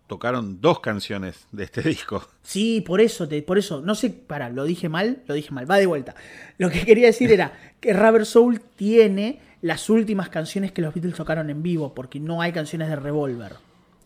tocaron 0.07 0.61
dos 0.61 0.80
canciones 0.80 1.47
de 1.51 1.65
este 1.65 1.81
disco. 1.88 2.27
Sí, 2.41 2.81
por 2.81 3.01
eso, 3.01 3.27
te, 3.27 3.41
por 3.41 3.57
eso, 3.57 3.81
no 3.81 3.95
sé, 3.95 4.10
para, 4.10 4.49
lo 4.49 4.64
dije 4.64 4.89
mal, 4.89 5.23
lo 5.27 5.34
dije 5.34 5.51
mal, 5.51 5.69
va 5.69 5.77
de 5.77 5.85
vuelta. 5.85 6.15
Lo 6.57 6.69
que 6.69 6.85
quería 6.85 7.07
decir 7.07 7.31
era 7.31 7.53
que 7.80 7.93
Rubber 7.93 8.26
Soul 8.26 8.61
tiene 8.76 9.39
las 9.61 9.89
últimas 9.89 10.30
canciones 10.30 10.72
que 10.72 10.81
los 10.81 10.93
Beatles 10.93 11.15
tocaron 11.15 11.49
en 11.49 11.61
vivo, 11.61 11.93
porque 11.93 12.19
no 12.19 12.41
hay 12.41 12.51
canciones 12.53 12.89
de 12.89 12.95
Revolver. 12.95 13.53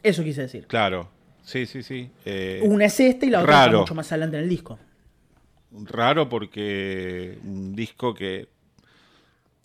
Eso 0.01 0.23
quise 0.23 0.41
decir. 0.41 0.65
Claro, 0.67 1.09
sí, 1.43 1.65
sí, 1.65 1.83
sí. 1.83 2.09
Eh, 2.25 2.61
una 2.63 2.85
es 2.85 2.99
esta 2.99 3.25
y 3.25 3.29
la 3.29 3.41
otra 3.41 3.65
está 3.65 3.77
mucho 3.77 3.95
más 3.95 4.11
adelante 4.11 4.37
en 4.37 4.43
el 4.43 4.49
disco 4.49 4.79
raro 5.81 6.29
porque 6.29 7.39
un 7.43 7.75
disco 7.75 8.13
que 8.13 8.47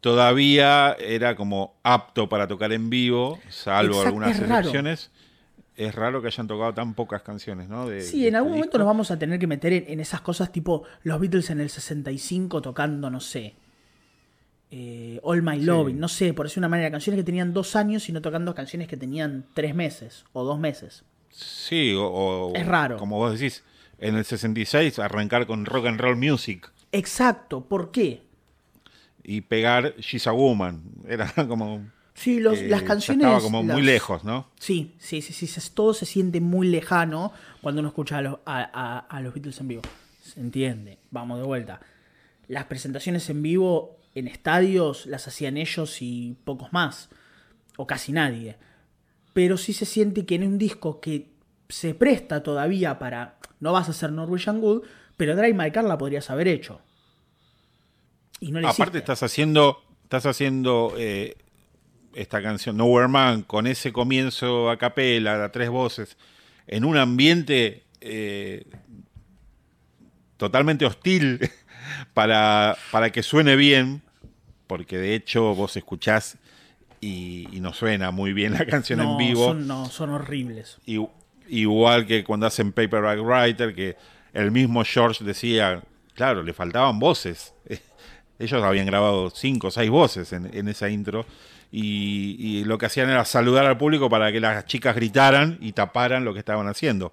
todavía 0.00 0.96
era 0.98 1.36
como 1.36 1.74
apto 1.82 2.28
para 2.28 2.46
tocar 2.48 2.72
en 2.72 2.90
vivo, 2.90 3.38
salvo 3.48 4.00
algunas 4.02 4.38
excepciones. 4.38 5.10
Es 5.76 5.94
raro 5.94 6.20
que 6.20 6.26
hayan 6.26 6.48
tocado 6.48 6.74
tan 6.74 6.94
pocas 6.94 7.22
canciones, 7.22 7.68
¿no? 7.68 7.88
sí, 8.00 8.26
en 8.26 8.34
algún 8.34 8.52
momento 8.52 8.78
nos 8.78 8.86
vamos 8.86 9.12
a 9.12 9.18
tener 9.18 9.38
que 9.38 9.46
meter 9.46 9.72
en, 9.72 10.00
esas 10.00 10.20
cosas 10.20 10.50
tipo 10.50 10.82
los 11.04 11.20
Beatles 11.20 11.50
en 11.50 11.60
el 11.60 11.70
65 11.70 12.60
tocando, 12.60 13.10
no 13.10 13.20
sé, 13.20 13.54
eh, 14.72 15.20
All 15.22 15.42
My 15.42 15.60
Loving, 15.60 15.98
no 16.00 16.08
sé, 16.08 16.34
por 16.34 16.46
decir 16.46 16.58
una 16.58 16.68
manera, 16.68 16.90
canciones 16.90 17.20
que 17.20 17.24
tenían 17.24 17.54
dos 17.54 17.76
años 17.76 18.08
y 18.08 18.12
no 18.12 18.20
tocando 18.20 18.56
canciones 18.56 18.88
que 18.88 18.96
tenían 18.96 19.46
tres 19.54 19.72
meses 19.72 20.24
o 20.32 20.42
dos 20.42 20.58
meses. 20.58 21.04
Sí, 21.30 21.94
o, 21.96 22.52
es 22.56 22.66
raro. 22.66 22.96
Como 22.96 23.16
vos 23.18 23.38
decís, 23.38 23.62
en 23.98 24.16
el 24.16 24.24
66 24.24 24.98
arrancar 24.98 25.46
con 25.46 25.64
rock 25.64 25.86
and 25.86 26.00
roll 26.00 26.16
music. 26.16 26.70
Exacto, 26.92 27.66
¿por 27.66 27.90
qué? 27.90 28.22
Y 29.22 29.42
pegar 29.42 29.94
She's 29.98 30.26
a 30.26 30.32
Woman. 30.32 30.82
Era 31.06 31.32
como. 31.48 31.86
Sí, 32.14 32.40
los, 32.40 32.60
las 32.62 32.82
canciones. 32.82 33.26
Estaba 33.26 33.40
como 33.40 33.62
muy 33.62 33.82
lejos, 33.82 34.24
¿no? 34.24 34.48
Sí, 34.58 34.94
sí, 34.98 35.22
sí, 35.22 35.32
sí. 35.32 35.70
Todo 35.72 35.94
se 35.94 36.06
siente 36.06 36.40
muy 36.40 36.68
lejano 36.68 37.32
cuando 37.60 37.80
uno 37.80 37.88
escucha 37.88 38.18
a 38.18 38.22
los, 38.22 38.38
a, 38.44 39.20
los 39.22 39.34
Beatles 39.34 39.60
en 39.60 39.68
vivo. 39.68 39.82
se 40.22 40.40
entiende, 40.40 40.98
vamos 41.10 41.38
de 41.38 41.44
vuelta. 41.44 41.80
Las 42.48 42.64
presentaciones 42.64 43.28
en 43.30 43.42
vivo 43.42 43.98
en 44.14 44.26
estadios 44.26 45.06
las 45.06 45.28
hacían 45.28 45.56
ellos 45.56 45.98
y 46.00 46.36
pocos 46.44 46.72
más, 46.72 47.08
o 47.76 47.86
casi 47.86 48.10
nadie. 48.10 48.56
Pero 49.32 49.56
sí 49.56 49.72
se 49.72 49.84
siente 49.84 50.26
que 50.26 50.34
en 50.34 50.44
un 50.44 50.58
disco 50.58 51.00
que 51.00 51.30
se 51.68 51.94
presta 51.94 52.42
todavía 52.42 52.98
para. 52.98 53.37
No 53.60 53.72
vas 53.72 53.88
a 53.88 53.90
hacer 53.90 54.12
Norwegian 54.12 54.62
Wood, 54.62 54.82
pero 55.16 55.34
Drive 55.36 55.54
My 55.54 55.70
Car 55.70 55.84
la 55.84 55.98
podrías 55.98 56.30
haber 56.30 56.48
hecho. 56.48 56.80
Y 58.40 58.52
no 58.52 58.60
le 58.60 58.68
Aparte, 58.68 58.98
estás 58.98 59.22
haciendo. 59.22 59.82
Estás 60.04 60.26
haciendo. 60.26 60.94
Eh, 60.96 61.36
esta 62.14 62.42
canción 62.42 62.76
Nowhere 62.76 63.08
Man 63.08 63.42
con 63.42 63.66
ese 63.66 63.92
comienzo 63.92 64.70
a 64.70 64.76
capela, 64.76 65.44
a 65.44 65.52
tres 65.52 65.70
voces, 65.70 66.16
en 66.66 66.84
un 66.84 66.96
ambiente 66.96 67.84
eh, 68.00 68.64
totalmente 70.36 70.84
hostil 70.84 71.40
para, 72.14 72.76
para 72.90 73.10
que 73.10 73.22
suene 73.22 73.56
bien, 73.56 74.02
porque 74.66 74.98
de 74.98 75.14
hecho 75.14 75.54
vos 75.54 75.76
escuchás 75.76 76.38
y, 77.00 77.46
no 77.60 77.72
suena 77.72 78.10
muy 78.10 78.32
bien 78.32 78.52
la 78.54 78.66
canción 78.66 79.00
en 79.00 79.16
vivo. 79.16 79.46
Son, 79.46 79.66
no, 79.66 79.86
son 79.86 80.10
horribles. 80.10 80.78
Igual 81.48 82.06
que 82.06 82.24
cuando 82.24 82.46
hacen 82.46 82.72
Paperback 82.72 83.20
Writer, 83.20 83.74
que 83.74 83.96
el 84.32 84.50
mismo 84.50 84.84
George 84.84 85.24
decía, 85.24 85.82
claro, 86.14 86.42
le 86.42 86.52
faltaban 86.52 86.98
voces. 86.98 87.54
Ellos 88.38 88.62
habían 88.62 88.86
grabado 88.86 89.30
cinco 89.30 89.68
o 89.68 89.70
seis 89.70 89.90
voces 89.90 90.32
en, 90.32 90.68
esa 90.68 90.88
intro. 90.88 91.26
Y, 91.70 92.64
lo 92.64 92.78
que 92.78 92.86
hacían 92.86 93.10
era 93.10 93.24
saludar 93.24 93.66
al 93.66 93.76
público 93.76 94.08
para 94.08 94.32
que 94.32 94.40
las 94.40 94.64
chicas 94.64 94.94
gritaran 94.94 95.58
y 95.60 95.72
taparan 95.72 96.24
lo 96.24 96.32
que 96.32 96.38
estaban 96.38 96.68
haciendo. 96.68 97.12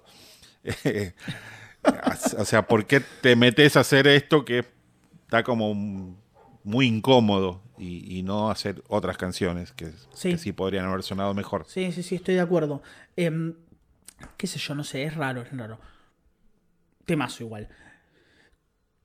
o 2.38 2.44
sea, 2.44 2.66
¿por 2.66 2.86
qué 2.86 3.00
te 3.00 3.36
metes 3.36 3.76
a 3.76 3.80
hacer 3.80 4.06
esto 4.06 4.44
que 4.44 4.64
está 5.24 5.42
como 5.42 5.74
muy 6.64 6.86
incómodo 6.86 7.60
y, 7.78 8.22
no 8.22 8.50
hacer 8.50 8.82
otras 8.88 9.16
canciones 9.16 9.72
que 9.72 9.92
sí. 10.14 10.52
podrían 10.52 10.86
haber 10.86 11.02
sonado 11.02 11.34
mejor. 11.34 11.64
Sí, 11.68 11.92
sí, 11.92 12.02
sí, 12.02 12.16
estoy 12.16 12.34
de 12.34 12.40
acuerdo. 12.40 12.82
Em, 13.16 13.54
qué 14.36 14.46
sé 14.46 14.58
yo, 14.58 14.74
no 14.74 14.84
sé, 14.84 15.04
es 15.04 15.14
raro, 15.14 15.42
es 15.42 15.56
raro. 15.56 15.80
Temazo 17.04 17.44
igual. 17.44 17.68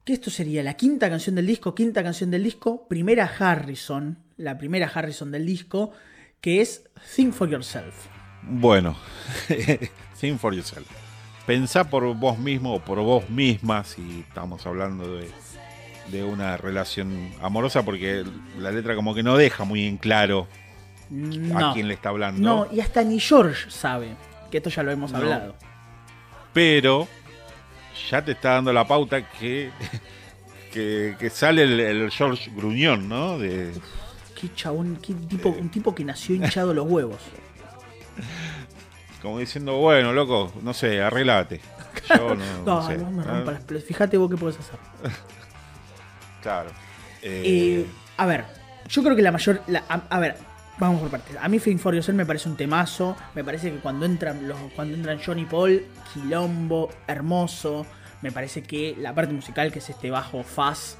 Que 0.04 0.14
esto 0.14 0.30
sería 0.30 0.64
la 0.64 0.76
quinta 0.76 1.10
canción 1.10 1.36
del 1.36 1.46
disco, 1.46 1.76
quinta 1.76 2.04
canción 2.04 2.32
del 2.32 2.44
disco, 2.44 2.88
primera 2.88 3.26
Harrison, 3.26 4.18
la 4.38 4.58
primera 4.58 4.88
Harrison 4.88 5.32
del 5.32 5.46
disco, 5.46 5.92
que 6.40 6.62
es 6.62 6.90
Think 7.16 7.34
for 7.34 7.50
Yourself. 7.50 8.08
Bueno, 8.44 8.98
Think 10.20 10.40
for 10.40 10.54
Yourself. 10.54 10.88
Pensá 11.46 11.90
por 11.90 12.16
vos 12.16 12.40
mismo 12.40 12.76
o 12.76 12.80
por 12.80 13.00
vos 13.00 13.30
misma, 13.30 13.84
si 13.84 14.22
estamos 14.22 14.66
hablando 14.66 15.18
de 15.18 15.30
de 16.12 16.24
una 16.24 16.58
relación 16.58 17.32
amorosa 17.42 17.84
porque 17.84 18.24
la 18.58 18.72
letra 18.72 18.96
como 18.96 19.16
que 19.16 19.24
no 19.24 19.38
deja 19.38 19.64
muy 19.64 19.86
en 19.86 19.98
claro 19.98 20.48
a 21.56 21.74
quién 21.74 21.88
le 21.88 21.94
está 21.94 22.10
hablando. 22.10 22.42
No, 22.42 22.68
y 22.72 22.80
hasta 22.80 23.04
ni 23.04 23.20
George 23.20 23.70
sabe, 23.70 24.16
que 24.52 24.58
esto 24.58 24.70
ya 24.70 24.84
lo 24.84 24.92
hemos 24.92 25.14
hablado. 25.14 25.56
Pero 26.54 27.08
ya 28.10 28.24
te 28.24 28.34
está 28.34 28.52
dando 28.52 28.74
la 28.74 28.86
pauta 28.86 29.28
que, 29.30 29.72
que, 30.72 31.30
sale 31.32 31.64
el, 31.64 32.12
George 32.12 32.52
Gruñón, 32.54 33.10
¿no? 33.10 33.40
De, 33.40 33.72
qué 34.40 34.54
chabón, 34.54 34.98
qué 35.02 35.14
tipo, 35.14 35.50
un 35.50 35.70
tipo 35.70 35.96
que 35.96 36.04
nació 36.04 36.36
hinchado 36.36 36.74
los 36.74 36.88
huevos. 36.88 37.20
Como 39.22 39.40
diciendo, 39.40 39.78
bueno, 39.78 40.14
loco, 40.14 40.52
no 40.64 40.74
sé, 40.74 41.02
arreglate. 41.02 41.62
Yo 42.10 42.36
no, 42.36 42.66
no, 42.66 42.88
sé. 42.88 42.98
no 42.98 43.12
me 43.12 43.24
rompa 43.24 43.60
las 43.70 43.84
Fíjate 43.84 44.18
vos 44.18 44.30
qué 44.30 44.38
puedes 44.38 44.60
hacer. 44.60 44.80
Claro. 46.42 46.72
Eh, 47.22 47.86
a 48.18 48.26
ver, 48.26 48.46
yo 48.90 49.04
creo 49.04 49.16
que 49.16 49.22
la 49.22 49.32
mayor. 49.32 49.62
a, 49.88 50.20
ver, 50.20 50.38
vamos 50.88 51.02
por 51.02 51.12
partes. 51.12 51.38
A 51.40 51.48
mí 51.48 51.60
Fin 51.60 51.80
for 51.80 51.94
Yourself 51.94 52.18
me 52.18 52.26
parece 52.26 52.50
un 52.50 52.58
temazo. 52.58 53.16
Me 53.36 53.44
parece 53.44 53.72
que 53.72 53.80
cuando 53.80 54.06
entran, 54.06 54.48
los, 54.48 54.58
cuando 54.76 54.96
entran 54.96 55.20
John 55.24 55.40
y 55.40 55.46
Paul, 55.46 55.86
quilombo, 56.14 56.90
hermoso. 57.08 57.86
Me 58.22 58.32
parece 58.32 58.64
que 58.64 58.96
la 58.98 59.14
parte 59.14 59.34
musical, 59.34 59.72
que 59.72 59.80
es 59.80 59.90
este 59.90 60.12
bajo 60.12 60.44
fuzz, 60.44 60.98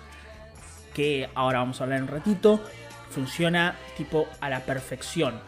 que 0.94 1.30
ahora 1.36 1.60
vamos 1.60 1.80
a 1.80 1.84
hablar 1.84 2.00
en 2.00 2.04
un 2.04 2.10
ratito, 2.10 2.62
funciona 3.10 3.76
tipo 3.98 4.28
a 4.40 4.50
la 4.50 4.62
perfección. 4.62 5.40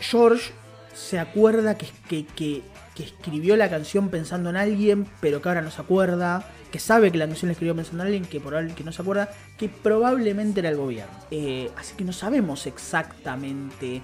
George 0.00 0.52
se 0.94 1.18
acuerda 1.18 1.76
que, 1.76 1.86
que, 2.08 2.26
que, 2.26 2.62
que 2.94 3.04
escribió 3.04 3.56
la 3.56 3.68
canción 3.68 4.08
pensando 4.08 4.50
en 4.50 4.56
alguien, 4.56 5.06
pero 5.20 5.40
que 5.42 5.48
ahora 5.48 5.62
no 5.62 5.70
se 5.70 5.82
acuerda 5.82 6.44
que 6.70 6.78
sabe 6.78 7.10
que 7.10 7.18
la 7.18 7.26
canción 7.26 7.48
la 7.48 7.52
escribió 7.52 7.74
pensando 7.74 8.02
en 8.02 8.06
alguien 8.06 8.24
que, 8.24 8.40
por, 8.40 8.66
que 8.74 8.84
no 8.84 8.92
se 8.92 9.02
acuerda, 9.02 9.30
que 9.58 9.68
probablemente 9.68 10.60
era 10.60 10.68
el 10.68 10.76
gobierno. 10.76 11.12
Eh, 11.30 11.70
así 11.76 11.94
que 11.96 12.04
no 12.04 12.12
sabemos 12.12 12.66
exactamente 12.66 14.02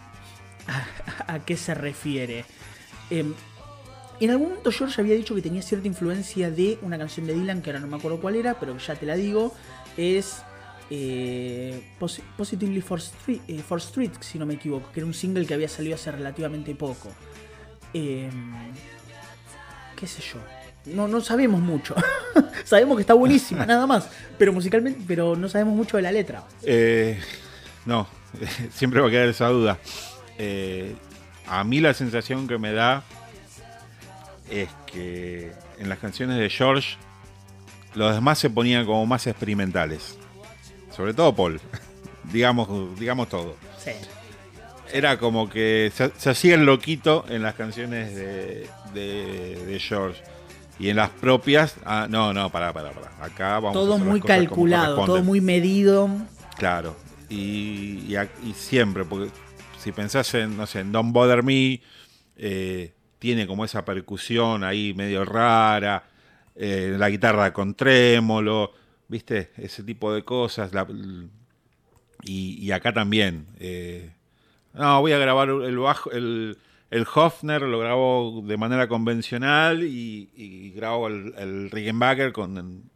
a, 1.26 1.38
qué 1.40 1.56
se 1.56 1.74
refiere. 1.74 2.44
Em, 3.10 3.34
en 4.18 4.30
algún 4.30 4.48
momento 4.48 4.72
George 4.72 5.00
había 5.00 5.14
dicho 5.14 5.34
que 5.34 5.42
tenía 5.42 5.62
cierta 5.62 5.86
influencia 5.86 6.50
de 6.50 6.78
una 6.82 6.98
canción 6.98 7.26
de 7.26 7.34
Dylan, 7.34 7.62
que 7.62 7.70
ahora 7.70 7.80
no 7.80 7.86
me 7.86 7.96
acuerdo 7.96 8.20
cuál 8.20 8.34
era, 8.34 8.58
pero 8.58 8.76
ya 8.78 8.94
te 8.94 9.06
la 9.06 9.14
digo. 9.14 9.54
Es 9.96 10.42
eh, 10.90 11.92
Positively 11.98 12.80
for 12.80 12.98
Street, 12.98 13.40
eh, 13.48 13.62
for 13.62 13.78
Street, 13.78 14.12
si 14.20 14.38
no 14.38 14.46
me 14.46 14.54
equivoco, 14.54 14.90
que 14.92 15.00
era 15.00 15.06
un 15.06 15.14
single 15.14 15.46
que 15.46 15.54
había 15.54 15.68
salido 15.68 15.94
hace 15.94 16.10
relativamente 16.10 16.74
poco. 16.74 17.10
Em, 17.92 18.54
¿Qué 19.94 20.06
sé 20.06 20.22
yo? 20.22 20.38
No, 20.86 21.08
no 21.08 21.20
sabemos 21.20 21.60
mucho. 21.60 21.94
sabemos 22.64 22.96
que 22.96 23.00
está 23.02 23.14
buenísima, 23.14 23.66
nada 23.66 23.86
más. 23.86 24.08
Pero 24.38 24.52
musicalmente, 24.52 25.00
pero 25.06 25.36
no 25.36 25.48
sabemos 25.48 25.74
mucho 25.74 25.96
de 25.96 26.02
la 26.04 26.12
letra. 26.12 26.44
Eh, 26.62 27.20
no, 27.84 28.06
siempre 28.72 29.00
va 29.00 29.08
a 29.08 29.10
quedar 29.10 29.28
esa 29.28 29.48
duda. 29.48 29.78
Eh, 30.38 30.94
a 31.48 31.64
mí 31.64 31.80
la 31.80 31.92
sensación 31.92 32.46
que 32.46 32.58
me 32.58 32.72
da 32.72 33.02
es 34.50 34.68
que 34.86 35.52
en 35.78 35.88
las 35.88 35.98
canciones 35.98 36.38
de 36.38 36.48
George 36.48 36.96
los 37.94 38.14
demás 38.14 38.38
se 38.38 38.48
ponían 38.48 38.86
como 38.86 39.04
más 39.06 39.26
experimentales. 39.26 40.16
Sobre 40.94 41.14
todo 41.14 41.34
Paul. 41.34 41.60
digamos, 42.32 42.98
digamos 42.98 43.28
todo. 43.28 43.56
Sí. 43.82 43.90
Era 44.92 45.18
como 45.18 45.48
que 45.48 45.92
se, 45.92 46.30
hacía 46.30 46.54
el 46.54 46.64
loquito 46.64 47.24
en 47.28 47.42
las 47.42 47.54
canciones 47.54 48.14
de, 48.14 48.68
de 48.94 49.78
George 49.80 50.22
y 50.78 50.88
en 50.90 50.96
las 50.96 51.10
propias, 51.10 51.76
ah, 51.84 52.06
no, 52.08 52.32
no, 52.32 52.50
pará, 52.50 52.72
pará, 52.72 52.92
pará. 52.92 53.10
Acá 53.20 53.54
vamos 53.54 53.72
Todo 53.72 53.98
muy 53.98 54.20
calculado, 54.20 55.04
todo 55.04 55.22
muy 55.22 55.40
medido. 55.40 56.08
Claro, 56.56 56.96
y, 57.28 58.14
siempre, 58.54 59.04
porque 59.04 59.30
si 59.78 59.92
pensás 59.92 60.32
en, 60.34 60.56
no 60.56 60.66
sé, 60.66 60.80
en 60.80 60.92
Don't 60.92 61.12
Bother 61.12 61.42
Me, 61.42 61.80
eh, 62.36 62.92
tiene 63.18 63.46
como 63.46 63.64
esa 63.64 63.84
percusión 63.84 64.64
ahí 64.64 64.92
medio 64.94 65.24
rara, 65.24 66.04
eh, 66.54 66.94
la 66.98 67.08
guitarra 67.08 67.52
con 67.52 67.74
trémolo, 67.74 68.72
¿viste? 69.08 69.50
Ese 69.56 69.82
tipo 69.82 70.12
de 70.12 70.24
cosas. 70.24 70.70
y, 72.22 72.70
acá 72.70 72.92
también. 72.92 73.46
Eh, 73.58 74.10
no, 74.74 75.00
voy 75.00 75.12
a 75.12 75.18
grabar 75.18 75.48
el 75.48 75.78
bajo, 75.78 76.10
el, 76.12 76.58
el 76.90 77.06
Hofner 77.12 77.62
lo 77.62 77.78
grabó 77.78 78.42
de 78.44 78.56
manera 78.56 78.88
convencional 78.88 79.82
y, 79.82 80.30
y 80.36 80.70
grabó 80.70 81.08
el, 81.08 81.34
el 81.36 81.70
Rickenbacker 81.70 82.32
con, 82.32 82.90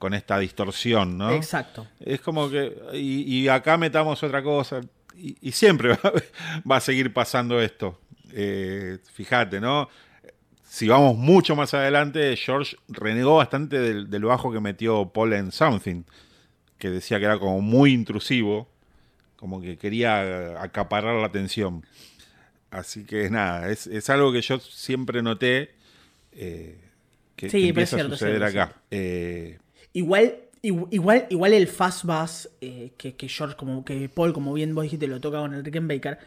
con 0.00 0.14
esta 0.14 0.38
distorsión, 0.38 1.18
¿no? 1.18 1.30
Exacto. 1.30 1.86
Es 2.00 2.22
como 2.22 2.48
que. 2.48 2.74
Y, 2.94 3.46
acá 3.48 3.76
metamos 3.76 4.22
otra 4.22 4.42
cosa. 4.42 4.80
Y, 5.14 5.52
siempre 5.52 5.90
va, 6.70 6.76
a 6.76 6.80
seguir 6.80 7.12
pasando 7.12 7.60
esto. 7.60 8.00
Eh, 8.32 8.96
fíjate, 9.12 9.60
¿no? 9.60 9.90
Si 10.64 10.88
vamos 10.88 11.18
mucho 11.18 11.54
más 11.54 11.74
adelante, 11.74 12.34
George 12.36 12.78
renegó 12.88 13.36
bastante 13.36 13.78
del, 13.78 14.08
del, 14.08 14.24
bajo 14.24 14.50
que 14.50 14.60
metió 14.60 15.10
Paul 15.10 15.34
en 15.34 15.52
Something, 15.52 16.04
que 16.78 16.88
decía 16.88 17.18
que 17.18 17.26
era 17.26 17.38
como 17.38 17.60
muy 17.60 17.92
intrusivo, 17.92 18.70
como 19.36 19.60
que 19.60 19.76
quería 19.76 20.62
acaparar 20.62 21.16
la 21.16 21.26
atención. 21.26 21.84
Así 22.70 23.04
que 23.04 23.30
nada, 23.30 23.68
es, 23.70 24.10
algo 24.10 24.32
que 24.32 24.42
yo 24.42 24.60
siempre 24.60 25.22
noté 25.22 25.70
eh, 26.32 26.78
que, 27.34 27.46
empieza 27.46 27.96
a 27.96 28.04
suceder 28.04 28.44
acá. 28.44 28.76
Eh, 28.90 29.58
igual, 29.92 30.36
igual, 30.62 31.26
igual 31.30 31.52
el 31.52 31.66
fast 31.66 32.04
bass 32.04 32.48
eh, 32.60 32.92
que, 32.96 33.14
George, 33.28 33.56
como 33.56 33.84
que 33.84 34.08
Paul, 34.08 34.32
como 34.32 34.52
bien 34.52 34.74
vos 34.74 34.84
dijiste, 34.84 35.08
lo 35.08 35.20
toca 35.20 35.38
con 35.38 35.54
el 35.54 35.64
Rickenbacker, 35.64 36.18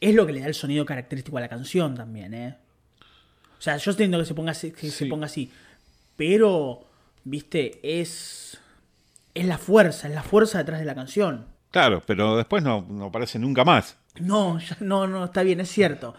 es 0.00 0.14
lo 0.14 0.26
que 0.26 0.32
le 0.32 0.40
da 0.40 0.46
el 0.46 0.54
sonido 0.54 0.86
característico 0.86 1.36
a 1.36 1.42
la 1.42 1.48
canción 1.48 1.94
también, 1.94 2.32
¿eh? 2.32 2.56
O 3.58 3.62
sea, 3.62 3.76
yo 3.76 3.90
entiendo 3.90 4.18
que 4.18 4.24
se 4.24 4.34
ponga 4.34 4.52
así, 4.52 4.70
que 4.70 4.90
se 4.90 5.04
ponga 5.04 5.26
así. 5.26 5.52
Pero, 6.16 6.86
viste, 7.24 7.78
es. 7.82 8.58
Es 9.34 9.44
la 9.44 9.58
fuerza, 9.58 10.08
es 10.08 10.14
la 10.14 10.22
fuerza 10.22 10.58
detrás 10.58 10.80
de 10.80 10.86
la 10.86 10.94
canción. 10.94 11.44
Claro, 11.70 12.02
pero 12.04 12.36
después 12.36 12.62
no, 12.62 12.84
no 12.88 13.06
aparece 13.06 13.38
nunca 13.38 13.64
más. 13.64 13.96
No, 14.18 14.58
no, 14.80 15.06
no, 15.06 15.24
está 15.24 15.42
bien, 15.42 15.60
es 15.60 15.70
cierto. 15.70 16.14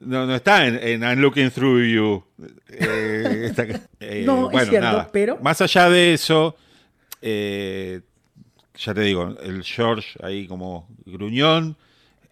No, 0.00 0.26
no 0.26 0.34
está 0.34 0.66
en, 0.66 1.02
I'm 1.02 1.18
Looking 1.18 1.50
Through 1.50 1.82
You. 1.84 2.24
Eh, 2.68 3.52
eh, 4.00 4.22
no, 4.24 4.50
es 4.50 4.68
cierto, 4.68 5.08
pero. 5.12 5.38
Más 5.42 5.60
allá 5.60 5.88
de 5.90 6.14
eso, 6.14 6.56
eh, 7.20 8.00
ya 8.76 8.94
te 8.94 9.00
digo, 9.00 9.36
el 9.42 9.64
George 9.64 10.18
ahí 10.22 10.46
como 10.46 10.88
gruñón. 11.04 11.76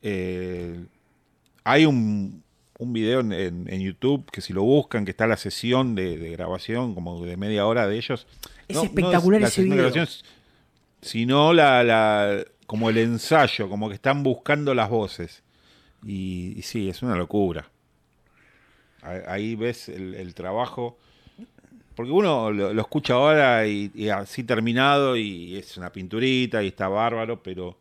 hay 0.02 1.84
un, 1.84 2.44
un 2.78 2.92
video 2.92 3.20
en, 3.20 3.80
YouTube 3.80 4.30
que 4.30 4.40
si 4.40 4.52
lo 4.52 4.62
buscan, 4.62 5.04
que 5.04 5.10
está 5.10 5.26
la 5.26 5.36
sesión 5.36 5.94
de, 5.96 6.30
grabación 6.30 6.94
como 6.94 7.24
de 7.24 7.36
media 7.36 7.66
hora 7.66 7.88
de 7.88 7.96
ellos. 7.96 8.26
Es 8.68 8.76
espectacular 8.76 9.42
ese 9.42 9.62
video. 9.62 9.92
Sino 11.06 11.52
la, 11.52 11.84
la, 11.84 12.44
como 12.66 12.90
el 12.90 12.98
ensayo, 12.98 13.68
como 13.68 13.88
que 13.88 13.94
están 13.94 14.24
buscando 14.24 14.74
las 14.74 14.90
voces. 14.90 15.44
Y, 16.04 16.60
sí, 16.62 16.88
es 16.88 17.00
una 17.00 17.14
locura. 17.14 17.70
Ahí 19.02 19.54
ves 19.54 19.88
el, 19.88 20.34
trabajo. 20.34 20.98
Porque 21.94 22.10
uno 22.10 22.50
lo, 22.50 22.80
escucha 22.80 23.14
ahora 23.14 23.68
y, 23.68 24.08
así 24.10 24.42
terminado 24.42 25.16
y 25.16 25.56
es 25.56 25.76
una 25.76 25.92
pinturita 25.92 26.62
y 26.64 26.68
está 26.68 26.88
bárbaro, 26.88 27.40
pero 27.40 27.78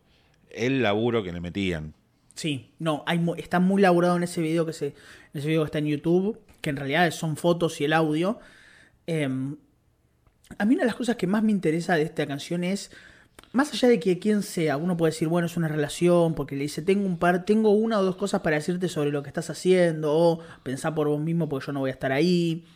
el 0.48 0.82
laburo 0.82 1.24
que 1.24 1.32
le 1.32 1.40
metían. 1.40 1.94
Sí, 2.36 2.70
no, 2.78 3.02
hay, 3.06 3.20
está 3.38 3.58
muy 3.58 3.82
laburado 3.82 4.16
en 4.16 4.22
ese 4.22 4.40
video 4.40 4.64
que 4.64 4.72
se, 4.72 4.86
en 4.86 4.94
ese 5.34 5.48
video 5.48 5.62
que 5.62 5.66
está 5.66 5.78
en 5.78 5.86
YouTube, 5.86 6.38
que 6.60 6.70
en 6.70 6.76
realidad 6.76 7.10
son 7.10 7.36
fotos 7.36 7.80
y 7.80 7.86
el 7.86 7.92
audio. 7.92 8.38
Em, 9.06 9.56
a 10.58 10.64
mí 10.64 10.74
una 10.74 10.84
de 10.84 10.86
las 10.86 10.94
cosas 10.94 11.16
que 11.16 11.26
más 11.26 11.42
me 11.42 11.50
interesa 11.50 11.96
de 11.96 12.02
esta 12.02 12.24
canción 12.24 12.62
es 12.62 12.92
más 13.56 13.72
allá 13.72 13.88
de 13.88 13.98
que 13.98 14.18
quien 14.18 14.42
sea, 14.42 14.76
uno 14.76 14.98
puede 14.98 15.12
decir, 15.12 15.28
bueno, 15.28 15.46
es 15.46 15.56
una 15.56 15.66
relación, 15.66 16.34
porque 16.34 16.54
le 16.56 16.64
dice, 16.64 16.82
tengo 16.82 17.06
un 17.06 17.16
par, 17.16 17.46
tengo 17.46 17.70
una 17.70 17.98
o 17.98 18.04
dos 18.04 18.16
cosas 18.16 18.42
para 18.42 18.56
decirte 18.56 18.86
sobre 18.86 19.10
lo 19.10 19.22
que 19.22 19.30
estás 19.30 19.48
haciendo, 19.48 20.12
o 20.12 20.40
pensá 20.62 20.94
por 20.94 21.08
vos 21.08 21.18
mismo 21.18 21.48
porque 21.48 21.66
yo 21.66 21.72
no 21.72 21.80
voy 21.80 21.88
a 21.88 21.94
estar 21.94 22.12
ahí. 22.12 22.66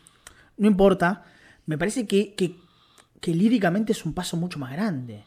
No 0.57 0.67
importa. 0.67 1.25
Me 1.67 1.77
parece 1.77 2.07
que, 2.07 2.35
que, 2.35 3.35
líricamente 3.35 3.93
es 3.93 4.07
un 4.07 4.15
paso 4.15 4.39
mucho 4.39 4.59
más 4.59 4.73
grande. 4.73 5.25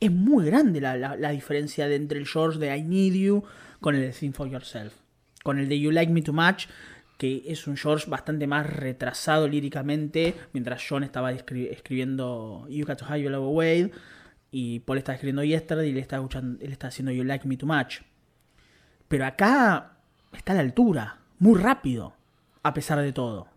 Es 0.00 0.12
muy 0.12 0.44
grande 0.44 0.82
la, 0.82 1.30
diferencia 1.30 1.88
de 1.88 1.96
entre 1.96 2.18
el 2.18 2.26
George 2.26 2.58
de 2.58 2.76
I 2.76 2.82
Need 2.82 3.14
You 3.14 3.42
con 3.80 3.94
el 3.94 4.02
de 4.02 4.10
Think 4.10 4.34
for 4.34 4.50
Yourself. 4.50 4.92
Con 5.42 5.58
el 5.58 5.66
de 5.66 5.80
You 5.80 5.92
Like 5.92 6.12
Me 6.12 6.20
Too 6.20 6.34
Much, 6.34 6.66
que 7.16 7.42
es 7.46 7.66
un 7.66 7.78
George 7.78 8.10
bastante 8.10 8.46
más 8.46 8.66
retrasado 8.66 9.48
líricamente, 9.48 10.34
mientras 10.52 10.84
John 10.86 11.04
estaba 11.04 11.32
escribiendo 11.32 12.66
You 12.68 12.84
Got 12.84 12.98
to 12.98 13.06
Hide 13.06 13.22
Your 13.22 13.32
Love 13.32 13.46
Away 13.46 13.90
y 14.56 14.78
Paul 14.78 14.98
está 14.98 15.14
escribiendo 15.14 15.42
Yesterday 15.42 15.88
y 15.88 15.90
él 15.90 15.98
está, 15.98 16.14
escuchando, 16.14 16.64
él 16.64 16.70
está 16.70 16.86
haciendo 16.86 17.10
You 17.10 17.24
Like 17.24 17.48
Me 17.48 17.56
Too 17.56 17.66
Much. 17.66 18.02
Pero 19.08 19.26
acá 19.26 19.96
está 20.32 20.52
a 20.52 20.54
la 20.54 20.60
altura, 20.60 21.18
muy 21.40 21.60
rápido, 21.60 22.14
a 22.62 22.72
pesar 22.72 23.00
de 23.00 23.12
todo. 23.12 23.48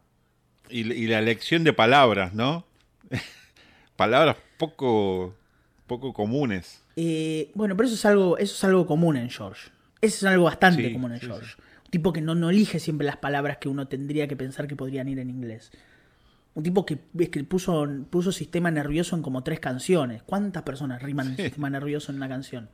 Y, 0.71 1.05
la 1.05 1.19
elección 1.19 1.63
de 1.63 1.71
palabras, 1.71 2.33
¿no? 2.33 2.65
palabras 3.95 4.37
poco, 4.57 5.35
poco 5.85 6.13
comunes. 6.13 6.81
Eh, 6.95 7.51
bueno, 7.53 7.77
pero 7.77 7.85
eso 7.85 7.95
es 7.95 8.05
algo, 8.05 8.39
eso 8.39 8.55
es 8.55 8.63
algo 8.63 8.87
común 8.87 9.17
en 9.17 9.29
George. 9.29 9.69
Eso 10.01 10.25
es 10.25 10.31
algo 10.31 10.45
bastante 10.45 10.91
común 10.91 11.13
en 11.13 11.19
George. 11.19 11.57
Un 11.85 11.91
tipo 11.91 12.11
que 12.11 12.21
no, 12.21 12.33
no 12.33 12.49
elige 12.49 12.79
siempre 12.79 13.05
las 13.05 13.17
palabras 13.17 13.57
que 13.57 13.69
uno 13.69 13.87
tendría 13.87 14.27
que 14.27 14.35
pensar 14.35 14.67
que 14.67 14.75
podrían 14.75 15.07
ir 15.07 15.19
en 15.19 15.29
inglés. 15.29 15.71
Un 16.57 16.63
tipo 16.63 16.87
que, 16.87 16.97
que 17.29 17.43
puso, 17.43 17.87
puso 18.09 18.31
sistema 18.31 18.71
nervioso 18.71 19.15
en 19.15 19.21
como 19.21 19.43
tres 19.43 19.59
canciones. 19.59 20.23
¿Cuántas 20.23 20.63
personas 20.63 21.03
riman 21.03 21.37
sistema 21.37 21.69
nervioso 21.69 22.11
en 22.11 22.15
una 22.15 22.27
canción? 22.27 22.67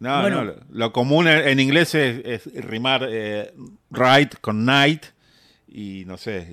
No, 0.00 0.28
no, 0.28 0.56
lo, 0.72 0.92
común 0.92 1.28
en 1.28 1.60
inglés 1.60 1.94
es, 1.94 2.52
rimar 2.52 3.06
eh, 3.08 3.54
right 3.92 4.34
con 4.40 4.64
night 4.64 5.04
y 5.68 6.02
no 6.04 6.16
sé, 6.16 6.48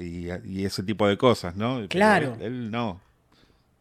y, 0.46 0.64
ese 0.64 0.84
tipo 0.84 1.08
de 1.08 1.18
cosas, 1.18 1.56
¿no? 1.56 1.88
claro. 1.90 2.38
Él, 2.40 2.70
no. 2.70 3.02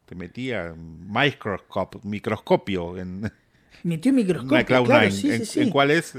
Te 0.06 0.14
metía 0.14 0.72
microscopio, 0.74 2.00
microscopio 2.04 2.96
en. 2.96 3.30
Metió 3.82 4.14
microscopio. 4.14 4.84
Claro, 4.84 5.10
sí, 5.10 5.30
¿En, 5.30 5.44
sí, 5.44 5.68
cuál 5.68 5.90
es? 5.90 6.14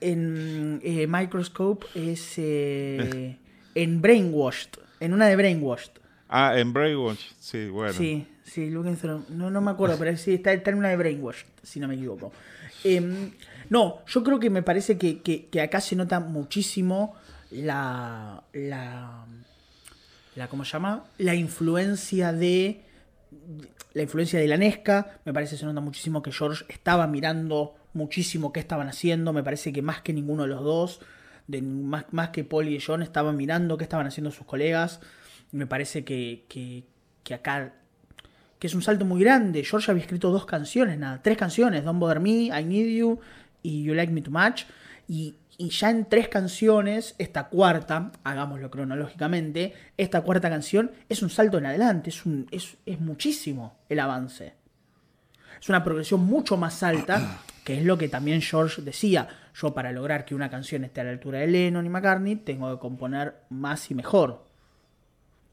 en 0.00 0.80
eh, 0.84 1.08
Microscope 1.08 1.88
es 1.96 2.34
eh, 2.36 3.36
en 3.74 4.00
Brainwashed. 4.00 4.81
En 5.02 5.12
una 5.12 5.26
de 5.26 5.34
Brainwashed. 5.34 5.90
Ah, 6.28 6.56
en 6.56 6.72
Brainwashed, 6.72 7.32
sí, 7.40 7.66
bueno. 7.66 7.92
Sí, 7.92 8.24
sí, 8.44 8.70
No, 8.70 9.50
no 9.50 9.60
me 9.60 9.70
acuerdo, 9.72 9.98
pero 9.98 10.16
sí, 10.16 10.34
está, 10.34 10.52
en 10.52 10.74
una 10.76 10.90
de 10.90 10.96
Brainwashed, 10.96 11.46
si 11.60 11.80
no 11.80 11.88
me 11.88 11.94
equivoco. 11.94 12.32
Em, 12.84 13.32
no, 13.68 14.04
yo 14.06 14.22
creo 14.22 14.38
que 14.38 14.48
me 14.48 14.62
parece 14.62 14.98
que, 14.98 15.60
acá 15.60 15.80
se 15.80 15.96
nota 15.96 16.20
muchísimo 16.20 17.16
la, 17.50 18.44
la, 18.52 19.26
la. 20.36 20.46
¿Cómo 20.46 20.64
se 20.64 20.70
llama? 20.74 21.04
La 21.18 21.34
influencia 21.34 22.32
de. 22.32 22.82
La 23.94 24.02
influencia 24.02 24.38
de 24.38 24.46
la 24.46 24.56
Nesca. 24.56 25.18
Me 25.24 25.32
parece 25.32 25.56
que 25.56 25.60
se 25.60 25.66
nota 25.66 25.80
muchísimo 25.80 26.22
que 26.22 26.30
George 26.30 26.64
estaba 26.68 27.08
mirando 27.08 27.74
muchísimo 27.92 28.52
qué 28.52 28.60
estaban 28.60 28.86
haciendo. 28.86 29.32
Me 29.32 29.42
parece 29.42 29.72
que 29.72 29.82
más 29.82 30.00
que 30.00 30.12
ninguno 30.12 30.44
de 30.44 30.48
los 30.50 30.62
dos 30.62 31.00
más, 31.48 32.06
más 32.12 32.30
que 32.30 32.44
Paul 32.44 32.68
y 32.68 32.80
John 32.80 33.02
estaban 33.02 33.36
mirando 33.36 33.76
qué 33.76 33.84
estaban 33.84 34.06
haciendo 34.06 34.30
sus 34.30 34.46
colegas. 34.46 35.00
Me 35.50 35.66
parece 35.66 36.04
que, 36.04 36.44
que, 36.48 37.34
acá 37.34 37.74
que 38.58 38.66
es 38.66 38.74
un 38.74 38.82
salto 38.82 39.04
muy 39.04 39.20
grande. 39.20 39.64
George 39.64 39.90
había 39.90 40.02
escrito 40.02 40.30
dos 40.30 40.46
canciones, 40.46 40.98
nada, 40.98 41.20
tres 41.22 41.36
canciones, 41.36 41.84
Don't 41.84 41.98
Bother 41.98 42.20
Me, 42.20 42.46
I 42.46 42.64
Need 42.64 42.96
You 42.96 43.20
y 43.62 43.82
You 43.82 43.94
Like 43.94 44.12
Me 44.12 44.22
Too 44.22 44.30
Much. 44.30 44.64
Y, 45.08 45.36
ya 45.58 45.90
en 45.90 46.06
tres 46.06 46.28
canciones, 46.28 47.14
esta 47.18 47.48
cuarta, 47.48 48.10
hagámoslo 48.24 48.68
cronológicamente, 48.70 49.74
esta 49.96 50.22
cuarta 50.22 50.50
canción 50.50 50.90
es 51.08 51.22
un 51.22 51.30
salto 51.30 51.58
en 51.58 51.66
adelante, 51.66 52.10
es, 52.10 52.26
un, 52.26 52.48
es, 52.50 52.78
es 52.84 53.00
muchísimo 53.00 53.76
el 53.88 54.00
avance. 54.00 54.54
Es 55.62 55.68
una 55.68 55.84
progresión 55.84 56.24
mucho 56.24 56.56
más 56.56 56.82
alta, 56.82 57.38
que 57.62 57.78
es 57.78 57.84
lo 57.84 57.96
que 57.96 58.08
también 58.08 58.42
George 58.42 58.82
decía. 58.82 59.28
Yo 59.54 59.72
para 59.72 59.92
lograr 59.92 60.24
que 60.24 60.34
una 60.34 60.50
canción 60.50 60.82
esté 60.82 61.02
a 61.02 61.04
la 61.04 61.10
altura 61.10 61.38
de 61.38 61.46
Lennon 61.46 61.86
y 61.86 61.88
McCartney, 61.88 62.34
tengo 62.34 62.68
que 62.74 62.80
componer 62.80 63.36
más 63.48 63.88
y 63.88 63.94
mejor. 63.94 64.44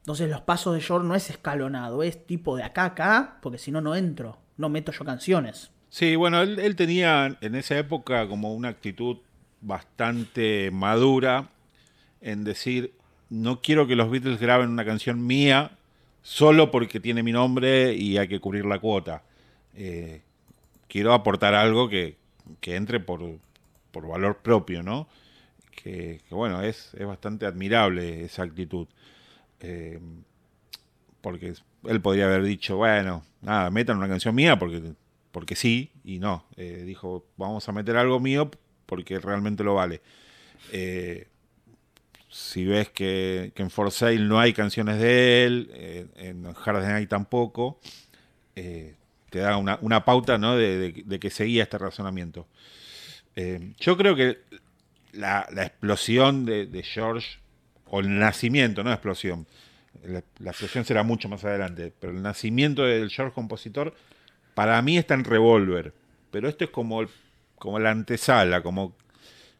Entonces 0.00 0.28
los 0.28 0.40
pasos 0.40 0.74
de 0.74 0.80
George 0.80 1.06
no 1.06 1.14
es 1.14 1.30
escalonado, 1.30 2.02
es 2.02 2.26
tipo 2.26 2.56
de 2.56 2.64
acá 2.64 2.82
a 2.82 2.86
acá, 2.86 3.38
porque 3.40 3.58
si 3.58 3.70
no, 3.70 3.80
no 3.80 3.94
entro, 3.94 4.36
no 4.56 4.68
meto 4.68 4.90
yo 4.90 5.04
canciones. 5.04 5.70
Sí, 5.90 6.16
bueno, 6.16 6.40
él, 6.40 6.58
él 6.58 6.74
tenía 6.74 7.38
en 7.40 7.54
esa 7.54 7.78
época 7.78 8.26
como 8.26 8.52
una 8.52 8.70
actitud 8.70 9.18
bastante 9.60 10.72
madura 10.72 11.50
en 12.20 12.42
decir, 12.42 12.94
no 13.28 13.60
quiero 13.60 13.86
que 13.86 13.94
los 13.94 14.10
Beatles 14.10 14.40
graben 14.40 14.70
una 14.70 14.84
canción 14.84 15.24
mía 15.24 15.78
solo 16.22 16.72
porque 16.72 16.98
tiene 16.98 17.22
mi 17.22 17.30
nombre 17.30 17.94
y 17.94 18.18
hay 18.18 18.26
que 18.26 18.40
cubrir 18.40 18.64
la 18.66 18.80
cuota. 18.80 19.22
Eh, 19.74 20.22
quiero 20.88 21.12
aportar 21.12 21.54
algo 21.54 21.88
que, 21.88 22.16
entre 22.62 23.00
por, 23.00 23.38
valor 23.92 24.38
propio, 24.38 24.82
¿no? 24.82 25.08
Que, 25.70 26.20
bueno, 26.30 26.62
es, 26.62 26.92
es, 26.94 27.06
bastante 27.06 27.46
admirable 27.46 28.24
esa 28.24 28.42
actitud. 28.42 28.86
Eh, 29.60 30.00
porque 31.20 31.54
él 31.84 32.00
podría 32.00 32.26
haber 32.26 32.42
dicho, 32.42 32.76
bueno, 32.76 33.24
nada, 33.42 33.70
metan 33.70 33.98
una 33.98 34.08
canción 34.08 34.34
mía 34.34 34.58
porque, 34.58 34.94
porque 35.32 35.56
sí, 35.56 35.90
y 36.04 36.18
no. 36.18 36.44
Eh, 36.56 36.82
dijo, 36.86 37.26
vamos 37.36 37.68
a 37.68 37.72
meter 37.72 37.96
algo 37.96 38.20
mío 38.20 38.50
porque 38.86 39.18
realmente 39.18 39.62
lo 39.64 39.74
vale. 39.74 40.00
si 42.28 42.64
ves 42.64 42.90
que, 42.90 43.52
en 43.54 43.70
For 43.70 43.90
Sale 43.90 44.18
no 44.18 44.38
hay 44.40 44.52
canciones 44.52 44.98
de 44.98 45.44
él, 45.44 46.10
en 46.16 46.46
Hard 46.46 46.84
Night 46.84 47.08
tampoco, 47.08 47.80
te 49.30 49.38
da 49.38 49.56
una, 49.56 50.04
pauta 50.04 50.38
¿no? 50.38 50.56
de, 50.56 51.18
que 51.20 51.30
seguía 51.30 51.62
este 51.62 51.78
razonamiento. 51.78 52.46
Eh, 53.36 53.72
yo 53.78 53.96
creo 53.96 54.16
que 54.16 54.38
la, 55.12 55.46
explosión 55.56 56.44
de, 56.44 56.82
George, 56.82 57.38
o 57.86 58.00
el 58.00 58.18
nacimiento, 58.18 58.82
no 58.82 58.92
explosión, 58.92 59.46
la, 60.04 60.50
explosión 60.50 60.84
será 60.84 61.02
mucho 61.02 61.28
más 61.28 61.44
adelante, 61.44 61.92
pero 61.98 62.12
el 62.12 62.22
nacimiento 62.22 62.84
del 62.84 63.08
George 63.08 63.34
compositor, 63.34 63.94
para 64.54 64.80
mí 64.82 64.98
está 64.98 65.14
en 65.14 65.24
Revolver, 65.24 65.94
pero 66.30 66.48
esto 66.48 66.64
es 66.64 66.70
como, 66.70 67.02
como 67.56 67.78
la 67.78 67.90
antesala, 67.90 68.62
como, 68.62 68.94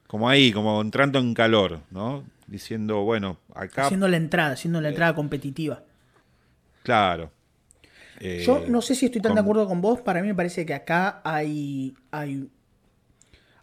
como 0.06 0.28
ahí, 0.28 0.52
como 0.52 0.80
entrando 0.80 1.20
en 1.20 1.32
calor, 1.32 1.80
¿no? 1.90 2.24
Diciendo, 2.48 3.02
bueno, 3.02 3.38
acá... 3.54 3.84
Haciendo 3.84 4.08
la 4.08 4.16
entrada, 4.16 4.52
haciendo 4.52 4.80
la 4.80 4.88
eh, 4.88 4.90
entrada 4.90 5.14
competitiva. 5.14 5.84
Claro, 6.82 7.30
yo 8.20 8.58
eh, 8.58 8.64
no 8.68 8.82
sé 8.82 8.94
si 8.94 9.06
estoy 9.06 9.22
tan 9.22 9.34
de 9.34 9.40
acuerdo 9.40 9.66
con 9.66 9.80
vos, 9.80 10.00
para 10.00 10.20
mí 10.20 10.28
me 10.28 10.34
parece 10.34 10.66
que 10.66 10.74
acá 10.74 11.22
hay, 11.24 11.94
hay, 12.10 12.48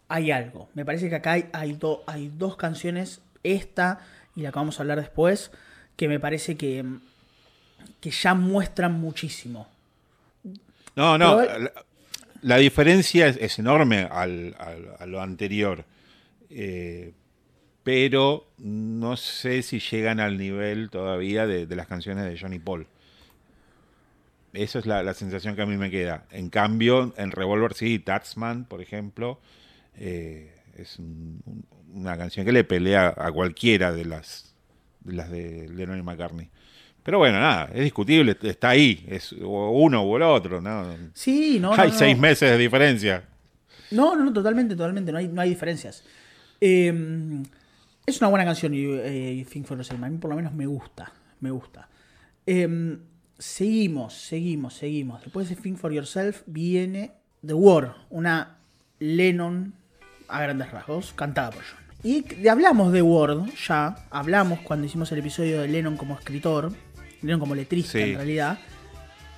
hay 0.08 0.30
algo. 0.32 0.68
Me 0.74 0.84
parece 0.84 1.08
que 1.08 1.14
acá 1.14 1.32
hay, 1.32 1.46
hay, 1.52 1.78
hay 2.06 2.32
dos 2.36 2.56
canciones, 2.56 3.20
esta 3.44 4.00
y 4.34 4.42
la 4.42 4.50
que 4.50 4.58
vamos 4.58 4.78
a 4.78 4.82
hablar 4.82 5.00
después, 5.00 5.52
que 5.96 6.08
me 6.08 6.18
parece 6.18 6.56
que, 6.56 6.84
que 8.00 8.10
ya 8.10 8.34
muestran 8.34 8.92
muchísimo. 8.92 9.68
No, 10.96 11.16
no, 11.16 11.44
la, 12.42 12.56
diferencia 12.56 13.28
es, 13.28 13.58
enorme 13.58 14.08
al, 14.10 14.56
a 14.98 15.06
lo 15.06 15.22
anterior. 15.22 15.84
Eh, 16.50 17.12
pero 17.84 18.46
no 18.58 19.16
sé 19.16 19.62
si 19.62 19.80
llegan 19.80 20.20
al 20.20 20.36
nivel 20.36 20.90
todavía 20.90 21.46
de, 21.46 21.66
de 21.66 21.76
las 21.76 21.86
canciones 21.86 22.24
de 22.24 22.38
Johnny 22.38 22.58
Paul. 22.58 22.86
Esa 24.52 24.78
es 24.78 24.86
la, 24.86 25.02
la, 25.02 25.14
sensación 25.14 25.54
que 25.56 25.62
a 25.62 25.66
mí 25.66 25.76
me 25.76 25.90
queda. 25.90 26.24
En 26.30 26.48
cambio, 26.48 27.12
en 27.16 27.30
Revolver 27.32 27.74
sí, 27.74 27.98
Taxman, 27.98 28.64
por 28.64 28.80
ejemplo, 28.80 29.40
eh, 29.94 30.54
es 30.76 30.98
un, 30.98 31.42
un, 31.44 31.64
una 31.94 32.16
canción 32.16 32.46
que 32.46 32.52
le 32.52 32.64
pelea 32.64 33.14
a 33.16 33.30
cualquiera 33.32 33.92
de 33.92 34.04
las 34.04 34.54
de, 35.00 35.12
las 35.12 35.30
de 35.30 35.68
Lennon 35.68 35.98
y 35.98 36.02
McCartney. 36.02 36.50
Pero 37.02 37.18
bueno, 37.18 37.40
nada, 37.40 37.70
es 37.72 37.84
discutible, 37.84 38.36
está 38.42 38.70
ahí, 38.70 39.04
es 39.08 39.32
uno 39.32 40.04
u 40.04 40.16
el 40.16 40.22
otro, 40.22 40.60
¿no? 40.60 40.94
Sí, 41.14 41.58
no. 41.58 41.72
Hay 41.72 41.90
no, 41.90 41.96
seis 41.96 42.16
no. 42.16 42.22
meses 42.22 42.50
de 42.50 42.58
diferencia. 42.58 43.24
No, 43.90 44.14
no, 44.14 44.24
no, 44.24 44.32
totalmente, 44.32 44.76
totalmente, 44.76 45.10
no 45.10 45.18
hay, 45.18 45.28
no 45.28 45.40
hay 45.40 45.48
diferencias. 45.48 46.04
Eh, 46.60 46.92
es 48.04 48.20
una 48.20 48.28
buena 48.28 48.44
canción, 48.44 48.72
eh, 48.74 49.46
Think 49.50 49.66
for 49.66 49.78
Yourself. 49.78 50.02
A 50.02 50.08
mí 50.10 50.18
por 50.18 50.28
lo 50.28 50.36
menos 50.36 50.52
me 50.52 50.66
gusta, 50.66 51.10
me 51.40 51.50
gusta. 51.50 51.88
Eh, 52.44 52.98
seguimos, 53.38 54.14
seguimos, 54.14 54.74
seguimos. 54.74 55.22
Después 55.22 55.48
de 55.48 55.56
Think 55.56 55.78
for 55.78 55.92
Yourself 55.92 56.42
viene 56.46 57.12
The 57.46 57.54
War, 57.54 57.94
una 58.10 58.58
Lennon 58.98 59.74
a 60.28 60.42
grandes 60.42 60.70
rasgos, 60.70 61.12
cantada 61.14 61.50
por 61.50 61.62
John. 61.62 61.78
Y 62.04 62.46
hablamos 62.48 62.92
de 62.92 63.02
Word, 63.02 63.50
ya 63.66 63.96
hablamos 64.10 64.60
cuando 64.60 64.86
hicimos 64.86 65.10
el 65.12 65.18
episodio 65.18 65.62
de 65.62 65.68
Lennon 65.68 65.96
como 65.96 66.14
escritor, 66.14 66.72
Lennon 67.22 67.40
como 67.40 67.54
letrista 67.54 67.92
Sí. 67.92 68.00
en 68.00 68.14
realidad, 68.16 68.58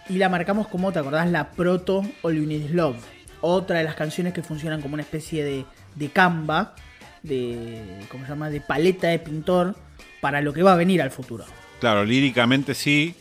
y 0.08 0.14
la 0.18 0.28
marcamos 0.28 0.66
como, 0.68 0.92
¿te 0.92 0.98
acordás? 0.98 1.30
La 1.30 1.50
proto 1.52 2.02
All 2.22 2.34
You 2.34 2.46
Need 2.46 2.64
Is 2.66 2.70
Love. 2.72 2.96
Otra 3.40 3.78
de 3.78 3.84
las 3.84 3.94
canciones 3.94 4.34
que 4.34 4.42
funcionan 4.42 4.82
como 4.82 4.94
una 4.94 5.02
especie 5.02 5.44
de, 5.44 5.64
de 5.94 6.08
Canva, 6.10 6.74
de, 7.22 8.04
¿cómo 8.10 8.24
se 8.24 8.30
llama? 8.30 8.50
De 8.50 8.60
paleta 8.60 9.08
de 9.08 9.18
pintor 9.18 9.76
para 10.20 10.40
lo 10.42 10.52
que 10.52 10.62
va 10.62 10.72
a 10.74 10.76
venir 10.76 11.00
al 11.00 11.10
futuro. 11.10 11.44
Claro, 11.80 12.04
líricamente 12.04 12.74
sí. 12.74 13.14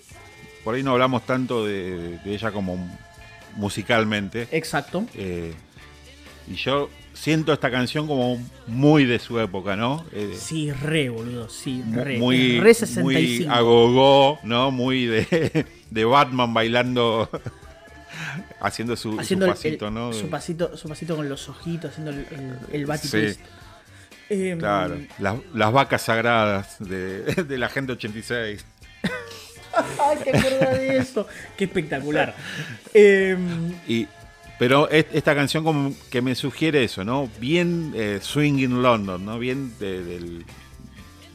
Por 0.70 0.76
ahí 0.76 0.84
no 0.84 0.92
hablamos 0.92 1.26
tanto 1.26 1.66
de, 1.66 2.20
de 2.20 2.32
ella 2.32 2.52
como 2.52 2.78
musicalmente. 3.56 4.48
Exacto. 4.52 5.04
Eh, 5.16 5.56
y 6.48 6.54
yo 6.54 6.92
siento 7.12 7.52
esta 7.54 7.72
canción 7.72 8.06
como 8.06 8.40
muy 8.68 9.06
de 9.06 9.18
su 9.18 9.40
época, 9.40 9.76
¿no? 9.76 10.06
Eh, 10.12 10.36
Sí, 10.40 10.72
re, 10.72 11.10
boludo, 11.10 11.50
sí, 11.50 11.84
re. 11.92 12.20
muy, 12.20 12.60
re 12.60 12.76
65. 12.76 13.02
muy 13.04 13.48
agogó, 13.50 14.38
¿no? 14.44 14.70
Muy 14.70 15.08
de, 15.08 15.66
de 15.90 16.06
Batman 16.06 16.54
bailando, 16.54 17.28
haciendo 18.62 18.96
su, 18.96 19.20
haciendo 19.20 19.48
pasito, 19.48 19.88
el- 19.88 19.94
¿no? 19.96 20.14
Su 20.14 20.30
pasito, 20.30 20.78
su 20.78 20.88
pasito 20.88 21.16
con 21.16 21.28
los 21.28 21.50
ojitos, 21.50 21.90
haciendo 21.90 22.12
el, 22.12 22.28
el, 22.88 23.00
Sí. 23.00 23.40
Em, 24.30 24.60
Claro, 24.60 25.00
las, 25.18 25.36
las 25.52 25.74
vacas 25.74 26.04
sagradas 26.04 26.76
de, 26.78 27.22
de 27.48 27.58
la 27.58 27.70
gente 27.70 27.94
86. 27.94 28.64
Qué 30.24 30.30
acuerdo 30.38 30.78
de 30.78 30.98
eso. 30.98 31.28
Qué 31.58 31.66
espectacular. 31.66 32.36
Em, 32.94 33.74
Y, 33.88 34.08
pero 34.58 34.90
es- 34.90 35.06
esta 35.14 35.34
canción 35.36 35.64
como 35.64 35.94
que 36.10 36.22
me 36.22 36.36
sugiere 36.36 36.84
eso, 36.84 37.04
¿no? 37.04 37.30
Bien 37.40 37.94
eh, 37.96 38.20
Swing 38.22 38.60
in 38.60 38.82
London, 38.82 39.26
¿no? 39.26 39.40
Bien 39.40 39.74
de, 39.80 40.44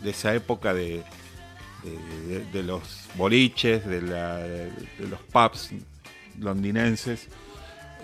esa 0.04 0.34
época 0.34 0.74
de, 0.74 1.02
de, 2.52 2.62
los 2.62 2.82
boliches, 3.14 3.86
de, 3.86 4.02
la- 4.02 4.40
los 4.98 5.20
pubs 5.32 5.70
londinenses. 6.38 7.28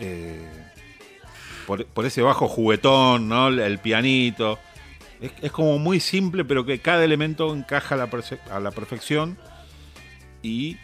eh, 0.01 0.41
por, 1.67 2.05
ese 2.07 2.23
bajo 2.23 2.49
juguetón, 2.49 3.29
¿no? 3.29 3.49
El 3.49 3.79
pianito. 3.79 4.59
Es, 5.43 5.53
como 5.53 5.79
muy 5.79 6.01
simple, 6.01 6.45
pero 6.45 6.65
que 6.65 6.81
cada 6.81 7.05
elemento 7.05 7.55
encaja 7.55 7.95
a 7.95 8.61
la 8.61 8.71
perfección. 8.71 9.37
Y 10.43 10.77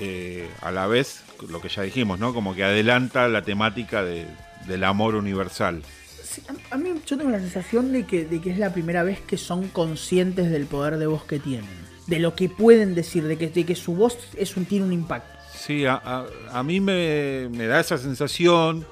eh, 0.00 0.48
a 0.60 0.70
la 0.70 0.86
vez, 0.86 1.22
lo 1.48 1.60
que 1.60 1.68
ya 1.68 1.82
dijimos, 1.82 2.18
¿no? 2.18 2.34
Como 2.34 2.54
que 2.54 2.64
adelanta 2.64 3.28
la 3.28 3.42
temática 3.42 4.02
de- 4.02 4.26
del 4.66 4.84
amor 4.84 5.14
universal. 5.14 5.82
sí, 6.22 6.42
a, 6.70 6.74
a 6.74 6.78
mí 6.78 6.90
yo 7.06 7.16
tengo 7.18 7.30
la 7.30 7.40
sensación 7.40 7.92
de 7.92 8.06
que, 8.06 8.24
de 8.24 8.40
que 8.40 8.50
es 8.50 8.58
la 8.58 8.72
primera 8.72 9.02
vez 9.02 9.20
que 9.20 9.36
son 9.36 9.68
conscientes 9.68 10.50
del 10.50 10.66
poder 10.66 10.98
de 10.98 11.06
voz 11.06 11.24
que 11.24 11.38
tienen. 11.38 11.68
De 12.06 12.18
lo 12.18 12.34
que 12.34 12.48
pueden 12.48 12.94
decir, 12.94 13.24
de 13.24 13.36
que, 13.38 13.48
de 13.48 13.64
que 13.66 13.74
su 13.76 13.94
voz 13.94 14.16
es 14.36 14.56
un, 14.56 14.64
tiene 14.64 14.84
un 14.86 14.92
impacto. 14.92 15.38
Sí, 15.54 15.84
a, 15.86 15.94
a- 15.94 16.26
a 16.52 16.62
mí 16.62 16.80
me, 16.80 17.48
me 17.50 17.66
da 17.66 17.80
esa 17.80 17.98
sensación, 17.98 18.86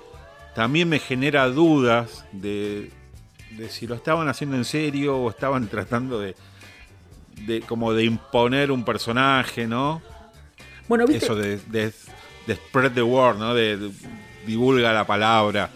también 0.55 0.88
me 0.88 0.98
genera 0.98 1.47
dudas 1.48 2.24
de, 2.32 2.90
de 3.56 3.68
si 3.68 3.86
lo 3.86 3.94
estaban 3.94 4.28
haciendo 4.28 4.56
en 4.56 4.64
serio 4.64 5.16
o 5.16 5.30
estaban 5.30 5.66
tratando 5.70 6.20
de, 6.20 6.34
de 7.36 7.61
como 7.62 7.93
de 7.93 8.05
imponer 8.05 8.70
un 8.70 8.85
personaje, 8.85 9.66
¿no? 9.66 10.02
Bueno, 10.89 11.07
¿viste? 11.07 11.24
Eso 11.24 11.35
de, 11.35 11.59
de- 11.66 11.93
de 12.47 12.55
spread 12.55 12.93
the 12.93 13.02
word, 13.02 13.36
¿no? 13.39 13.55
De, 13.55 13.90
divulga 14.47 14.93
la 14.93 15.07
palabra. 15.07 15.70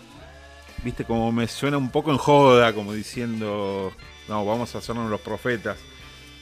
Viste, 0.82 1.04
como 1.04 1.30
me 1.32 1.46
suena 1.48 1.78
un 1.78 1.90
poco 1.90 2.10
en 2.10 2.18
joda, 2.18 2.72
como 2.72 2.92
diciendo, 2.92 3.92
no, 4.28 4.44
vamos 4.44 4.74
a 4.74 4.78
hacernos 4.78 5.10
los 5.10 5.20
profetas. 5.20 5.78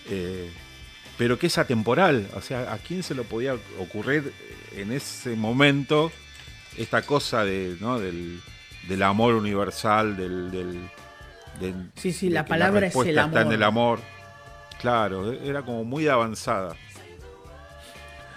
Eh, 0.08 0.50
pero 1.18 1.38
que 1.38 1.46
es 1.48 1.58
atemporal, 1.58 2.28
o 2.34 2.40
sea, 2.40 2.72
¿a 2.72 2.78
quién 2.78 3.02
se 3.02 3.14
lo 3.14 3.24
podía 3.24 3.54
ocurrir 3.78 4.32
en 4.74 4.90
ese 4.92 5.36
momento 5.36 6.10
esta 6.76 7.02
cosa 7.02 7.44
de, 7.44 7.76
¿no? 7.80 7.98
del, 8.00 8.40
del 8.88 9.02
amor 9.02 9.34
universal, 9.34 10.16
del... 10.16 10.50
del- 10.50 10.88
Sí, 11.96 12.12
sí, 12.12 12.30
la 12.30 12.44
palabra 12.46 12.86
es 12.86 12.94
el 12.96 13.04
respuesta 13.04 13.24
está 13.26 13.40
en 13.42 13.46
amor. 13.46 13.54
el 13.54 13.62
amor. 13.62 14.00
Claro, 14.82 15.32
era 15.32 15.62
como 15.62 15.84
muy 15.84 16.06
avanzada. 16.08 16.76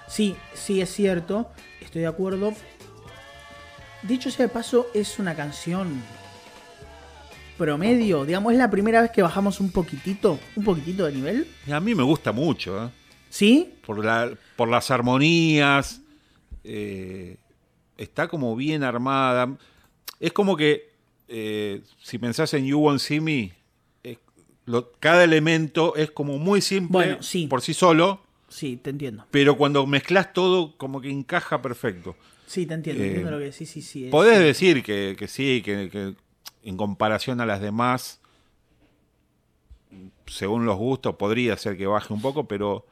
Sí, 0.07 0.35
sí, 0.53 0.79
es 0.79 0.93
cierto. 0.93 1.49
Estoy 1.81 2.01
de 2.03 2.07
acuerdo. 2.07 2.53
Dicho 4.03 4.29
sea 4.31 4.45
de 4.45 4.53
paso, 4.53 4.87
es 4.93 5.17
una 5.19 5.35
canción 5.35 6.01
promedio. 7.57 8.25
Digamos, 8.25 8.53
es 8.53 8.59
la 8.59 8.69
primera 8.69 9.01
vez 9.01 9.11
que 9.11 9.21
bajamos 9.21 9.59
un 9.59 9.71
poquitito, 9.71 10.39
un 10.55 10.63
poquitito 10.63 11.05
de 11.05 11.11
nivel. 11.13 11.47
Y 11.65 11.71
a 11.71 11.79
mí 11.79 11.95
me 11.95 12.03
gusta 12.03 12.31
mucho, 12.31 12.85
¿eh? 12.85 12.89
¿Sí? 13.29 13.73
por, 13.85 14.03
la, 14.05 14.31
por 14.55 14.69
las 14.69 14.91
armonías. 14.91 16.01
eh, 16.63 17.37
está 17.97 18.27
como 18.27 18.55
bien 18.55 18.83
armada. 18.83 19.57
Es 20.19 20.31
como 20.31 20.55
que, 20.55 20.93
eh, 21.27 21.81
si 22.01 22.17
pensás 22.17 22.53
en 22.53 22.65
You 22.65 22.79
Won't 22.79 22.99
See 22.99 23.19
Me, 23.19 23.51
lo- 24.65 24.91
cada 24.99 25.23
elemento 25.23 25.95
es 25.95 26.11
como 26.11 26.37
muy 26.37 26.61
simple 26.61 26.91
Bueno, 26.91 27.23
sí. 27.23 27.47
por 27.47 27.61
sí 27.61 27.73
solo, 27.73 28.21
Sí, 28.49 28.77
te 28.77 28.89
entiendo. 28.91 29.25
pero 29.31 29.57
cuando 29.57 29.85
mezclas 29.87 30.33
todo, 30.33 30.75
como 30.77 31.01
que 31.01 31.09
encaja 31.09 31.61
perfecto. 31.61 32.15
Sí, 32.47 32.65
te 32.65 32.73
entiendo. 32.75 33.03
Eh, 33.03 33.07
entiendo 33.07 33.31
lo 33.31 33.39
que 33.39 33.51
sí, 33.51 33.65
sí, 33.65 33.81
sí. 33.81 34.07
Podés 34.11 34.39
decir 34.39 34.83
que, 34.83 35.15
que 35.17 35.27
sí, 35.27 35.61
que, 35.65 35.89
que 35.89 36.13
en 36.63 36.77
comparación 36.77 37.41
a 37.41 37.45
las 37.45 37.59
demás, 37.61 38.19
según 40.27 40.65
los 40.65 40.77
gustos, 40.77 41.15
podría 41.15 41.55
ser 41.57 41.77
que 41.77 41.87
baje 41.87 42.13
un 42.13 42.21
poco, 42.21 42.47
pero 42.47 42.85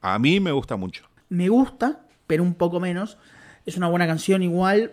a 0.00 0.18
mí 0.18 0.40
me 0.40 0.52
gusta 0.52 0.76
mucho. 0.76 1.04
Me 1.28 1.48
gusta, 1.48 2.06
pero 2.26 2.42
un 2.42 2.54
poco 2.54 2.80
menos. 2.80 3.18
Es 3.66 3.76
una 3.76 3.88
buena 3.88 4.06
canción 4.06 4.42
igual. 4.42 4.92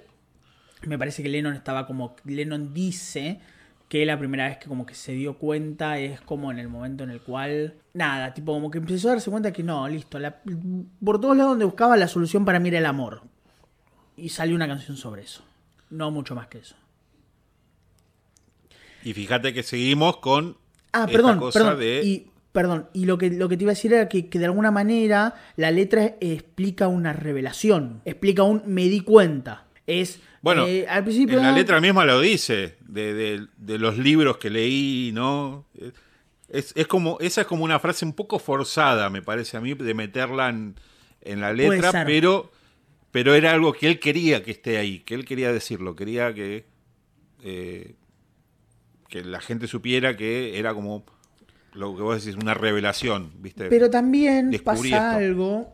Me 0.85 0.97
parece 0.97 1.23
que 1.23 1.29
Lennon 1.29 1.53
estaba 1.53 1.87
como... 1.87 2.15
Lennon 2.25 2.73
dice 2.73 3.39
que 3.89 4.05
la 4.05 4.19
primera 4.19 4.47
vez 4.47 4.57
que 4.57 4.67
como 4.67 4.85
que 4.85 4.93
se 4.95 5.13
dio 5.13 5.37
cuenta 5.37 5.97
es 5.99 6.19
como 6.21 6.51
en 6.51 6.59
el 6.59 6.67
momento 6.67 7.03
en 7.05 7.09
el 7.09 7.21
cual... 7.21 7.75
Nada, 7.93 8.33
tipo 8.33 8.53
como 8.53 8.69
que 8.69 8.79
empezó 8.79 9.07
a 9.07 9.11
darse 9.13 9.31
cuenta 9.31 9.53
que 9.53 9.63
no, 9.63 9.87
listo. 9.87 10.19
la- 10.19 10.41
por 11.03 11.19
todos 11.21 11.37
lados 11.37 11.51
donde 11.53 11.65
buscaba 11.65 11.95
la 11.97 12.07
solución 12.07 12.43
para 12.45 12.59
mí 12.59 12.69
era 12.69 12.79
el 12.79 12.85
amor. 12.85 13.23
Y 14.17 14.29
salió 14.29 14.55
una 14.55 14.67
canción 14.67 14.97
sobre 14.97 15.21
eso. 15.23 15.43
No 15.89 16.11
mucho 16.11 16.35
más 16.35 16.47
que 16.47 16.57
eso. 16.59 16.75
Y 19.03 19.13
fíjate 19.13 19.53
que 19.53 19.63
seguimos 19.63 20.17
con 20.17 20.57
Ah, 20.91 21.01
esta 21.01 21.11
perdón, 21.11 21.39
cosa 21.39 21.59
perdón. 21.59 21.79
de 21.79 22.01
Y, 22.03 22.31
perdón, 22.51 22.87
y 22.93 23.05
lo 23.05 23.17
que, 23.17 23.29
lo 23.29 23.47
que 23.49 23.57
te 23.57 23.63
iba 23.63 23.71
a 23.71 23.75
decir 23.75 23.93
era 23.93 24.09
que, 24.09 24.27
que 24.29 24.39
de 24.39 24.45
alguna 24.45 24.71
manera 24.71 25.35
la 25.55 25.71
letra 25.71 26.15
explica 26.19 26.87
una 26.87 27.13
revelación. 27.13 28.01
Explica 28.05 28.43
un 28.43 28.63
me 28.65 28.83
di 28.83 29.01
cuenta. 29.01 29.65
Es. 29.85 30.19
Bueno, 30.41 30.65
eh, 30.67 30.85
al 30.87 31.03
principio. 31.03 31.37
en 31.37 31.43
la 31.43 31.51
letra 31.51 31.79
misma 31.81 32.05
lo 32.05 32.19
dice 32.21 32.77
de, 32.87 33.13
de- 33.13 33.47
de 33.57 33.77
los 33.79 33.97
libros 33.97 34.37
que 34.37 34.49
leí, 34.49 35.11
¿no? 35.13 35.65
Es, 36.49 36.71
es 36.75 36.87
como 36.87 37.17
esa 37.19 37.41
es 37.41 37.47
como 37.47 37.63
una 37.63 37.79
frase 37.79 38.05
un 38.05 38.13
poco 38.13 38.39
forzada, 38.39 39.09
me 39.09 39.21
parece 39.21 39.57
a 39.57 39.61
mí, 39.61 39.73
de 39.73 39.93
meterla 39.93 40.49
en, 40.49 40.75
en 41.21 41.41
la 41.41 41.51
letra, 41.53 41.91
pero 42.05 42.51
pero 43.11 43.33
era 43.35 43.51
algo 43.51 43.73
que 43.73 43.87
él 43.87 43.99
quería 43.99 44.43
que 44.43 44.51
esté 44.51 44.77
ahí, 44.77 44.99
que 44.99 45.15
él 45.15 45.25
quería 45.25 45.51
decirlo, 45.51 45.95
quería 45.95 46.33
que 46.33 46.65
eh, 47.43 47.95
que 49.09 49.23
la 49.23 49.39
gente 49.41 49.67
supiera 49.67 50.15
que 50.17 50.57
era 50.59 50.73
como 50.73 51.05
lo 51.73 51.95
que 51.95 52.01
vos 52.01 52.23
decís, 52.23 52.37
una 52.41 52.53
revelación, 52.53 53.31
¿viste? 53.39 53.65
Pero 53.69 53.89
también 53.89 54.49
Descubrí 54.51 54.91
pasa 54.91 55.11
esto. 55.11 55.17
algo 55.25 55.73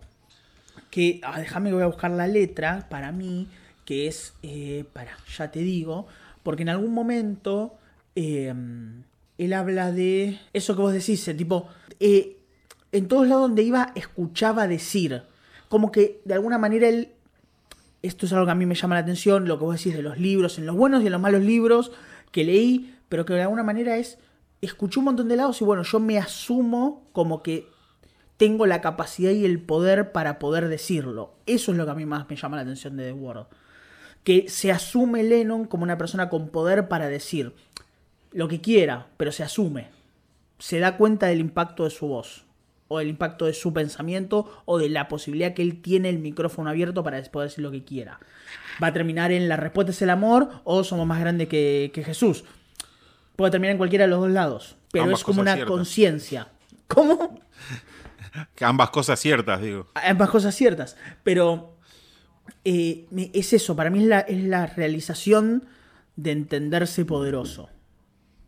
que. 0.90 1.20
ah, 1.24 1.40
déjame 1.40 1.70
que 1.70 1.74
voy 1.76 1.84
a 1.84 1.88
buscar 1.88 2.12
la 2.12 2.28
letra 2.28 2.88
para 2.90 3.12
mí. 3.12 3.48
Que 3.86 4.08
es. 4.08 4.34
Eh, 4.44 4.86
para, 4.94 5.18
ya 5.38 5.52
te 5.52 5.60
digo. 5.60 6.08
Porque 6.44 6.64
en 6.64 6.70
algún 6.70 6.94
momento. 6.94 7.78
eh, 8.16 8.54
él 9.38 9.54
habla 9.54 9.92
de 9.92 10.40
eso 10.54 10.76
que 10.76 10.82
vos 10.82 10.94
decís, 10.94 11.30
tipo, 11.38 11.68
eh, 12.00 12.38
en 12.92 13.08
todos 13.08 13.28
lados 13.28 13.44
donde 13.44 13.64
iba 13.64 13.92
escuchaba 13.96 14.68
decir, 14.68 15.24
como 15.70 15.92
que 15.92 16.22
de 16.26 16.36
alguna 16.36 16.58
manera 16.58 16.88
él, 16.88 17.10
esto 18.02 18.26
es 18.26 18.34
algo 18.34 18.46
que 18.46 18.52
a 18.52 18.56
mí 18.56 18.66
me 18.66 18.76
llama 18.76 18.96
la 18.96 19.02
atención, 19.02 19.48
lo 19.48 19.58
que 19.58 19.66
vos 19.66 19.78
decís 19.78 19.96
de 19.96 20.04
los 20.04 20.20
libros, 20.20 20.58
en 20.58 20.66
los 20.66 20.76
buenos 20.76 21.02
y 21.04 21.08
en 21.08 21.12
los 21.12 21.22
malos 21.22 21.42
libros 21.42 21.92
que 22.32 22.44
leí, 22.44 22.96
pero 23.10 23.26
que 23.26 23.34
de 23.34 23.42
alguna 23.42 23.64
manera 23.64 23.98
es, 23.98 24.18
escuché 24.62 25.00
un 25.00 25.06
montón 25.06 25.28
de 25.28 25.36
lados 25.36 25.62
y 25.62 25.66
bueno, 25.66 25.84
yo 25.84 26.00
me 26.00 26.18
asumo 26.18 27.08
como 27.12 27.42
que 27.42 27.68
tengo 28.38 28.66
la 28.66 28.82
capacidad 28.82 29.32
y 29.32 29.46
el 29.46 29.60
poder 29.60 30.12
para 30.12 30.38
poder 30.40 30.68
decirlo. 30.68 31.34
Eso 31.46 31.72
es 31.72 31.78
lo 31.78 31.86
que 31.86 31.92
a 31.92 31.96
mí 31.96 32.06
más 32.06 32.30
me 32.30 32.36
llama 32.36 32.58
la 32.58 32.64
atención 32.64 32.98
de 32.98 33.06
The 33.06 33.14
World. 33.14 33.48
Que 34.24 34.50
se 34.50 34.72
asume 34.72 35.24
Lennon 35.24 35.66
como 35.66 35.84
una 35.84 35.98
persona 35.98 36.30
con 36.30 36.50
poder 36.50 36.88
para 36.88 37.08
decir 37.08 37.54
lo 38.32 38.48
que 38.48 38.62
quiera, 38.62 39.08
pero 39.18 39.32
se 39.32 39.44
asume. 39.44 39.90
Se 40.60 40.80
da 40.80 40.98
cuenta 40.98 41.28
del 41.28 41.40
impacto 41.40 41.84
de 41.84 41.90
su 41.90 42.08
voz, 42.08 42.46
o 42.88 43.00
del 43.00 43.10
impacto 43.10 43.46
de 43.46 43.54
su 43.54 43.74
pensamiento, 43.74 44.64
o 44.66 44.78
de 44.78 44.90
la 44.90 45.08
posibilidad 45.08 45.54
que 45.54 45.62
él 45.62 45.82
tiene 45.82 46.10
el 46.10 46.20
micrófono 46.20 46.70
abierto 46.70 47.04
para 47.04 47.22
poder 47.24 47.50
decir 47.50 47.64
lo 47.64 47.72
que 47.72 47.84
quiera. 47.84 48.20
Va 48.82 48.88
a 48.88 48.94
terminar 48.94 49.32
en 49.32 49.50
la 49.50 49.58
respuesta 49.58 49.92
es 49.92 50.02
el 50.02 50.10
amor, 50.10 50.50
o 50.64 50.84
somos 50.84 51.06
más 51.06 51.20
grandes 51.20 51.48
que, 51.48 51.92
que 51.94 52.04
Jesús. 52.04 52.46
Puede 53.36 53.52
terminar 53.52 53.72
en 53.72 53.78
cualquiera 53.78 54.06
de 54.06 54.10
los 54.10 54.22
dos 54.22 54.30
lados, 54.30 54.78
pero 54.92 55.06
Ambas 55.06 55.20
es 55.20 55.26
como 55.26 55.42
una 55.42 55.66
conciencia. 55.66 56.50
¿Cómo? 56.88 57.40
Ambas 58.62 58.90
cosas 58.90 59.20
ciertas, 59.20 59.62
digo. 59.62 59.88
ambas 59.94 60.30
cosas 60.30 60.56
ciertas, 60.56 60.98
pero 61.24 61.73
eh, 62.66 63.06
es 63.34 63.54
eso, 63.54 63.76
para 63.76 63.90
mí 63.90 64.00
es 64.00 64.06
la, 64.06 64.20
es 64.22 64.44
la 64.44 64.68
realización 64.68 65.66
de 66.16 66.32
entenderse 66.32 67.06
poderoso. 67.06 67.70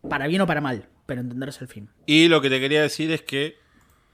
Para 0.08 0.28
bien 0.28 0.42
o 0.42 0.48
para 0.48 0.62
mal, 0.62 0.88
pero 1.06 1.22
entenderse 1.22 1.64
al 1.64 1.68
fin. 1.68 1.90
Y 2.06 2.28
lo 2.28 2.42
que 2.42 2.50
te 2.50 2.60
quería 2.60 2.82
decir 2.82 3.12
es 3.12 3.22
que 3.22 3.58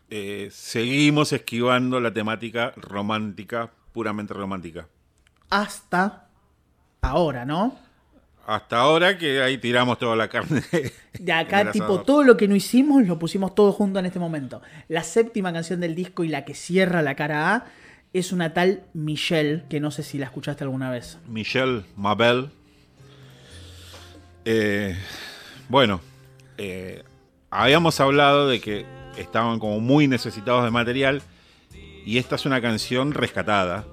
eh, 0.10 0.50
seguimos 0.52 1.34
esquivando 1.34 2.00
la 2.00 2.14
temática 2.14 2.74
romántica, 2.76 3.72
puramente 3.94 4.34
romántica. 4.34 4.88
Hasta 5.50 6.28
ahora, 7.02 7.46
¿no? 7.46 7.78
Hasta 8.48 8.80
ahora 8.80 9.18
que 9.18 9.42
ahí 9.42 9.58
tiramos 9.58 10.00
toda 10.00 10.16
la 10.16 10.28
carne. 10.28 10.64
De 11.20 11.32
acá, 11.32 11.62
el 11.62 11.72
tipo, 11.72 12.02
todo 12.02 12.24
lo 12.24 12.38
que 12.38 12.48
no 12.48 12.56
hicimos 12.56 13.06
lo 13.06 13.20
pusimos 13.20 13.54
todo 13.54 13.72
junto 13.72 14.00
en 14.00 14.06
este 14.06 14.20
momento. 14.20 14.62
La 14.88 15.04
séptima 15.04 15.54
canción 15.54 15.80
del 15.80 15.94
disco 15.94 16.24
y 16.24 16.28
la 16.28 16.44
que 16.44 16.56
cierra 16.56 17.02
la 17.02 17.16
cara 17.16 17.56
A 17.56 17.66
es 18.14 18.32
una 18.32 18.54
tal 18.54 18.84
Michelle, 18.94 19.64
que 19.70 19.80
no 19.80 19.92
sé 19.92 20.04
si 20.04 20.18
la 20.18 20.26
escuchaste 20.26 20.64
alguna 20.64 20.90
vez. 20.90 21.18
Michelle 21.28 21.84
Mabel. 21.96 22.50
Eh, 24.46 24.96
bueno, 25.70 26.02
eh, 26.58 27.04
habíamos 27.50 28.00
hablado 28.00 28.48
de 28.48 28.60
que 28.60 28.86
estaban 29.18 29.60
como 29.60 29.80
muy 29.80 30.08
necesitados 30.08 30.64
de 30.64 30.72
material 30.72 31.22
y 32.06 32.18
esta 32.18 32.36
es 32.36 32.46
una 32.46 32.62
canción 32.62 33.14
rescatada, 33.14 33.86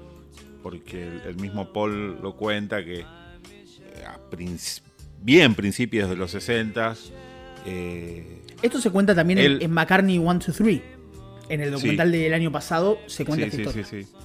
porque 0.62 1.06
el, 1.06 1.20
el 1.26 1.36
mismo 1.36 1.72
Paul 1.72 2.18
lo 2.22 2.34
cuenta 2.36 2.82
que 2.84 3.00
eh, 3.00 3.04
a 4.06 4.18
bien 5.20 5.54
principios 5.54 6.08
de 6.08 6.16
los 6.16 6.30
60 6.30 6.94
eh, 7.66 8.42
Esto 8.62 8.80
se 8.80 8.90
cuenta 8.90 9.14
también 9.14 9.38
en- 9.38 9.44
Él- 9.44 9.62
en, 9.62 9.70
McCartney 9.72 10.16
1, 10.18 10.40
2, 10.46 10.56
3. 10.56 10.80
En 11.48 11.60
el 11.60 11.70
documental 11.70 12.12
del 12.12 12.34
año 12.34 12.52
pasado 12.52 12.98
se 13.06 13.24
cuenta 13.24 13.50
Sí, 13.50 13.60
esta 13.62 13.72
sí, 13.72 13.80
historia. 13.80 14.04
sí, 14.06 14.10
sí. 14.12 14.18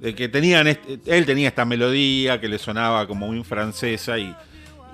De 0.00 0.14
que 0.14 0.28
tenían 0.28 0.66
este- 0.68 0.98
él 1.06 1.26
tenía 1.26 1.48
esta 1.48 1.64
melodía 1.64 2.40
que 2.40 2.48
le 2.48 2.58
sonaba 2.58 3.06
como 3.06 3.26
muy 3.28 3.42
francesa 3.44 4.18
y, 4.18 4.34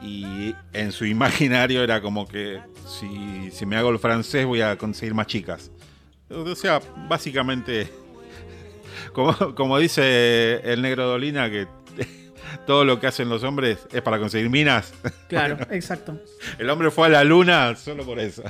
y 0.02 0.54
en 0.72 0.92
su 0.92 1.04
imaginario 1.04 1.82
era 1.82 2.00
como 2.00 2.26
que 2.26 2.60
si, 2.88 3.50
si 3.50 3.66
me 3.66 3.76
hago 3.76 3.90
el 3.90 3.98
francés 3.98 4.46
voy 4.46 4.60
a 4.62 4.76
conseguir 4.78 5.12
más 5.14 5.26
chicas. 5.26 5.70
O 6.30 6.54
sea, 6.54 6.80
básicamente, 7.08 7.88
como, 9.12 9.54
como 9.54 9.78
dice 9.78 10.60
el 10.64 10.80
negro 10.82 11.06
Dolina, 11.06 11.50
que 11.50 11.66
todo 12.66 12.84
lo 12.86 12.98
que 12.98 13.06
hacen 13.06 13.28
los 13.28 13.42
hombres 13.44 13.86
es 13.92 14.00
para 14.00 14.18
conseguir 14.18 14.48
minas. 14.48 14.94
Claro, 15.28 15.58
exacto. 15.70 16.18
El 16.58 16.70
hombre 16.70 16.90
fue 16.90 17.08
a 17.08 17.10
la 17.10 17.24
luna 17.24 17.76
solo 17.76 18.04
por 18.06 18.18
eso. 18.20 18.42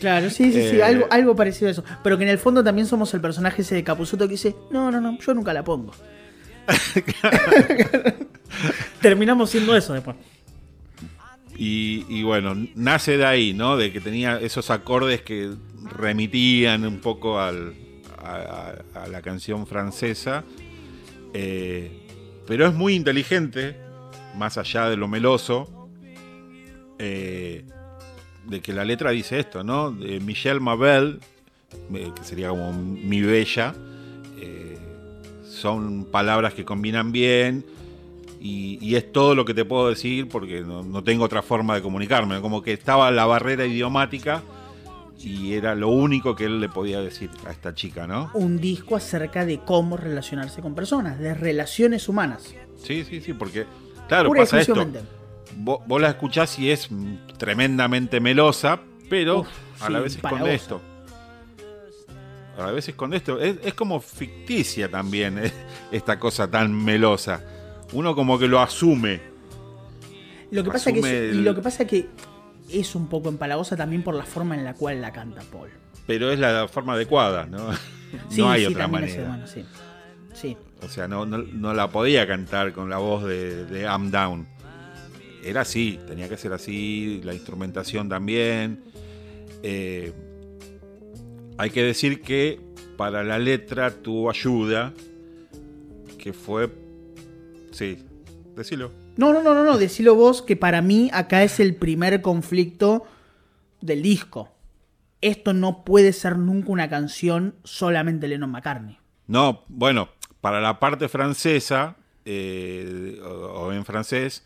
Claro, 0.00 0.28
sí, 0.30 0.52
sí, 0.52 0.60
sí, 0.70 0.76
Eh, 0.76 0.82
algo, 0.82 1.06
algo 1.10 1.34
parecido 1.36 1.68
a 1.68 1.72
eso. 1.72 1.84
Pero 2.02 2.18
que 2.18 2.24
en 2.24 2.30
el 2.30 2.38
fondo 2.38 2.62
también 2.62 2.86
somos 2.86 3.12
el 3.14 3.20
personaje 3.20 3.62
ese 3.62 3.74
de 3.76 3.84
Capuzoto 3.84 4.26
que 4.26 4.32
dice, 4.32 4.54
no, 4.70 4.90
no, 4.90 5.00
no, 5.00 5.18
yo 5.18 5.34
nunca 5.34 5.52
la 5.54 5.64
pongo. 5.64 5.92
Terminamos 9.00 9.50
siendo 9.50 9.76
eso 9.76 9.92
después. 9.94 10.16
Y, 11.56 12.04
y 12.08 12.22
bueno, 12.22 12.54
nace 12.74 13.16
de 13.16 13.24
ahí, 13.24 13.54
¿no? 13.54 13.76
De 13.76 13.92
que 13.92 14.00
tenía 14.00 14.38
esos 14.40 14.70
acordes 14.70 15.22
que 15.22 15.52
remitían 15.96 16.84
un 16.86 16.98
poco 17.00 17.40
al- 17.40 17.74
a, 18.22 18.74
a- 18.94 19.04
a 19.04 19.08
la 19.08 19.22
canción 19.22 19.66
francesa. 19.66 20.44
Eh, 21.32 21.90
pero 22.46 22.66
es 22.66 22.74
muy 22.74 22.94
inteligente, 22.94 23.76
más 24.36 24.58
allá 24.58 24.88
de 24.90 24.96
lo 24.96 25.08
meloso, 25.08 25.88
eh, 26.98 27.64
de 28.48 28.60
que 28.60 28.72
la 28.72 28.84
letra 28.84 29.10
dice 29.10 29.38
esto, 29.38 29.62
¿no? 29.64 29.90
De 29.90 30.20
Michelle 30.20 30.60
Mabel, 30.60 31.20
eh, 31.94 32.10
que 32.14 32.24
sería 32.24 32.48
como 32.50 32.72
mi 32.72 33.20
bella. 33.22 33.74
eh, 34.40 34.78
son 35.44 36.04
palabras 36.04 36.52
que 36.54 36.64
combinan 36.64 37.12
bien 37.12 37.64
y, 38.40 38.78
y 38.80 38.96
es 38.96 39.10
todo 39.10 39.34
lo 39.34 39.44
que 39.44 39.54
te 39.54 39.64
puedo 39.64 39.88
decir 39.88 40.28
porque 40.28 40.60
no, 40.60 40.82
no 40.82 41.02
tengo 41.02 41.24
otra 41.24 41.42
forma 41.42 41.74
de 41.74 41.82
comunicarme. 41.82 42.40
Como 42.40 42.62
que 42.62 42.72
estaba 42.72 43.10
la 43.10 43.24
barrera 43.26 43.64
idiomática 43.64 44.42
y 45.18 45.54
era 45.54 45.74
lo 45.74 45.88
único 45.88 46.36
que 46.36 46.44
él 46.44 46.60
le 46.60 46.68
podía 46.68 47.00
decir 47.00 47.30
a 47.46 47.50
esta 47.50 47.74
chica, 47.74 48.06
¿no? 48.06 48.30
Un 48.34 48.60
disco 48.60 48.96
acerca 48.96 49.46
de 49.46 49.60
cómo 49.60 49.96
relacionarse 49.96 50.60
con 50.60 50.74
personas, 50.74 51.18
de 51.18 51.34
relaciones 51.34 52.08
humanas. 52.08 52.54
Sí, 52.82 53.04
sí, 53.04 53.20
sí, 53.22 53.32
porque, 53.32 53.64
claro, 54.08 54.28
Pura 54.28 54.42
pasa 54.42 54.60
esto. 54.60 54.86
Vos, 55.56 55.80
vos 55.86 56.00
la 56.00 56.10
escuchás 56.10 56.58
y 56.58 56.70
es 56.70 56.88
tremendamente 57.38 58.20
melosa, 58.20 58.80
pero 59.08 59.40
Uf, 59.40 59.48
a 59.80 59.90
la 59.90 59.98
sí, 59.98 60.04
vez 60.04 60.16
esconde 60.16 60.54
esto. 60.54 60.80
A 62.58 62.62
la 62.66 62.72
vez 62.72 62.88
esconde 62.88 63.18
esto. 63.18 63.38
Es, 63.40 63.56
es 63.62 63.74
como 63.74 64.00
ficticia 64.00 64.90
también 64.90 65.38
eh, 65.38 65.52
esta 65.92 66.18
cosa 66.18 66.50
tan 66.50 66.72
melosa. 66.72 67.42
Uno 67.92 68.14
como 68.14 68.38
que 68.38 68.48
lo 68.48 68.60
asume. 68.60 69.20
Lo 70.50 70.62
que 70.64 70.70
pasa 70.70 70.92
que 70.92 71.00
es, 71.00 71.34
y 71.34 71.42
lo 71.42 71.54
que 71.54 71.60
pasa 71.60 71.86
que 71.86 72.08
es 72.70 72.94
un 72.94 73.08
poco 73.08 73.28
empalagosa 73.28 73.76
también 73.76 74.02
por 74.02 74.14
la 74.14 74.24
forma 74.24 74.54
en 74.54 74.64
la 74.64 74.74
cual 74.74 75.00
la 75.00 75.12
canta 75.12 75.42
Paul. 75.52 75.70
Pero 76.06 76.30
es 76.30 76.38
la 76.38 76.68
forma 76.68 76.94
adecuada, 76.94 77.46
¿no? 77.46 77.70
Sí, 78.30 78.40
no 78.40 78.48
hay 78.48 78.64
sí, 78.64 78.72
otra 78.72 78.86
manera. 78.86 79.12
es, 79.12 79.28
bueno, 79.28 79.46
sí. 79.46 79.64
Sí. 80.32 80.56
O 80.82 80.88
sea, 80.88 81.08
no, 81.08 81.26
no, 81.26 81.38
no 81.38 81.74
la 81.74 81.90
podía 81.90 82.26
cantar 82.26 82.72
con 82.72 82.88
la 82.88 82.98
voz 82.98 83.24
de, 83.24 83.64
de 83.66 83.82
I'm 83.82 84.10
Down. 84.10 84.46
Era 85.46 85.60
así, 85.60 86.00
tenía 86.08 86.28
que 86.28 86.36
ser 86.36 86.52
así, 86.52 87.20
la 87.22 87.32
instrumentación 87.32 88.08
también. 88.08 88.82
Eh, 89.62 90.12
hay 91.56 91.70
que 91.70 91.84
decir 91.84 92.20
que 92.20 92.58
para 92.96 93.22
la 93.22 93.38
letra 93.38 93.92
tuvo 93.92 94.28
ayuda, 94.28 94.92
que 96.18 96.32
fue... 96.32 96.68
Sí, 97.70 98.04
decilo. 98.56 98.90
No, 99.16 99.32
no, 99.32 99.40
no, 99.40 99.54
no, 99.54 99.62
no, 99.62 99.78
decilo 99.78 100.16
vos 100.16 100.42
que 100.42 100.56
para 100.56 100.82
mí 100.82 101.10
acá 101.12 101.44
es 101.44 101.60
el 101.60 101.76
primer 101.76 102.22
conflicto 102.22 103.04
del 103.80 104.02
disco. 104.02 104.48
Esto 105.20 105.52
no 105.52 105.84
puede 105.84 106.12
ser 106.12 106.38
nunca 106.38 106.72
una 106.72 106.90
canción 106.90 107.54
solamente 107.62 108.26
Lennon 108.26 108.50
McCartney. 108.50 108.98
No, 109.28 109.62
bueno, 109.68 110.08
para 110.40 110.60
la 110.60 110.80
parte 110.80 111.08
francesa, 111.08 111.96
eh, 112.24 113.20
o, 113.22 113.28
o 113.28 113.72
en 113.72 113.84
francés, 113.84 114.42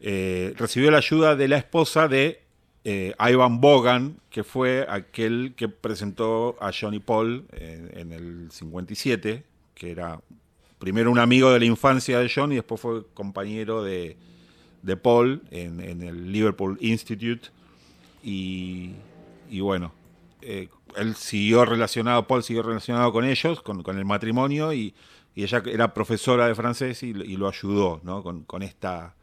eh, 0.00 0.54
recibió 0.56 0.90
la 0.90 0.98
ayuda 0.98 1.34
de 1.34 1.48
la 1.48 1.56
esposa 1.56 2.06
de 2.06 2.42
eh, 2.84 3.14
Ivan 3.18 3.60
Bogan, 3.60 4.18
que 4.30 4.44
fue 4.44 4.86
aquel 4.88 5.54
que 5.56 5.68
presentó 5.68 6.56
a 6.60 6.70
Johnny 6.72 7.00
Paul 7.00 7.46
en, 7.52 8.12
el 8.12 8.48
57, 8.50 9.44
que 9.74 9.90
era 9.90 10.20
primero 10.78 11.10
un 11.10 11.18
amigo 11.18 11.50
de 11.50 11.58
la 11.58 11.64
infancia 11.64 12.20
de 12.20 12.30
John 12.32 12.52
y 12.52 12.56
después 12.56 12.80
fue 12.80 13.04
compañero 13.12 13.82
de, 13.82 14.16
de 14.82 14.96
Paul 14.96 15.42
en, 15.50 15.80
el 15.80 16.30
Liverpool 16.32 16.78
Institute. 16.80 17.48
Y, 18.22 18.94
bueno, 19.60 19.92
eh, 20.42 20.68
él 20.96 21.16
siguió 21.16 21.64
relacionado, 21.64 22.26
Paul 22.26 22.44
siguió 22.44 22.62
relacionado 22.62 23.12
con 23.12 23.24
ellos, 23.24 23.62
con, 23.62 23.98
el 23.98 24.04
matrimonio, 24.04 24.72
y, 24.72 24.94
ella 25.34 25.62
era 25.66 25.94
profesora 25.94 26.48
de 26.48 26.54
francés 26.56 27.02
y, 27.04 27.12
lo 27.12 27.48
ayudó 27.48 28.00
¿no? 28.02 28.22
con 28.22 28.62
esta, 28.62 29.14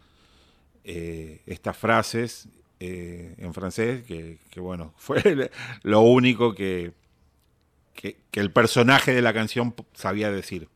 eh, 0.85 1.41
estas 1.45 1.75
frases 1.75 2.47
eh, 2.79 3.35
en 3.37 3.53
francés, 3.53 4.03
que, 4.03 4.37
que, 4.49 4.59
bueno, 4.59 4.93
fue 4.97 5.49
lo 5.83 6.01
único 6.01 6.53
que, 6.55 6.93
que, 7.93 8.17
que 8.31 8.39
el 8.39 8.51
personaje 8.51 9.13
de 9.13 9.21
la 9.21 9.33
canción 9.33 9.73
sabía 9.93 10.31
decir. 10.31 10.69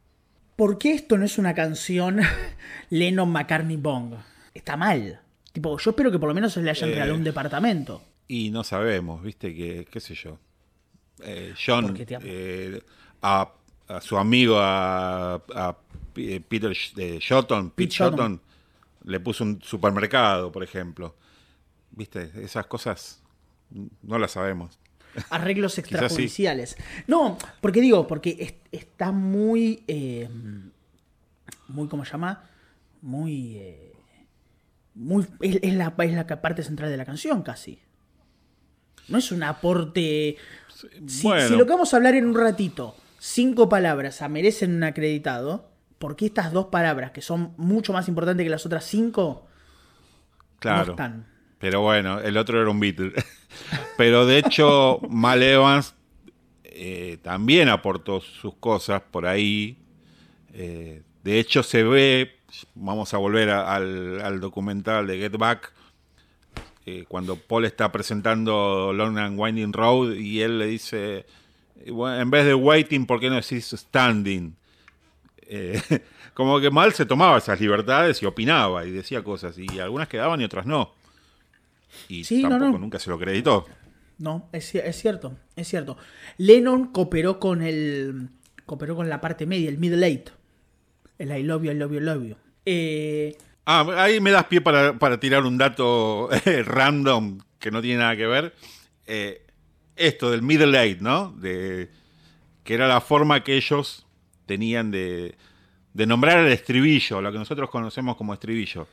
¿Por 0.56 0.77
qué 0.77 0.91
esto 0.94 1.18
no 1.18 1.23
es 1.26 1.38
una 1.38 1.53
canción 1.56 2.19
Lennon 2.90 3.30
McCartney 3.31 3.77
Bong? 3.77 4.15
Está 4.53 4.76
mal. 4.76 5.22
Tipo, 5.53 5.77
yo 5.77 5.91
espero 5.91 6.11
que 6.11 6.19
por 6.19 6.27
lo 6.30 6.36
menos 6.36 6.52
se 6.53 6.61
le 6.61 6.69
hayan 6.69 6.90
Eh. 6.90 7.11
un 7.11 7.23
departamento. 7.23 8.03
Y 8.27 8.49
no 8.52 8.64
sabemos, 8.64 9.23
viste, 9.23 9.56
que, 9.56 9.86
qué 9.90 9.99
sé 9.99 10.15
yo. 10.15 10.38
Eh, 11.23 11.53
John, 11.65 11.98
a, 13.22 13.52
a 13.88 14.02
su 14.02 14.18
amigo, 14.18 14.57
a, 14.60 15.41
Peter 16.14 16.72
Sh- 16.72 17.19
Shotton, 17.19 17.72
Pete 17.72 17.88
Pete 17.90 17.95
Shotton. 17.95 18.41
Le 19.03 19.19
puso 19.19 19.43
un 19.43 19.61
supermercado, 19.61 20.51
por 20.51 20.63
ejemplo. 20.63 21.15
Viste, 21.91 22.31
esas 22.43 22.67
cosas 22.67 23.21
no 24.01 24.17
las 24.19 24.31
sabemos. 24.31 24.77
Arreglos 25.30 25.73
sí. 25.76 25.81
extrajudiciales. 25.81 26.77
No, 27.07 27.38
porque 27.61 27.81
digo, 27.81 28.07
porque 28.07 28.38
es- 28.39 28.55
está 28.71 29.11
muy. 29.11 29.84
eh, 29.88 30.30
muy, 31.67 31.88
¿cómo 31.88 32.05
se 32.05 32.11
llama? 32.11 32.43
Muy. 33.01 33.57
eh, 33.57 33.93
muy 34.95 35.26
es, 35.41 35.59
es 35.61 35.73
la, 35.76 35.93
es 35.99 36.13
la 36.13 36.27
parte 36.41 36.63
central 36.63 36.89
de 36.89 36.97
la 36.97 37.05
canción, 37.05 37.41
casi. 37.41 37.80
No 39.07 39.17
es 39.17 39.31
un 39.31 39.43
aporte. 39.43 40.38
Si, 41.07 41.23
bueno, 41.23 41.47
si 41.47 41.55
lo 41.55 41.65
que 41.65 41.71
vamos 41.71 41.93
a 41.93 41.97
hablar 41.97 42.15
en 42.15 42.26
un 42.26 42.35
ratito, 42.35 42.95
cinco 43.17 43.67
palabras 43.69 44.21
a 44.21 44.30
merecen 44.30 44.76
un 44.76 44.84
acreditado, 44.84 45.69
¿por 45.99 46.15
qué 46.15 46.26
estas 46.27 46.51
dos 46.51 46.67
palabras, 46.67 47.11
que 47.11 47.21
son 47.21 47.53
mucho 47.57 47.93
más 47.93 48.07
importantes 48.07 48.43
que 48.43 48.49
las 48.49 48.65
otras 48.65 48.85
cinco, 48.85 49.45
no 49.45 50.59
claro. 50.59 50.91
están? 50.91 51.27
Pero 51.59 51.81
bueno, 51.81 52.19
el 52.21 52.38
otro 52.38 52.61
era 52.61 52.69
un 52.69 52.80
Beatle. 52.80 53.13
Pero 53.97 54.26
de 54.26 54.38
hecho, 54.39 54.99
Mal 55.09 55.43
Evans 55.43 55.93
eh, 56.63 57.17
también 57.21 57.67
aportó 57.69 58.21
sus 58.21 58.55
cosas 58.55 59.01
por 59.11 59.26
ahí. 59.26 59.77
Eh, 60.53 61.01
de 61.23 61.39
hecho, 61.39 61.61
se 61.63 61.84
ve, 61.84 62.31
vamos 62.76 63.13
a 63.13 63.17
volver 63.17 63.49
a- 63.49 63.76
al, 63.76 64.21
al 64.21 64.39
documental 64.39 65.05
de 65.05 65.17
Get 65.17 65.38
Back, 65.38 65.73
eh, 66.85 67.03
cuando 67.09 67.35
Paul 67.35 67.65
está 67.65 67.91
presentando 67.91 68.93
Long 68.93 69.17
and 69.17 69.38
Winding 69.38 69.73
Road 69.73 70.13
y 70.13 70.41
él 70.41 70.59
le 70.59 70.65
dice, 70.67 71.26
"Bueno, 71.91 72.19
en 72.21 72.31
vez 72.31 72.45
de 72.45 72.55
waiting, 72.55 73.05
¿por 73.05 73.19
qué 73.19 73.30
no 73.30 73.35
decís 73.35 73.73
standing? 73.77 74.55
Eh, 75.51 75.81
como 76.35 76.59
que 76.59 76.69
Mal 76.69 76.93
se 76.93 77.05
tomaba 77.05 77.38
esas 77.39 77.59
libertades 77.59 78.21
y 78.21 78.26
opinaba 78.27 78.85
y 78.85 78.91
decía 78.91 79.23
cosas, 79.23 79.57
y 79.57 79.80
algunas 79.80 80.07
quedaban 80.07 80.39
y 80.39 80.43
otras 80.45 80.65
no. 80.65 80.93
Y 82.07 82.23
Sí, 82.23 82.43
tampoco 82.43 82.71
no. 82.73 82.77
nunca 82.77 82.99
se 82.99 83.09
lo 83.09 83.15
acreditó. 83.15 83.65
No, 84.19 84.47
es, 84.51 84.76
es 84.76 84.95
cierto, 85.01 85.35
es 85.55 85.67
cierto. 85.67 85.97
Lennon 86.38 86.91
cooperó 86.91 87.39
con 87.39 87.61
el. 87.61 88.30
cooperó 88.65 88.95
con 88.95 89.09
la 89.09 89.19
parte 89.21 89.45
media, 89.45 89.69
el 89.69 89.77
middle 89.80 90.05
eight. 90.05 90.30
El 91.17 91.35
I 91.38 91.43
love 91.43 91.63
you, 91.63 91.71
I 91.71 91.73
love 91.73 91.91
you, 91.91 91.97
I 91.97 92.01
love 92.01 92.23
you. 92.23 92.35
Eh, 92.65 93.38
Ah, 93.71 93.85
ahí 93.97 94.19
me 94.19 94.31
das 94.31 94.45
pie 94.45 94.61
para, 94.61 94.97
para 94.97 95.19
tirar 95.19 95.43
un 95.43 95.57
dato 95.59 96.30
eh, 96.45 96.63
random 96.63 97.39
que 97.59 97.69
no 97.71 97.81
tiene 97.81 97.99
nada 97.99 98.15
que 98.15 98.26
ver. 98.26 98.53
Eh, 99.05 99.45
esto 99.95 100.31
del 100.31 100.41
middle 100.41 100.76
eight, 100.81 101.01
¿no? 101.01 101.31
De, 101.34 101.89
que 102.63 102.73
era 102.73 102.88
la 102.88 102.99
forma 103.01 103.43
que 103.43 103.55
ellos 103.57 104.07
tenían 104.49 104.89
de, 104.89 105.35
de 105.93 106.05
nombrar 106.07 106.39
el 106.39 106.51
estribillo, 106.51 107.21
lo 107.21 107.31
que 107.31 107.38
nosotros 107.38 107.69
conocemos 107.69 108.17
como 108.17 108.34
estribillo. 108.34 108.88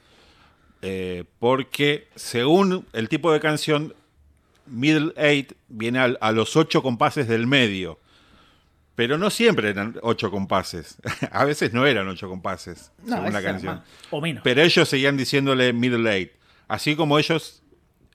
Eh, 0.83 1.25
porque 1.39 2.09
según 2.15 2.85
el 2.93 3.09
tipo 3.09 3.33
de 3.33 3.41
canción, 3.41 3.95
middle 4.67 5.15
eight 5.17 5.55
viene 5.69 5.99
a 6.21 6.33
los 6.33 6.57
ocho 6.57 6.83
compases 6.83 7.27
del 7.27 7.47
medio. 7.47 7.99
Pero 8.97 9.17
no 9.17 9.31
siempre 9.31 9.71
eran 9.71 9.97
ocho 10.03 10.31
compases. 10.31 10.99
a 11.33 11.45
veces 11.47 11.73
no 11.73 11.87
eran 11.87 12.07
ocho 12.09 12.29
compases, 12.29 12.93
no, 13.03 13.17
según 13.17 13.33
la 13.33 13.43
canción. 13.43 13.83
o 14.11 14.21
menos. 14.21 14.43
Pero 14.45 14.61
ellos 14.61 14.87
seguían 14.87 15.17
diciéndole 15.17 15.73
middle 15.73 16.11
eight. 16.15 16.33
Así 16.69 16.97
como 16.97 17.19
ellos 17.19 17.63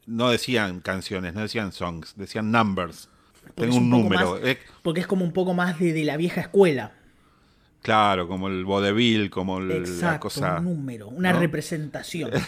no 0.06 0.30
decían 0.30 0.80
canciones, 0.82 1.34
no 1.34 1.42
decían 1.42 1.72
songs, 1.72 2.14
decían 2.16 2.52
numbers. 2.52 3.10
Porque 3.56 3.62
Tengo 3.72 3.78
un 3.78 3.90
número. 3.90 4.34
más- 4.36 4.42
Eh, 4.44 4.60
porque 4.84 5.02
es 5.02 5.08
como 5.08 5.26
un 5.26 5.34
poco 5.34 5.56
más 5.56 5.80
de, 5.80 5.94
de 5.94 6.04
la 6.04 6.16
vieja 6.18 6.42
escuela. 6.42 6.92
Claro, 7.82 8.28
como 8.28 8.48
el 8.48 8.64
vodevil, 8.66 9.30
como 9.30 9.60
el- 9.60 9.68
la 9.70 9.76
Exacto, 9.76 10.20
cosa. 10.30 10.58
un 10.60 10.66
número, 10.66 11.08
una 11.10 11.34
¿no? 11.34 11.40
representación. 11.40 12.32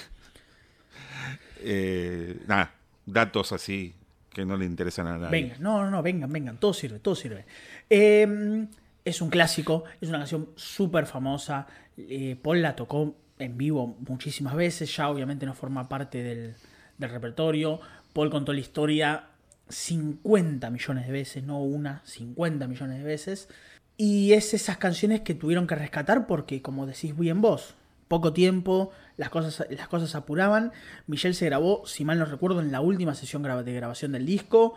eh, 1.59 2.37
nada, 2.47 2.73
datos 3.05 3.51
así 3.51 3.93
que 4.29 4.45
no 4.45 4.57
le 4.57 4.65
interesan 4.65 5.07
a 5.07 5.17
nadie. 5.17 5.31
Vengan, 5.41 5.61
no, 5.61 5.83
no, 5.83 5.91
no, 5.91 6.01
vengan, 6.01 6.31
vengan, 6.31 6.57
todo 6.57 6.73
sirve, 6.73 6.99
todo 6.99 7.15
sirve. 7.15 7.45
Eh, 7.89 8.65
es 9.05 9.21
un 9.21 9.29
clásico, 9.29 9.83
es 10.01 10.09
una 10.09 10.19
canción 10.19 10.49
súper 10.55 11.05
famosa. 11.05 11.67
eh, 11.97 12.35
Paul 12.41 12.61
la 12.61 12.75
tocó 12.75 13.15
en 13.37 13.57
vivo 13.57 13.95
muchísimas 14.07 14.55
veces, 14.55 14.95
ya 14.95 15.09
obviamente 15.09 15.45
no 15.45 15.53
forma 15.53 15.87
parte 15.87 16.23
del, 16.23 16.55
del 16.97 17.09
repertorio. 17.11 17.79
Paul 18.13 18.31
contó 18.31 18.53
la 18.53 18.59
historia 18.59 19.27
50 19.69 20.69
millones 20.71 21.05
de 21.05 21.11
veces, 21.11 21.43
no 21.43 21.61
una, 21.61 22.01
50 22.05 22.67
millones 22.67 22.97
de 22.97 23.03
veces. 23.03 23.49
Y 23.97 24.33
es 24.33 24.53
esas 24.53 24.77
canciones 24.77 25.21
que 25.21 25.35
tuvieron 25.35 25.67
que 25.67 25.75
rescatar 25.75 26.27
porque, 26.27 26.61
como 26.61 26.85
decís 26.85 27.17
bien 27.17 27.41
vos, 27.41 27.75
poco 28.07 28.33
tiempo, 28.33 28.91
las 29.17 29.29
cosas, 29.29 29.65
las 29.69 29.87
cosas 29.87 30.15
apuraban. 30.15 30.71
Michelle 31.07 31.33
se 31.33 31.45
grabó, 31.45 31.85
si 31.85 32.05
mal 32.05 32.19
no 32.19 32.25
recuerdo, 32.25 32.59
en 32.59 32.71
la 32.71 32.81
última 32.81 33.15
sesión 33.15 33.43
de 33.43 33.73
grabación 33.73 34.11
del 34.11 34.25
disco 34.25 34.75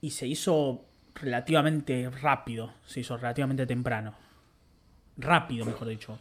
y 0.00 0.10
se 0.10 0.26
hizo 0.26 0.84
relativamente 1.14 2.10
rápido, 2.10 2.72
se 2.86 3.00
hizo 3.00 3.16
relativamente 3.16 3.66
temprano. 3.66 4.14
Rápido, 5.16 5.64
mejor 5.64 5.88
dicho. 5.88 6.18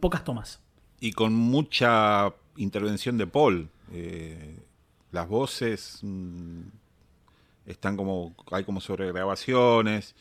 Pocas 0.00 0.24
tomas. 0.24 0.60
Y 1.00 1.12
con 1.12 1.34
mucha 1.34 2.32
intervención 2.56 3.16
de 3.16 3.26
Paul. 3.26 3.68
Eh, 3.92 4.58
las 5.12 5.28
voces 5.28 6.00
mm, 6.02 6.62
están 7.66 7.96
como. 7.96 8.34
hay 8.50 8.64
como 8.64 8.80
sobregrabaciones. 8.80 10.14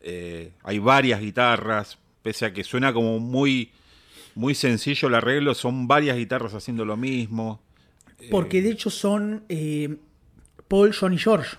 Eh, 0.00 0.52
hay 0.62 0.78
varias 0.78 1.20
guitarras. 1.20 1.98
Pese 2.22 2.46
a 2.46 2.52
que 2.52 2.64
suena 2.64 2.92
como 2.92 3.18
muy. 3.20 3.70
Muy 4.34 4.54
sencillo 4.54 5.08
el 5.08 5.14
arreglo, 5.14 5.54
son 5.54 5.88
varias 5.88 6.16
guitarras 6.18 6.52
haciendo 6.52 6.84
lo 6.84 6.96
mismo. 6.98 7.62
Porque 8.30 8.60
de 8.60 8.70
hecho 8.70 8.90
son 8.90 9.44
eh, 9.48 9.96
Paul, 10.68 10.94
John 10.98 11.14
y 11.14 11.18
George. 11.18 11.56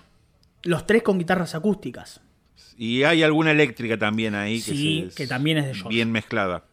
Los 0.62 0.86
tres 0.86 1.02
con 1.02 1.18
guitarras 1.18 1.56
acústicas. 1.56 2.20
Y 2.76 3.02
hay 3.02 3.24
alguna 3.24 3.50
eléctrica 3.50 3.98
también 3.98 4.36
ahí 4.36 4.62
que, 4.62 4.70
Sí, 4.70 5.06
se- 5.10 5.14
que 5.16 5.26
también 5.26 5.58
es 5.58 5.66
de 5.66 5.74
George. 5.74 5.88
Bien 5.88 6.12
mezclada. 6.12 6.64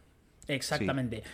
Exactamente. 0.46 1.24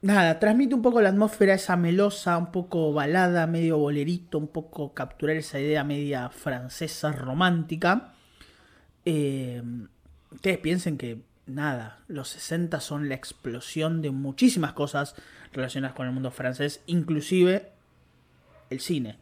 Nada, 0.00 0.38
transmite 0.38 0.76
un 0.76 0.82
poco 0.82 1.00
la 1.02 1.08
atmósfera 1.08 1.54
esa 1.54 1.76
melosa, 1.76 2.38
un 2.38 2.52
poco 2.52 2.92
balada, 2.92 3.48
medio 3.48 3.78
bolerito, 3.78 4.38
un 4.38 4.46
poco 4.46 4.94
capturar 4.94 5.36
esa 5.36 5.58
idea 5.58 5.82
media 5.82 6.28
francesa 6.30 7.10
romántica. 7.10 8.14
Eh, 9.10 9.62
ustedes 10.30 10.58
piensen 10.58 10.98
que, 10.98 11.22
nada, 11.46 12.00
los 12.08 12.28
60 12.28 12.78
son 12.80 13.08
la 13.08 13.14
explosión 13.14 14.02
de 14.02 14.10
muchísimas 14.10 14.74
cosas 14.74 15.14
relacionadas 15.50 15.96
con 15.96 16.06
el 16.06 16.12
mundo 16.12 16.30
francés, 16.30 16.82
inclusive 16.84 17.70
el 18.68 18.80
cine. 18.80 19.16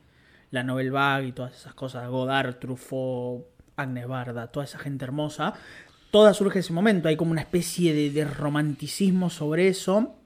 La 0.50 0.64
Nouvelle 0.64 0.90
Vague 0.90 1.28
y 1.28 1.32
todas 1.32 1.54
esas 1.54 1.74
cosas, 1.74 2.08
Godard, 2.08 2.56
Truffaut, 2.56 3.46
Agnes 3.76 4.08
Barda, 4.08 4.48
toda 4.48 4.64
esa 4.64 4.80
gente 4.80 5.04
hermosa. 5.04 5.54
Toda 6.10 6.34
surge 6.34 6.58
en 6.58 6.64
ese 6.64 6.72
momento, 6.72 7.06
hay 7.06 7.16
como 7.16 7.30
una 7.30 7.42
especie 7.42 7.94
de, 7.94 8.10
de 8.10 8.24
romanticismo 8.24 9.30
sobre 9.30 9.68
eso. 9.68 10.16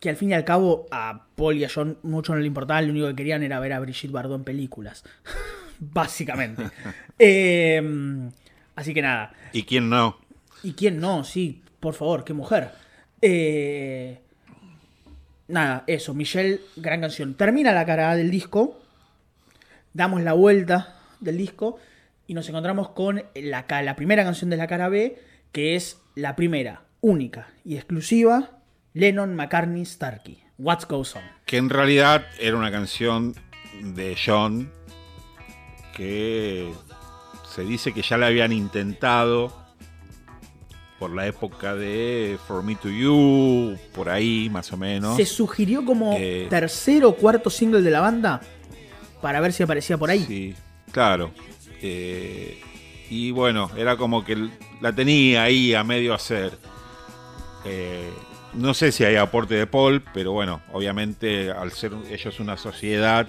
Que 0.00 0.10
al 0.10 0.16
fin 0.16 0.30
y 0.30 0.34
al 0.34 0.44
cabo 0.44 0.88
a 0.90 1.28
Paul 1.36 1.54
y 1.54 1.64
a 1.64 1.70
John 1.72 1.98
mucho 2.02 2.34
no 2.34 2.40
le 2.40 2.48
importaba, 2.48 2.82
lo 2.82 2.90
único 2.90 3.06
que 3.06 3.14
querían 3.14 3.44
era 3.44 3.60
ver 3.60 3.74
a 3.74 3.78
Brigitte 3.78 4.10
Bardot 4.10 4.38
en 4.38 4.44
películas. 4.44 5.04
Básicamente. 5.78 6.62
Eh, 7.18 7.80
así 8.74 8.92
que 8.92 9.00
nada. 9.00 9.32
¿Y 9.54 9.62
quién 9.62 9.88
no? 9.88 10.18
¿Y 10.62 10.74
quién 10.74 11.00
no? 11.00 11.24
Sí, 11.24 11.62
por 11.80 11.94
favor, 11.94 12.24
qué 12.24 12.34
mujer. 12.34 12.72
Eh, 13.22 14.20
nada, 15.48 15.84
eso, 15.86 16.12
Michelle, 16.12 16.60
gran 16.76 17.00
canción. 17.00 17.32
Termina 17.34 17.72
la 17.72 17.86
cara 17.86 18.10
A 18.10 18.16
del 18.16 18.30
disco, 18.30 18.78
damos 19.94 20.20
la 20.20 20.34
vuelta 20.34 20.98
del 21.20 21.38
disco 21.38 21.78
y 22.26 22.34
nos 22.34 22.46
encontramos 22.50 22.90
con 22.90 23.22
la, 23.34 23.64
la 23.82 23.96
primera 23.96 24.22
canción 24.22 24.50
de 24.50 24.58
la 24.58 24.66
cara 24.66 24.90
B, 24.90 25.18
que 25.52 25.74
es 25.74 25.98
la 26.16 26.36
primera, 26.36 26.82
única 27.00 27.48
y 27.64 27.76
exclusiva, 27.76 28.58
Lennon, 28.92 29.34
McCartney, 29.34 29.86
Starkey. 29.86 30.42
What 30.58 30.80
Goes 30.88 31.16
On. 31.16 31.22
que 31.44 31.58
en 31.58 31.70
realidad 31.70 32.26
era 32.40 32.56
una 32.56 32.70
canción 32.70 33.34
de 33.82 34.16
John 34.22 34.70
que 35.96 36.72
se 37.54 37.62
dice 37.64 37.92
que 37.92 38.02
ya 38.02 38.16
la 38.18 38.26
habían 38.26 38.52
intentado 38.52 39.64
por 40.98 41.10
la 41.14 41.26
época 41.26 41.74
de 41.74 42.38
For 42.46 42.62
Me 42.62 42.74
to 42.76 42.88
You, 42.88 43.76
por 43.94 44.08
ahí 44.08 44.48
más 44.50 44.72
o 44.72 44.76
menos. 44.76 45.16
Se 45.16 45.26
sugirió 45.26 45.84
como 45.84 46.14
Eh. 46.18 46.46
tercer 46.50 47.04
o 47.04 47.14
cuarto 47.14 47.50
single 47.50 47.82
de 47.82 47.90
la 47.90 48.00
banda 48.00 48.40
para 49.20 49.40
ver 49.40 49.52
si 49.52 49.62
aparecía 49.62 49.98
por 49.98 50.10
ahí. 50.10 50.24
Sí, 50.26 50.54
claro. 50.92 51.32
Eh, 51.82 52.60
y 53.10 53.30
bueno, 53.30 53.70
era 53.76 53.96
como 53.96 54.24
que 54.24 54.48
la 54.80 54.92
tenía 54.94 55.42
ahí 55.44 55.74
a 55.74 55.84
medio 55.84 56.14
hacer. 56.14 56.58
Eh, 57.64 58.10
no 58.54 58.72
sé 58.72 58.90
si 58.92 59.04
hay 59.04 59.16
aporte 59.16 59.54
de 59.54 59.66
Paul, 59.66 60.02
pero 60.14 60.32
bueno, 60.32 60.62
obviamente 60.72 61.50
al 61.50 61.72
ser 61.72 61.92
ellos 62.10 62.40
una 62.40 62.56
sociedad, 62.56 63.26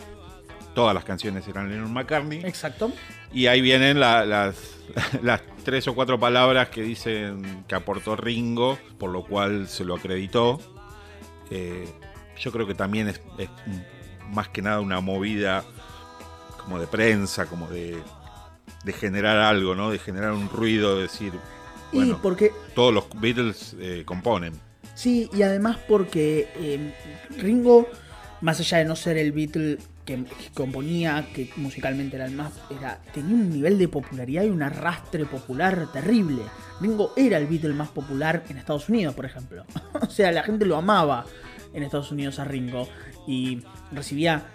todas 0.78 0.94
las 0.94 1.04
canciones 1.04 1.48
eran 1.48 1.72
Lennon 1.72 1.92
McCartney. 1.92 2.42
Exacto. 2.46 2.94
Y 3.34 3.48
ahí 3.48 3.62
vienen 3.62 4.00
las, 4.00 4.28
las 5.24 5.42
tres 5.64 5.88
o 5.88 5.96
cuatro 5.96 6.20
palabras 6.20 6.70
que 6.70 6.84
dicen 6.84 7.64
que 7.68 7.74
aportó 7.74 8.16
Ringo, 8.16 8.78
por 9.00 9.10
lo 9.10 9.24
cual 9.24 9.68
se 9.68 9.84
lo 9.84 9.96
acreditó. 9.96 10.60
Eh, 11.50 11.92
yo 12.40 12.52
creo 12.52 12.68
que 12.68 12.76
también 12.76 13.08
es, 13.08 13.20
más 14.30 14.50
que 14.50 14.62
nada 14.62 14.80
una 14.80 15.02
movida 15.02 15.64
como 16.64 16.80
de 16.80 16.86
prensa, 16.86 17.48
como 17.48 17.68
de, 17.70 17.98
generar 19.00 19.40
algo, 19.40 19.74
¿no? 19.74 19.90
De 19.90 19.98
generar 19.98 20.34
un 20.34 20.48
ruido, 20.48 20.98
de 20.98 21.02
decir, 21.02 21.34
bueno, 21.92 22.20
porque 22.22 22.52
todos 22.76 22.94
los 22.94 23.06
Beatles 23.20 23.76
eh, 23.80 24.04
componen. 24.06 24.54
Sí, 24.94 25.28
y 25.34 25.42
además 25.42 25.78
porque 25.88 26.50
eh, 26.56 26.94
Ringo, 27.36 27.90
más 28.42 28.60
allá 28.60 28.78
de 28.78 28.86
no 28.86 28.96
ser 28.96 29.18
el 29.18 29.32
Beatle 29.32 29.80
que, 30.08 30.24
componía, 30.54 31.28
que 31.34 31.50
musicalmente 31.58 32.16
era 32.16 32.26
el 32.26 32.32
más, 32.32 32.54
era, 32.72 33.00
tenía 33.14 33.36
un 33.36 33.50
nivel 33.50 33.78
de 33.78 33.90
popularidad 33.90 34.44
y 34.44 34.50
un 34.50 34.64
arrastre 34.64 35.26
popular 35.26 35.92
terrible. 35.92 36.42
Ringo 36.80 37.14
era 37.16 37.38
el 37.38 37.46
Beatle 37.46 37.74
más 37.74 37.90
popular 37.90 38.46
en 38.50 38.58
Estados 38.58 38.88
Unidos, 38.90 39.14
por 39.14 39.26
ejemplo. 39.26 39.66
o 40.02 40.10
sea, 40.10 40.32
la 40.32 40.44
gente 40.44 40.66
lo 40.66 40.78
amaba 40.78 41.26
en 41.74 41.84
Estados 41.84 42.12
Unidos 42.12 42.40
a 42.40 42.46
Ringo 42.46 42.88
y 43.28 43.62
recibía 43.92 44.48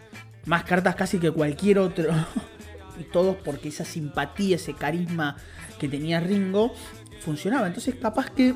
más 0.46 0.64
cartas 0.64 0.96
casi 0.96 1.18
que 1.18 1.30
cualquier 1.30 1.78
otro. 1.78 2.10
y 2.98 3.04
todos 3.04 3.36
porque 3.44 3.68
esa 3.68 3.84
simpatía, 3.84 4.56
ese 4.56 4.72
carisma 4.72 5.36
que 5.78 5.86
tenía 5.86 6.18
Ringo 6.18 6.72
funcionaba. 7.20 7.66
Entonces, 7.66 7.94
capaz 7.96 8.30
que, 8.30 8.54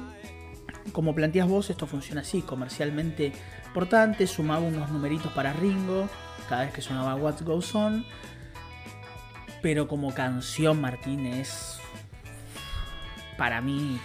como 0.93 1.14
planteas 1.14 1.47
vos, 1.47 1.68
esto 1.68 1.86
funciona 1.86 2.23
así, 2.23 2.40
comercialmente 2.40 3.32
importante, 3.66 4.27
sumaba 4.27 4.64
unos 4.64 4.90
numeritos 4.90 5.31
para 5.32 5.52
Ringo 5.52 6.09
cada 6.48 6.64
vez 6.64 6.73
que 6.73 6.82
sonaba 6.82 7.14
What 7.14 7.43
Goes 7.43 7.74
On. 7.74 8.05
Pero 9.62 9.89
como 9.89 10.14
canción, 10.14 10.81
Martín, 10.81 11.27
es 11.27 11.81
para 13.36 13.60
mí 13.60 13.98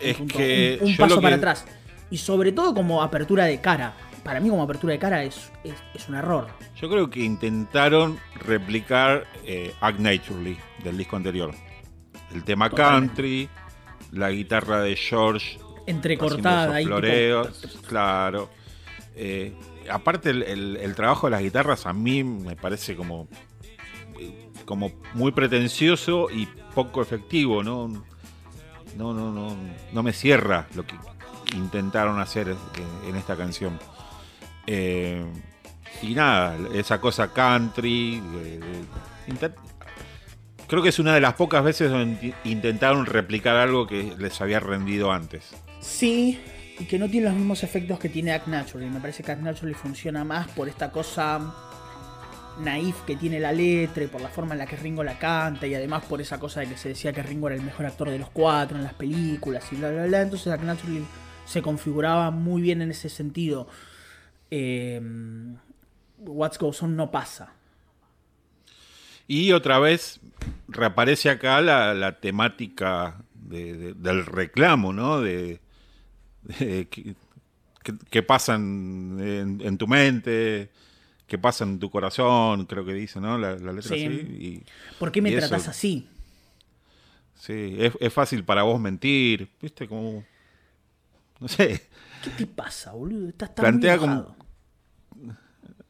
es 0.00 0.16
que 0.16 0.78
un, 0.80 0.96
paso 0.96 1.20
para 1.20 1.36
atrás. 1.36 1.66
Y 2.10 2.18
sobre 2.18 2.52
todo 2.52 2.74
como 2.74 3.02
apertura 3.02 3.44
de 3.44 3.60
cara. 3.60 3.94
Para 4.24 4.40
mí 4.40 4.50
como 4.50 4.62
apertura 4.62 4.92
de 4.92 4.98
cara 4.98 5.22
es, 5.22 5.50
es, 5.64 6.08
un 6.08 6.14
error. 6.14 6.48
Yo 6.76 6.90
creo 6.90 7.08
que 7.08 7.20
intentaron 7.20 8.18
replicar 8.34 9.26
eh, 9.46 9.72
Act 9.80 9.98
Naturally 9.98 10.58
del 10.84 10.98
disco 10.98 11.16
anterior. 11.16 11.54
El 12.34 12.44
tema 12.44 12.68
country, 12.68 13.48
la 14.12 14.30
guitarra 14.30 14.82
de 14.82 14.96
George 14.96 15.58
entrecortada 15.86 16.76
ahí. 16.76 16.84
Floreos, 16.84 17.78
claro. 17.86 18.50
Eh, 19.16 19.54
aparte 19.90 20.30
el, 20.30 20.94
trabajo 20.94 21.26
de 21.26 21.32
las 21.32 21.42
guitarras 21.42 21.86
a 21.86 21.92
mí 21.92 22.24
me 22.24 22.56
parece 22.56 22.96
como, 22.96 23.28
como 24.64 24.92
muy 25.14 25.32
pretencioso 25.32 26.28
y 26.30 26.46
poco 26.74 27.02
efectivo, 27.02 27.62
¿no? 27.62 27.88
No, 28.96 29.14
no, 29.14 29.32
no, 29.32 29.56
no 29.92 30.02
me 30.02 30.12
cierra 30.12 30.66
lo 30.74 30.84
que 30.84 30.96
intentaron 31.54 32.20
hacer 32.20 32.54
en 33.06 33.16
esta 33.16 33.36
canción. 33.36 33.78
Eh, 34.66 35.24
y 36.02 36.14
nada, 36.14 36.56
esa 36.74 37.00
cosa 37.00 37.32
country. 37.32 38.22
creo 40.66 40.82
que 40.82 40.88
es 40.88 40.98
una 40.98 41.14
de 41.14 41.20
las 41.20 41.34
pocas 41.34 41.62
veces 41.64 41.90
donde 41.90 42.34
intentaron 42.44 43.06
replicar 43.06 43.56
algo 43.56 43.86
que 43.86 44.14
les 44.18 44.40
había 44.40 44.60
rendido 44.60 45.12
antes. 45.12 45.50
Sí, 45.80 46.40
y 46.80 46.86
que 46.86 46.98
no 46.98 47.08
tiene 47.10 47.26
los 47.26 47.36
mismos 47.36 47.62
efectos 47.62 47.98
que 47.98 48.08
tiene 48.08 48.32
Act 48.32 48.46
Naturally. 48.46 48.88
Me 48.88 49.00
parece 49.00 49.22
que 49.22 49.30
Act 49.30 49.42
Naturally 49.42 49.74
funciona 49.74 50.24
más 50.24 50.48
por 50.48 50.66
esta 50.66 50.90
cosa 50.90 51.38
naif 52.58 53.02
que 53.02 53.16
tiene 53.16 53.38
la 53.38 53.52
letra 53.52 54.02
y 54.04 54.06
por 54.06 54.20
la 54.20 54.28
forma 54.28 54.54
en 54.54 54.58
la 54.58 54.66
que 54.66 54.76
Ringo 54.76 55.04
la 55.04 55.18
canta 55.18 55.66
y 55.66 55.74
además 55.74 56.04
por 56.06 56.20
esa 56.20 56.40
cosa 56.40 56.60
de 56.60 56.68
que 56.68 56.76
se 56.78 56.88
decía 56.88 57.12
que 57.12 57.22
Ringo 57.22 57.48
era 57.48 57.56
el 57.56 57.62
mejor 57.62 57.86
actor 57.86 58.10
de 58.10 58.18
los 58.18 58.30
cuatro 58.30 58.78
en 58.78 58.84
las 58.84 58.94
películas 58.94 59.70
y 59.72 59.76
bla 59.76 59.90
bla 59.90 60.06
bla. 60.06 60.22
Entonces 60.22 60.50
Act 60.52 60.64
Naturally 60.64 61.04
se 61.44 61.60
configuraba 61.60 62.30
muy 62.30 62.62
bien 62.62 62.80
en 62.80 62.90
ese 62.90 63.10
sentido. 63.10 63.68
Eh, 64.50 65.00
What's 66.18 66.58
Goes 66.58 66.82
On 66.82 66.96
no 66.96 67.10
pasa. 67.10 67.52
Y 69.26 69.52
otra 69.52 69.78
vez 69.78 70.18
reaparece 70.66 71.28
acá 71.28 71.60
la, 71.60 72.18
temática 72.20 73.22
del 73.34 74.26
reclamo, 74.26 74.92
¿no? 74.92 75.20
De, 75.20 75.60
qué, 78.10 78.22
pasa 78.22 78.54
en, 78.54 79.76
tu 79.78 79.86
mente, 79.86 80.70
qué 81.26 81.38
pasa 81.38 81.64
en 81.64 81.78
tu 81.78 81.90
corazón, 81.90 82.66
creo 82.66 82.84
que 82.84 82.94
dice, 82.94 83.20
¿no? 83.20 83.38
La, 83.38 83.56
letra 83.56 83.94
así. 83.94 84.04
Y, 84.04 84.64
¿Por 84.98 85.12
qué 85.12 85.22
me 85.22 85.32
tratas 85.32 85.68
así? 85.68 86.08
Sí, 87.34 87.78
es, 87.78 88.12
fácil 88.12 88.44
para 88.44 88.64
vos 88.64 88.78
mentir, 88.78 89.48
¿viste? 89.62 89.88
Como. 89.88 90.24
No 91.38 91.48
sé. 91.48 91.88
¿Qué 92.22 92.30
te 92.30 92.46
pasa, 92.46 92.92
boludo? 92.92 93.30
Estás 93.30 93.54
tan 93.54 93.62
Plantea 93.62 93.96
como. 93.96 94.36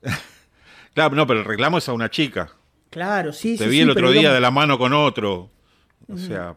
claro, 0.94 1.16
no, 1.16 1.26
pero 1.26 1.40
el 1.40 1.44
reclamo 1.44 1.78
es 1.78 1.88
a 1.88 1.92
una 1.92 2.08
chica. 2.08 2.52
Claro, 2.88 3.32
sí, 3.32 3.56
Te 3.56 3.64
sí. 3.64 3.70
vi 3.70 3.80
el 3.80 3.90
otro 3.90 4.12
día 4.12 4.32
de 4.32 4.40
la 4.40 4.50
mano 4.50 4.78
con 4.78 4.92
otro. 4.92 5.50
O 6.08 6.16
sea, 6.16 6.56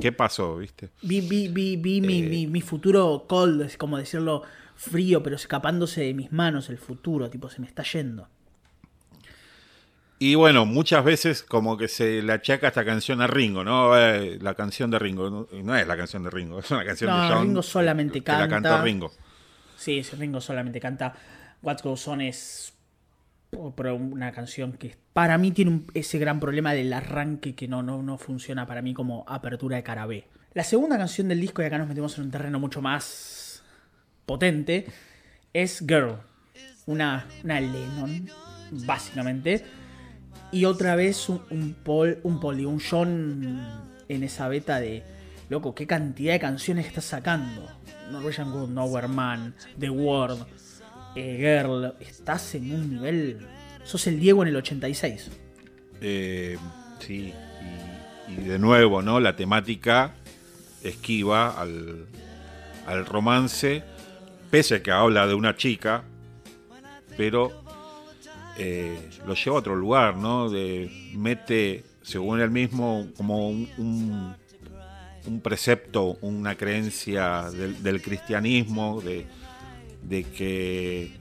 ¿Qué 0.00 0.12
pasó, 0.12 0.56
viste? 0.56 0.90
Vi, 1.02 1.20
vi, 1.20 1.48
vi, 1.48 1.76
vi 1.76 2.00
mi, 2.00 2.42
eh. 2.42 2.46
mi, 2.46 2.60
futuro 2.60 3.26
cold, 3.28 3.62
es 3.62 3.76
como 3.76 3.98
decirlo 3.98 4.42
frío, 4.76 5.22
pero 5.22 5.36
escapándose 5.36 6.02
de 6.02 6.14
mis 6.14 6.32
manos 6.32 6.70
el 6.70 6.78
futuro, 6.78 7.28
tipo, 7.28 7.50
se 7.50 7.60
me 7.60 7.66
está 7.66 7.82
yendo. 7.82 8.28
Y 10.18 10.34
bueno, 10.34 10.66
muchas 10.66 11.02
veces 11.02 11.42
como 11.42 11.78
que 11.78 11.88
se 11.88 12.22
le 12.22 12.32
achaca 12.32 12.68
esta 12.68 12.84
canción 12.84 13.22
a 13.22 13.26
Ringo, 13.26 13.64
¿no? 13.64 13.98
Eh, 13.98 14.38
la 14.40 14.54
canción 14.54 14.90
de 14.90 14.98
Ringo. 14.98 15.48
No, 15.50 15.76
es 15.76 15.86
la 15.86 15.96
canción 15.96 16.22
de 16.22 16.30
Ringo, 16.30 16.58
es 16.60 16.70
una 16.70 16.84
canción 16.84 17.10
de 17.10 17.28
John. 17.28 17.42
Ringo 17.42 17.62
solamente 17.62 18.22
canta. 18.22 18.42
la 18.42 18.48
cantó 18.48 18.82
Ringo. 18.82 19.12
Sí, 19.76 20.02
Ringo 20.18 20.40
solamente 20.40 20.78
canta. 20.78 21.14
What 21.62 21.78
Goes 21.82 22.06
On 22.08 22.20
es 22.20 22.74
pero 23.76 23.96
una 23.96 24.32
canción 24.32 24.72
que 24.72 24.96
para 25.12 25.38
mí 25.38 25.50
tiene 25.50 25.82
ese 25.94 26.18
gran 26.18 26.40
problema 26.40 26.72
del 26.72 26.92
arranque 26.92 27.54
que 27.54 27.68
no, 27.68 27.82
no, 27.82 28.02
no 28.02 28.18
funciona 28.18 28.66
para 28.66 28.82
mí 28.82 28.94
como 28.94 29.24
apertura 29.26 29.76
de 29.76 29.82
cara 29.82 30.06
B. 30.06 30.26
La 30.54 30.64
segunda 30.64 30.98
canción 30.98 31.28
del 31.28 31.40
disco, 31.40 31.62
y 31.62 31.64
acá 31.64 31.78
nos 31.78 31.88
metemos 31.88 32.16
en 32.18 32.24
un 32.24 32.30
terreno 32.30 32.58
mucho 32.58 32.82
más 32.82 33.62
potente, 34.26 34.86
es 35.52 35.80
Girl. 35.86 36.18
Una, 36.86 37.26
una 37.44 37.60
Lennon, 37.60 38.28
básicamente. 38.86 39.64
Y 40.52 40.64
otra 40.64 40.96
vez 40.96 41.28
un, 41.28 41.42
un 41.50 41.74
Paul, 41.74 42.18
un 42.24 42.40
Paul 42.40 42.66
un 42.66 42.80
John 42.80 43.60
en 44.08 44.24
esa 44.24 44.48
beta 44.48 44.80
de, 44.80 45.04
loco, 45.48 45.74
qué 45.74 45.86
cantidad 45.86 46.32
de 46.32 46.40
canciones 46.40 46.86
estás 46.86 47.04
sacando. 47.04 47.68
Norwegian 48.10 48.50
Good, 48.50 48.70
Nowhere 48.70 49.08
Man, 49.08 49.54
The 49.78 49.90
World, 49.90 50.44
eh, 51.16 51.36
girl, 51.38 51.94
estás 52.00 52.54
en 52.54 52.72
un 52.72 52.90
nivel. 52.90 53.38
Sos 53.84 54.06
el 54.06 54.20
Diego 54.20 54.42
en 54.42 54.48
el 54.48 54.56
86. 54.56 55.30
Eh, 56.00 56.56
sí, 56.98 57.32
y, 58.28 58.34
de 58.34 58.58
nuevo, 58.58 59.02
¿no? 59.02 59.20
La 59.20 59.36
temática 59.36 60.14
esquiva 60.82 61.60
al, 61.60 62.06
al 62.86 63.06
romance, 63.06 63.82
pese 64.50 64.76
a 64.76 64.82
que 64.82 64.90
habla 64.90 65.26
de 65.26 65.34
una 65.34 65.56
chica, 65.56 66.04
pero 67.16 67.52
eh, 68.56 68.98
lo 69.26 69.34
lleva 69.34 69.56
a 69.56 69.58
otro 69.58 69.74
lugar, 69.74 70.16
¿no? 70.16 70.48
De, 70.48 70.90
mete, 71.14 71.84
según 72.02 72.40
él 72.40 72.50
mismo, 72.50 73.08
como 73.16 73.48
un, 73.48 74.34
un, 75.26 75.40
precepto, 75.40 76.18
una 76.20 76.56
creencia 76.56 77.50
del 77.50 78.02
cristianismo, 78.02 79.00
de 79.00 79.26
de 80.02 80.24
que 80.24 81.12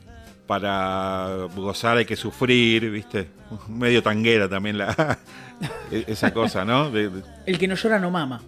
para 0.47 1.47
gozar 1.55 1.97
hay 1.97 2.05
que 2.05 2.15
sufrir, 2.15 2.89
¿viste? 2.89 3.27
Medio 3.67 4.01
tanguera 4.01 4.49
también 4.49 4.77
la, 4.77 5.19
esa 5.91 6.33
cosa, 6.33 6.65
¿no? 6.65 6.87
el 6.87 7.57
que 7.59 7.67
no 7.67 7.75
llora 7.75 7.99
no 7.99 8.09
mama. 8.09 8.41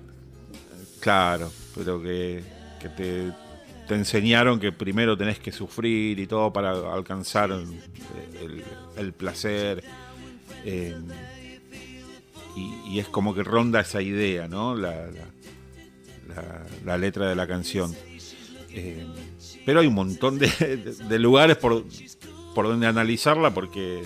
Claro, 1.00 1.52
pero 1.76 2.02
que, 2.02 2.44
te, 2.96 3.32
enseñaron 3.94 4.60
que 4.60 4.72
primero 4.72 5.18
tenés 5.18 5.40
que 5.40 5.52
sufrir 5.52 6.20
y 6.20 6.28
todo 6.28 6.54
para 6.54 6.72
alcanzar 6.72 7.52
el, 7.52 9.14
placer. 9.14 9.84
Eh, 10.64 10.96
y, 12.56 13.00
es 13.00 13.08
como 13.08 13.34
que 13.34 13.44
ronda 13.44 13.82
esa 13.82 14.02
idea, 14.02 14.48
¿no? 14.48 14.76
La, 14.76 15.08
la, 16.86 16.98
letra 16.98 17.28
de 17.28 17.36
la 17.36 17.48
canción. 17.48 17.94
Eh, 18.70 19.06
pero 19.66 19.80
hay 19.82 19.88
un 19.88 19.94
montón 19.96 20.40
de, 20.40 21.20
lugares 21.20 21.58
por, 21.58 21.84
por 22.56 22.68
donde 22.68 22.88
analizarla 22.88 23.54
porque 23.54 24.02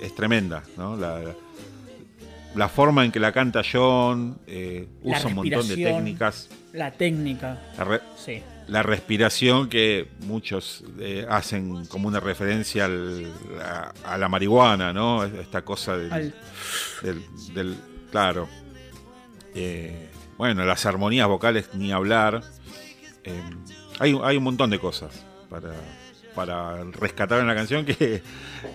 es 0.00 0.14
tremenda, 0.14 0.62
¿no? 0.76 0.96
La, 0.96 2.68
forma 2.68 3.04
en 3.04 3.12
que 3.12 3.20
la 3.20 3.32
canta 3.32 3.62
John, 3.70 4.38
eh, 4.46 4.86
usa 5.02 5.26
un 5.28 5.34
montón 5.36 5.66
de 5.68 5.76
técnicas. 5.76 6.48
La 6.72 6.90
técnica. 6.90 7.60
sí. 8.16 8.42
la 8.68 8.82
respiración 8.82 9.68
que 9.68 10.08
muchos 10.20 10.84
eh, 10.98 11.26
hacen 11.28 11.84
como 11.86 12.08
una 12.08 12.20
referencia 12.20 12.86
al- 12.86 13.26
a, 13.60 13.92
a 14.04 14.18
la 14.18 14.28
marihuana, 14.28 14.92
¿no? 14.92 15.24
Esta 15.24 15.62
cosa 15.62 15.96
del, 15.98 16.12
Al- 16.12 16.34
del- 17.02 17.22
del- 17.54 17.76
claro. 18.10 18.48
Eh, 19.54 20.08
bueno, 20.38 20.64
las 20.64 20.86
armonías 20.86 21.28
vocales 21.28 21.68
ni 21.74 21.92
hablar. 21.92 22.42
Eh, 24.02 24.12
hay, 24.14 24.20
hay 24.22 24.36
un 24.36 24.44
montón 24.44 24.70
de 24.70 24.78
cosas 24.78 25.10
para, 25.48 25.70
para 26.34 26.82
rescatar 26.84 27.40
en 27.40 27.46
la 27.46 27.54
canción 27.54 27.84
que 27.84 28.22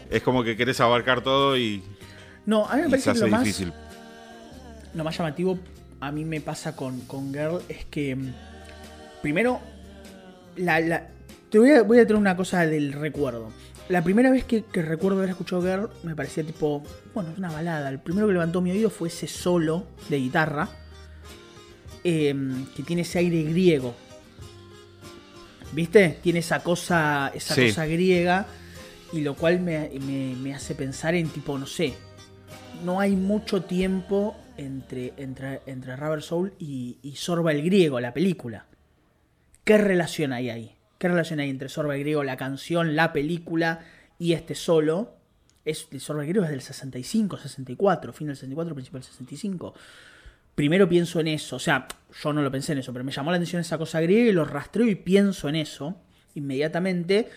es 0.10 0.22
como 0.24 0.44
que 0.44 0.56
querés 0.58 0.80
abarcar 0.80 1.22
todo 1.22 1.58
y, 1.58 1.84
No, 2.46 2.66
a 2.68 2.76
mí 2.76 2.84
me 2.84 2.90
parece 2.90 3.14
que 3.14 3.20
lo 3.20 3.28
más, 3.28 3.44
difícil. 3.44 3.74
lo 4.94 5.04
más 5.04 5.18
llamativo 5.18 5.60
a 6.00 6.12
mí 6.12 6.26
me 6.26 6.42
pasa 6.42 6.76
con, 6.76 7.02
con 7.02 7.34
Girl 7.34 7.60
es 7.70 7.86
que 7.86 8.16
mm, 8.16 8.34
primero 9.22 9.60
la, 10.56 10.80
la- 10.80 11.08
te 11.50 11.60
voy 11.60 11.72
a, 11.72 11.82
voy 11.84 12.00
a 12.00 12.06
traer 12.06 12.20
una 12.20 12.36
cosa 12.36 12.66
del 12.66 12.92
recuerdo. 12.94 13.50
La 13.90 14.04
primera 14.04 14.30
vez 14.30 14.44
que, 14.44 14.66
que 14.66 14.82
recuerdo 14.82 15.18
haber 15.20 15.30
escuchado 15.30 15.62
Girl 15.62 15.90
me 16.04 16.14
parecía 16.14 16.44
tipo, 16.44 16.84
bueno, 17.14 17.30
es 17.32 17.38
una 17.38 17.50
balada. 17.50 17.88
El 17.90 18.00
primero 18.00 18.28
que 18.28 18.34
levantó 18.34 18.60
mi 18.62 18.70
oído 18.72 18.90
fue 18.90 19.08
ese 19.08 19.28
solo 19.28 19.86
de 20.10 20.18
guitarra 20.18 20.68
em, 22.04 22.66
que 22.76 22.84
tiene 22.84 23.04
ese 23.04 23.20
aire 23.20 23.44
griego. 23.44 23.96
¿Viste? 25.74 26.18
Tiene 26.22 26.40
esa 26.40 26.64
cosa, 26.64 27.32
esa 27.36 27.54
Sí. 27.56 27.68
cosa 27.68 27.86
griega 27.86 28.48
y 29.14 29.22
lo 29.22 29.36
cual 29.36 29.60
me, 29.60 29.90
me- 30.02 30.36
me 30.36 30.54
hace 30.56 30.76
pensar 30.76 31.14
en 31.16 31.30
tipo, 31.30 31.58
no 31.58 31.66
sé, 31.68 31.94
no 32.84 33.00
hay 33.00 33.16
mucho 33.16 33.64
tiempo 33.64 34.36
entre, 34.58 35.14
entre, 35.18 35.62
entre 35.66 35.96
Rubber 35.96 36.22
Soul 36.22 36.54
y, 36.60 36.98
y 37.04 37.16
Sorba 37.16 37.52
el 37.52 37.62
Griego, 37.64 38.00
la 38.00 38.14
película. 38.14 38.66
¿Qué 39.64 39.78
relación 39.78 40.34
hay 40.34 40.50
ahí? 40.50 40.76
¿Qué 40.98 41.08
relación 41.10 41.40
hay 41.40 41.50
entre 41.50 41.70
Sorba 41.70 41.96
el 41.96 42.02
Griego, 42.02 42.24
la 42.24 42.38
canción, 42.38 42.96
la 42.96 43.14
película 43.14 43.82
y 44.18 44.34
este 44.34 44.56
solo? 44.56 45.14
Es, 45.66 45.88
el 45.92 46.00
Sorba 46.00 46.22
el 46.24 46.30
Griego 46.30 46.46
es 46.46 46.50
del 46.52 46.62
65, 46.62 47.38
64, 47.38 48.14
fin 48.14 48.28
del 48.28 48.36
64, 48.38 48.74
principio 48.74 49.00
del 49.00 49.04
65. 49.08 49.74
Primero 50.58 50.90
pienso 50.90 51.20
en 51.20 51.28
eso, 51.28 51.58
o 51.58 51.60
sea, 51.60 51.88
yo 52.24 52.34
no 52.34 52.42
lo 52.42 52.50
pensé 52.50 52.72
en 52.72 52.80
eso, 52.80 52.92
pero 52.92 53.06
me 53.06 53.12
llamó 53.12 53.30
la 53.30 53.38
atención 53.38 53.62
esa 53.62 53.78
cosa 53.78 54.02
griega 54.02 54.32
y 54.32 54.34
lo 54.34 54.44
rastreo 54.44 54.88
y 54.88 54.96
pienso 54.96 55.48
en 55.50 55.56
eso 55.56 55.96
inmediatamente. 56.34 57.30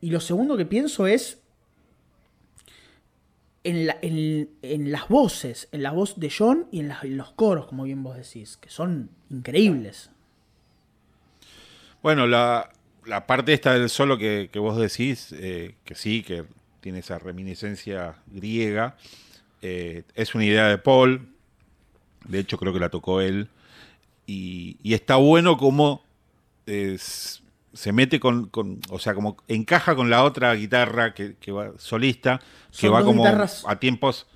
Y 0.00 0.08
lo 0.08 0.20
segundo 0.20 0.56
que 0.56 0.64
pienso 0.64 1.06
es 1.06 1.42
en, 3.62 3.86
la- 3.86 3.98
en- 4.00 4.48
en 4.62 4.90
las 4.90 5.06
voces, 5.08 5.68
en 5.70 5.82
la 5.82 5.90
voz 5.90 6.18
de 6.18 6.32
John 6.34 6.66
y 6.72 6.80
en, 6.80 6.94
los 7.18 7.32
coros, 7.32 7.66
como 7.66 7.84
bien 7.84 8.02
vos 8.02 8.16
decís, 8.16 8.56
que 8.56 8.70
son 8.70 9.10
increíbles. 9.28 10.08
Bueno, 12.02 12.26
la, 12.26 12.70
parte 13.26 13.52
esta 13.52 13.74
del 13.74 13.90
solo 13.90 14.16
que, 14.16 14.48
que 14.50 14.58
vos 14.58 14.78
decís, 14.78 15.34
eh, 15.38 15.74
que 15.84 15.94
sí, 15.94 16.22
que 16.22 16.46
tiene 16.80 17.00
esa 17.00 17.18
reminiscencia 17.18 18.16
griega, 18.28 18.96
eh, 19.60 20.04
es 20.14 20.34
una 20.34 20.46
idea 20.46 20.68
de 20.68 20.78
Paul, 20.78 21.35
de 22.28 22.38
hecho 22.40 22.58
creo 22.58 22.72
que 22.72 22.80
la 22.80 22.88
tocó 22.90 23.20
él, 23.20 23.48
y, 24.26 24.76
y 24.82 24.94
está 24.94 25.16
bueno 25.16 25.56
como 25.56 26.02
es- 26.66 27.42
se 27.72 27.92
mete 27.92 28.18
con, 28.20 28.46
con- 28.48 28.80
o 28.90 28.98
sea, 28.98 29.14
como 29.14 29.36
encaja 29.48 29.94
con 29.94 30.08
la 30.10 30.24
otra 30.24 30.54
guitarra 30.54 31.12
que, 31.14 31.36
que 31.38 31.52
va 31.52 31.72
solista, 31.78 32.38
que 32.70 32.86
Son 32.88 32.94
va 32.94 33.04
como 33.04 33.22
guitarras- 33.22 33.64
a 33.66 33.78
tiempos, 33.78 34.26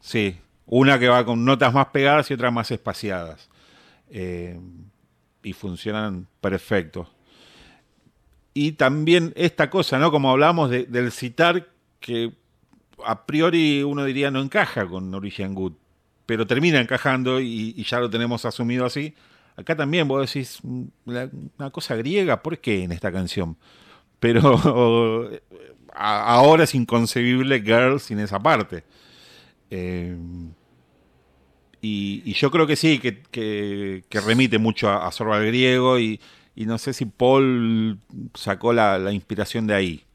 sí, 0.00 0.38
una 0.66 0.98
que 0.98 1.08
va 1.08 1.24
con 1.24 1.44
notas 1.44 1.72
más 1.74 1.86
pegadas 1.88 2.30
y 2.30 2.34
otra 2.34 2.50
más 2.50 2.70
espaciadas. 2.70 3.48
Eh, 4.10 4.58
y 5.42 5.52
funcionan 5.52 6.26
perfecto. 6.40 7.08
Y 8.54 8.72
también 8.72 9.32
esta 9.36 9.68
cosa, 9.68 9.98
¿no? 9.98 10.10
Como 10.10 10.30
hablamos 10.30 10.70
de- 10.70 10.86
del 10.86 11.12
citar, 11.12 11.68
que 12.00 12.32
a 13.04 13.26
priori 13.26 13.82
uno 13.82 14.04
diría 14.04 14.30
no 14.30 14.40
encaja 14.40 14.86
con 14.86 15.10
Norwegian 15.10 15.54
Good, 15.54 15.74
pero 16.26 16.46
termina 16.46 16.80
encajando 16.80 17.40
y, 17.40 17.72
ya 17.84 18.00
lo 18.00 18.10
tenemos 18.10 18.44
asumido 18.44 18.84
así. 18.84 19.14
Acá 19.56 19.74
también 19.74 20.06
vos 20.06 20.26
decís 20.26 20.58
mm, 20.62 20.84
una 21.04 21.70
cosa 21.70 21.96
griega, 21.96 22.42
¿por 22.42 22.58
qué 22.58 22.84
en 22.84 22.92
esta 22.92 23.10
canción? 23.10 23.56
Pero 24.20 25.30
ahora 25.94 26.64
es 26.64 26.74
inconcebible 26.74 27.62
Girl 27.62 28.00
sin 28.00 28.18
esa 28.18 28.40
parte. 28.40 28.84
Eh, 29.70 30.16
y, 31.80 32.32
yo 32.34 32.50
creo 32.50 32.66
que 32.66 32.76
sí, 32.76 32.98
que, 32.98 34.02
remite 34.10 34.58
mucho 34.58 34.90
a, 34.90 35.06
a 35.06 35.12
Sorba 35.12 35.38
griego 35.40 35.98
y, 35.98 36.20
no 36.56 36.78
sé 36.78 36.92
si 36.92 37.04
Paul 37.04 37.98
sacó 38.34 38.72
la 38.72 39.12
inspiración 39.12 39.66
de 39.66 39.74
ahí. 39.74 40.05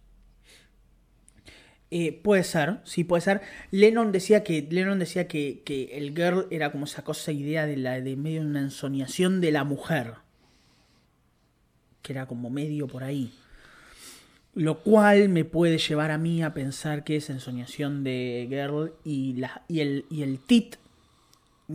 Eh, 1.93 2.13
puede 2.23 2.43
ser, 2.43 2.79
sí, 2.85 3.03
puede 3.03 3.21
ser. 3.21 3.41
Lennon 3.69 4.13
decía 4.13 4.43
que 4.43 4.65
Lennon 4.69 4.97
decía 4.97 5.27
que, 5.27 5.61
que 5.65 5.97
el 5.97 6.15
girl 6.15 6.47
era 6.49 6.71
como 6.71 6.85
esa 6.85 7.03
cosa 7.03 7.33
idea 7.33 7.65
de 7.65 7.75
la 7.75 7.99
de 7.99 8.15
medio 8.15 8.41
una 8.41 8.61
ensoñación 8.61 9.41
de 9.41 9.51
la 9.51 9.65
mujer. 9.65 10.15
Que 12.01 12.13
era 12.13 12.27
como 12.27 12.49
medio 12.49 12.87
por 12.87 13.03
ahí. 13.03 13.33
Lo 14.53 14.79
cual 14.79 15.27
me 15.27 15.43
puede 15.43 15.77
llevar 15.77 16.11
a 16.11 16.17
mí 16.17 16.41
a 16.41 16.53
pensar 16.53 17.03
que 17.03 17.17
es 17.17 17.29
ensoñación 17.29 18.05
de 18.05 18.47
girl 18.49 18.93
y, 19.03 19.33
la, 19.33 19.63
y, 19.67 19.81
el, 19.81 20.05
y 20.09 20.23
el 20.23 20.39
tit 20.39 20.77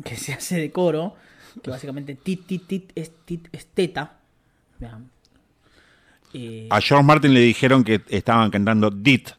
que 0.02 0.16
se 0.16 0.32
hace 0.32 0.58
de 0.58 0.72
coro, 0.72 1.14
que 1.62 1.70
básicamente 1.70 2.14
tit, 2.14 2.46
tit, 2.46 2.66
tit 2.66 2.92
es, 2.94 3.12
tit, 3.24 3.48
es 3.52 3.66
teta. 3.66 4.18
Vean. 4.78 5.10
A 6.70 6.80
George 6.80 7.04
Martin 7.04 7.32
le 7.32 7.40
dijeron 7.40 7.84
que 7.84 8.02
estaban 8.08 8.50
cantando 8.50 8.90
Dit. 8.90 9.30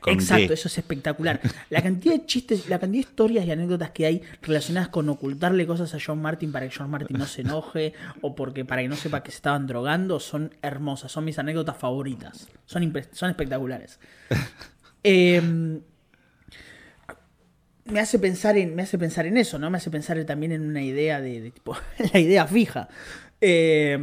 Con 0.00 0.12
Exacto, 0.12 0.52
eso 0.52 0.68
es 0.68 0.78
espectacular. 0.78 1.40
La 1.70 1.82
cantidad 1.82 2.14
de 2.14 2.26
chistes, 2.26 2.68
la 2.68 2.78
cantidad 2.78 3.04
de 3.04 3.10
historias 3.10 3.46
y 3.46 3.50
anécdotas 3.50 3.90
que 3.90 4.06
hay 4.06 4.22
relacionadas 4.42 4.88
con 4.88 5.08
ocultarle 5.08 5.66
cosas 5.66 5.94
a 5.94 5.98
John 6.04 6.20
Martin 6.20 6.52
para 6.52 6.68
que 6.68 6.74
John 6.76 6.90
Martin 6.90 7.18
no 7.18 7.26
se 7.26 7.42
enoje 7.42 7.94
o 8.20 8.34
porque 8.34 8.64
para 8.64 8.82
que 8.82 8.88
no 8.88 8.96
sepa 8.96 9.22
que 9.22 9.30
se 9.30 9.36
estaban 9.36 9.66
drogando 9.66 10.20
son 10.20 10.54
hermosas, 10.62 11.12
son 11.12 11.24
mis 11.24 11.38
anécdotas 11.38 11.76
favoritas. 11.76 12.48
Son, 12.66 12.92
son 13.12 13.30
espectaculares. 13.30 13.98
Eh, 15.04 15.40
me 17.84 18.00
hace 18.00 18.18
pensar 18.18 18.58
en 18.58 18.74
me 18.74 18.82
hace 18.82 18.98
pensar 18.98 19.26
en 19.26 19.36
eso, 19.36 19.56
¿no? 19.58 19.70
Me 19.70 19.78
hace 19.78 19.92
pensar 19.92 20.22
también 20.24 20.50
en 20.50 20.62
una 20.62 20.82
idea 20.82 21.20
de, 21.20 21.40
de 21.40 21.50
tipo 21.52 21.76
la 22.12 22.18
idea 22.18 22.46
fija. 22.48 22.88
Eh, 23.40 23.96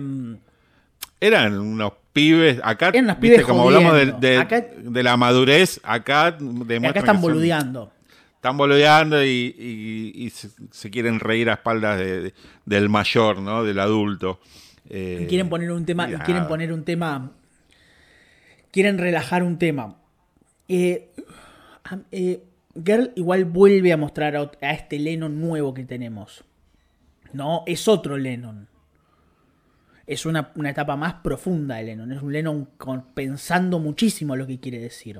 Eran 1.27 1.59
unos 1.59 1.93
pibes, 2.13 2.59
acá, 2.63 2.89
Eran 2.89 3.05
unos 3.05 3.19
viste, 3.19 3.35
pibes 3.37 3.45
como 3.47 3.63
hablamos 3.63 3.93
de, 3.93 3.99
jodiendo. 3.99 4.19
de- 4.27 4.37
Acá- 4.37 4.65
de 4.77 5.03
la 5.03 5.17
madurez, 5.17 5.79
acá 5.83 6.31
demuestran 6.31 6.85
acá 6.85 6.99
están 6.99 7.15
que 7.17 7.21
son- 7.21 7.21
boludeando. 7.21 7.91
Están 8.35 8.57
boludeando 8.57 9.23
y, 9.23 9.55
y- 9.57 10.11
y 10.23 10.29
se, 10.29 10.49
se 10.71 10.89
quieren 10.91 11.19
reír 11.19 11.49
a 11.49 11.53
espaldas 11.53 11.97
de- 11.99 12.21
de- 12.21 12.33
del 12.65 12.89
mayor, 12.89 13.39
¿no? 13.41 13.63
Del 13.63 13.79
adulto. 13.79 14.39
Eh, 14.89 15.21
Y 15.23 15.25
quieren 15.27 15.49
poner 15.49 15.71
un 15.71 15.83
tema, 15.85 16.07
y 16.09 16.13
quieren 16.17 16.47
poner 16.47 16.71
un 16.71 16.83
tema, 16.83 17.31
quieren 18.71 18.97
relajar 18.97 19.41
un 19.43 19.57
tema. 19.57 19.95
Eh, 20.67 21.09
eh, 22.11 22.43
Girl 22.85 23.11
igual 23.15 23.45
vuelve 23.45 23.93
a 23.93 23.97
mostrar 23.97 24.35
a, 24.35 24.51
a 24.61 24.71
este 24.73 24.99
Lennon 24.99 25.39
nuevo 25.39 25.73
que 25.73 25.85
tenemos. 25.85 26.43
No, 27.33 27.63
es 27.65 27.87
otro 27.87 28.17
Lennon. 28.17 28.67
Es 30.07 30.25
una, 30.25 30.51
una 30.55 30.69
etapa 30.69 30.95
más 30.95 31.15
profunda 31.15 31.75
de 31.75 31.83
Lennon. 31.83 32.11
Es 32.11 32.21
un 32.21 32.31
Lennon 32.31 32.69
pensando 33.13 33.79
muchísimo 33.79 34.35
lo 34.35 34.45
que 34.45 34.59
quiere 34.59 34.79
decir. 34.79 35.19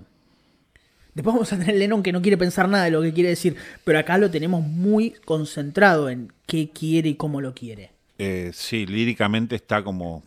Después 1.13 1.33
vamos 1.33 1.51
a 1.53 1.57
tener 1.57 1.75
Lennon 1.75 2.03
que 2.03 2.11
no 2.11 2.21
quiere 2.21 2.37
pensar 2.37 2.67
nada 2.67 2.83
de 2.83 2.91
lo 2.91 3.01
que 3.01 3.13
quiere 3.13 3.29
decir. 3.29 3.55
Pero 3.83 3.99
acá 3.99 4.17
lo 4.17 4.29
tenemos 4.29 4.63
muy 4.63 5.11
concentrado 5.25 6.09
en 6.09 6.31
qué 6.45 6.69
quiere 6.69 7.09
y 7.09 7.15
cómo 7.15 7.41
lo 7.41 7.53
quiere. 7.53 7.91
Eh, 8.17 8.51
sí, 8.53 8.85
líricamente 8.85 9.55
está 9.55 9.83
como 9.83 10.23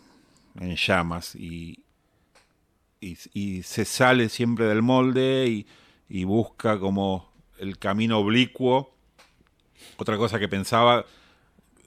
en 0.59 0.77
llamas 0.77 1.35
y, 1.37 1.85
y, 3.01 3.63
se 3.63 3.85
sale 3.85 4.29
siempre 4.29 4.67
del 4.67 4.83
molde 4.83 5.65
y 6.09 6.25
busca 6.25 6.79
como 6.79 7.31
el 7.59 7.79
camino 7.79 8.19
oblicuo. 8.19 8.95
Otra 9.97 10.17
cosa 10.17 10.39
que 10.39 10.49
pensaba 10.49 11.05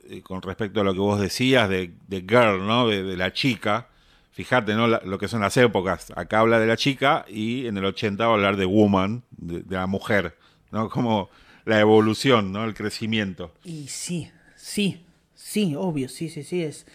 eh, 0.10 0.22
con 0.22 0.42
respecto 0.42 0.82
a 0.82 0.84
lo 0.84 0.94
que 0.94 1.00
vos 1.00 1.20
decías 1.20 1.70
de, 1.70 1.92
de 2.08 2.22
girl, 2.22 2.66
¿no? 2.66 2.88
De, 2.88 3.04
de 3.04 3.18
la 3.18 3.34
chica. 3.34 3.88
Fíjate, 4.34 4.74
¿no? 4.76 4.88
Lo 4.88 5.18
que 5.20 5.28
son 5.28 5.42
las 5.42 5.58
épocas. 5.58 6.12
Acá 6.16 6.40
habla 6.40 6.60
de 6.60 6.66
la 6.68 6.78
chica 6.78 7.26
y 7.28 7.68
en 7.68 7.78
el 7.78 7.86
80 7.86 8.26
va 8.26 8.32
a 8.32 8.36
hablar 8.36 8.56
de 8.56 8.66
woman, 8.66 9.24
de, 9.32 9.64
la 9.70 9.88
mujer, 9.88 10.36
¿no? 10.72 10.90
Como 10.90 11.30
la 11.66 11.80
evolución, 11.80 12.52
¿no? 12.52 12.64
El 12.64 12.74
crecimiento. 12.74 13.54
Y 13.66 13.88
sí, 13.90 14.32
sí, 14.56 15.04
sí, 15.36 15.76
obvio, 15.78 16.08
sí, 16.10 16.30
sí, 16.30 16.44
sí 16.44 16.64
es. 16.64 16.86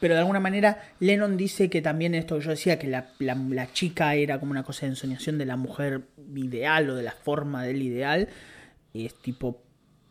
Pero 0.00 0.14
de 0.14 0.20
alguna 0.20 0.40
manera 0.40 0.82
Lennon 0.98 1.36
dice 1.36 1.70
que 1.70 1.80
también 1.82 2.14
esto 2.14 2.38
que 2.38 2.44
yo 2.44 2.50
decía, 2.50 2.78
que 2.78 2.88
la, 2.88 3.10
la- 3.18 3.34
la 3.34 3.72
chica 3.72 4.14
era 4.14 4.40
como 4.40 4.50
una 4.50 4.62
cosa 4.64 4.86
de 4.86 4.92
ensoñación 4.92 5.38
de 5.38 5.44
la 5.46 5.56
mujer 5.56 6.02
ideal 6.34 6.90
o 6.90 6.94
de 6.96 7.02
la 7.04 7.12
forma 7.12 7.62
del 7.64 7.82
ideal. 7.82 8.28
Es 8.94 9.14
tipo 9.14 9.62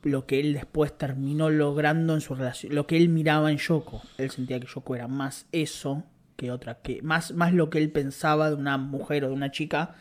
lo 0.03 0.25
que 0.25 0.39
él 0.39 0.53
después 0.53 0.97
terminó 0.97 1.49
logrando 1.49 2.13
en 2.13 2.21
su 2.21 2.35
relación, 2.35 2.73
lo 2.73 2.87
que 2.87 2.97
él 2.97 3.09
miraba 3.09 3.51
en 3.51 3.57
Yoko. 3.57 4.01
Él 4.17 4.31
sentía 4.31 4.59
que 4.59 4.67
Yoko 4.67 4.95
era 4.95 5.07
más 5.07 5.45
eso 5.51 6.03
que 6.35 6.51
otra, 6.51 6.75
que 6.81 7.01
más, 7.01 7.33
más 7.33 7.53
lo 7.53 7.69
que 7.69 7.79
él 7.79 7.91
pensaba 7.91 8.49
de 8.49 8.55
una 8.55 8.77
mujer 8.77 9.25
o 9.25 9.27
de 9.27 9.33
una 9.33 9.51
chica 9.51 9.95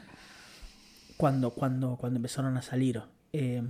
cuando, 1.16 1.50
cuando, 1.50 1.96
cuando 1.96 2.18
empezaron 2.18 2.56
a 2.56 2.62
salir. 2.62 3.02
Eh, 3.32 3.62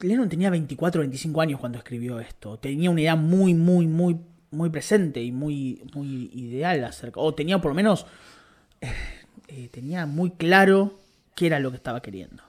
Lennon 0.00 0.28
tenía 0.28 0.50
24 0.50 1.00
o 1.00 1.02
25 1.02 1.40
años 1.40 1.60
cuando 1.60 1.78
escribió 1.78 2.18
esto. 2.18 2.58
Tenía 2.58 2.90
una 2.90 3.00
idea 3.00 3.16
muy, 3.16 3.52
muy, 3.52 3.86
muy, 3.86 4.18
muy 4.50 4.70
presente 4.70 5.22
y 5.22 5.32
muy, 5.32 5.82
muy 5.92 6.30
ideal 6.32 6.82
acerca. 6.84 7.20
O 7.20 7.34
tenía 7.34 7.60
por 7.60 7.72
lo 7.72 7.74
menos. 7.74 8.06
eh, 9.48 9.68
tenía 9.70 10.06
muy 10.06 10.30
claro 10.30 10.98
qué 11.34 11.46
era 11.46 11.60
lo 11.60 11.70
que 11.70 11.76
estaba 11.76 12.00
queriendo. 12.00 12.42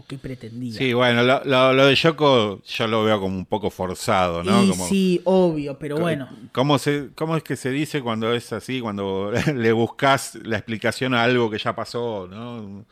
O 0.00 0.04
qué 0.06 0.16
pretendía. 0.16 0.72
Sí, 0.72 0.92
bueno, 0.94 1.22
lo, 1.24 1.42
lo- 1.44 1.72
lo 1.72 1.86
de 1.86 1.94
Yoko 1.96 2.62
yo 2.62 2.86
lo 2.86 3.02
veo 3.04 3.20
como 3.20 3.36
un 3.36 3.44
poco 3.46 3.68
forzado, 3.68 4.44
¿no? 4.44 4.62
Y 4.64 4.68
Como- 4.70 4.86
sí, 4.86 5.20
obvio, 5.24 5.76
pero 5.78 5.98
bueno. 5.98 6.28
¿Cómo, 6.52 6.78
se, 6.78 7.08
¿Cómo 7.16 7.36
es 7.36 7.42
que 7.42 7.56
se 7.56 7.70
dice 7.70 8.00
cuando 8.00 8.32
es 8.32 8.52
así? 8.52 8.80
Cuando 8.80 9.32
le 9.54 9.72
buscas 9.72 10.36
la 10.44 10.56
explicación 10.56 11.14
a 11.14 11.24
algo 11.24 11.50
que 11.50 11.58
ya 11.58 11.74
pasó, 11.74 12.28
¿no? 12.30 12.84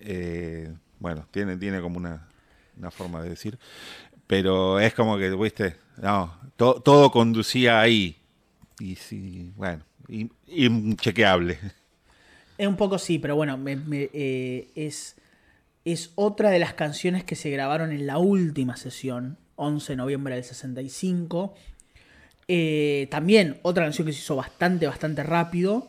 Eh, 0.00 0.72
bueno, 0.98 1.26
tiene, 1.30 1.56
tiene 1.58 1.80
como 1.82 1.98
una, 1.98 2.26
una 2.78 2.90
forma 2.90 3.22
de 3.22 3.28
decir. 3.28 3.58
Pero 4.26 4.80
es 4.80 4.94
como 4.94 5.18
que, 5.18 5.30
viste, 5.36 5.76
no, 6.00 6.34
to- 6.56 6.80
todo 6.82 7.10
conducía 7.10 7.78
ahí. 7.80 8.16
Y 8.80 8.96
sí, 8.96 9.52
bueno, 9.54 9.84
inchequeable. 10.46 11.58
Es 12.58 12.66
un 12.66 12.76
poco 12.76 12.98
sí, 12.98 13.18
pero 13.18 13.36
bueno, 13.36 13.58
me- 13.58 13.76
me, 13.76 14.08
eh, 14.12 14.70
es, 14.74 15.16
es 15.84 16.12
otra 16.14 16.50
de 16.50 16.58
las 16.58 16.74
canciones 16.74 17.24
que 17.24 17.34
se 17.34 17.50
grabaron 17.50 17.92
en 17.92 18.06
la 18.06 18.18
última 18.18 18.76
sesión, 18.76 19.38
11 19.56 19.92
de 19.92 19.96
noviembre 19.96 20.34
del 20.34 20.44
65. 20.44 21.54
Eh, 22.48 23.08
también 23.10 23.58
otra 23.62 23.84
canción 23.84 24.06
que 24.06 24.12
se 24.12 24.20
hizo 24.20 24.36
bastante, 24.36 24.86
bastante 24.86 25.22
rápido. 25.22 25.88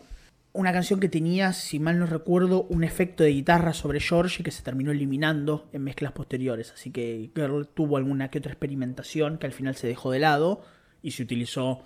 Una 0.51 0.71
canción 0.71 0.99
que 0.99 1.09
tenía, 1.09 1.51
si 1.53 1.79
mal 1.79 1.97
no 1.97 2.05
recuerdo, 2.05 2.63
un 2.69 2.83
efecto 2.83 3.23
de 3.23 3.31
guitarra 3.31 3.73
sobre 3.73 3.99
George 3.99 4.43
que 4.43 4.51
se 4.51 4.61
terminó 4.61 4.91
eliminando 4.91 5.67
en 5.73 5.83
mezclas 5.83 6.11
posteriores. 6.11 6.71
Así 6.71 6.91
que 6.91 7.31
Girl 7.35 7.67
tuvo 7.67 7.97
alguna 7.97 8.29
que 8.29 8.37
otra 8.37 8.51
experimentación 8.51 9.37
que 9.39 9.47
al 9.47 9.53
final 9.53 9.75
se 9.75 9.87
dejó 9.87 10.11
de 10.11 10.19
lado 10.19 10.63
y 11.01 11.11
se 11.11 11.23
utilizó 11.23 11.81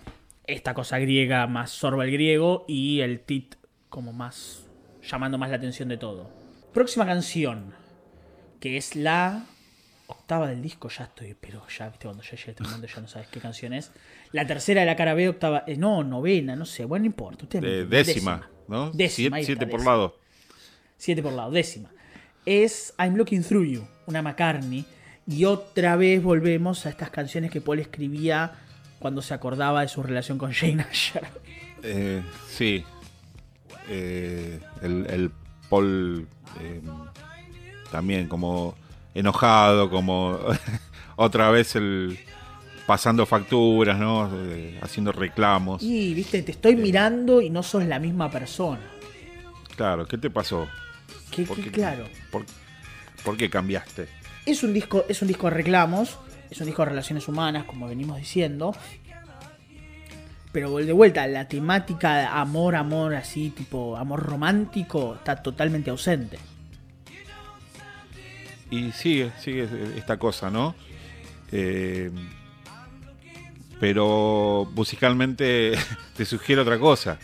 esta 0.46 0.74
cosa 0.74 1.00
griega 1.00 1.48
más 1.48 1.72
sorba 1.72 2.06
el 2.06 2.12
griego 2.12 2.66
y 2.68 3.02
el 3.02 3.22
tit 3.22 3.56
como 3.90 4.14
más 4.14 4.66
llamando 5.02 5.38
más 5.38 5.50
la 5.50 5.58
atención 5.58 5.90
de 5.90 5.98
todo. 5.98 6.30
Próxima 6.74 7.06
canción, 7.06 7.74
que 8.60 8.78
es 8.78 8.96
la 8.96 9.46
octava 10.08 10.48
del 10.48 10.62
disco, 10.62 10.90
ya 10.90 11.04
estoy, 11.06 11.36
pero 11.40 11.66
ya, 11.68 11.90
viste, 11.90 12.06
cuando 12.06 12.24
ya 12.24 12.32
llega 12.32 12.52
este 12.52 12.64
momento 12.64 12.88
ya 12.88 13.02
no 13.02 13.08
sabes 13.08 13.28
qué 13.28 13.40
canción 13.40 13.74
es. 13.74 13.92
La 14.32 14.48
tercera 14.48 14.82
de 14.82 14.88
la 14.88 14.96
cara 14.96 15.14
B, 15.14 15.28
octava, 15.30 15.64
eh, 15.68 15.76
no, 15.78 16.04
novena, 16.04 16.56
no 16.56 16.66
sé, 16.66 16.86
bueno, 16.86 17.04
no 17.04 17.08
importa. 17.08 17.44
ustedes 17.44 17.62
me 17.64 17.70
Eh, 17.70 17.72
entienden. 17.82 18.06
décima, 18.06 18.50
¿no? 18.68 18.92
Décima, 18.92 19.38
siete 19.44 19.66
por 19.68 19.80
décima. 19.80 19.92
lado. 19.92 20.20
Siete 20.98 21.22
por 21.22 21.34
lado, 21.34 21.52
décima. 21.52 21.92
Es 22.46 22.94
I'm 22.98 23.16
Looking 23.16 23.44
Through 23.44 23.66
You, 23.66 23.88
una 24.06 24.22
McCartney. 24.22 24.86
Y 25.28 25.44
otra 25.44 25.98
vez 25.98 26.24
volvemos 26.24 26.86
a 26.86 26.90
estas 26.90 27.10
canciones 27.10 27.52
que 27.52 27.60
Paul 27.60 27.80
escribía 27.80 28.54
cuando 29.00 29.22
se 29.22 29.34
acordaba 29.34 29.82
de 29.82 29.90
su 29.90 30.02
relación 30.02 30.38
con 30.38 30.54
Jane 30.54 30.84
Asher. 30.90 31.28
Eh, 31.84 32.24
sí. 32.48 32.84
Eh, 33.90 34.60
el, 34.82 35.06
el 35.10 35.32
Paul 35.70 36.28
también 37.92 38.28
como 38.28 38.76
enojado, 39.14 39.90
como 39.90 40.40
otra 41.16 41.50
vez 41.50 41.76
el 41.76 42.20
pasando 42.86 43.26
facturas, 43.26 43.98
¿no? 44.00 44.30
Eh, 44.34 44.80
haciendo 44.82 45.12
reclamos. 45.12 45.84
Y, 45.84 46.14
viste, 46.14 46.42
te 46.42 46.52
estoy 46.52 46.76
mirando 46.78 47.42
y 47.42 47.50
no 47.50 47.62
sos 47.64 47.84
la 47.86 48.00
misma 48.00 48.32
persona. 48.32 48.80
Claro, 49.76 50.06
¿qué 50.08 50.18
te 50.18 50.30
pasó? 50.30 50.68
Que, 51.32 51.44
¿Por 51.44 51.58
qué- 51.60 51.72
claro. 51.72 52.06
¿Por, 52.32 52.46
por 53.26 53.36
qué 53.36 53.50
cambiaste? 53.50 54.08
Es 54.46 54.64
un 54.64 54.74
disco, 54.74 55.04
es 55.10 55.22
un 55.22 55.28
disco 55.28 55.48
de 55.50 55.56
reclamos, 55.56 56.18
es 56.50 56.60
un 56.62 56.66
disco 56.68 56.84
de 56.84 56.90
relaciones 56.90 57.28
humanas, 57.28 57.66
como 57.66 57.88
venimos 57.90 58.18
diciendo. 58.18 58.74
Pero 60.54 60.78
de 60.78 60.94
vuelta, 60.94 61.28
la 61.28 61.48
temática 61.48 62.18
de 62.20 62.26
amor, 62.26 62.76
amor, 62.76 63.14
así, 63.16 63.50
tipo 63.50 63.98
amor 63.98 64.24
romántico, 64.24 65.16
está 65.16 65.36
totalmente 65.44 65.90
ausente. 65.90 66.40
Y 68.70 68.92
sigue, 68.92 69.32
sigue 69.40 69.68
esta 69.96 70.18
cosa, 70.18 70.50
¿no? 70.50 70.76
Eh, 71.52 72.12
pero 73.80 74.68
musicalmente 74.76 75.74
te 76.18 76.26
sugiere 76.26 76.62
otra 76.62 76.80
cosa. 76.80 77.18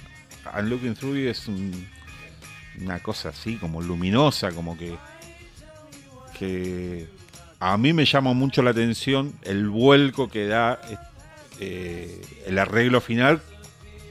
I'm 0.56 0.68
Looking 0.70 0.94
Through 0.94 1.16
You 1.18 1.30
es 1.30 1.48
un- 1.48 1.88
una 2.82 3.00
cosa 3.00 3.30
así, 3.30 3.56
como 3.58 3.82
luminosa, 3.82 4.52
como 4.52 4.78
que, 4.78 4.96
que 6.40 7.08
a 7.60 7.78
mí 7.78 7.94
me 7.94 8.06
llama 8.06 8.34
mucho 8.34 8.62
la 8.64 8.72
atención 8.72 9.34
el 9.44 9.70
vuelco 9.70 10.30
que 10.30 10.48
da 10.48 10.80
eh, 11.60 12.22
el 12.48 12.58
arreglo 12.58 13.00
final 13.00 13.42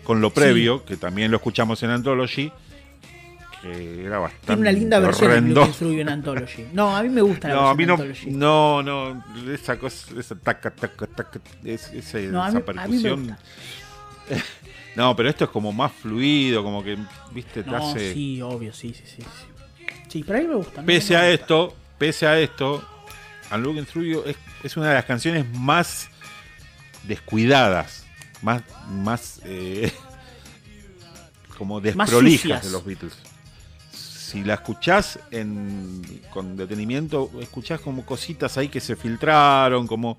con 0.04 0.20
lo 0.20 0.30
previo, 0.30 0.84
que 0.84 0.96
también 0.96 1.30
lo 1.30 1.36
escuchamos 1.38 1.82
en 1.82 1.90
Anthology, 1.90 2.52
que 3.62 4.04
era 4.04 4.18
bastante 4.18 4.46
Tiene 4.46 4.60
una 4.62 4.72
linda 4.72 4.98
versión 4.98 5.30
de 5.54 5.54
Through 5.54 5.92
You 5.94 6.00
en 6.00 6.08
Anthology. 6.08 6.66
No, 6.72 6.96
a 6.96 7.02
mí 7.02 7.08
me 7.08 7.22
gusta 7.22 7.48
la 7.48 7.54
No, 7.54 7.68
a 7.68 7.74
mí 7.74 7.84
versión 7.84 7.98
no, 7.98 8.04
de 8.04 8.10
Anthology. 8.10 8.36
no, 8.36 9.24
no, 9.44 9.52
esa 9.54 9.78
cosa, 9.78 10.18
esa 10.18 10.34
taca, 10.34 10.70
taca, 10.72 11.06
taca, 11.06 11.40
es- 11.64 11.90
ese- 11.92 12.26
No, 12.26 12.46
esa 12.46 12.58
mí- 12.58 12.62
percusión. 12.64 13.36
no, 14.96 15.16
pero 15.16 15.28
esto 15.28 15.44
es 15.44 15.50
como 15.50 15.72
más 15.72 15.92
fluido, 15.92 16.62
como 16.62 16.82
que, 16.82 16.98
viste, 17.32 17.62
te 17.62 17.70
No, 17.70 17.76
hace. 17.90 18.12
sí, 18.12 18.42
obvio, 18.42 18.72
sí, 18.72 18.94
sí, 18.94 19.04
sí. 19.16 19.22
Sí, 20.08 20.24
pero 20.26 20.38
a 20.38 20.42
mí 20.42 20.48
me 20.48 20.54
gusta. 20.56 20.82
Pese 20.82 21.14
me 21.14 21.20
a 21.20 21.30
gusta. 21.30 21.42
esto, 21.42 21.76
pese 21.98 22.26
a 22.26 22.38
esto, 22.38 22.84
I'm 23.50 23.62
Looking 23.62 23.86
Through 23.86 24.04
You 24.06 24.22
es, 24.26 24.36
es 24.62 24.76
una 24.76 24.88
de 24.88 24.94
las 24.94 25.04
canciones 25.04 25.46
más 25.54 26.08
descuidadas, 27.04 28.04
más, 28.42 28.62
más 28.90 29.40
eh, 29.44 29.92
como 31.58 31.80
desprolijas 31.80 32.64
de 32.64 32.70
los 32.70 32.84
Beatles. 32.84 33.16
Si 34.32 34.42
la 34.44 34.54
escuchás 34.54 35.18
en, 35.30 36.00
con 36.30 36.56
detenimiento, 36.56 37.30
escuchás 37.40 37.80
como 37.80 38.06
cositas 38.06 38.56
ahí 38.56 38.68
que 38.68 38.80
se 38.80 38.96
filtraron, 38.96 39.86
como, 39.86 40.16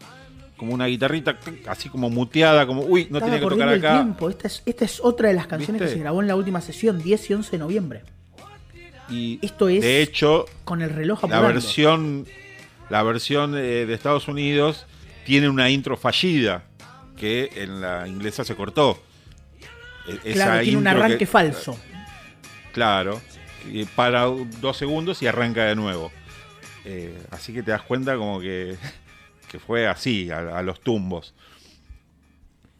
como 0.55 0.71
una 0.75 0.85
guitarrita 0.85 1.39
así 1.67 1.89
como 1.89 2.11
muteada, 2.11 2.67
como, 2.67 2.83
uy, 2.83 3.07
no 3.09 3.17
Estaba 3.17 3.31
tiene 3.31 3.39
que 3.43 3.49
tocar 3.49 3.69
el 3.73 3.79
acá. 3.79 3.93
tiempo. 3.95 4.29
Esta 4.29 4.47
es, 4.47 4.61
esta 4.67 4.85
es 4.85 4.99
otra 5.01 5.29
de 5.29 5.33
las 5.33 5.47
canciones 5.47 5.81
¿Viste? 5.81 5.93
que 5.93 5.97
se 5.97 6.03
grabó 6.03 6.21
en 6.21 6.27
la 6.27 6.35
última 6.35 6.61
sesión, 6.61 7.01
10 7.01 7.29
y 7.29 7.33
11 7.33 7.51
de 7.51 7.57
noviembre. 7.57 8.03
Y 9.09 9.39
Esto 9.41 9.67
es 9.67 9.81
de 9.81 10.03
hecho, 10.03 10.45
con 10.63 10.83
el 10.83 10.91
reloj 10.91 11.23
la 11.23 11.25
apurando. 11.37 11.47
versión 11.47 12.25
la 12.91 13.01
versión 13.01 13.55
eh, 13.57 13.85
de 13.87 13.93
Estados 13.95 14.27
Unidos 14.27 14.85
tiene 15.25 15.49
una 15.49 15.71
intro 15.71 15.97
fallida 15.97 16.65
que 17.17 17.49
en 17.55 17.81
la 17.81 18.07
inglesa 18.07 18.43
se 18.43 18.55
cortó 18.55 19.01
E- 20.07 20.19
esa 20.31 20.45
Claro, 20.45 20.61
tiene 20.63 20.77
un 20.77 20.83
que- 20.83 20.89
arranque 20.89 21.25
falso. 21.25 21.77
claro 22.73 23.19
para 23.95 24.25
dos 24.61 24.77
segundos 24.77 25.21
y 25.21 25.27
arranca 25.27 25.65
de 25.65 25.75
nuevo 25.75 26.11
Eh, 26.85 27.17
así 27.31 27.53
que 27.53 27.63
te 27.63 27.71
das 27.71 27.81
cuenta 27.83 28.17
como 28.17 28.39
que, 28.41 28.75
que 29.49 29.59
fue 29.59 29.87
así 29.87 30.29
a, 30.31 30.57
a 30.57 30.61
los 30.61 30.81
tumbos 30.81 31.33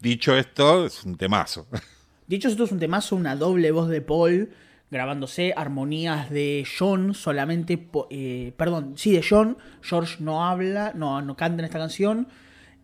dicho 0.02 0.36
esto 0.38 0.86
es 0.86 1.04
un 1.04 1.16
temazo 1.18 1.68
Dicho 2.28 2.48
esto 2.48 2.64
es 2.64 2.72
un 2.72 2.80
temazo, 2.80 3.16
una 3.18 3.36
doble 3.36 3.72
voz 3.72 3.90
de 3.90 4.02
Paul 4.02 4.50
grabándose, 4.90 5.54
armonías 5.58 6.30
de 6.30 6.66
John 6.78 7.14
solamente, 7.14 7.90
eh, 8.12 8.54
perdón, 8.56 8.94
sí, 8.96 9.12
de 9.12 9.26
John, 9.28 9.58
George 9.82 10.18
no 10.20 10.46
habla, 10.46 10.94
no, 10.96 11.22
no 11.22 11.36
canta 11.36 11.60
en 11.62 11.66
esta 11.66 11.80
canción. 11.80 12.28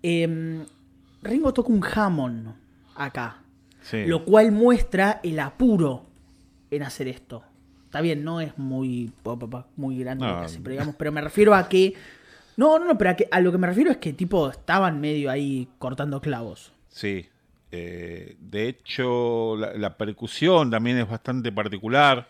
Eh, 0.04 0.66
Ringo 1.22 1.54
toca 1.54 1.72
un 1.72 1.84
Hammond 1.86 2.54
acá, 2.96 3.44
Sí. 3.82 4.06
lo 4.08 4.26
cual 4.26 4.52
muestra 4.52 5.22
el 5.24 5.40
apuro 5.40 6.06
en 6.70 6.84
hacer 6.84 7.08
esto. 7.08 7.44
Está 7.90 8.02
bien, 8.02 8.24
no 8.24 8.40
es 8.40 8.56
muy, 8.56 9.12
muy 9.76 9.98
grande 9.98 10.24
No. 10.24 10.38
hace, 10.38 10.60
pero, 10.60 10.74
digamos, 10.74 10.96
pero 10.96 11.12
me 11.12 11.22
refiero 11.22 11.56
a 11.56 11.68
que... 11.68 11.96
No, 12.56 12.78
no, 12.78 12.86
no, 12.86 12.98
pero 13.00 13.10
a, 13.10 13.16
que, 13.16 13.28
a 13.32 13.40
lo 13.40 13.52
que 13.52 13.58
me 13.58 13.66
refiero 13.66 13.90
es 13.90 13.98
que 13.98 14.14
tipo 14.14 14.48
estaban 14.50 15.02
medio 15.02 15.32
ahí 15.32 15.68
cortando 15.80 16.22
clavos. 16.22 16.72
Sí. 16.90 17.28
Eh, 17.72 18.36
de 18.40 18.68
hecho, 18.68 19.56
la, 19.58 19.74
la 19.74 19.98
percusión 19.98 20.70
también 20.70 20.98
es 21.00 21.10
bastante 21.10 21.52
particular, 21.52 22.28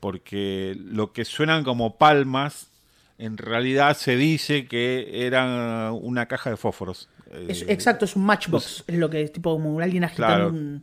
porque 0.00 0.74
lo 0.78 1.12
que 1.12 1.24
suenan 1.26 1.62
como 1.64 1.96
palmas, 1.98 2.70
en 3.18 3.36
realidad 3.36 3.96
se 3.96 4.16
dice 4.16 4.66
que 4.66 5.26
eran 5.26 5.92
una 5.92 6.26
caja 6.26 6.48
de 6.50 6.56
fósforos. 6.56 7.08
Eh, 7.32 7.46
Es- 7.50 7.62
exacto, 7.68 8.04
es 8.06 8.16
un 8.16 8.24
matchbox. 8.24 8.84
es 8.86 8.96
lo 8.96 9.10
que 9.10 9.20
es 9.22 9.32
tipo 9.32 9.52
como 9.52 9.78
alguien 9.80 10.04
agitando 10.04 10.34
Claro. 10.36 10.48
un. 10.50 10.82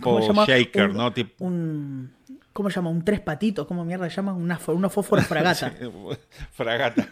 ¿cómo 0.00 0.20
Tipo 0.20 0.44
shaker, 0.46 0.90
Un- 0.90 0.96
¿no? 0.96 1.12
Un. 1.40 2.17
¿Cómo 2.58 2.70
se 2.70 2.74
llama? 2.74 2.90
Un 2.90 3.04
tres 3.04 3.20
patitos. 3.20 3.68
¿Cómo 3.68 3.84
mierda 3.84 4.10
se 4.10 4.16
llama? 4.16 4.32
Una, 4.34 4.58
unos 4.66 4.92
fósforos 4.92 5.24
fragata. 5.28 5.72
Fragata. 6.52 7.08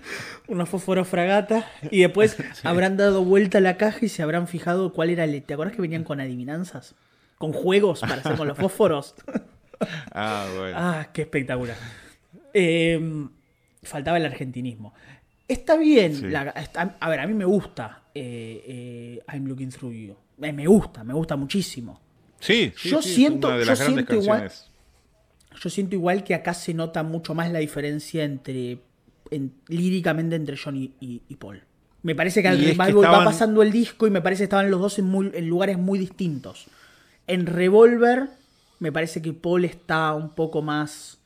unos 0.48 0.68
fósforos 0.68 1.06
fragata. 1.06 1.70
Y 1.92 2.00
después 2.00 2.36
habrán 2.64 2.96
dado 2.96 3.22
vuelta 3.24 3.58
a 3.58 3.60
la 3.60 3.76
caja 3.76 3.98
y 4.02 4.08
se 4.08 4.24
habrán 4.24 4.48
fijado 4.48 4.92
cuál 4.92 5.10
era 5.10 5.22
el. 5.22 5.40
¿Te 5.44 5.54
acordás 5.54 5.76
que 5.76 5.82
venían 5.82 6.02
con 6.02 6.20
adivinanzas? 6.20 6.96
Con 7.38 7.52
juegos 7.52 8.00
para 8.00 8.16
hacer 8.16 8.34
con 8.36 8.48
los 8.48 8.58
fósforos. 8.64 9.14
Ah, 10.10 10.48
bueno. 10.58 10.76
Ah, 10.80 11.08
qué 11.12 11.22
espectacular. 11.22 11.76
Eh, 12.52 12.98
faltaba 13.84 14.16
el 14.16 14.26
argentinismo. 14.26 14.94
Está 15.46 15.76
bien. 15.76 16.12
Sí. 16.16 16.26
la- 16.28 16.50
está- 16.50 16.96
a 16.98 17.08
ver, 17.08 17.20
a 17.20 17.26
mí 17.28 17.34
me 17.34 17.44
gusta 17.44 18.02
eh, 18.12 18.64
eh, 18.66 19.22
I'm 19.32 19.46
Looking 19.46 19.70
Through 19.70 19.92
You. 19.92 20.16
Me 20.38 20.66
gusta, 20.66 21.04
me 21.04 21.14
gusta 21.14 21.36
muchísimo. 21.36 22.00
Sí, 22.40 22.72
sí, 22.76 22.90
yo 22.90 23.00
sí, 23.00 23.10
es 23.10 23.14
siento- 23.14 23.46
una 23.46 23.58
de 23.58 23.64
yo 23.64 23.74
grandes 23.76 23.86
siento 23.94 24.14
igual-. 24.16 24.50
Yo 25.60 25.70
siento 25.70 25.94
igual 25.94 26.22
que 26.24 26.34
acá 26.34 26.54
se 26.54 26.74
nota 26.74 27.02
mucho 27.02 27.34
más 27.34 27.50
la 27.50 27.58
diferencia 27.60 28.24
entre 28.24 28.78
en- 29.30 29.52
líricamente 29.68 30.36
entre 30.36 30.56
John 30.56 30.76
y, 30.76 30.92
y- 31.00 31.22
y 31.28 31.36
Paul. 31.36 31.62
Me 32.02 32.14
parece 32.14 32.42
que 32.42 32.48
al 32.48 32.54
Y 32.60 32.66
es 32.66 32.76
que 32.76 32.82
Revival 32.84 32.96
va 32.96 33.00
estaban- 33.08 33.24
pasando 33.24 33.62
el 33.62 33.72
disco 33.72 34.06
y 34.06 34.10
me 34.10 34.20
parece 34.22 34.40
que 34.40 34.44
estaban 34.44 34.70
los 34.70 34.80
dos 34.80 34.98
en, 34.98 35.06
muy- 35.06 35.30
en 35.34 35.48
lugares 35.48 35.78
muy 35.78 35.98
distintos. 35.98 36.66
En 37.26 37.46
Revolver 37.46 38.28
me 38.78 38.92
parece 38.92 39.20
que 39.22 39.32
Paul 39.32 39.64
está 39.64 40.14
un 40.14 40.30
poco 40.34 40.62
más, 40.62 41.18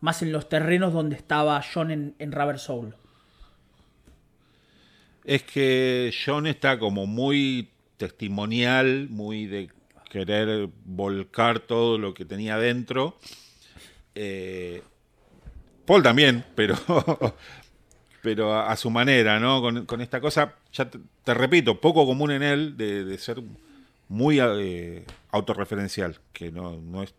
más 0.00 0.22
en 0.22 0.32
los 0.32 0.48
terrenos 0.48 0.92
donde 0.94 1.16
estaba 1.16 1.60
John 1.62 1.90
en, 1.90 2.14
en 2.18 2.32
Rubber 2.32 2.58
Soul. 2.58 2.94
Es 5.24 5.42
que 5.42 6.12
John 6.24 6.46
está 6.46 6.78
como 6.78 7.06
muy 7.06 7.68
testimonial, 7.96 9.08
muy 9.10 9.46
de 9.46 9.70
querer 10.10 10.68
volcar 10.84 11.60
todo 11.60 11.96
lo 11.98 12.12
que 12.14 12.24
tenía 12.24 12.56
dentro. 12.58 13.16
Eh, 14.14 14.82
Paul 15.84 16.02
también, 16.02 16.44
pero, 16.54 16.76
pero 18.22 18.52
a, 18.54 18.70
a 18.70 18.76
su 18.76 18.90
manera, 18.90 19.40
¿no? 19.40 19.60
Con, 19.60 19.86
con 19.86 20.00
esta 20.00 20.20
cosa, 20.20 20.54
ya 20.72 20.88
te, 20.88 20.98
te 21.24 21.34
repito, 21.34 21.80
poco 21.80 22.06
común 22.06 22.30
en 22.30 22.42
él 22.42 22.76
de, 22.76 23.04
de 23.04 23.18
ser 23.18 23.42
muy 24.08 24.40
eh, 24.40 25.04
autorreferencial, 25.30 26.18
que 26.32 26.52
no, 26.52 26.78
no 26.80 27.02
es 27.02 27.14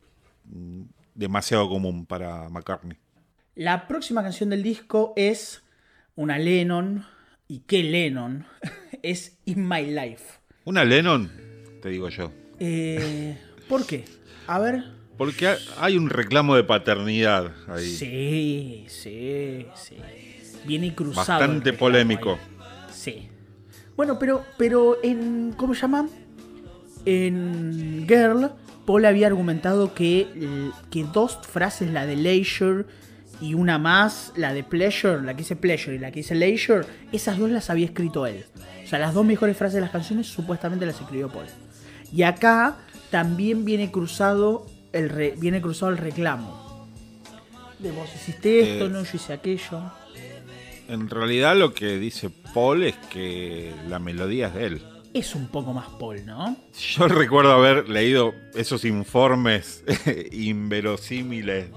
demasiado 1.15 1.68
común 1.68 2.06
para 2.06 2.49
McCartney. 2.49 2.98
La 3.56 3.88
próxima 3.88 4.24
canción 4.24 4.49
del 4.49 4.64
disco 4.64 5.14
es 5.15 5.64
una 6.15 6.38
Lennon. 6.38 7.06
¿Y 7.48 7.60
qué 7.60 7.84
Lennon? 7.84 8.45
es 9.03 9.38
In 9.45 9.68
My 9.68 9.86
Life. 9.86 10.40
Una 10.65 10.84
Lennon, 10.84 11.32
te 11.82 11.90
digo 11.90 12.10
yo. 12.10 12.32
Eh, 12.60 13.38
¿Por 13.68 13.86
qué? 13.86 14.06
A 14.48 14.60
ver. 14.60 14.84
Porque 15.18 15.48
ha- 15.48 15.57
hay 15.80 15.98
un 15.98 16.10
reclamo 16.10 16.56
de 16.56 16.64
paternidad 16.64 17.52
ahí. 17.68 17.85
Sí, 17.90 18.85
sí, 18.88 19.68
sí. 19.76 19.95
Viene 20.65 20.94
cruzado. 20.95 21.40
Bastante 21.40 21.73
polémico. 21.73 22.40
ahí. 22.57 22.91
Sí. 22.91 23.30
Bueno, 23.95 24.18
pero, 24.18 24.44
pero 24.57 24.98
en. 25.03 25.53
¿Cómo 25.57 25.76
se 25.76 25.81
llama? 25.81 26.07
En 27.06 28.06
Girl, 28.07 28.52
Paul 28.85 29.06
había 29.06 29.27
argumentado 29.27 29.94
que, 29.94 30.27
que 30.90 31.03
dos 31.03 31.38
frases, 31.48 31.91
la 31.91 32.06
de 32.06 32.15
Leisure 32.15 32.85
y 33.41 33.56
una 33.56 33.77
más, 33.77 34.31
la 34.38 34.53
de 34.53 34.64
Pleasure, 34.64 35.22
la 35.22 35.34
que 35.34 35.40
dice 35.40 35.56
Pleasure 35.56 35.95
y 35.95 35.99
la 35.99 36.11
que 36.11 36.22
dice 36.22 36.34
Leisure, 36.35 36.85
esas 37.11 37.38
dos 37.38 37.49
las 37.52 37.69
había 37.69 37.85
escrito 37.85 38.26
él. 38.26 38.45
O 38.84 38.88
sea, 38.88 38.99
las 38.99 39.14
dos 39.14 39.26
mejores 39.26 39.57
frases 39.57 39.76
de 39.76 39.81
las 39.81 39.90
canciones 39.91 40.27
supuestamente 40.27 40.85
las 40.85 40.99
escribió 40.99 41.27
Paul. 41.30 41.45
Y 42.14 42.23
acá 42.23 42.77
también 43.10 43.65
viene 43.65 43.91
cruzado 43.91 44.65
el, 44.94 45.10
re- 45.10 45.34
viene 45.38 45.61
cruzado 45.61 45.91
el 45.91 45.98
reclamo. 45.98 46.88
De 47.80 47.91
vos 47.91 48.10
hiciste 48.15 48.61
esto, 48.74 48.86
Eh, 48.86 48.90
no, 48.90 49.03
yo 49.03 49.10
hice 49.14 49.34
aquello. 49.34 49.82
En 50.88 51.10
realidad 51.10 51.56
lo 51.57 51.74
que 51.74 51.98
dice 51.98 52.30
Paul 52.53 52.84
es 52.84 52.95
que 53.10 53.74
la 53.90 53.99
melodía 53.99 54.48
es 54.48 54.53
de 54.53 54.65
él. 54.65 54.82
Es 55.14 55.36
un 55.36 55.48
poco 55.48 55.74
más 55.74 55.88
Paul, 55.99 56.26
¿no? 56.26 56.56
Yo 56.95 57.07
recuerdo 57.07 57.52
haber 57.52 57.88
leído 57.90 58.34
esos 58.56 58.84
informes 58.86 59.84
inverosímiles 60.32 61.68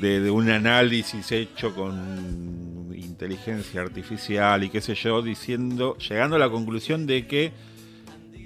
de, 0.00 0.20
de 0.20 0.30
un 0.30 0.48
análisis 0.50 1.32
hecho 1.32 1.74
con 1.74 2.92
inteligencia 2.96 3.80
artificial 3.80 4.64
y 4.64 4.70
qué 4.70 4.80
sé 4.80 4.94
yo, 4.94 5.22
diciendo, 5.22 5.96
llegando 5.98 6.36
a 6.36 6.38
la 6.38 6.48
conclusión 6.50 7.06
de 7.06 7.26
que 7.26 7.52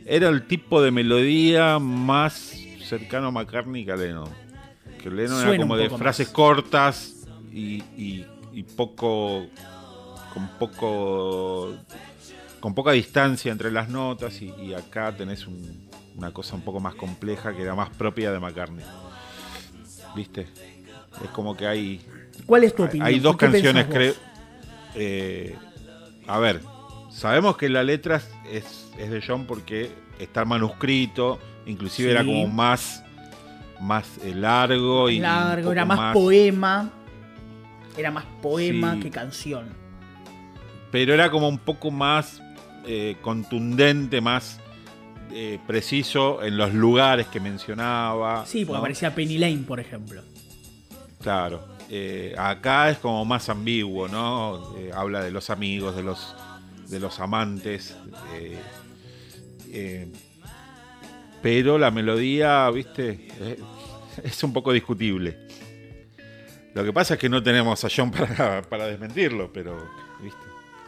era 0.07 0.29
el 0.29 0.47
tipo 0.47 0.83
de 0.83 0.91
melodía 0.91 1.79
más 1.79 2.53
cercano 2.87 3.29
a 3.29 3.31
McCartney 3.31 3.85
que 3.85 3.93
a 3.93 3.97
Lennon. 3.97 4.29
Que 5.03 5.11
Lennon 5.11 5.37
Suena 5.41 5.55
era 5.55 5.63
como 5.63 5.77
de 5.77 5.91
frases 5.91 6.29
más. 6.29 6.35
cortas 6.35 7.15
y, 7.53 7.83
y- 7.97 8.27
y 8.53 8.63
poco. 8.63 9.47
con 10.33 10.49
poco. 10.59 11.75
con 12.61 12.75
poca 12.75 12.93
distancia 12.93 13.53
entre 13.53 13.71
las 13.71 13.89
notas 13.89 14.41
y, 14.43 14.53
y 14.59 14.75
acá 14.75 15.15
tenés 15.17 15.47
un- 15.47 15.89
una 16.17 16.31
cosa 16.33 16.55
un 16.57 16.63
poco 16.63 16.81
más 16.81 16.95
compleja 16.95 17.55
que 17.55 17.63
era 17.63 17.75
más 17.75 17.91
propia 17.91 18.33
de 18.33 18.41
McCartney. 18.41 18.85
¿Viste? 20.15 20.47
Es 21.23 21.31
como 21.33 21.57
que 21.57 21.67
hay 21.67 22.01
¿Cuál 22.47 22.65
es 22.65 22.75
tu 22.75 22.85
opinión? 22.85 23.07
hay 23.07 23.19
dos 23.21 23.37
¿Qué 23.37 23.47
canciones, 23.47 23.87
creo. 23.87 24.15
eh, 24.95 25.57
a 26.27 26.39
ver, 26.39 26.61
sabemos 27.11 27.57
que 27.57 27.69
la 27.69 27.83
letra 27.83 28.21
es, 28.51 28.91
es 28.99 29.11
de 29.11 29.23
John 29.27 29.47
porque 29.47 29.91
está 30.19 30.45
manuscrito, 30.45 31.39
inclusive 31.67 32.09
Sí. 32.09 32.13
era 32.13 32.25
como 32.25 32.47
más, 32.49 33.03
más 33.81 34.07
eh, 34.25 34.35
largo 34.35 35.11
y. 35.11 35.19
Largo, 35.19 35.73
era 35.73 35.85
más, 35.85 36.13
poema. 36.15 36.91
Era 37.97 38.11
más 38.11 38.25
poema 38.43 38.95
Sí. 38.95 39.01
que 39.01 39.11
canción. 39.11 39.69
Pero 40.91 41.15
era 41.15 41.31
como 41.31 41.49
un 41.49 41.59
poco 41.59 41.91
más 41.91 42.41
eh, 42.87 43.17
contundente, 43.21 44.21
más 44.21 44.61
eh, 45.33 45.59
preciso 45.67 46.43
en 46.43 46.57
los 46.57 46.73
lugares 46.73 47.27
que 47.27 47.41
mencionaba. 47.41 48.47
Sí, 48.47 48.61
porque 48.65 48.73
¿no? 48.75 48.79
aparecía 48.79 49.15
Penny 49.15 49.39
Lane, 49.39 49.65
por 49.67 49.81
ejemplo. 49.81 50.23
Claro. 51.21 51.67
Eh, 51.91 52.35
acá 52.39 52.91
es 52.91 52.99
como 52.99 53.25
más 53.25 53.49
ambiguo, 53.49 54.09
¿no? 54.09 54.77
Eh, 54.79 54.91
habla 54.95 55.23
de 55.23 55.31
los 55.31 55.51
amigos, 55.51 55.97
de 55.97 56.03
los, 56.05 56.35
de 56.89 57.01
los 57.01 57.19
amantes. 57.21 57.97
eh, 59.73 60.11
pero 61.47 61.79
la 61.79 61.93
melodía, 61.93 62.69
viste, 62.73 63.29
es 64.25 64.43
un 64.43 64.53
poco 64.53 64.73
discutible. 64.73 65.39
Lo 66.75 66.83
que 66.83 66.93
pasa 66.93 67.15
es 67.15 67.21
que 67.21 67.29
no 67.29 67.41
tenemos 67.41 67.85
a 67.85 67.89
John 67.89 68.11
para, 68.11 68.63
para 68.63 68.89
desmentirlo, 68.89 69.53
pero, 69.53 69.89
viste, 70.21 70.41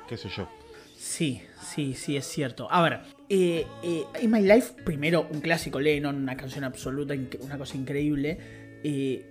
qué 0.08 0.16
sé 0.16 0.28
yo. 0.36 0.48
Sí, 0.96 1.40
sí, 1.62 1.94
sí, 1.94 2.16
es 2.16 2.26
cierto. 2.26 2.66
A 2.72 2.82
ver, 2.82 3.00
eh, 3.28 3.68
eh, 3.84 4.02
In 4.20 4.32
My 4.32 4.40
Life, 4.40 4.82
primero 4.84 5.28
un 5.30 5.40
clásico 5.40 5.78
Lennon, 5.78 6.16
una 6.16 6.36
canción 6.36 6.64
absoluta, 6.64 7.14
una 7.38 7.56
cosa 7.56 7.76
increíble. 7.76 8.80
Eh, 8.82 9.30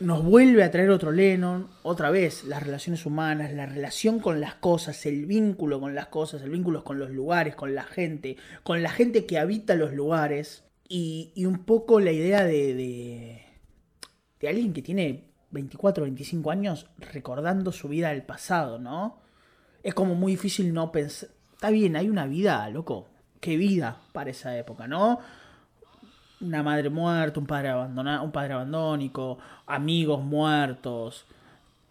nos 0.00 0.24
vuelve 0.24 0.64
a 0.64 0.70
traer 0.70 0.90
otro 0.90 1.12
Lennon, 1.12 1.68
otra 1.82 2.10
vez, 2.10 2.44
las 2.44 2.62
relaciones 2.62 3.06
humanas, 3.06 3.52
la 3.52 3.66
relación 3.66 4.18
con 4.18 4.40
las 4.40 4.54
cosas, 4.54 5.06
el 5.06 5.26
vínculo 5.26 5.80
con 5.80 5.94
las 5.94 6.06
cosas, 6.06 6.42
el 6.42 6.50
vínculo 6.50 6.84
con 6.84 6.98
los 6.98 7.10
lugares, 7.10 7.54
con 7.54 7.74
la 7.74 7.84
gente, 7.84 8.36
con 8.62 8.82
la 8.82 8.90
gente 8.90 9.26
que 9.26 9.38
habita 9.38 9.74
los 9.74 9.92
lugares. 9.92 10.64
Y, 10.88 11.32
y 11.36 11.44
un 11.46 11.64
poco 11.64 12.00
la 12.00 12.10
idea 12.10 12.44
de, 12.44 12.74
de, 12.74 13.42
de 14.40 14.48
alguien 14.48 14.72
que 14.72 14.82
tiene 14.82 15.30
24, 15.52 16.02
25 16.02 16.50
años 16.50 16.86
recordando 17.12 17.70
su 17.70 17.88
vida 17.88 18.08
del 18.08 18.22
pasado, 18.22 18.80
¿no? 18.80 19.20
es 19.82 19.94
como 19.94 20.14
muy 20.14 20.32
difícil 20.32 20.72
no 20.72 20.92
pensar. 20.92 21.30
Está 21.52 21.70
bien, 21.70 21.96
hay 21.96 22.08
una 22.08 22.26
vida, 22.26 22.68
loco. 22.70 23.08
Qué 23.40 23.56
vida 23.56 24.02
para 24.12 24.30
esa 24.30 24.56
época, 24.56 24.86
¿no? 24.86 25.18
Una 26.40 26.62
madre 26.62 26.88
muerta, 26.90 27.38
un 27.40 27.46
padre 27.46 27.68
abandonado, 27.68 28.22
un 28.24 28.32
padre 28.32 28.54
abandónico, 28.54 29.38
amigos 29.66 30.22
muertos, 30.24 31.26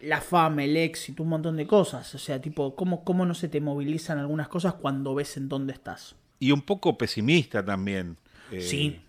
la 0.00 0.20
fama, 0.20 0.64
el 0.64 0.76
éxito, 0.76 1.22
un 1.22 1.28
montón 1.28 1.56
de 1.56 1.66
cosas. 1.66 2.12
O 2.14 2.18
sea, 2.18 2.40
tipo, 2.40 2.74
¿cómo, 2.74 3.04
cómo 3.04 3.24
no 3.26 3.34
se 3.34 3.48
te 3.48 3.60
movilizan 3.60 4.18
algunas 4.18 4.48
cosas 4.48 4.74
cuando 4.74 5.14
ves 5.14 5.36
en 5.36 5.48
dónde 5.48 5.72
estás? 5.72 6.16
Y 6.40 6.50
un 6.52 6.62
poco 6.62 6.98
pesimista 6.98 7.64
también. 7.64 8.16
eh, 8.50 8.60
Sí. 8.62 9.00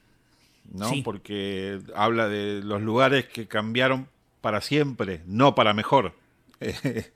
¿no? 0.73 0.89
Sí. 0.89 1.01
Porque 1.01 1.79
habla 1.95 2.27
de 2.29 2.61
los 2.63 2.81
lugares 2.81 3.25
que 3.25 3.47
cambiaron 3.47 4.07
para 4.41 4.61
siempre, 4.61 5.21
no 5.25 5.55
para 5.55 5.73
mejor. 5.73 6.13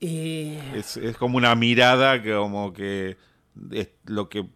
Eh, 0.00 0.60
Es, 0.76 0.96
es 0.96 1.16
como 1.16 1.36
una 1.38 1.54
mirada 1.56 2.22
que 2.22 2.32
como 2.32 2.72
que 2.72 3.16
es 3.72 3.88
lo 4.04 4.28
que 4.28 4.46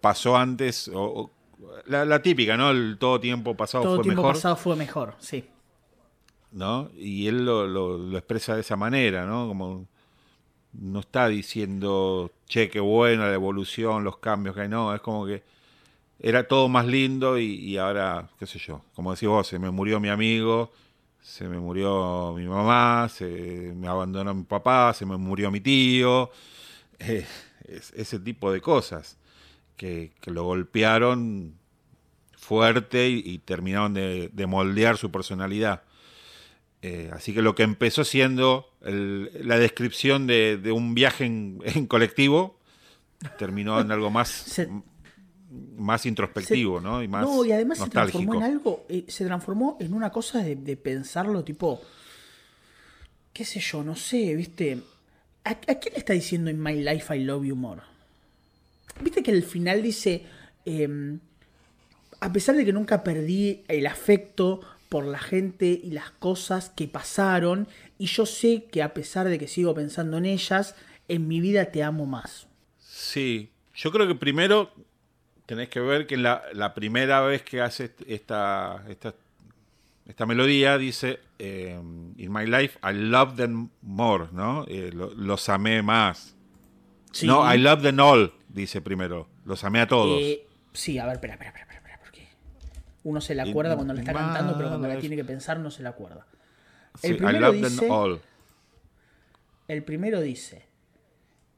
pasó 0.00 0.36
antes, 0.36 0.88
o, 0.88 1.00
o- 1.04 1.30
la, 1.86 2.04
la 2.04 2.22
típica, 2.22 2.56
¿no? 2.56 2.70
El 2.70 2.96
todo 2.98 3.20
tiempo 3.20 3.56
pasado 3.56 3.84
todo 3.84 3.96
fue 3.96 4.02
tiempo 4.04 4.22
mejor, 4.22 4.34
pasado 4.34 4.56
fue 4.56 4.76
mejor, 4.76 5.14
sí. 5.18 5.44
¿no? 6.52 6.90
Y 6.96 7.26
él 7.26 7.44
lo, 7.44 7.66
lo- 7.66 7.98
lo 7.98 8.18
expresa 8.18 8.54
de 8.54 8.60
esa 8.60 8.76
manera, 8.76 9.26
¿no? 9.26 9.48
Como 9.48 9.86
no 10.74 11.00
está 11.00 11.28
diciendo, 11.28 12.32
che, 12.48 12.70
qué 12.70 12.80
buena 12.80 13.28
la 13.28 13.34
evolución, 13.34 14.04
los 14.04 14.18
cambios 14.18 14.54
que 14.56 14.62
hay, 14.62 14.68
no, 14.68 14.94
es 14.94 15.00
como 15.02 15.26
que 15.26 15.42
era 16.20 16.48
todo 16.48 16.68
más 16.68 16.86
lindo 16.86 17.38
y, 17.38 17.76
ahora, 17.78 18.28
qué 18.38 18.46
sé 18.46 18.58
yo, 18.60 18.82
como 18.94 19.12
decís 19.14 19.28
vos, 19.28 19.46
se 19.48 19.58
me 19.58 19.70
murió 19.70 20.00
mi 20.00 20.08
amigo, 20.10 20.72
se 21.22 21.48
me 21.48 21.58
murió 21.58 22.34
mi 22.36 22.46
mamá, 22.46 23.08
se 23.10 23.72
me 23.76 23.88
abandonó 23.88 24.34
mi 24.34 24.44
papá, 24.44 24.94
se 24.94 25.06
me 25.06 25.16
murió 25.18 25.50
mi 25.50 25.60
tío, 25.60 26.30
eh, 27.00 27.26
ese 27.94 28.18
tipo 28.20 28.52
de 28.52 28.60
cosas 28.60 29.18
que, 29.76 30.12
lo 30.26 30.44
golpearon 30.44 31.54
fuerte 32.36 33.08
y, 33.08 33.38
terminaron 33.38 33.94
de, 33.94 34.46
moldear 34.46 34.96
su 34.96 35.10
personalidad. 35.10 35.82
Eh, 36.82 37.10
así 37.14 37.32
que 37.32 37.40
lo 37.40 37.54
que 37.54 37.62
empezó 37.62 38.04
siendo 38.04 38.68
la 38.82 39.58
descripción 39.58 40.26
de, 40.26 40.72
un 40.74 40.94
viaje 40.94 41.24
en, 41.24 41.86
colectivo 41.86 42.58
terminó 43.38 43.80
en 43.80 43.90
algo 43.90 44.10
más, 44.10 44.60
más 45.76 46.04
introspectivo, 46.04 46.80
¿no? 46.80 47.02
Y 47.02 47.08
más 47.08 47.22
no, 47.22 47.44
y 47.44 47.52
además 47.52 47.78
se 47.78 47.88
transformó 47.88 48.34
en 48.34 48.42
algo, 48.42 48.84
eh, 48.88 49.04
se 49.08 49.24
transformó 49.24 49.76
en 49.80 49.94
una 49.94 50.10
cosa 50.10 50.42
de, 50.42 50.76
pensarlo 50.76 51.42
tipo, 51.42 51.80
qué 53.32 53.44
sé 53.44 53.60
yo, 53.60 53.82
no 53.82 53.96
sé, 53.96 54.34
viste. 54.34 54.82
¿A, 55.44 55.54
quién 55.56 55.92
le 55.92 55.98
está 55.98 56.14
diciendo 56.14 56.50
en 56.50 56.62
My 56.62 56.74
Life 56.82 57.14
I 57.14 57.22
Love 57.22 57.44
You 57.44 57.56
More? 57.56 57.82
Viste 59.00 59.22
que 59.22 59.32
al 59.32 59.42
final 59.42 59.82
dice, 59.82 60.24
em, 60.64 61.18
a 62.20 62.32
pesar 62.32 62.56
de 62.56 62.64
que 62.64 62.72
nunca 62.72 63.02
perdí 63.02 63.64
el 63.68 63.86
afecto 63.86 64.60
por 64.88 65.04
la 65.04 65.18
gente 65.18 65.66
y 65.66 65.90
las 65.90 66.10
cosas 66.10 66.70
que 66.70 66.86
pasaron, 66.86 67.66
y 67.98 68.06
yo 68.06 68.26
sé 68.26 68.64
que 68.70 68.82
a 68.82 68.94
pesar 68.94 69.28
de 69.28 69.38
que 69.38 69.48
sigo 69.48 69.74
pensando 69.74 70.18
en 70.18 70.26
ellas, 70.26 70.76
en 71.08 71.28
mi 71.28 71.40
vida 71.40 71.66
te 71.66 71.82
amo 71.82 72.06
más. 72.06 72.46
Sí, 72.78 73.50
yo 73.74 73.90
creo 73.90 74.06
que 74.06 74.14
primero 74.14 74.70
tenés 75.46 75.68
que 75.68 75.80
ver 75.80 76.06
que 76.06 76.16
la, 76.16 76.42
la 76.52 76.74
primera 76.74 77.20
vez 77.22 77.42
que 77.42 77.60
hace 77.60 77.90
esta, 78.06 78.84
esta, 78.88 79.14
esta 80.06 80.26
melodía 80.26 80.78
dice, 80.78 81.20
em, 81.38 82.12
In 82.16 82.32
my 82.32 82.46
life 82.46 82.78
I 82.82 82.94
love 82.94 83.36
them 83.36 83.70
more, 83.82 84.26
¿no? 84.32 84.64
Eh, 84.68 84.90
los 84.92 85.48
amé 85.48 85.82
más. 85.82 86.34
No, 87.22 87.52
I 87.52 87.58
love 87.58 87.82
them 87.82 88.00
all, 88.00 88.32
dice 88.54 88.80
primero. 88.80 89.28
Los 89.44 89.64
amé 89.64 89.80
a 89.80 89.88
todos. 89.88 90.20
Eh, 90.20 90.46
sí, 90.72 90.98
a 90.98 91.06
ver, 91.06 91.14
espera, 91.14 91.34
espera, 91.34 91.50
espera, 91.50 91.76
espera, 91.76 91.98
porque 92.00 92.28
uno 93.02 93.20
se 93.20 93.34
la 93.34 93.42
acuerda 93.42 93.74
cuando 93.74 93.94
la 93.94 94.00
está 94.00 94.12
cantando, 94.12 94.56
pero 94.56 94.68
cuando 94.68 94.88
la 94.88 94.98
tiene 94.98 95.16
que 95.16 95.24
pensar 95.24 95.58
no 95.58 95.70
se 95.70 95.82
la 95.82 95.90
acuerda. 95.90 96.26
El 97.02 97.16
primero 97.16 97.38
I 97.38 97.40
love 97.40 97.54
dice, 97.56 97.80
them 97.80 97.90
all. 97.90 98.20
El 99.66 99.82
primero 99.82 100.20
dice, 100.20 100.66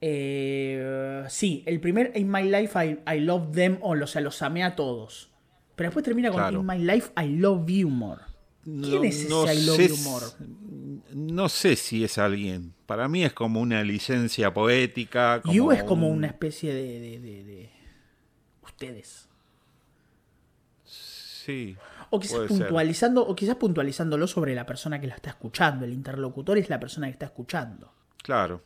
eh, 0.01 1.23
sí, 1.29 1.63
el 1.65 1.79
primer 1.79 2.11
In 2.15 2.31
My 2.31 2.43
Life 2.43 2.99
I, 3.05 3.19
Love 3.19 3.51
Them 3.51 3.77
All, 3.81 4.01
o 4.01 4.07
sea, 4.07 4.21
los 4.21 4.41
amé 4.41 4.63
a 4.63 4.75
todos. 4.75 5.31
Pero 5.75 5.89
después 5.89 6.03
termina 6.03 6.31
con 6.31 6.53
In 6.53 6.65
My 6.65 6.79
Life 6.79 7.11
I 7.21 7.27
Love 7.37 7.67
You 7.67 7.89
More. 7.89 8.21
¿Quién 8.63 9.05
es 9.05 9.21
ese 9.21 9.27
I 9.27 9.65
Love 9.65 9.87
You 9.87 9.97
More? 9.97 10.25
No 11.11 11.49
sé 11.49 11.75
si 11.75 12.03
es 12.03 12.17
alguien. 12.17 12.73
Para 12.85 13.07
mí 13.07 13.23
es 13.23 13.33
como 13.33 13.59
una 13.59 13.83
licencia 13.83 14.53
poética. 14.53 15.41
you 15.45 15.71
es 15.71 15.83
como 15.83 16.07
una 16.09 16.27
especie 16.27 16.73
de, 16.73 17.19
de, 17.19 17.69
ustedes. 18.63 19.27
Sí. 20.83 21.75
O 22.09 22.19
quizás 22.19 22.47
puntualizando, 22.47 23.25
o 23.25 23.35
quizás 23.35 23.55
puntualizándolo 23.55 24.27
sobre 24.27 24.55
la 24.55 24.65
persona 24.65 24.99
que 25.01 25.07
la 25.07 25.15
está 25.15 25.31
escuchando. 25.31 25.85
El 25.85 25.93
interlocutor 25.93 26.57
es 26.57 26.69
la 26.69 26.79
persona 26.79 27.07
que 27.07 27.13
está 27.13 27.25
escuchando. 27.25 27.91
Claro. 28.23 28.61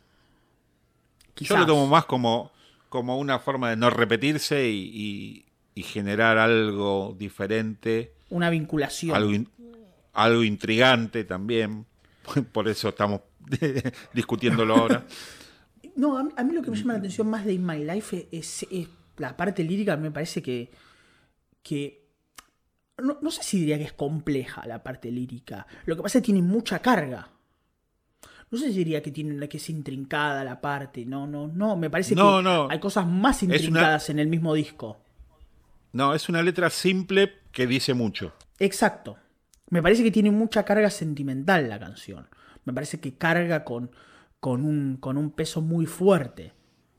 Yo 1.36 1.56
lo 1.56 1.66
tomo 1.66 1.86
más 1.86 2.04
como, 2.04 2.52
como 2.88 3.18
una 3.18 3.38
forma 3.38 3.70
de 3.70 3.76
no 3.76 3.90
repetirse 3.90 4.68
y, 4.68 5.44
generar 5.76 6.38
algo 6.38 7.16
diferente. 7.18 8.12
Una 8.30 8.50
vinculación. 8.50 9.16
Algo, 9.16 9.32
algo 10.12 10.44
intrigante 10.44 11.24
también. 11.24 11.86
Por 12.52 12.68
eso 12.68 12.88
estamos 12.88 13.20
discutiéndolo 14.12 14.74
ahora. 14.74 15.06
No, 15.94 16.16
a 16.16 16.42
mí, 16.42 16.54
lo 16.54 16.62
que 16.62 16.70
me 16.70 16.76
llama 16.78 16.94
la 16.94 17.00
atención 17.00 17.28
más 17.28 17.44
de 17.44 17.52
In 17.52 17.66
My 17.66 17.84
Life 17.84 18.26
es, 18.32 18.66
la 19.18 19.36
parte 19.36 19.62
lírica, 19.62 19.94
me 19.98 20.10
parece 20.10 20.42
que. 20.42 20.70
que 21.62 22.08
no, 22.96 23.18
no, 23.20 23.30
sé 23.30 23.42
si 23.42 23.58
diría 23.58 23.76
que 23.76 23.84
es 23.84 23.92
compleja 23.92 24.66
la 24.66 24.82
parte 24.82 25.10
lírica. 25.10 25.66
Lo 25.84 25.94
que 25.94 26.00
pasa 26.00 26.16
es 26.16 26.22
que 26.22 26.26
tiene 26.32 26.40
mucha 26.40 26.78
carga. 26.78 27.28
No 28.50 28.56
sé 28.56 28.68
si 28.68 28.78
diría 28.78 29.02
que 29.02 29.10
tiene 29.10 29.46
que 29.50 29.58
es 29.58 29.68
intrincada 29.68 30.44
la 30.44 30.62
parte, 30.62 31.04
no, 31.04 31.26
no, 31.26 31.48
no, 31.48 31.76
me 31.76 31.90
parece 31.90 32.14
que 32.14 32.22
hay 32.70 32.80
cosas 32.80 33.06
más 33.06 33.42
intrincadas 33.42 34.08
en 34.08 34.18
el 34.18 34.28
mismo 34.28 34.54
disco. 34.54 34.98
No, 35.92 36.14
es 36.14 36.28
una 36.28 36.42
letra 36.42 36.70
simple 36.70 37.34
que 37.50 37.66
dice 37.66 37.92
mucho. 37.92 38.32
Exacto. 38.58 39.18
Me 39.72 39.82
parece 39.82 40.02
que 40.02 40.10
tiene 40.10 40.30
mucha 40.30 40.66
carga 40.66 40.90
sentimental 40.90 41.66
la 41.70 41.78
canción. 41.78 42.28
Me 42.66 42.74
parece 42.74 43.00
que 43.00 43.14
carga 43.14 43.64
con, 43.64 43.90
con, 44.38 44.66
un, 44.66 44.98
con 44.98 45.16
un 45.16 45.30
peso 45.30 45.62
muy 45.62 45.86
fuerte. 45.86 46.52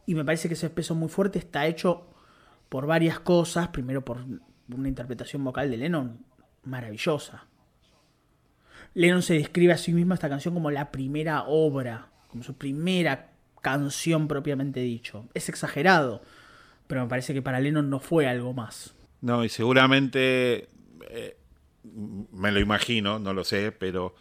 Y 0.08 0.16
me 0.16 0.26
parece 0.26 0.48
que 0.48 0.56
ese 0.56 0.72
peso 0.72 0.96
muy 0.96 1.08
fuerte 1.08 1.38
está 1.38 1.68
hecho 1.68 2.08
por 2.70 2.88
varias 2.88 3.20
cosas. 3.20 3.68
Primero 3.68 4.04
por 4.04 4.26
una 4.76 4.88
interpretación 4.88 5.44
vocal 5.44 5.70
de 5.70 5.78
Lennon 5.78 6.26
maravillosa. 6.64 7.46
Lennon 8.96 9.22
se 9.22 9.36
describe 9.36 9.74
a 9.74 9.78
sí 9.78 9.94
mismo 9.94 10.16
esta 10.16 10.28
canción 10.28 10.56
como 10.56 10.72
la 10.72 10.90
primera 10.90 11.44
obra, 11.44 12.10
como 12.28 12.42
su 12.42 12.58
primera 12.58 13.34
canción 13.62 14.28
propiamente 14.28 14.80
dicho. 14.80 15.30
Es 15.36 15.48
exagerado, 15.48 16.24
pero 16.88 17.04
me 17.04 17.08
parece 17.08 17.36
que 17.36 17.44
para 17.44 17.60
Lennon 17.60 17.92
no 17.92 18.00
fue 18.00 18.26
algo 18.26 18.52
más. 18.52 18.96
No, 19.22 19.46
y 19.46 19.50
seguramente, 19.50 20.70
eh, 21.12 21.38
me 21.84 22.52
lo 22.52 22.60
imagino, 22.60 23.20
no 23.20 23.34
lo 23.34 23.44
sé, 23.44 23.72
pero 23.72 24.16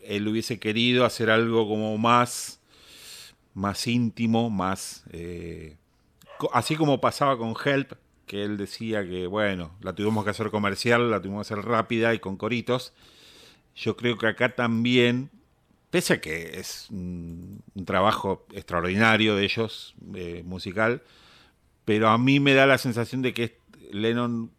él 0.00 0.26
hubiese 0.28 0.58
querido 0.58 1.04
hacer 1.04 1.30
algo 1.30 1.68
como 1.68 1.96
más, 1.98 2.60
más 3.54 3.86
íntimo, 3.86 4.50
más... 4.50 5.04
Eh, 5.12 5.76
así 6.52 6.76
como 6.76 7.00
pasaba 7.00 7.38
con 7.38 7.54
Help, 7.64 7.92
que 8.26 8.42
él 8.44 8.56
decía 8.56 9.06
que, 9.06 9.26
bueno, 9.26 9.72
la 9.80 9.94
tuvimos 9.94 10.24
que 10.24 10.30
hacer 10.30 10.50
comercial, 10.50 11.10
la 11.10 11.20
tuvimos 11.20 11.46
que 11.46 11.54
hacer 11.54 11.64
rápida 11.64 12.14
y 12.14 12.18
con 12.18 12.36
coritos. 12.36 12.92
Yo 13.76 13.96
creo 13.96 14.18
que 14.18 14.26
acá 14.26 14.54
también, 14.54 15.30
pese 15.90 16.14
a 16.14 16.20
que 16.20 16.58
es 16.58 16.88
un, 16.90 17.62
trabajo 17.84 18.46
extraordinario 18.52 19.36
de 19.36 19.44
ellos, 19.44 19.94
eh, 20.14 20.42
musical, 20.44 21.02
pero 21.84 22.08
a 22.08 22.18
mí 22.18 22.40
me 22.40 22.54
da 22.54 22.66
la 22.66 22.78
sensación 22.78 23.22
de 23.22 23.34
que 23.34 23.58
Lennon 23.92 24.50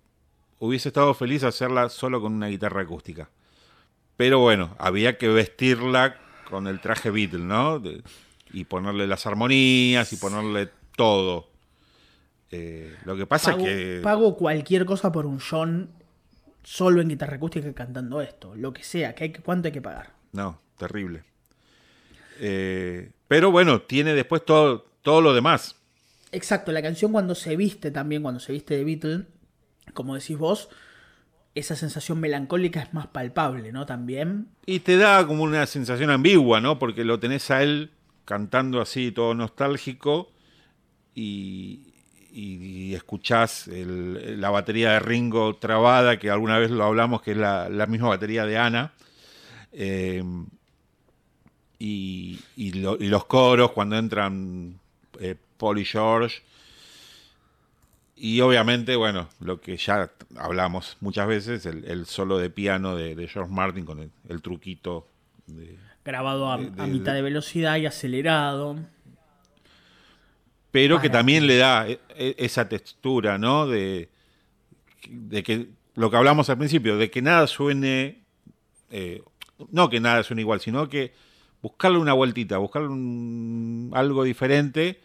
hubiese 0.65 0.89
estado 0.89 1.13
feliz 1.13 1.43
hacerla 1.43 1.89
solo 1.89 2.21
con 2.21 2.33
una 2.33 2.47
guitarra 2.47 2.81
acústica. 2.81 3.29
Pero 4.15 4.39
bueno, 4.39 4.75
había 4.79 5.17
que 5.17 5.27
vestirla 5.27 6.15
con 6.49 6.67
el 6.67 6.79
traje 6.79 7.09
Beatle, 7.09 7.43
¿no? 7.43 7.81
y 8.53 8.63
ponerle 8.65 9.05
las 9.05 9.25
armonías 9.25 10.13
y 10.13 10.15
ponerle 10.15 10.69
todo. 10.95 11.49
Eh, 12.51 12.95
lo 13.03 13.17
que 13.17 13.25
pasa 13.25 13.51
es 13.51 13.57
que. 13.57 13.99
Pago 14.01 14.37
cualquier 14.37 14.85
cosa 14.85 15.11
por 15.11 15.25
un 15.25 15.39
John 15.39 15.89
solo 16.63 17.01
en 17.01 17.09
guitarra 17.09 17.35
acústica 17.35 17.73
cantando 17.73 18.21
esto, 18.21 18.55
lo 18.55 18.71
que 18.71 18.83
sea, 18.83 19.13
que 19.15 19.25
hay, 19.25 19.33
¿cuánto 19.33 19.67
hay 19.67 19.73
que 19.73 19.81
pagar? 19.81 20.11
No, 20.31 20.61
terrible. 20.77 21.23
Eh, 22.39 23.11
pero 23.27 23.51
bueno, 23.51 23.81
tiene 23.81 24.13
después 24.13 24.45
todo, 24.45 24.85
todo 25.01 25.19
lo 25.19 25.33
demás. 25.33 25.75
Exacto, 26.31 26.71
la 26.71 26.81
canción 26.81 27.11
cuando 27.11 27.35
se 27.35 27.57
viste 27.57 27.91
también, 27.91 28.21
cuando 28.21 28.39
se 28.39 28.53
viste 28.53 28.77
de 28.77 28.83
Beatle, 28.85 29.25
como 29.93 30.15
decís 30.15 30.37
vos, 30.37 30.69
esa 31.55 31.75
sensación 31.75 32.19
melancólica 32.19 32.81
es 32.81 32.93
más 32.93 33.07
palpable, 33.07 33.71
¿no? 33.71 33.85
También. 33.85 34.47
Y 34.65 34.79
te 34.79 34.97
da 34.97 35.25
como 35.27 35.43
una 35.43 35.65
sensación 35.65 36.09
ambigua, 36.09 36.61
¿no? 36.61 36.79
Porque 36.79 37.03
lo 37.03 37.19
tenés 37.19 37.51
a 37.51 37.61
él 37.61 37.91
cantando 38.25 38.81
así, 38.81 39.11
todo 39.11 39.33
nostálgico, 39.33 40.31
y, 41.13 41.93
y, 42.31 42.95
escuchás 42.95 43.67
la 43.67 44.49
batería 44.49 44.93
de 44.93 44.99
Ringo 44.99 45.55
trabada, 45.57 46.17
que 46.17 46.31
alguna 46.31 46.57
vez 46.57 46.71
lo 46.71 46.85
hablamos, 46.85 47.21
que 47.21 47.31
es 47.31 47.37
la, 47.37 47.85
misma 47.87 48.09
batería 48.09 48.45
de 48.45 48.57
Ana. 48.57 48.93
Eh, 49.71 50.23
y, 51.77 52.39
los 52.55 53.25
coros 53.25 53.71
cuando 53.71 53.97
entran 53.97 54.79
eh, 55.19 55.35
Paul 55.57 55.79
y 55.79 55.85
George. 55.85 56.41
Y 58.23 58.39
obviamente, 58.39 58.95
bueno, 58.95 59.27
lo 59.41 59.59
que 59.59 59.75
ya 59.75 60.09
hablamos 60.37 60.95
muchas 61.01 61.27
veces, 61.27 61.65
el, 61.65 62.05
solo 62.05 62.37
de 62.37 62.49
piano 62.49 62.95
de, 62.95 63.27
George 63.27 63.51
Martin 63.51 63.83
con 63.83 63.99
el, 64.29 64.41
truquito. 64.41 65.09
Grabado 66.05 66.49
a, 66.49 66.57
mitad 66.57 67.15
de 67.15 67.21
velocidad 67.21 67.75
y 67.75 67.85
acelerado 67.85 68.77
pero 70.71 71.01
que 71.01 71.09
también 71.09 71.47
le 71.47 71.57
da 71.57 71.85
e, 71.85 71.99
e, 72.15 72.35
esa 72.37 72.69
textura, 72.69 73.37
¿no? 73.37 73.67
De, 73.67 74.09
de, 75.09 75.43
que 75.43 75.67
lo 75.95 76.09
que 76.09 76.15
hablamos 76.15 76.49
al 76.49 76.57
principio, 76.57 76.97
de 76.97 77.11
que 77.11 77.21
nada 77.21 77.45
suene, 77.45 78.21
eh, 78.89 79.21
no 79.69 79.89
que 79.89 79.99
nada 79.99 80.23
suene 80.23 80.43
igual, 80.43 80.61
sino 80.61 80.87
que 80.87 81.11
buscarle 81.61 81.97
una 81.97 82.13
vueltita, 82.13 82.57
buscarle 82.57 82.87
algo 83.91 84.23
diferente 84.23 85.01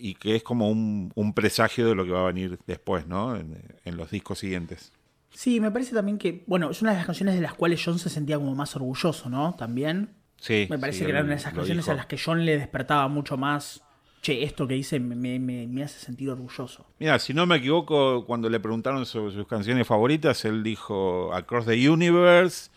y 0.00 0.14
que 0.14 0.36
es 0.36 0.42
como 0.42 0.70
un, 0.70 1.12
un, 1.14 1.34
presagio 1.34 1.88
de 1.88 1.94
lo 1.94 2.04
que 2.04 2.10
va 2.10 2.22
a 2.22 2.26
venir 2.26 2.58
después, 2.66 3.06
¿no? 3.06 3.36
En, 3.36 3.56
en, 3.84 3.96
los 3.96 4.10
discos 4.10 4.38
siguientes. 4.38 4.92
Sí, 5.30 5.60
me 5.60 5.70
parece 5.70 5.94
también 5.94 6.18
que, 6.18 6.42
bueno, 6.46 6.70
es 6.70 6.82
una 6.82 6.92
de 6.92 6.96
las 6.96 7.06
canciones 7.06 7.34
de 7.34 7.40
las 7.40 7.54
cuales 7.54 7.82
John 7.84 7.98
se 7.98 8.08
sentía 8.08 8.36
como 8.36 8.54
más 8.54 8.74
orgulloso, 8.76 9.28
¿no? 9.28 9.54
También. 9.54 10.10
Sí. 10.38 10.66
Me 10.70 10.78
parece 10.78 11.00
sí, 11.00 11.04
que 11.04 11.10
eran 11.10 11.30
esas 11.30 11.52
canciones 11.52 11.84
dijo. 11.84 11.92
a 11.92 11.94
las 11.94 12.06
que 12.06 12.18
John 12.18 12.44
le 12.44 12.58
despertaba 12.58 13.06
mucho 13.08 13.36
más. 13.36 13.82
Che, 14.22 14.42
esto 14.42 14.68
que 14.68 14.74
dice 14.74 15.00
me, 15.00 15.38
me, 15.38 15.66
me 15.66 15.82
hace 15.82 15.98
sentir 15.98 16.28
orgulloso. 16.28 16.84
Mira, 16.98 17.18
si 17.18 17.32
no 17.32 17.46
me 17.46 17.56
equivoco, 17.56 18.26
cuando 18.26 18.50
le 18.50 18.60
preguntaron 18.60 19.06
sobre 19.06 19.32
sus 19.32 19.46
canciones 19.46 19.86
favoritas, 19.86 20.44
él 20.44 20.62
dijo 20.62 21.32
Across 21.32 21.66
the 21.66 21.88
Universe, 21.88 22.70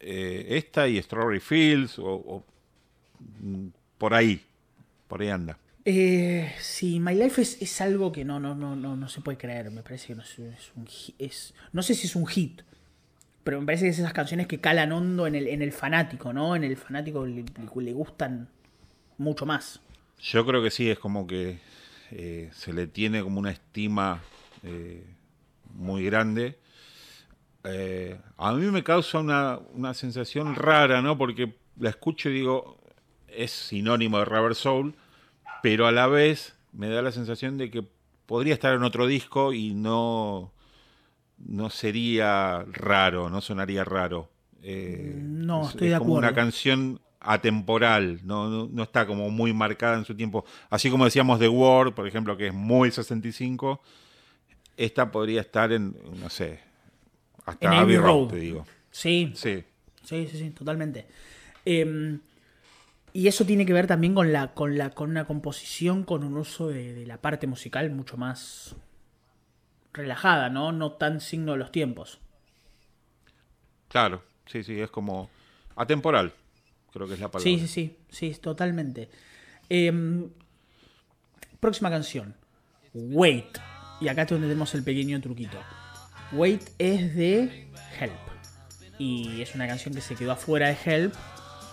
eh, 0.00 0.46
esta 0.50 0.88
y 0.88 1.00
Strawberry 1.00 1.38
Fields, 1.38 1.98
o, 2.00 2.04
o, 2.04 2.44
mm, 3.40 3.68
por 3.96 4.14
ahí, 4.14 4.40
por 5.06 5.22
ahí 5.22 5.28
anda. 5.28 5.56
Eh, 5.90 6.52
sí, 6.60 7.00
My 7.00 7.14
Life 7.14 7.40
es, 7.40 7.80
algo 7.80 8.12
que 8.12 8.22
no, 8.22 8.38
no, 8.38 8.54
no, 8.54 8.76
no, 8.76 8.94
no 8.94 9.08
se 9.08 9.22
puede 9.22 9.38
creer. 9.38 9.70
Me 9.70 9.82
parece 9.82 10.08
que 10.08 10.16
no 10.16 10.22
es, 10.22 10.38
un 10.76 10.86
es 11.18 11.54
No 11.72 11.82
sé 11.82 11.94
si 11.94 12.06
es 12.06 12.14
un 12.14 12.26
hit. 12.26 12.60
Pero 13.42 13.58
me 13.58 13.64
parece 13.64 13.84
que 13.84 13.90
es 13.92 13.98
esas 13.98 14.12
canciones 14.12 14.46
que 14.46 14.60
calan 14.60 14.92
hondo 14.92 15.26
en 15.26 15.34
el, 15.34 15.72
fanático, 15.72 16.34
¿no? 16.34 16.54
En 16.54 16.62
el 16.62 16.76
fanático 16.76 17.24
le, 17.24 17.92
gustan 17.94 18.50
mucho 19.16 19.46
más. 19.46 19.80
Yo 20.20 20.44
creo 20.44 20.62
que 20.62 20.70
sí, 20.70 20.90
es 20.90 20.98
como 20.98 21.26
que 21.26 21.58
eh, 22.10 22.50
se 22.52 22.74
le 22.74 22.86
tiene 22.86 23.22
como 23.22 23.40
una 23.40 23.50
estima 23.50 24.20
eh, 24.64 25.06
muy 25.72 26.04
grande. 26.04 26.58
A 28.36 28.52
mí 28.52 28.66
me 28.66 28.84
causa 28.84 29.20
una, 29.20 29.58
una 29.72 29.94
sensación 29.94 30.54
rara, 30.54 31.00
¿no? 31.00 31.16
Porque 31.16 31.56
la 31.78 31.88
escucho 31.88 32.28
y 32.28 32.34
digo, 32.34 32.78
es 33.26 33.52
sinónimo 33.52 34.18
de 34.18 34.26
Rubber 34.26 34.54
Soul, 34.54 34.94
pero 35.62 35.86
a 35.86 35.92
la 35.92 36.06
vez 36.06 36.54
me 36.72 36.88
da 36.88 37.02
la 37.02 37.12
sensación 37.12 37.58
de 37.58 37.70
que 37.70 37.84
podría 38.26 38.54
estar 38.54 38.74
en 38.74 38.82
otro 38.82 39.06
disco 39.06 39.52
y 39.52 39.74
no, 39.74 40.52
no 41.38 41.70
sería 41.70 42.64
raro, 42.72 43.30
no 43.30 43.40
sonaría 43.40 43.84
raro. 43.84 44.28
Eh, 44.62 45.14
No, 45.16 45.62
es- 45.62 45.68
estoy 45.70 45.88
es 45.88 45.92
de 45.94 45.98
como 45.98 46.14
una 46.14 46.28
acuerdo. 46.28 46.34
canción 46.48 47.00
atemporal, 47.20 48.20
no, 48.24 48.48
no, 48.48 48.68
no 48.70 48.82
está 48.82 49.06
como 49.06 49.30
muy 49.30 49.52
marcada 49.52 49.96
en 49.98 50.04
su 50.04 50.14
tiempo. 50.14 50.44
Así 50.70 50.90
como 50.90 51.04
decíamos 51.04 51.38
The 51.38 51.48
Word, 51.48 51.94
por 51.94 52.06
ejemplo, 52.06 52.36
que 52.36 52.48
es 52.48 52.54
muy 52.54 52.90
65, 52.90 53.80
esta 54.76 55.10
podría 55.10 55.40
estar 55.40 55.72
en, 55.72 55.96
no 56.20 56.30
sé, 56.30 56.60
hasta 57.44 57.66
En 57.66 57.72
Abbey 57.72 57.82
Abbey 57.82 57.96
Road, 57.96 58.06
Road. 58.06 58.28
te 58.28 58.36
digo. 58.36 58.66
Sí, 58.90 59.32
Sí, 59.34 59.64
Sí, 60.04 60.26
sí, 60.30 60.38
sí, 60.38 60.50
totalmente. 60.50 61.06
Eh, 61.66 62.18
y 63.12 63.28
eso 63.28 63.44
tiene 63.44 63.66
que 63.66 63.72
ver 63.72 63.86
también 63.86 64.14
con 64.14 64.32
la, 64.32 64.54
con 64.54 64.78
la, 64.78 64.90
con 64.90 65.10
una 65.10 65.26
composición, 65.26 66.04
con 66.04 66.24
un 66.24 66.36
uso 66.36 66.68
de, 66.68 66.94
de 66.94 67.06
la 67.06 67.20
parte 67.20 67.46
musical 67.46 67.90
mucho 67.90 68.16
más 68.16 68.76
relajada, 69.92 70.48
¿no? 70.50 70.72
No 70.72 70.92
tan 70.92 71.20
signo 71.20 71.52
de 71.52 71.58
los 71.58 71.72
tiempos. 71.72 72.20
claro, 73.88 74.22
sí, 74.46 74.62
sí, 74.62 74.80
es 74.80 74.90
como 74.90 75.30
atemporal, 75.76 76.32
creo 76.92 77.06
que 77.06 77.14
es 77.14 77.20
la 77.20 77.30
palabra. 77.30 77.50
Sí, 77.50 77.58
sí, 77.60 77.68
sí, 77.68 77.96
sí, 78.08 78.40
totalmente. 78.40 79.08
Eh, 79.70 79.92
próxima 81.60 81.90
canción. 81.90 82.34
Wait. 82.94 83.58
Y 84.00 84.08
acá 84.08 84.22
es 84.22 84.28
donde 84.28 84.46
tenemos 84.46 84.74
el 84.74 84.84
pequeño 84.84 85.20
truquito. 85.20 85.58
Wait 86.32 86.62
es 86.78 87.14
de 87.16 87.68
Help. 87.98 88.12
Y 88.98 89.42
es 89.42 89.54
una 89.54 89.66
canción 89.66 89.94
que 89.94 90.00
se 90.00 90.14
quedó 90.14 90.32
afuera 90.32 90.68
de 90.68 90.76
Help 90.84 91.14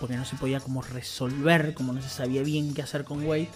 porque 0.00 0.16
no 0.16 0.24
se 0.24 0.36
podía 0.36 0.60
como 0.60 0.82
resolver, 0.82 1.74
como 1.74 1.92
no 1.92 2.02
se 2.02 2.08
sabía 2.08 2.42
bien 2.42 2.74
qué 2.74 2.82
hacer 2.82 3.04
con 3.04 3.24
Wait. 3.26 3.48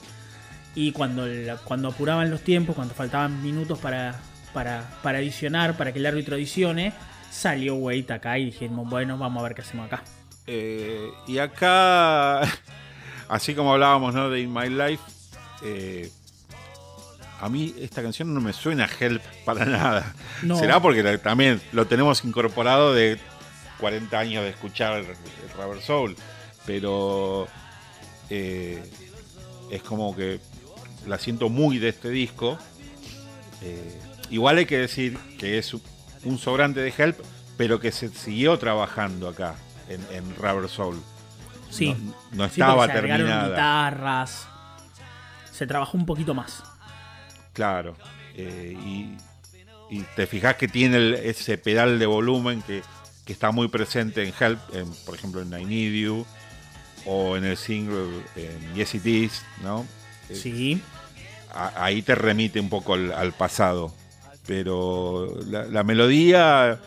Y 0.75 0.93
cuando, 0.93 1.27
la- 1.27 1.57
cuando 1.57 1.89
apuraban 1.89 2.31
los 2.31 2.43
tiempos, 2.43 2.77
cuando 2.77 2.95
faltaban 2.95 3.43
minutos 3.43 3.79
para, 3.79 4.21
para, 4.55 4.89
para 5.03 5.19
adicionar, 5.19 5.77
para 5.77 5.93
que 5.93 5.99
el 5.99 6.07
árbitro 6.07 6.35
adicione, 6.37 6.93
salió 7.31 7.75
Wait 7.75 8.11
acá 8.11 8.39
y 8.39 8.47
dijimos, 8.47 8.89
bueno, 8.89 9.19
vamos 9.19 9.41
a 9.41 9.45
ver 9.45 9.55
qué 9.55 9.62
hacemos 9.62 9.87
acá. 9.87 10.03
Eh, 10.47 11.11
y 11.27 11.39
acá, 11.39 12.41
así 13.29 13.55
como 13.55 13.73
hablábamos 13.75 14.15
¿no? 14.15 14.31
de 14.31 14.41
In 14.41 14.53
My 14.53 14.69
Life, 14.69 15.03
eh, 15.62 16.11
a 17.41 17.49
mí 17.49 17.75
esta 17.79 18.03
canción 18.03 18.33
no 18.35 18.41
me 18.41 18.53
suena 18.53 18.85
a 18.85 18.89
Help 19.05 19.23
para 19.45 19.65
nada. 19.65 20.15
No. 20.43 20.57
Será 20.59 20.81
porque 20.81 21.03
la- 21.03 21.19
también 21.19 21.61
lo 21.73 21.87
tenemos 21.87 22.25
incorporado 22.25 22.93
de 22.95 23.19
40 23.81 24.19
años 24.19 24.44
de 24.44 24.51
escuchar 24.51 24.98
el 24.98 25.07
Rubber 25.57 25.81
Soul, 25.82 26.16
pero 26.66 27.48
eh, 28.28 28.82
es 29.70 29.82
como 29.82 30.15
que 30.15 30.40
la 31.07 31.19
siento 31.19 31.48
muy 31.48 31.78
de 31.78 31.89
este 31.89 32.11
disco. 32.11 32.59
Eh, 33.62 33.98
igual 34.31 34.59
hay 34.59 34.66
que 34.66 34.78
decir 34.78 35.19
que 35.39 35.59
es 35.59 35.74
un 36.24 36.39
sobrante 36.39 36.81
de 36.81 36.93
Help, 36.97 37.19
pero 37.57 37.81
que 37.81 37.93
se 37.93 38.09
siguió 38.11 38.59
trabajando 38.59 39.28
acá 39.28 39.55
en, 39.89 40.01
en 40.15 40.36
Rubber 40.36 40.69
Soul. 40.69 41.01
Sí. 41.70 41.94
No, 41.94 42.15
no 42.32 42.44
Sí, 42.47 42.61
estaba 42.61 42.77
porque 42.86 42.93
se 42.93 43.01
terminada. 43.07 43.48
guitarras. 43.48 44.47
Se 45.52 45.66
trabajó 45.66 45.97
un 45.98 46.07
poquito 46.07 46.35
más. 46.35 46.62
Claro. 47.52 47.97
Eh, 48.35 48.77
y, 48.85 49.16
y 49.90 50.02
te 50.16 50.27
fijas 50.27 50.57
que 50.57 50.69
tiene 50.69 50.97
el- 50.97 51.15
ese 51.15 51.59
pedal 51.59 51.98
de 51.98 52.07
volumen 52.07 52.62
que, 52.62 52.82
que 53.25 53.33
está 53.33 53.51
muy 53.53 53.69
presente 53.69 54.27
en 54.27 54.33
Help, 54.39 54.59
en, 54.75 54.91
por 55.07 55.15
ejemplo 55.15 55.41
en 55.43 55.53
I 55.53 55.65
Need 55.65 55.93
You, 56.05 56.27
o 57.07 57.37
en 57.37 57.45
el 57.45 57.57
single 57.57 58.23
en 58.37 58.75
Yes 58.75 58.95
It 58.95 59.07
Is, 59.07 59.43
¿no? 59.63 59.87
Eh, 60.29 60.35
Sí. 60.35 60.83
a- 61.53 61.85
ahí 61.85 62.03
te 62.03 62.15
remite 62.15 62.61
un 62.61 62.69
poco 62.69 62.95
al, 62.95 63.13
al 63.13 63.33
pasado. 63.33 63.93
Pero 64.47 65.29
la, 65.47 65.65
la 65.65 65.83
melodía 65.85 66.81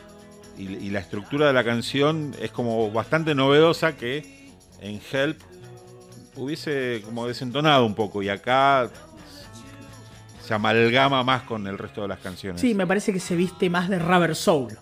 y, 0.57 0.64
y 0.64 0.89
la 0.89 0.99
estructura 0.99 1.47
de 1.47 1.53
la 1.53 1.64
canción 1.64 2.35
es 2.41 2.51
como 2.51 2.91
bastante 2.91 3.35
novedosa 3.35 3.95
que 3.95 4.51
en 4.81 4.99
Help 5.11 5.39
hubiese 6.35 7.01
como 7.05 7.27
desentonado 7.27 7.85
un 7.85 7.95
poco 7.95 8.22
y 8.23 8.30
acá 8.30 8.89
se 10.45 10.53
amalgama 10.53 11.23
más 11.23 11.43
con 11.43 11.65
el 11.68 11.77
resto 11.77 12.01
de 12.01 12.07
las 12.10 12.19
canciones. 12.19 12.60
Sí, 12.60 12.73
me 12.73 12.85
parece 12.85 13.14
que 13.14 13.19
se 13.19 13.35
viste 13.35 13.69
más 13.69 13.88
de 13.88 13.99
Rubber 13.99 14.35
Soul. 14.35 14.77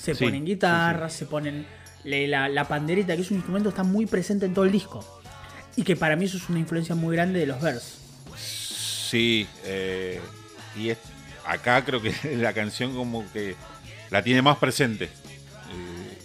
Se 0.00 0.14
Sí, 0.14 0.24
ponen 0.24 0.44
guitarras, 0.44 1.12
se 1.12 1.26
ponen 1.26 1.66
la, 2.04 2.48
la 2.48 2.66
pandereta, 2.66 3.14
que 3.14 3.22
es 3.22 3.30
un 3.30 3.36
instrumento 3.36 3.68
que 3.68 3.74
está 3.74 3.82
muy 3.82 4.06
presente 4.06 4.46
en 4.46 4.54
todo 4.54 4.64
el 4.64 4.72
disco. 4.72 5.04
Y 5.76 5.82
que 5.82 5.96
para 5.96 6.16
mí 6.16 6.24
eso 6.24 6.36
es 6.38 6.48
una 6.48 6.58
influencia 6.58 6.94
muy 6.94 7.14
grande 7.14 7.40
de 7.40 7.46
los 7.46 7.60
Bears. 7.60 7.98
Sí, 8.36 9.46
eh, 9.64 10.20
y 10.76 10.90
es- 10.90 10.98
acá 11.46 11.84
creo 11.84 12.00
que 12.00 12.12
la 12.36 12.52
canción 12.52 12.94
como 12.94 13.30
que 13.32 13.54
la 14.10 14.22
tiene 14.22 14.40
más 14.42 14.56
presente. 14.58 15.04
Eh, 15.04 16.18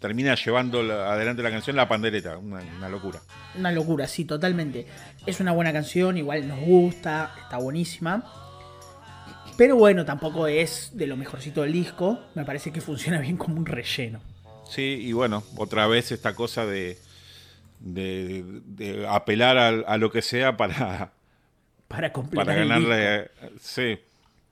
termina 0.00 0.34
llevando 0.34 0.82
la- 0.82 1.12
adelante 1.12 1.42
la 1.42 1.50
canción 1.50 1.76
la 1.76 1.88
pandereta, 1.88 2.38
una, 2.38 2.60
una 2.76 2.88
locura. 2.88 3.20
Una 3.56 3.70
locura, 3.72 4.08
sí, 4.08 4.24
totalmente. 4.24 4.86
Es 5.26 5.38
una 5.40 5.52
buena 5.52 5.72
canción, 5.72 6.16
igual 6.16 6.48
nos 6.48 6.60
gusta, 6.60 7.34
está 7.42 7.58
buenísima. 7.58 8.24
Pero 9.56 9.76
bueno, 9.76 10.04
tampoco 10.04 10.46
es 10.46 10.90
de 10.94 11.06
lo 11.06 11.16
mejorcito 11.16 11.62
del 11.62 11.72
disco. 11.72 12.18
Me 12.34 12.44
parece 12.44 12.72
que 12.72 12.80
funciona 12.80 13.20
bien 13.20 13.36
como 13.36 13.56
un 13.56 13.66
relleno. 13.66 14.20
Sí, 14.68 14.98
y 15.02 15.12
bueno, 15.12 15.42
otra 15.56 15.86
vez 15.86 16.10
esta 16.12 16.34
cosa 16.34 16.64
de, 16.66 16.98
de, 17.80 18.44
de 18.64 19.06
apelar 19.06 19.58
a, 19.58 19.96
lo 19.98 20.10
que 20.10 20.22
sea 20.22 20.56
para, 20.56 21.12
Para 21.88 22.12
completar 22.12 22.46
para 22.46 22.58
ganarle, 22.58 23.30
sí, 23.60 23.98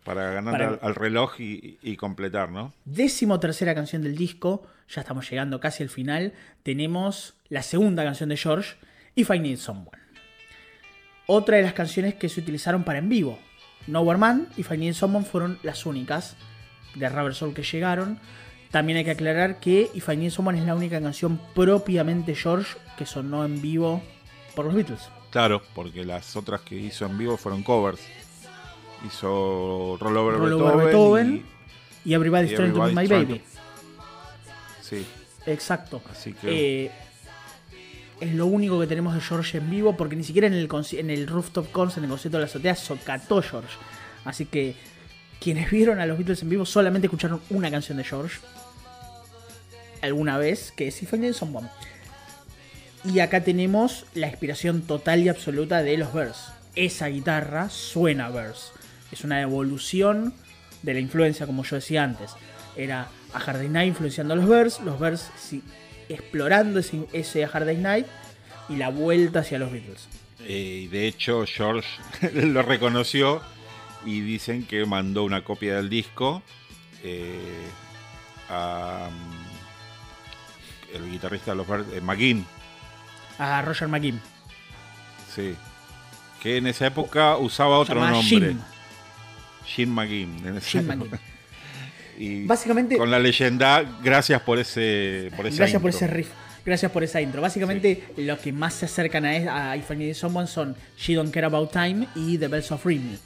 para 0.05 0.31
ganarle 0.32 0.59
Para- 0.66 0.70
al, 0.74 0.81
al 0.82 0.94
reloj 0.94 1.40
y, 1.40 1.78
y 1.82 1.97
completar, 1.97 2.51
¿no? 2.51 2.74
Décimo 2.85 3.40
tercera 3.40 3.74
canción 3.74 4.02
del 4.02 4.16
disco, 4.16 4.66
ya 4.89 5.01
estamos 5.01 5.28
llegando 5.31 5.59
casi 5.60 5.82
al 5.82 5.89
final. 5.89 6.35
Tenemos 6.62 7.35
la 7.48 7.62
segunda 7.62 8.05
canción 8.05 8.28
de 8.28 8.36
George, 8.36 8.77
If 9.14 9.31
I 9.31 9.39
Need 9.39 9.56
Someone. 9.56 9.98
Otra 11.27 11.56
de 11.56 11.62
las 11.62 11.72
canciones 11.72 12.14
que 12.16 12.28
se 12.28 12.40
utilizaron 12.40 12.85
para 12.85 12.98
en 12.98 13.09
vivo. 13.09 13.39
Nowhere 13.86 14.19
Man 14.19 14.48
y 14.57 14.62
Need 14.77 14.94
Someone 14.94 15.24
fueron 15.24 15.59
las 15.62 15.86
únicas 15.86 16.36
de 16.94 17.09
Rubber 17.09 17.35
Soul 17.35 17.55
que 17.55 17.62
llegaron. 17.62 18.19
También 18.70 18.98
hay 18.98 19.05
que 19.05 19.11
aclarar 19.12 19.59
que 19.61 19.90
If 19.94 20.09
I 20.09 20.16
Need 20.16 20.31
Someone 20.31 20.59
es 20.59 20.65
la 20.66 20.74
única 20.74 21.01
canción 21.01 21.40
propiamente 21.55 22.35
George 22.35 22.77
que 22.97 23.07
sonó 23.07 23.44
en 23.44 23.61
vivo 23.61 24.02
por 24.55 24.66
los 24.66 24.74
Beatles. 24.74 25.09
Claro, 25.31 25.62
porque 25.74 26.05
las 26.05 26.36
otras 26.36 26.61
que 26.62 26.77
hizo 26.77 27.07
en 27.07 27.16
vivo 27.19 27.36
fueron 27.36 27.62
covers. 27.62 28.01
Hizo 29.07 29.97
Roll 30.01 30.16
Over 30.16 30.35
Roll 30.39 30.51
Beethoven, 30.51 30.73
Over 30.74 30.85
Beethoven 30.86 31.47
y- 32.05 32.11
y 32.11 32.15
Everybody's 32.15 32.52
y 32.52 32.55
Trying 32.57 32.73
to 32.74 32.82
Be 32.85 32.93
My 32.94 33.07
Baby. 33.07 33.40
sí, 34.82 35.07
Exacto. 35.47 36.02
así 36.11 36.32
que 36.35 36.86
Eh, 36.86 36.90
es 38.20 38.34
lo 38.34 38.47
único 38.47 38.78
que 38.78 38.86
tenemos 38.86 39.14
de 39.14 39.20
George 39.20 39.59
en 39.59 39.70
vivo, 39.70 39.97
porque 39.97 40.16
ni 40.16 40.24
siquiera 40.24 40.47
en 40.47 40.52
el, 40.52 40.68
en 40.92 41.10
el 41.10 41.26
Rooftop 41.26 41.70
Concert, 41.72 41.98
en 41.98 42.05
el 42.05 42.10
concierto 42.10 42.36
de 42.36 42.42
la 42.42 42.47
azotea, 42.47 42.76
socató 42.76 43.42
George. 43.42 43.76
Así 44.24 44.44
que 44.44 44.76
quienes 45.40 45.70
vieron 45.70 46.01
a 46.01 46.06
los 46.06 46.18
Beatles 46.18 46.42
en 46.42 46.51
vivo 46.51 46.66
solamente 46.66 47.06
escucharon 47.06 47.40
una 47.48 47.70
canción 47.70 47.97
de 47.97 48.05
George. 48.05 48.38
Alguna 50.02 50.38
vez, 50.38 50.72
que 50.72 50.88
es 50.88 51.02
If 51.02 51.14
I 51.14 51.32
Someone. 51.32 51.68
Y 53.05 53.20
acá 53.20 53.42
tenemos 53.42 54.05
la 54.14 54.28
inspiración 54.28 54.82
total 54.82 55.22
y 55.22 55.30
absoluta 55.30 55.82
de 55.82 55.97
los 55.97 56.12
Bears. 56.12 56.52
esa 56.76 57.06
guitarra 57.06 57.70
suena 57.70 58.28
verse. 58.28 58.72
Es 59.10 59.24
una 59.24 59.40
evolución 59.40 60.34
de 60.82 60.94
la 60.94 61.01
influencia, 61.01 61.47
como 61.47 61.64
yo 61.64 61.76
decía 61.76 62.05
antes. 62.05 62.32
Era 62.76 63.09
a 63.32 63.52
Night 63.52 63.88
influenciando 63.88 64.34
a 64.34 64.36
los 64.36 64.47
verse, 64.47 64.82
los 64.84 65.01
verse 65.01 65.30
sí, 65.38 65.62
explorando 66.12 66.81
ese, 66.81 67.07
ese 67.12 67.45
Hard 67.45 67.66
Day's 67.66 67.78
Night 67.81 68.07
y 68.69 68.77
la 68.77 68.89
vuelta 68.91 69.41
hacia 69.41 69.59
los 69.59 69.73
Beatles. 69.73 70.09
Eh, 70.47 70.89
de 70.91 71.07
hecho, 71.07 71.45
George 71.47 71.89
lo 72.35 72.62
reconoció 72.62 73.43
y 74.05 74.20
dicen 74.20 74.65
que 74.66 74.87
mandó 74.87 75.24
una 75.24 75.45
copia 75.45 75.77
del 75.77 75.91
disco 75.91 76.43
eh, 77.03 77.69
a 78.49 79.11
mm, 79.11 80.97
el 80.97 81.11
guitarrista 81.11 81.51
de 81.53 81.57
los 81.57 81.69
Birds, 81.69 81.93
eh, 81.93 82.01
McGinn, 82.01 82.47
A 83.39 83.62
Roger 83.62 83.89
McKean. 83.89 84.20
sí, 85.35 85.55
que 86.43 86.57
en 86.57 86.66
esa 86.66 86.87
época 86.87 87.37
usaba 87.37 87.78
otro 87.78 88.01
nombre, 88.01 88.23
Jim. 88.23 88.59
Jim 89.66 89.91
McGinn. 89.91 90.47
en 90.47 90.57
esa 90.57 90.69
Jim. 90.81 90.87
McGinn. 90.87 91.11
Y 92.20 92.44
Básicamente, 92.44 92.98
con 92.98 93.10
la 93.10 93.18
leyenda, 93.18 93.82
gracias 94.05 94.42
por 94.42 94.59
ese, 94.59 95.30
por 95.34 95.47
esa 95.47 95.56
gracias 95.56 95.80
por 95.80 95.88
ese 95.88 96.06
riff. 96.06 96.28
Gracias 96.66 96.92
por 96.92 97.02
esa 97.02 97.18
intro. 97.18 97.40
Básicamente, 97.40 98.05
lo 98.18 98.38
que 98.38 98.52
más 98.52 98.74
se 98.74 98.84
acercan 98.84 99.24
a, 99.24 99.70
a 99.70 99.76
If 99.78 99.90
I 99.90 99.97
Needed 99.97 100.14
Someone 100.14 100.47
son 100.47 100.76
She 100.98 101.14
Don't 101.14 101.32
Care 101.32 101.47
About 101.47 101.72
Time 101.72 102.06
y 102.14 102.36
The 102.36 102.48
Bells 102.48 102.70
of 102.72 102.84
Rimney. 102.84 103.18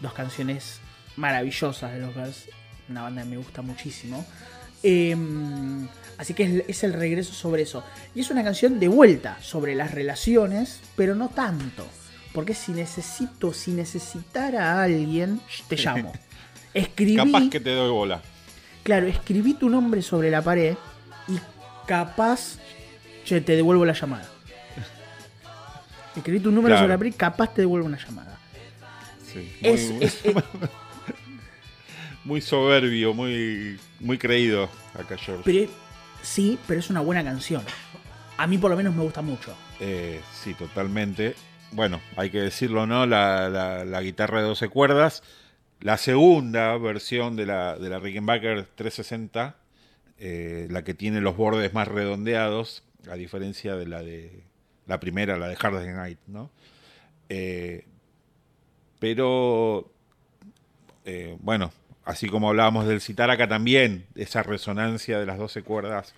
Dos 0.00 0.12
canciones 0.14 0.80
maravillosas 1.14 1.92
de 1.92 2.00
los 2.00 2.12
Bells. 2.12 2.48
Una 2.88 3.02
banda 3.02 3.22
que 3.22 3.28
me 3.28 3.36
gusta 3.36 3.62
muchísimo. 3.62 4.26
Em, 4.82 5.86
así 6.18 6.34
que 6.34 6.42
es, 6.42 6.64
es 6.66 6.82
el 6.82 6.94
regreso 6.94 7.32
sobre 7.32 7.62
eso. 7.62 7.84
Y 8.16 8.20
es 8.20 8.30
una 8.32 8.42
canción 8.42 8.80
de 8.80 8.88
vuelta 8.88 9.38
sobre 9.40 9.76
las 9.76 9.92
relaciones, 9.92 10.80
pero 10.96 11.14
no 11.14 11.28
tanto. 11.28 11.86
Porque 12.32 12.54
si 12.54 12.72
necesito, 12.72 13.52
si 13.52 13.70
necesitara 13.70 14.72
a 14.72 14.82
alguien, 14.82 15.40
te 15.68 15.76
llamo. 15.76 16.12
Escribí. 16.74 17.14
Capaz 17.14 17.48
que 17.48 17.60
te 17.60 17.70
doy 17.70 17.90
bola. 17.90 18.20
Claro, 18.82 19.06
escribí 19.06 19.54
tu 19.54 19.68
nombre 19.68 20.02
sobre 20.02 20.30
la 20.30 20.42
pared 20.42 20.74
y 21.28 21.38
capaz 21.86 22.56
che, 23.24 23.40
te 23.40 23.54
devuelvo 23.56 23.84
la 23.84 23.92
llamada. 23.92 24.28
Escribí 26.16 26.40
tu 26.40 26.50
número 26.50 26.68
Claro. 26.74 26.80
sobre 26.82 26.94
la 26.94 26.98
pared 26.98 27.10
y 27.10 27.14
capaz 27.16 27.54
te 27.54 27.62
devuelvo 27.62 27.86
una 27.86 27.98
llamada. 27.98 28.38
Sí, 29.32 29.52
Es, 29.62 29.90
muy, 29.90 30.04
es- 30.04 30.24
es- 30.24 30.34
muy 32.24 32.40
soberbio, 32.40 33.14
muy, 33.14 33.78
muy 34.00 34.18
creído 34.18 34.68
acá 34.98 35.16
George. 35.16 35.42
pero 35.44 35.70
sí, 36.22 36.58
pero 36.66 36.80
es 36.80 36.90
una 36.90 37.00
buena 37.00 37.22
canción. 37.22 37.62
A 38.36 38.46
mí 38.46 38.58
por 38.58 38.70
lo 38.70 38.76
menos 38.76 38.94
me 38.94 39.02
gusta 39.02 39.22
mucho. 39.22 39.54
Eh, 39.78 40.20
sí, 40.32 40.54
totalmente. 40.54 41.34
Bueno, 41.72 42.00
hay 42.16 42.30
que 42.30 42.40
decirlo, 42.40 42.86
¿no? 42.86 43.06
La, 43.06 43.48
la- 43.48 43.84
la 43.84 44.00
guitarra 44.02 44.40
de 44.40 44.48
12 44.48 44.68
cuerdas. 44.68 45.22
La 45.80 45.96
segunda 45.96 46.76
versión 46.76 47.36
de 47.36 47.46
la, 47.46 47.76
de 47.78 47.88
la 47.88 47.98
Rickenbacker 47.98 48.66
360, 48.74 49.56
eh, 50.18 50.66
la 50.70 50.84
que 50.84 50.92
tiene 50.94 51.20
los 51.20 51.36
bordes 51.36 51.72
más 51.72 51.88
redondeados, 51.88 52.82
a 53.10 53.14
diferencia 53.14 53.76
de 53.76 53.86
la 53.86 54.02
de 54.02 54.42
la 54.86 55.00
primera, 55.00 55.38
la 55.38 55.48
de 55.48 55.56
Hard 55.58 55.82
Night, 55.86 56.18
¿no? 56.26 56.50
Eh, 57.30 57.84
pero, 58.98 59.90
eh, 61.04 61.36
bueno, 61.40 61.72
así 62.04 62.28
como 62.28 62.48
hablábamos 62.50 62.86
del 62.86 63.00
citar 63.00 63.30
acá 63.30 63.48
también, 63.48 64.04
esa 64.14 64.42
resonancia 64.42 65.18
de 65.18 65.26
las 65.26 65.38
12 65.38 65.62
cuerdas 65.62 66.14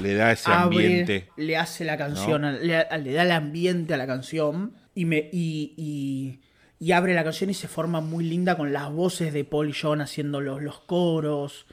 le 0.00 0.14
da 0.14 0.32
ese 0.32 0.50
Abre, 0.50 0.62
ambiente. 0.86 1.28
le 1.36 1.56
hace 1.56 1.84
la 1.84 1.96
canción, 1.96 2.42
le, 2.42 2.84
le 2.98 3.12
da 3.12 3.22
el 3.22 3.30
ambiente 3.30 3.94
a 3.94 3.96
la 3.96 4.06
canción 4.08 4.72
y, 4.94 5.04
me, 5.04 5.28
y, 5.32 5.74
y- 5.76 6.40
y 6.84 6.92
abre 6.92 7.14
la 7.14 7.24
canción 7.24 7.48
y 7.48 7.54
se 7.54 7.66
forma 7.66 8.02
muy 8.02 8.24
linda 8.24 8.58
con 8.58 8.74
las 8.74 8.92
voces 8.92 9.32
de 9.32 9.44
Paul 9.44 9.70
y 9.70 9.72
John 9.72 10.02
haciendo 10.02 10.42
los, 10.42 10.62
los 10.62 10.80
coros. 10.80 11.64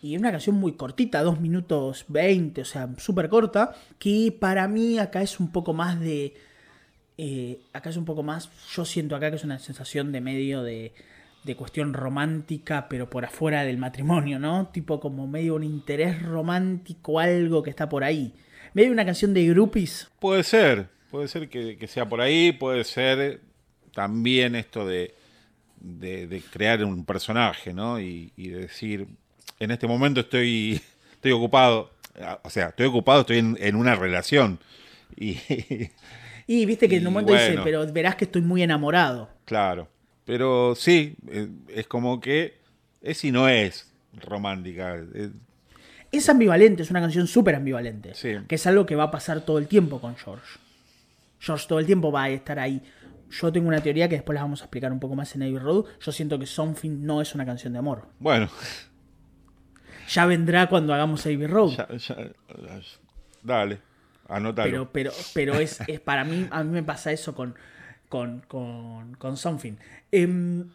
Y 0.00 0.14
es 0.14 0.20
una 0.20 0.30
canción 0.30 0.56
muy 0.56 0.72
cortita, 0.72 1.22
2 1.22 1.38
minutos 1.38 2.06
20, 2.08 2.62
o 2.62 2.64
sea, 2.64 2.88
súper 2.96 3.28
corta, 3.28 3.76
que 3.98 4.34
para 4.40 4.66
mí 4.66 4.98
acá 4.98 5.20
es 5.20 5.38
un 5.38 5.52
poco 5.52 5.74
más 5.74 6.00
de... 6.00 6.32
eh, 7.18 7.60
acá 7.74 7.90
es 7.90 7.98
un 7.98 8.06
poco 8.06 8.22
más, 8.22 8.48
yo 8.74 8.86
siento 8.86 9.16
acá 9.16 9.28
que 9.28 9.36
es 9.36 9.44
una 9.44 9.58
sensación 9.58 10.12
de 10.12 10.22
medio 10.22 10.62
de, 10.62 10.94
de 11.44 11.54
cuestión 11.54 11.92
romántica, 11.92 12.86
pero 12.88 13.10
por 13.10 13.26
afuera 13.26 13.64
del 13.64 13.76
matrimonio, 13.76 14.38
¿no? 14.38 14.68
Tipo 14.68 14.98
como 14.98 15.26
medio 15.26 15.56
un 15.56 15.64
interés 15.64 16.22
romántico, 16.22 17.20
algo 17.20 17.62
que 17.62 17.68
está 17.68 17.90
por 17.90 18.02
ahí. 18.02 18.32
Medio 18.72 18.92
una 18.92 19.04
canción 19.04 19.34
de 19.34 19.46
groupies. 19.46 20.08
Puede 20.20 20.42
ser, 20.42 20.88
puede 21.10 21.28
ser 21.28 21.50
que, 21.50 21.76
que 21.76 21.86
sea 21.86 22.08
por 22.08 22.22
ahí, 22.22 22.52
puede 22.52 22.84
ser 22.84 23.46
también 24.02 24.54
esto 24.54 24.86
de, 24.86 25.12
de- 25.80 26.28
de 26.28 26.40
crear 26.40 26.84
un 26.84 27.04
personaje, 27.04 27.72
¿no? 27.74 27.98
Y, 28.00 28.32
y 28.36 28.46
decir, 28.50 29.08
en 29.58 29.72
este 29.72 29.88
momento 29.88 30.20
estoy, 30.20 30.80
estoy 31.14 31.32
ocupado, 31.32 31.90
o 32.44 32.48
sea, 32.50 32.68
estoy 32.68 32.86
ocupado, 32.86 33.22
estoy 33.22 33.38
en, 33.38 33.56
en 33.60 33.74
una 33.74 33.96
relación. 33.96 34.60
Y 35.16 35.36
Y 36.46 36.64
viste 36.64 36.88
que 36.88 36.96
en 36.98 37.06
un 37.08 37.12
momento 37.12 37.32
dice, 37.32 37.58
pero 37.64 37.84
verás 37.92 38.14
que 38.14 38.24
estoy 38.26 38.40
muy 38.42 38.62
enamorado. 38.62 39.28
claro, 39.44 39.88
pero 40.24 40.74
sí, 40.76 41.16
eh, 41.28 41.48
es 41.74 41.86
como 41.88 42.20
que 42.20 42.54
es 43.02 43.24
y 43.24 43.32
no 43.32 43.48
es 43.48 43.90
romántica. 44.12 44.94
eh, 45.14 45.30
Es 46.12 46.28
ambivalente, 46.28 46.82
es 46.84 46.90
una 46.90 47.00
canción 47.00 47.26
súper 47.26 47.54
ambivalente. 47.56 48.14
Sí. 48.14 48.34
Que 48.46 48.54
es 48.54 48.66
algo 48.68 48.86
que 48.86 48.94
va 48.94 49.04
a 49.04 49.10
pasar 49.10 49.40
todo 49.44 49.58
el 49.58 49.66
tiempo 49.66 50.00
con 50.00 50.14
George. 50.16 50.58
George 51.40 51.66
todo 51.68 51.78
el 51.80 51.86
tiempo 51.86 52.10
va 52.12 52.24
a 52.24 52.30
estar 52.30 52.58
ahí. 52.58 52.80
Yo 53.30 53.52
tengo 53.52 53.68
una 53.68 53.80
teoría 53.82 54.08
que 54.08 54.16
después 54.16 54.34
la 54.34 54.42
vamos 54.42 54.60
a 54.62 54.64
explicar 54.64 54.90
un 54.92 55.00
poco 55.00 55.14
más 55.14 55.34
en 55.34 55.42
Abbey 55.42 55.58
Road. 55.58 55.84
Yo 56.00 56.12
siento 56.12 56.38
que 56.38 56.46
Something 56.46 57.04
no 57.04 57.20
es 57.20 57.34
una 57.34 57.44
canción 57.44 57.72
de 57.72 57.78
amor. 57.80 58.06
bueno, 58.18 58.48
Ya 60.08 60.24
vendrá 60.26 60.68
cuando 60.68 60.94
hagamos 60.94 61.24
Abbey 61.26 61.46
Road. 61.46 61.70
ya- 61.76 61.88
ya- 61.96 62.32
dale, 63.42 63.80
anótalo. 64.28 64.70
pero 64.70 64.90
pero, 64.92 65.12
pero 65.34 65.54
es, 65.60 65.80
es 65.86 66.00
para 66.00 66.24
mí, 66.24 66.46
a 66.50 66.62
mí 66.64 66.70
me 66.70 66.82
pasa 66.82 67.12
eso 67.12 67.34
con, 67.34 67.54
con, 68.08 68.40
con, 68.48 69.14
con 69.16 69.36
Something. 69.36 69.74
Em, 70.10 70.68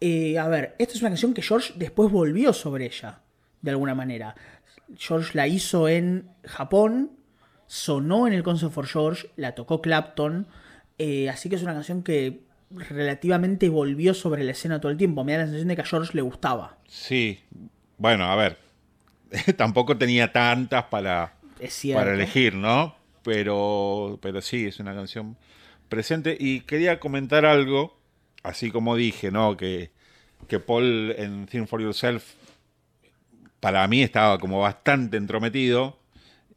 eh, 0.00 0.38
a 0.38 0.48
ver, 0.48 0.76
esta 0.78 0.94
es 0.94 1.00
una 1.00 1.10
canción 1.10 1.34
que 1.34 1.42
George 1.42 1.74
después 1.76 2.10
volvió 2.10 2.52
sobre 2.52 2.86
ella, 2.86 3.20
de 3.60 3.70
alguna 3.72 3.94
manera. 3.94 4.34
George 4.96 5.30
la 5.36 5.46
hizo 5.48 5.88
en 5.88 6.28
Japón, 6.44 7.12
sonó 7.66 8.26
en 8.26 8.32
el 8.32 8.42
Concert 8.42 8.72
for 8.72 8.86
George, 8.86 9.30
la 9.36 9.54
tocó 9.54 9.80
Clapton, 9.80 10.46
eh, 10.98 11.28
así 11.28 11.48
que 11.48 11.56
es 11.56 11.62
una 11.62 11.74
canción 11.74 12.02
que 12.02 12.40
relativamente 12.70 13.68
volvió 13.68 14.14
sobre 14.14 14.44
la 14.44 14.52
escena 14.52 14.80
todo 14.80 14.90
el 14.90 14.98
tiempo. 14.98 15.24
Me 15.24 15.32
da 15.32 15.38
la 15.38 15.44
sensación 15.44 15.68
de 15.68 15.76
que 15.76 15.82
a 15.82 15.86
George 15.86 16.12
le 16.14 16.22
gustaba. 16.22 16.78
Sí, 16.86 17.40
bueno, 17.98 18.24
a 18.24 18.36
ver, 18.36 18.58
tampoco 19.56 19.96
tenía 19.96 20.32
tantas 20.32 20.84
para, 20.84 21.34
para 21.92 22.14
elegir, 22.14 22.54
¿no? 22.54 22.96
Pero, 23.22 24.18
pero 24.20 24.40
sí, 24.40 24.66
es 24.66 24.80
una 24.80 24.94
canción 24.94 25.36
presente. 25.88 26.36
Y 26.38 26.60
quería 26.60 26.98
comentar 26.98 27.44
algo, 27.44 27.98
así 28.42 28.70
como 28.70 28.96
dije, 28.96 29.30
¿no? 29.30 29.56
Que, 29.56 29.90
que 30.48 30.58
Paul 30.58 31.14
en 31.16 31.46
Think 31.46 31.68
for 31.68 31.80
Yourself, 31.80 32.34
para 33.60 33.86
mí 33.86 34.02
estaba 34.02 34.38
como 34.38 34.60
bastante 34.60 35.16
entrometido. 35.16 35.98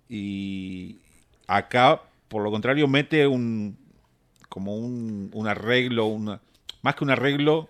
Y 0.09 0.99
acá, 1.47 2.01
por 2.27 2.43
lo 2.43 2.51
contrario, 2.51 2.87
mete 2.87 3.27
un 3.27 3.77
como 4.55 4.77
un, 4.77 5.31
un 5.33 5.47
arreglo, 5.49 6.17
más 6.81 6.95
que 6.95 7.03
un 7.03 7.09
arreglo, 7.09 7.67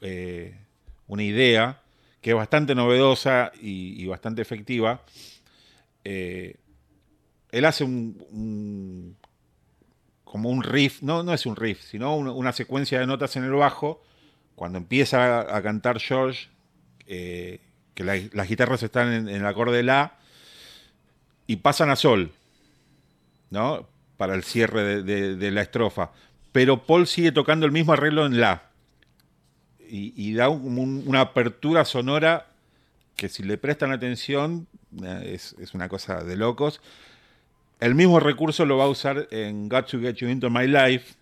eh, 0.00 0.58
una 1.06 1.22
idea 1.22 1.80
que 2.20 2.30
es 2.30 2.36
bastante 2.36 2.74
novedosa 2.74 3.52
y, 3.62 4.04
bastante 4.06 4.42
efectiva. 4.42 5.00
Eh, 6.02 6.56
él 7.52 7.64
hace 7.64 7.84
un, 7.84 9.16
como 10.24 10.48
un 10.48 10.64
riff, 10.64 11.02
no, 11.02 11.22
no 11.22 11.32
es 11.32 11.46
un 11.46 11.54
riff, 11.54 11.80
sino 11.80 12.16
una, 12.16 12.52
secuencia 12.52 12.98
de 12.98 13.06
notas 13.06 13.36
en 13.36 13.44
el 13.44 13.52
bajo. 13.52 14.02
Cuando 14.56 14.78
empieza 14.78 15.56
a, 15.56 15.62
cantar 15.62 16.00
George, 16.00 16.48
eh, 17.06 17.60
que 17.94 18.02
la- 18.02 18.20
las 18.32 18.48
guitarras 18.48 18.82
están 18.82 19.12
en, 19.12 19.28
en 19.28 19.36
el 19.36 19.46
acorde 19.46 19.76
de 19.76 19.82
La 19.84 20.18
y 21.46 21.54
pasan 21.54 21.90
a 21.90 21.96
Sol, 21.96 22.32
¿no? 23.50 23.93
Para 24.16 24.34
el 24.34 24.44
cierre 24.44 24.82
de, 24.82 25.02
de- 25.02 25.36
de 25.36 25.50
la 25.50 25.62
estrofa. 25.62 26.12
Pero 26.52 26.84
Paul 26.86 27.06
sigue 27.06 27.32
tocando 27.32 27.66
el 27.66 27.72
mismo 27.72 27.92
arreglo 27.92 28.26
en 28.26 28.40
La 28.40 28.70
y, 29.88 30.12
y 30.16 30.34
da 30.34 30.48
un- 30.48 30.78
un- 30.78 31.02
una 31.06 31.20
apertura 31.20 31.84
sonora 31.84 32.46
que 33.16 33.28
si 33.28 33.42
le 33.42 33.58
prestan 33.58 33.92
atención 33.92 34.66
eh, 35.02 35.32
es, 35.34 35.54
es 35.58 35.74
una 35.74 35.88
cosa 35.88 36.22
de 36.24 36.36
locos. 36.36 36.80
El 37.80 37.94
mismo 37.94 38.20
recurso 38.20 38.64
lo 38.64 38.76
va 38.76 38.84
a 38.84 38.88
usar 38.88 39.28
en 39.30 39.68
Got 39.68 39.88
to 39.90 40.00
Get 40.00 40.14
You 40.16 40.28
Into 40.28 40.48
My 40.48 40.66
Life, 40.68 41.14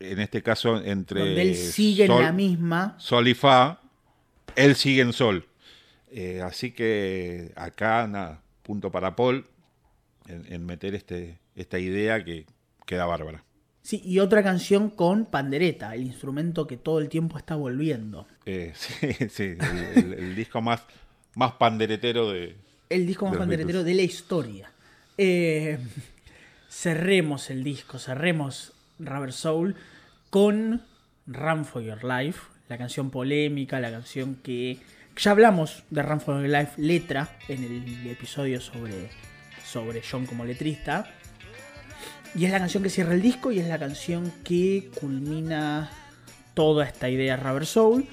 en 0.00 0.20
este 0.20 0.42
caso 0.42 0.80
entre 0.82 1.20
Donde 1.20 1.42
él 1.42 1.54
sigue 1.56 2.06
Sol, 2.06 2.18
en 2.20 2.22
la 2.24 2.32
misma. 2.32 2.94
Sol 2.98 3.26
y 3.28 3.34
Fa, 3.34 3.80
él 4.54 4.76
sigue 4.76 5.02
en 5.02 5.12
Sol. 5.12 5.46
Eh, 6.10 6.40
así 6.42 6.70
que 6.70 7.52
acá, 7.56 8.06
nada, 8.06 8.40
punto 8.62 8.90
para 8.90 9.14
Paul 9.16 9.44
en, 10.26 10.46
en 10.52 10.64
meter 10.64 10.94
este, 10.94 11.38
esta 11.60 11.78
idea 11.78 12.24
que 12.24 12.46
queda 12.86 13.04
bárbara. 13.06 13.44
Sí, 13.82 14.02
y 14.04 14.18
otra 14.18 14.42
canción 14.42 14.90
con 14.90 15.26
pandereta, 15.26 15.94
el 15.94 16.02
instrumento 16.02 16.66
que 16.66 16.76
todo 16.76 16.98
el 16.98 17.08
tiempo 17.08 17.38
está 17.38 17.54
volviendo. 17.56 18.26
Eh, 18.46 18.72
sí, 18.76 19.12
sí, 19.30 19.42
el, 19.42 19.58
el- 20.04 20.14
el 20.14 20.36
disco 20.36 20.60
más, 20.60 20.82
más 21.34 21.52
panderetero 21.52 22.30
de. 22.30 22.56
El 22.90 23.06
disco 23.06 23.26
más 23.26 23.36
panderetero 23.36 23.84
de 23.84 23.94
la 23.94 24.02
historia. 24.02 24.70
Eh, 25.18 25.78
cerremos 26.68 27.50
el 27.50 27.64
disco, 27.64 27.98
cerremos 27.98 28.72
Rubber 28.98 29.32
Soul 29.32 29.74
con 30.30 30.82
Run 31.26 31.64
for 31.64 31.82
Your 31.82 32.04
Life, 32.04 32.40
la 32.68 32.78
canción 32.78 33.10
polémica, 33.10 33.80
la 33.80 33.90
canción 33.90 34.36
que 34.36 34.78
ya 35.16 35.30
hablamos 35.32 35.82
de 35.90 36.02
Run 36.02 36.20
for 36.20 36.40
Your 36.40 36.50
Life 36.50 36.72
letra 36.80 37.36
en 37.48 37.64
el 37.64 38.06
episodio 38.10 38.60
sobre, 38.60 39.10
sobre 39.64 40.02
John 40.08 40.26
como 40.26 40.44
letrista. 40.44 41.14
Y 42.34 42.44
es 42.44 42.50
la 42.52 42.58
canción 42.58 42.82
que 42.82 42.90
cierra 42.90 43.14
el 43.14 43.22
disco 43.22 43.50
y 43.52 43.58
es 43.58 43.66
la 43.66 43.78
canción 43.78 44.32
que 44.44 44.90
culmina 45.00 45.90
toda 46.54 46.84
esta 46.84 47.08
idea 47.08 47.36
Rubber 47.36 47.66
Soul 47.66 48.06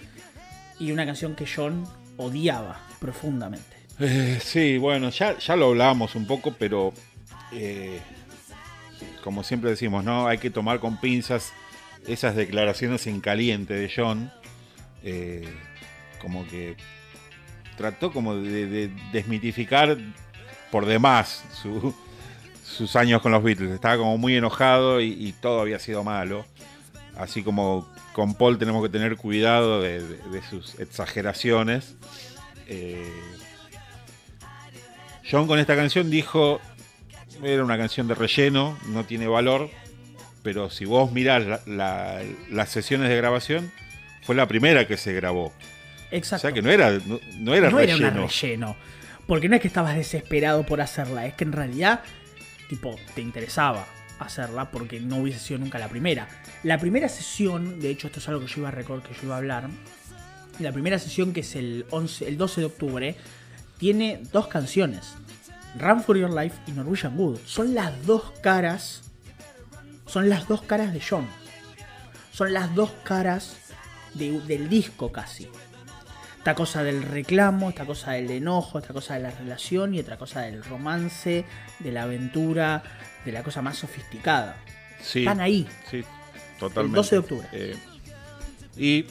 y 0.79 0.91
una 0.91 1.05
canción 1.05 1.35
que 1.35 1.45
John 1.47 1.83
odiaba 2.17 2.79
profundamente. 2.99 3.75
Eh, 3.99 4.39
sí, 4.41 4.77
bueno, 4.77 5.09
ya, 5.09 5.37
ya 5.37 5.55
lo 5.55 5.67
hablábamos 5.67 6.15
un 6.15 6.25
poco, 6.27 6.53
pero 6.57 6.93
eh, 7.53 7.99
como 9.23 9.43
siempre 9.43 9.69
decimos, 9.69 10.03
¿no? 10.03 10.27
Hay 10.27 10.37
que 10.37 10.49
tomar 10.49 10.79
con 10.79 10.99
pinzas 10.99 11.53
esas 12.07 12.35
declaraciones 12.35 13.07
en 13.07 13.21
caliente 13.21 13.73
de 13.73 13.91
John. 13.95 14.31
eh, 15.03 15.47
como 16.19 16.47
que 16.47 16.75
trató 17.77 18.11
como 18.11 18.35
de, 18.35 18.65
de 18.67 18.91
desmitificar 19.11 19.97
por 20.71 20.85
demás 20.87 21.43
su- 21.61 21.93
sus 22.65 22.95
años 22.95 23.21
con 23.21 23.31
los 23.31 23.43
Beatles. 23.43 23.71
Estaba 23.71 23.97
como 23.97 24.17
muy 24.17 24.35
enojado 24.35 24.99
y, 24.99 25.07
y 25.11 25.33
todo 25.33 25.61
había 25.61 25.79
sido 25.79 26.03
malo. 26.03 26.45
Así 27.17 27.43
como 27.43 27.87
con 28.13 28.33
Paul 28.33 28.57
tenemos 28.57 28.83
que 28.83 28.89
tener 28.89 29.15
cuidado 29.15 29.81
de, 29.81 30.01
de- 30.01 30.17
de 30.29 30.41
sus 30.49 30.77
exageraciones. 30.79 31.95
Eh, 32.67 33.07
John 35.29 35.47
con 35.47 35.59
esta 35.59 35.75
canción 35.75 36.09
dijo, 36.09 36.59
era 37.43 37.63
una 37.63 37.77
canción 37.77 38.07
de 38.07 38.15
relleno, 38.15 38.77
no 38.87 39.03
tiene 39.05 39.27
valor, 39.27 39.69
pero 40.43 40.69
si 40.69 40.85
vos 40.85 41.11
mirás 41.11 41.45
la- 41.45 41.61
la- 41.65 42.21
las 42.51 42.69
sesiones 42.69 43.09
de 43.09 43.15
grabación, 43.17 43.71
fue 44.23 44.35
la 44.35 44.47
primera 44.47 44.87
que 44.87 44.97
se 44.97 45.13
grabó. 45.13 45.45
O 45.47 45.53
Exacto. 46.11 46.41
sea 46.41 46.51
que 46.53 46.61
no 46.61 46.69
era, 46.69 46.91
no, 47.05 47.19
no 47.39 47.55
era 47.55 47.69
no 47.69 47.77
relleno. 47.77 48.07
era 48.07 48.21
un 48.21 48.27
relleno. 48.29 48.75
Porque 49.27 49.49
no 49.49 49.55
es 49.55 49.61
que 49.61 49.67
estabas 49.67 49.95
desesperado 49.95 50.63
por 50.65 50.81
hacerla, 50.81 51.25
es 51.25 51.33
que 51.33 51.43
en 51.45 51.51
realidad, 51.51 52.01
tipo, 52.69 52.95
te 53.13 53.21
interesaba 53.21 53.85
hacerla 54.19 54.71
porque 54.71 54.99
no 54.99 55.17
hubiese 55.17 55.39
sido 55.39 55.59
nunca 55.59 55.77
la 55.77 55.89
primera. 55.89 56.27
La 56.63 56.77
primera 56.77 57.09
sesión, 57.09 57.79
de 57.79 57.89
hecho, 57.89 58.07
esto 58.07 58.19
es 58.19 58.27
algo 58.29 58.41
que 58.41 58.47
yo 58.47 58.59
iba 58.59 58.69
a 58.69 58.71
recordar, 58.71 59.07
que 59.07 59.13
yo 59.15 59.21
iba 59.23 59.35
a 59.35 59.37
hablar. 59.39 59.69
La 60.59 60.71
primera 60.71 60.97
sesión, 60.99 61.33
que 61.33 61.41
es 61.41 61.55
el, 61.55 61.85
11, 61.89 62.27
el 62.27 62.37
12 62.37 62.61
de 62.61 62.67
octubre, 62.67 63.15
tiene 63.77 64.21
dos 64.31 64.47
canciones: 64.47 65.13
Run 65.77 66.01
for 66.01 66.17
Your 66.17 66.33
Life 66.33 66.57
y 66.67 66.71
Norwegian 66.71 67.17
Wood. 67.19 67.39
Son 67.45 67.75
las 67.75 68.05
dos 68.05 68.31
caras. 68.41 69.01
Son 70.07 70.29
las 70.29 70.47
dos 70.47 70.61
caras 70.61 70.93
de 70.93 71.01
John. 71.01 71.27
Son 72.31 72.53
las 72.53 72.73
dos 72.75 72.91
caras 73.03 73.55
de- 74.13 74.39
del 74.41 74.69
disco 74.69 75.11
casi 75.11 75.47
esta 76.45 76.53
cosa 76.53 76.83
del 76.83 77.01
reclamo, 77.01 77.69
esta 77.69 77.87
cosa 77.87 78.11
del 78.11 78.29
enojo, 78.29 78.77
esta 78.77 78.93
cosa 78.93 79.15
de 79.15 79.21
la 79.21 79.31
relación 79.31 79.95
y 79.95 79.99
otra 79.99 80.15
cosa 80.15 80.41
del 80.41 80.63
romance, 80.63 81.43
de 81.79 81.91
la 81.91 82.03
aventura, 82.03 82.83
de 83.25 83.31
la 83.31 83.41
cosa 83.41 83.63
más 83.63 83.79
sofisticada. 83.79 84.55
Sí, 85.01 85.21
Están 85.21 85.41
ahí. 85.41 85.67
Sí, 85.89 86.03
totalmente. 86.59 86.99
El 86.99 87.03
12 87.03 87.15
de 87.15 87.19
octubre. 87.19 87.47
Eh, 87.51 87.75
y 88.77 89.05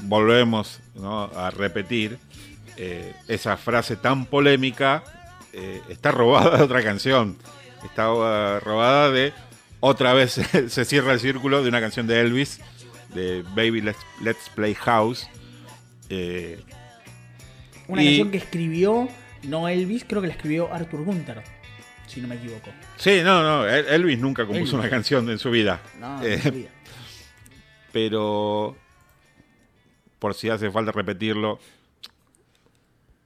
volvemos 0.00 0.80
¿no? 0.96 1.30
a 1.36 1.50
repetir 1.50 2.18
eh, 2.76 3.14
esa 3.28 3.56
frase 3.56 3.94
tan 3.94 4.26
polémica. 4.26 5.04
eh, 5.52 5.80
está 5.88 6.10
robada 6.10 6.58
de 6.58 6.64
otra 6.64 6.82
canción. 6.82 7.36
Está 7.84 8.12
uh, 8.12 8.58
robada 8.58 9.12
de. 9.12 9.32
Otra 9.78 10.14
vez 10.14 10.32
se 10.66 10.84
cierra 10.84 11.12
el 11.12 11.20
círculo 11.20 11.62
de 11.62 11.68
una 11.68 11.80
canción 11.80 12.08
de 12.08 12.22
Elvis, 12.22 12.58
de 13.14 13.44
Baby 13.54 13.82
Let's, 13.82 14.00
Let's 14.20 14.50
Play 14.52 14.74
House. 14.74 15.28
Eh, 16.08 16.60
Una 17.88 18.02
Y- 18.02 18.06
canción 18.06 18.30
que 18.32 18.38
escribió, 18.38 19.08
no 19.44 19.68
Elvis, 19.68 20.04
creo 20.04 20.20
que 20.20 20.28
la 20.28 20.34
escribió 20.34 20.72
Arthur 20.72 21.04
Gunther, 21.04 21.42
si 22.08 22.20
no 22.20 22.26
me 22.28 22.34
equivoco. 22.36 22.70
sí, 22.96 23.20
no, 23.22 23.42
no, 23.42 23.66
El- 23.68 23.86
Elvis 23.86 24.18
nunca 24.18 24.42
compuso 24.44 24.76
Elvis. 24.76 24.80
una 24.80 24.90
canción 24.90 25.30
en 25.30 25.38
su 25.38 25.50
vida. 25.50 25.80
No, 26.00 26.22
Eh, 26.24 26.36
no 26.38 26.42
sabía. 26.42 26.68
pero 27.92 28.76
por 30.18 30.34
si 30.34 30.48
hace 30.48 30.70
falta 30.70 30.90
repetirlo, 30.92 31.60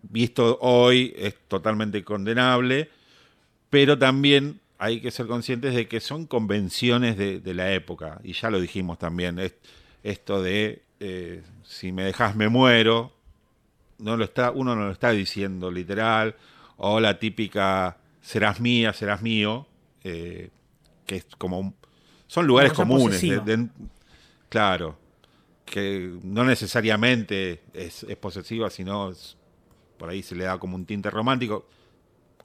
visto 0.02 0.58
hoy 0.60 1.14
es 1.16 1.34
totalmente 1.48 2.02
condenable, 2.04 2.90
pero 3.70 3.98
también 3.98 4.60
hay 4.78 5.00
que 5.00 5.10
ser 5.10 5.26
conscientes 5.26 5.74
de 5.74 5.86
que 5.88 6.00
son 6.00 6.26
convenciones 6.26 7.16
de, 7.16 7.40
de 7.40 7.54
la 7.54 7.72
época, 7.72 8.20
y 8.24 8.32
ya 8.32 8.50
lo 8.50 8.60
dijimos 8.60 8.98
también, 8.98 9.38
es- 9.38 9.54
esto 10.02 10.42
de 10.42 10.82
eh, 11.00 11.42
si 11.64 11.92
me 11.92 12.04
dejas 12.04 12.36
me 12.36 12.48
muero, 12.48 13.12
no 13.98 14.16
lo 14.16 14.24
está, 14.24 14.50
uno 14.50 14.74
no 14.76 14.86
lo 14.86 14.92
está 14.92 15.10
diciendo 15.10 15.70
literal, 15.70 16.36
o 16.76 17.00
la 17.00 17.18
típica 17.18 17.98
serás 18.20 18.60
mía, 18.60 18.92
serás 18.92 19.22
mío, 19.22 19.66
eh, 20.04 20.50
que 21.06 21.16
es 21.16 21.26
como 21.38 21.74
son 22.26 22.46
lugares 22.46 22.72
comunes, 22.72 23.20
de- 23.20 23.38
posesiva. 23.38 23.44
de- 23.56 23.68
claro, 24.48 24.98
que 25.64 26.18
no 26.22 26.44
necesariamente 26.44 27.62
es, 27.74 28.04
es 28.04 28.16
posesiva, 28.16 28.70
sino 28.70 29.10
es- 29.10 29.36
por 29.98 30.08
ahí 30.08 30.22
se 30.22 30.34
le 30.34 30.44
da 30.44 30.58
como 30.58 30.76
un 30.76 30.86
tinte 30.86 31.10
romántico, 31.10 31.66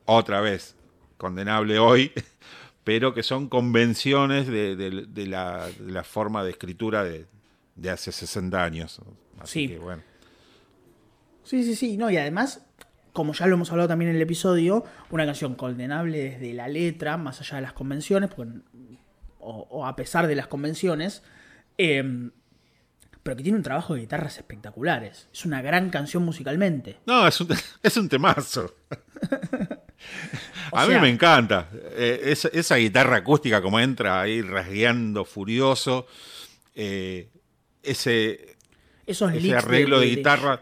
otra 0.06 0.42
vez, 0.42 0.75
condenable 1.17 1.80
hoy, 1.80 2.11
pero 2.84 3.14
que 3.14 3.24
son 3.24 3.48
convenciones 3.50 4.48
de, 4.48 4.75
de- 4.75 5.06
de 5.08 5.27
la, 5.27 5.67
de 5.69 5.92
la 5.92 6.03
forma 6.03 6.43
de 6.43 6.51
escritura 6.51 7.03
de, 7.03 7.25
de 7.76 7.90
hace 7.90 8.12
60 8.12 8.64
años. 8.64 9.00
Así 9.40 9.62
Sí. 9.62 9.68
que 9.74 9.80
bueno. 9.80 10.02
Sí, 11.44 11.64
sí, 11.64 11.76
sí. 11.76 11.98
No, 11.98 12.10
y 12.10 12.18
además, 12.18 12.66
como 13.14 13.34
ya 13.34 13.45
lo 13.48 13.56
hemos 13.56 13.70
hablado 13.72 13.88
también 13.90 14.10
en 14.10 14.16
el 14.18 14.22
episodio, 14.22 14.84
una 15.12 15.26
canción 15.26 15.56
condenable 15.56 16.32
desde 16.32 16.54
la 16.54 16.68
letra, 16.68 17.18
más 17.18 17.40
allá 17.42 17.58
de 17.58 17.62
las 17.62 17.74
convenciones, 17.74 18.30
porque- 18.34 18.60
o, 19.40 19.68
o 19.70 19.86
a 19.86 19.95
pesar 19.95 20.26
de 20.28 20.36
las 20.36 20.48
convenciones, 20.48 21.22
eh, 21.78 22.32
pero 23.22 23.36
que 23.38 23.44
tiene 23.44 23.58
un 23.58 23.64
trabajo 23.64 23.94
de 23.95 24.02
guitarras 24.02 24.38
espectaculares. 24.38 25.28
Es 25.34 25.45
una 25.45 25.62
gran 25.62 25.90
canción 25.92 26.24
musicalmente. 26.24 26.98
No, 27.06 27.28
es 27.28 27.40
un, 27.42 27.50
es 27.84 27.98
un 27.98 28.10
temazo. 28.10 28.74
A 30.72 30.86
mí 30.86 30.92
sea- 30.94 31.02
me 31.02 31.10
encanta. 31.10 31.70
Eh, 31.74 32.22
esa, 32.26 32.48
esa 32.50 32.76
guitarra 32.78 33.18
acústica 33.18 33.62
como 33.62 33.80
entra 33.80 34.22
ahí 34.22 34.42
rasgueando, 34.42 35.26
furioso. 35.26 36.08
eh, 36.76 37.30
ese, 37.86 38.56
Esos 39.06 39.32
ese 39.34 39.56
arreglo 39.56 40.00
de, 40.00 40.08
guitarra 40.08 40.62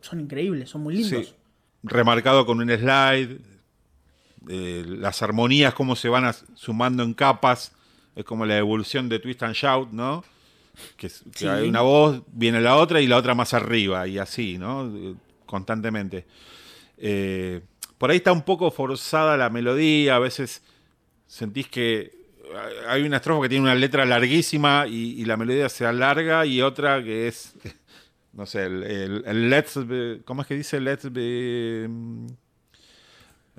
son 0.00 0.20
increíbles, 0.20 0.70
son 0.70 0.82
muy 0.82 0.94
lindos. 0.96 1.26
sí, 1.28 1.34
remarcado 1.82 2.46
con 2.46 2.60
un 2.60 2.68
slide. 2.68 3.38
eh, 4.48 4.84
las 4.86 5.22
armonías, 5.22 5.74
cómo 5.74 5.96
se 5.96 6.08
van 6.08 6.32
sumando 6.54 7.02
en 7.02 7.14
capas. 7.14 7.72
Es 8.14 8.24
como 8.24 8.46
la 8.46 8.56
evolución 8.56 9.08
de 9.08 9.18
Twist 9.18 9.42
and 9.42 9.54
Shout, 9.54 9.90
¿no? 9.90 10.22
Que, 10.96 11.08
es- 11.08 11.22
que 11.32 11.38
Sí. 11.40 11.46
hay 11.48 11.68
una 11.68 11.80
voz, 11.80 12.22
viene 12.28 12.60
la 12.60 12.76
otra 12.76 13.00
y 13.00 13.06
la 13.08 13.16
otra 13.16 13.34
más 13.34 13.54
arriba, 13.54 14.06
y 14.06 14.18
así, 14.18 14.56
¿no? 14.58 15.16
Constantemente. 15.46 16.26
Eh, 16.98 17.60
por 17.98 18.10
ahí 18.10 18.18
está 18.18 18.30
un 18.32 18.42
poco 18.42 18.70
forzada 18.70 19.36
la 19.36 19.50
melodía, 19.50 20.16
a 20.16 20.18
veces 20.20 20.62
sentís 21.26 21.66
que 21.68 22.15
hay 22.88 23.02
una 23.02 23.16
estrofa 23.16 23.42
que 23.42 23.48
tiene 23.48 23.64
una 23.64 23.74
letra 23.74 24.04
larguísima 24.04 24.86
y, 24.88 25.20
y 25.20 25.24
la 25.24 25.36
melodía 25.36 25.68
se 25.68 25.84
alarga 25.86 26.46
y 26.46 26.62
otra 26.62 27.02
que 27.02 27.28
es, 27.28 27.54
no 28.32 28.46
sé, 28.46 28.64
el, 28.64 28.82
el- 28.82 29.22
el 29.26 29.50
Let's 29.50 29.86
Be, 29.86 30.20
¿cómo 30.24 30.42
es 30.42 30.48
que 30.48 30.54
dice 30.54 30.80
Let's 30.80 31.12
Be? 31.12 31.86
mm, 31.88 32.26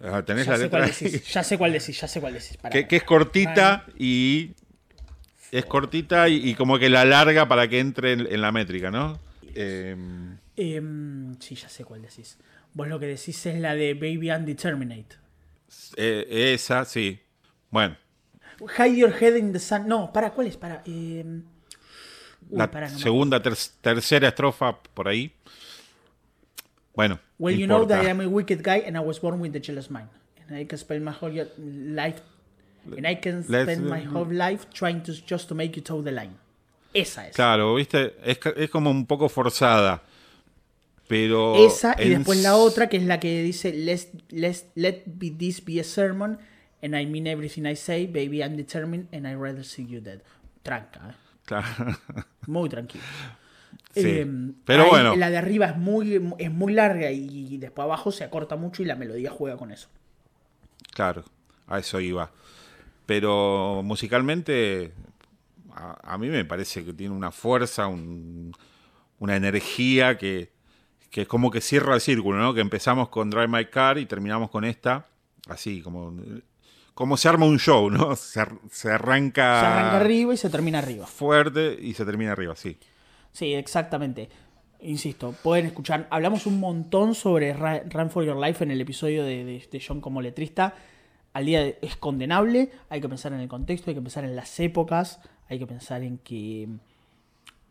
ah, 0.04 0.22
tenés 0.24 0.46
Ya 0.46 0.52
la 0.54 0.58
sé, 0.58 0.64
letra 0.64 0.86
decís, 0.86 1.28
ya 1.34 1.44
sé 1.44 1.58
cuál 1.58 1.74
decís, 1.74 2.00
ya 2.00 2.08
sé 2.08 2.20
cuál 2.22 2.34
decís. 2.34 2.58
Pará, 2.58 2.88
que, 2.88 2.96
es 2.96 3.04
cortita 3.04 3.86
y 3.98 4.52
es 5.52 5.66
cortita 5.66 6.28
y, 6.30 6.50
y 6.50 6.56
como 6.56 6.78
que 6.80 6.90
la 6.90 7.06
larga 7.06 7.48
para 7.48 7.68
que 7.68 7.80
entre 7.80 8.14
en, 8.14 8.28
en 8.32 8.42
la 8.42 8.52
métrica, 8.52 8.92
¿no? 8.92 9.20
Eh, 9.56 9.96
Em, 10.60 11.40
sí, 11.40 11.54
ya 11.56 11.70
sé 11.70 11.84
cuál 11.86 12.02
decís. 12.02 12.38
Vos 12.74 12.88
lo 12.88 13.00
que 13.00 13.06
decís 13.06 13.46
es 13.46 13.60
la 13.60 13.76
de 13.76 13.94
Baby 13.94 14.32
Undeterminate. 14.32 15.16
eh, 15.96 16.54
esa, 16.54 16.84
sí. 16.86 17.20
Bueno, 17.70 17.96
Hide 18.77 18.95
Your 18.98 19.11
Head 19.11 19.36
in 19.38 19.53
the 19.53 19.60
Sun. 19.60 19.88
No, 19.88 20.11
para, 20.11 20.32
¿cuál 20.32 20.48
es? 20.48 20.58
Para. 20.58 20.84
uy, 20.86 21.44
la 22.50 22.68
no 22.68 23.00
segunda, 23.00 23.42
ter- 23.42 23.56
tercera 23.82 24.30
estrofa 24.30 24.77
por 24.94 25.08
ahí. 25.08 25.32
Bueno, 26.95 27.19
Well, 27.38 27.56
you 27.56 27.68
know 27.68 27.86
that 27.86 28.03
I'm 28.06 28.22
a 28.22 28.27
wicked 28.27 28.64
guy 28.64 28.84
and 28.86 28.98
I 28.98 29.02
was 29.02 29.19
born 29.19 29.40
with 29.40 29.52
the 29.53 29.60
jealous 29.60 29.90
mind. 29.92 30.10
And 30.48 30.58
I 30.58 30.66
can 30.66 30.77
spend 30.80 31.03
my 31.06 31.11
whole 31.11 31.32
life 31.60 32.22
And 32.95 33.06
I 33.06 33.16
can 33.16 33.44
Let's- 33.50 33.64
spend 33.64 33.86
my 33.90 34.02
whole 34.06 34.32
life 34.32 34.66
trying 34.74 35.02
to 35.03 35.11
just 35.14 35.50
to 35.50 35.56
make 35.56 35.76
you 35.76 35.82
toe 35.84 36.02
the 36.02 36.11
line. 36.11 36.36
Esa 36.94 37.27
es. 37.27 37.36
Claro, 37.36 37.76
viste, 37.76 38.16
es, 38.24 38.40
es 38.56 38.69
como 38.69 38.90
un 38.90 39.06
poco 39.06 39.27
forzada. 39.30 40.02
Pero. 41.08 41.66
Esa 41.66 41.95
y 42.00 42.14
en 42.14 42.19
después 42.19 42.42
la 42.42 42.56
otra 42.56 42.88
que 42.88 42.98
es 42.98 43.03
la 43.03 43.19
que 43.19 43.44
dice 43.44 43.74
let's, 43.74 44.08
let's, 44.30 44.66
let 44.76 45.03
be, 45.06 45.30
this 45.32 45.64
be 45.64 45.80
a 45.80 45.84
sermon 45.84 46.40
and 46.82 46.96
I 46.96 47.06
mean 47.06 47.28
everything 47.28 47.66
I 47.66 47.76
say, 47.76 48.06
baby 48.08 48.42
I'm 48.44 48.56
determined 48.58 49.08
and 49.14 49.28
I'd 49.28 49.40
rather 49.40 49.64
see 49.64 49.86
you 49.86 50.00
dead. 50.02 50.22
Tranca, 50.64 51.10
¿eh? 51.10 51.14
Claro. 51.46 51.66
muy 52.48 52.70
tranquilo. 52.70 53.04
Sí. 53.94 54.02
Eh, 54.06 54.28
Pero 54.66 54.84
ahí 54.84 54.90
bueno. 54.90 55.16
La 55.16 55.30
de 55.30 55.38
arriba 55.38 55.68
es 55.68 55.78
muy, 55.78 56.22
es 56.38 56.52
muy 56.52 56.74
larga 56.74 57.10
y 57.12 57.58
después 57.58 57.84
abajo 57.86 58.12
se 58.12 58.24
acorta 58.24 58.56
mucho 58.56 58.84
y 58.84 58.86
la 58.86 58.96
melodía 58.96 59.32
juega 59.32 59.58
con 59.58 59.72
eso. 59.72 59.88
Claro, 60.94 61.24
a 61.68 61.80
eso 61.80 62.00
iba. 62.00 62.32
Pero 63.06 63.82
musicalmente, 63.84 64.92
a, 65.74 66.14
a 66.14 66.18
mí 66.18 66.28
me 66.28 66.44
parece 66.46 66.84
que 66.84 66.94
tiene 66.94 67.16
una 67.16 67.32
fuerza, 67.32 67.88
un- 67.88 68.52
una 69.20 69.36
energía 69.36 70.18
que, 70.18 70.52
que 71.10 71.22
es 71.22 71.28
como 71.28 71.50
que 71.50 71.62
cierra 71.62 71.96
el 71.96 72.02
círculo, 72.02 72.38
¿no? 72.40 72.54
Que 72.54 72.62
empezamos 72.62 73.10
con 73.10 73.30
Drive 73.30 73.48
My 73.48 73.66
Car 73.66 73.98
y 73.98 74.06
terminamos 74.06 74.50
con 74.52 74.64
esta, 74.66 75.08
así, 75.48 75.82
como, 75.82 76.14
como 76.98 77.16
se 77.16 77.30
arma 77.30 77.45
un 77.45 77.59
show, 77.59 77.92
¿no? 77.92 78.16
Se, 78.16 78.40
ar- 78.40 78.58
se 78.72 78.90
arranca, 78.92 79.59
Se 79.61 79.66
arranca 79.67 79.98
arriba 79.98 80.34
y 80.34 80.38
se 80.38 80.50
termina 80.50 80.80
arriba. 80.80 81.06
fuerte 81.06 81.77
y 81.80 81.93
se 81.93 82.03
termina 82.06 82.32
arriba, 82.32 82.56
sí. 82.56 82.76
Sí, 83.32 83.53
exactamente. 83.53 84.30
Insisto, 84.80 85.32
pueden 85.43 85.67
escuchar. 85.67 86.08
Hablamos 86.09 86.48
un 86.48 86.59
montón 86.59 87.14
sobre 87.14 87.53
Run 87.53 88.09
for 88.09 88.26
Your 88.26 88.38
Life 88.38 88.64
en 88.64 88.72
el 88.72 88.82
episodio 88.82 89.24
de, 89.24 89.45
de- 89.45 89.67
de 89.72 89.84
John 89.88 90.01
como 90.01 90.24
letrista. 90.24 90.74
Al 91.34 91.45
día 91.45 91.61
de- 91.61 91.77
es 91.84 91.98
condenable. 91.98 92.72
Hay 92.90 93.00
que 93.00 93.08
pensar 93.08 93.32
en 93.32 93.42
el 93.42 93.48
contexto, 93.48 93.92
hay 93.92 93.95
que 93.95 94.01
pensar 94.01 94.24
en 94.24 94.35
las 94.35 94.59
épocas, 94.59 95.19
hay 95.50 95.59
que 95.59 95.67
pensar 95.67 96.01
en 96.01 96.17
que, 96.17 96.67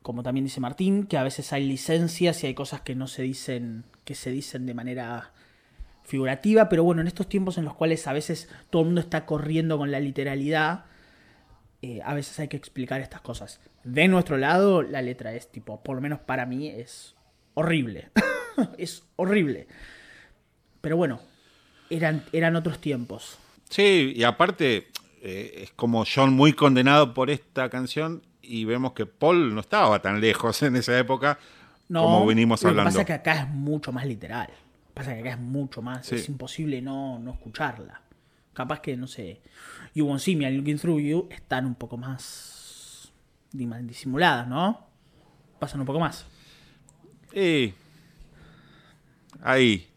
como 0.03 0.23
también 0.23 0.45
dice 0.45 0.61
Martín, 0.61 1.05
que 1.07 1.19
a 1.19 1.25
veces 1.25 1.53
hay 1.53 1.67
licencias 1.67 2.45
y 2.45 2.47
hay 2.47 2.55
cosas 2.55 2.83
que 2.83 2.95
no 2.95 3.09
se 3.09 3.23
dicen, 3.23 3.83
que 4.05 4.15
se 4.15 4.31
dicen 4.31 4.67
de 4.67 4.75
manera 4.75 5.33
figurativa. 6.07 6.69
Pero 6.69 6.85
bueno, 6.85 7.03
en 7.03 7.07
estos 7.07 7.29
tiempos 7.29 7.59
en 7.59 7.65
los 7.65 7.75
cuales 7.75 8.07
a 8.07 8.13
veces 8.13 8.49
todo 8.71 8.83
el 8.83 8.87
mundo 8.87 9.01
está 9.03 9.27
corriendo 9.27 9.77
con 9.77 9.91
la 9.91 10.01
literalidad 10.01 10.85
eh, 11.83 12.01
a 12.05 12.15
veces 12.15 12.39
hay 12.41 12.49
que 12.49 12.57
explicar 12.57 13.01
estas 13.01 13.21
cosas. 13.21 13.61
De 13.85 14.09
nuestro 14.09 14.39
lado, 14.39 14.83
la 14.83 15.03
letra 15.03 15.35
es 15.35 15.51
tipo, 15.53 15.83
por 15.83 15.97
lo 15.97 16.03
menos 16.03 16.19
para 16.19 16.47
mí, 16.47 16.69
es 16.69 17.15
horrible. 17.55 18.11
es 18.79 19.05
horrible. 19.17 19.69
Pero 20.81 20.97
bueno, 20.97 21.21
eran, 21.91 22.25
eran 22.33 22.57
otros 22.57 22.81
tiempos. 22.81 23.39
Sí, 23.69 24.13
y 24.17 24.25
aparte 24.25 24.89
eh, 25.23 25.63
es 25.63 25.73
como 25.73 26.05
John 26.13 26.33
muy 26.33 26.55
condenado 26.55 27.13
por 27.15 27.31
esta 27.31 27.69
canción 27.69 28.23
y 28.43 28.65
vemos 28.65 28.93
que 28.93 29.07
Paul 29.07 29.55
no 29.55 29.61
estaba 29.61 30.01
tan 30.01 30.21
lejos 30.21 30.63
en 30.63 30.77
esa 30.77 30.97
época 30.99 31.39
No, 31.89 32.03
como 32.03 32.27
venimos 32.27 32.63
lo 32.63 32.71
hablando. 32.71 32.91
que 32.91 32.93
pasa 32.93 33.01
es 33.03 33.07
que 33.07 33.13
acá 33.13 33.43
es 33.43 33.49
mucho 33.49 33.93
más 33.93 34.07
literal. 34.07 34.49
Pasa 34.97 35.13
que 35.13 35.21
acá 35.21 35.31
es 35.33 35.39
mucho 35.39 35.83
más. 35.83 36.07
Sí. 36.07 36.15
Es 36.15 36.29
imposible 36.31 36.81
no, 36.81 37.19
no 37.19 37.33
escucharla. 37.33 38.01
Capaz 38.55 38.81
que, 38.81 38.97
no 38.97 39.07
sé, 39.07 39.43
You 39.95 40.07
Won't 40.07 40.21
See 40.23 40.35
Me 40.37 40.47
and 40.47 40.57
Looking 40.57 40.79
Through 40.79 41.01
You 41.01 41.29
están 41.31 41.67
un 41.67 41.75
poco 41.75 41.99
más 41.99 43.13
disimuladas, 43.53 44.49
¿no? 44.49 44.87
Pasan 45.59 45.81
un 45.81 45.87
poco 45.87 46.01
más. 46.01 46.25
Y 47.35 47.75
ahí. 49.43 49.87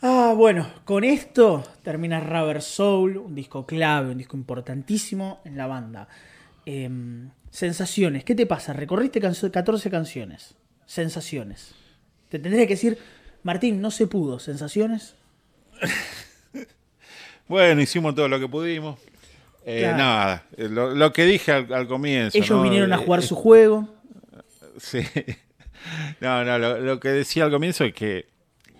Ah, 0.00 0.32
bueno, 0.36 0.64
con 0.84 1.02
esto 1.02 1.64
termina 1.82 2.20
Rubber 2.20 2.62
Soul, 2.62 3.16
un 3.16 3.34
disco 3.34 3.66
clave, 3.66 4.12
un 4.12 4.18
disco 4.18 4.36
importantísimo 4.36 5.40
en 5.44 5.56
la 5.56 5.66
banda. 5.66 6.06
Em, 6.64 7.30
sensaciones, 7.50 8.22
¿qué 8.22 8.36
te 8.36 8.46
pasa? 8.46 8.72
Recorriste 8.72 9.20
canso- 9.20 9.50
14 9.50 9.90
canciones. 9.90 10.54
Sensaciones. 10.88 11.74
Te 12.30 12.38
tendría 12.38 12.66
que 12.66 12.72
decir, 12.74 12.98
Martín, 13.42 13.80
no 13.82 13.90
se 13.90 14.06
pudo. 14.08 14.38
¿Sensaciones? 14.40 15.14
Bueno, 17.46 17.80
hicimos 17.80 18.14
todo 18.14 18.28
lo 18.28 18.38
que 18.38 18.46
pudimos. 18.48 18.98
Eh, 19.64 19.80
Claro. 19.80 19.96
Nada, 19.96 20.46
eh, 20.56 20.68
lo, 20.68 20.94
lo 20.94 21.12
que 21.14 21.24
dije 21.24 21.50
al, 21.52 21.72
al 21.72 21.88
comienzo. 21.88 22.36
Ellos 22.36 22.50
¿no? 22.50 22.62
vinieron 22.62 22.92
a 22.92 22.96
Eh, 22.96 23.04
jugar 23.04 23.20
eh, 23.20 23.22
su 23.22 23.34
juego. 23.36 23.88
Sí. 24.78 25.00
No, 26.20 26.44
no, 26.44 26.58
lo, 26.58 26.78
lo 26.80 27.00
que 27.00 27.08
decía 27.08 27.44
al 27.44 27.50
comienzo 27.50 27.84
es 27.84 27.94
que, 27.94 28.28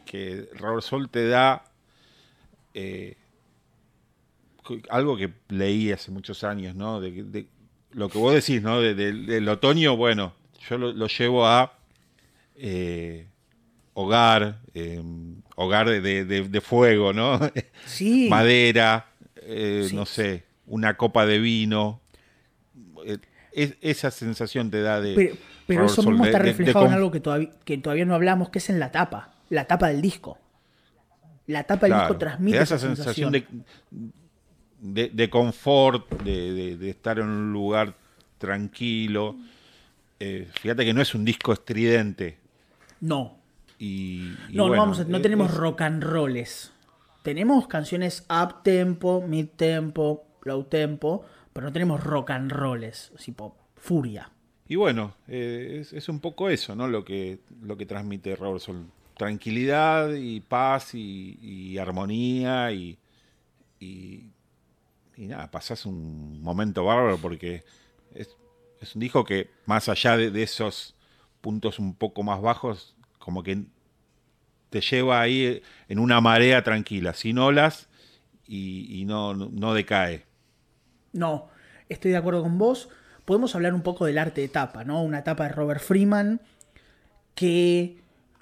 que 0.05 0.49
Robert 0.55 0.83
Sol 0.83 1.09
te 1.09 1.27
da 1.29 1.65
eh, 2.75 3.17
algo 4.91 5.17
que 5.17 5.33
leí 5.49 5.91
hace 5.91 6.11
muchos 6.11 6.45
años, 6.45 6.75
¿no? 6.77 7.01
De, 7.01 7.11
de- 7.25 7.47
lo 7.93 8.09
que 8.11 8.19
vos 8.19 8.35
decís, 8.35 8.61
¿no? 8.63 8.81
De- 8.81 8.95
de- 8.95 9.13
del 9.15 9.49
otoño, 9.49 9.97
bueno, 9.97 10.35
yo 10.69 10.77
lo, 10.77 10.93
lo 10.93 11.07
llevo 11.07 11.47
a 11.47 11.73
eh, 12.59 13.29
hogar, 13.95 14.61
eh, 14.75 15.03
hogar 15.57 15.89
de, 15.89 16.01
de- 16.25 16.49
de- 16.49 16.61
fuego, 16.61 17.13
¿no? 17.13 17.39
Sí. 17.87 18.29
Madera, 18.31 19.07
eh, 19.37 19.87
Sí. 19.89 19.95
no 19.97 20.05
sé, 20.07 20.45
una 20.67 20.97
copa 20.97 21.25
de 21.27 21.39
vino. 21.39 22.01
Es- 23.53 23.77
esa 23.81 24.11
sensación 24.11 24.71
te 24.71 24.83
da 24.83 25.01
de... 25.01 25.15
Pero, 25.15 25.37
pero 25.67 25.87
eso 25.87 26.03
mismo 26.03 26.25
está 26.27 26.39
de 26.39 26.45
reflejado 26.45 26.87
en 26.87 26.93
algo 26.93 27.11
que 27.11 27.21
todavía, 27.21 27.51
que 27.65 27.79
todavía 27.79 28.05
no 28.05 28.15
hablamos, 28.15 28.51
que 28.51 28.59
es 28.59 28.71
en 28.71 28.79
la 28.79 28.91
tapa. 28.93 29.33
La 29.51 29.65
tapa 29.67 29.89
del 29.89 30.01
disco. 30.03 30.39
La 31.47 31.65
tapa 31.65 31.87
del 31.87 31.93
Claro, 31.95 32.03
disco 32.09 32.19
te 32.19 32.25
transmite 32.27 32.57
da 32.59 32.63
esa 32.65 32.79
sensación. 32.79 33.33
de, 33.33 33.47
de, 34.81 35.09
de 35.09 35.31
confort, 35.31 36.09
de, 36.23 36.89
estar 36.91 37.19
en 37.19 37.27
un 37.27 37.53
lugar 37.53 37.95
tranquilo. 38.37 39.37
Eh, 40.21 40.49
fíjate 40.61 40.85
que 40.85 40.93
no 40.93 41.01
es 41.01 41.15
un 41.15 41.25
disco 41.25 41.53
estridente. 41.53 42.39
No, 43.01 43.37
Y, 43.81 44.35
y 44.49 44.55
No, 44.57 44.67
no, 44.69 44.77
vamos 44.77 44.99
a- 45.01 45.05
no 45.05 45.19
es- 45.19 45.23
tenemos 45.23 45.51
es- 45.53 45.57
rock 45.57 45.83
and 45.83 46.03
rolls. 46.03 46.73
Tenemos 47.23 47.69
canciones 47.69 48.27
up 48.29 48.63
tempo, 48.65 49.25
mid 49.27 49.49
tempo, 49.57 50.25
low 50.43 50.65
tempo, 50.65 51.25
pero 51.53 51.67
no 51.69 51.73
tenemos 51.73 52.03
rock 52.03 52.31
and 52.31 52.51
rolls, 52.51 53.13
tipo 53.25 53.57
furia. 53.77 54.31
Y 54.67 54.75
bueno, 54.77 55.15
eh, 55.29 55.79
es, 55.81 55.93
es 55.93 56.09
un 56.09 56.19
poco 56.21 56.49
eso, 56.51 56.75
¿no? 56.75 56.89
Lo 56.89 57.05
que, 57.05 57.39
lo 57.63 57.77
que 57.77 57.87
transmite 57.87 58.35
Robert 58.35 58.61
Soul. 58.63 58.87
Tranquilidad 59.17 60.13
y 60.15 60.41
paz 60.41 60.95
y, 60.95 61.39
y 61.41 61.79
armonía 61.79 62.73
y, 62.73 62.99
y, 63.81 64.31
y 65.17 65.27
nada, 65.27 65.51
pasás 65.51 65.87
un 65.87 66.43
momento 66.43 66.85
bárbaro 66.85 67.19
porque 67.19 67.63
es, 68.15 68.29
es 68.81 68.95
un 68.95 69.01
disco 69.01 69.25
que 69.25 69.51
más 69.67 69.89
allá 69.89 70.17
de, 70.17 70.31
de 70.31 70.43
esos 70.43 70.95
puntos 71.41 71.79
un 71.79 71.95
poco 71.95 72.23
más 72.23 72.41
bajos, 72.41 72.97
como 73.19 73.43
que 73.43 73.65
te 74.71 74.81
lleva 74.81 75.21
ahí 75.21 75.63
en 75.89 75.99
una 75.99 76.21
marea 76.21 76.63
tranquila, 76.63 77.15
sin 77.15 77.39
olas 77.39 77.89
y, 78.47 79.01
y 79.01 79.05
no, 79.05 79.35
no, 79.35 79.75
decae. 79.75 80.25
No, 81.13 81.49
estoy 81.89 82.11
de 82.11 82.17
acuerdo 82.17 82.43
con 82.43 82.59
vos. 82.59 82.89
Podemos 83.25 83.55
hablar 83.55 83.75
un 83.75 83.83
poco 83.83 84.07
del 84.07 84.19
arte 84.19 84.41
de 84.41 84.49
tapa, 84.49 84.85
¿no? 84.85 85.03
Una 85.03 85.25
tapa 85.25 85.45
de 85.45 85.51
Robert 85.51 85.81
Freeman 85.81 86.41
que, 87.35 87.99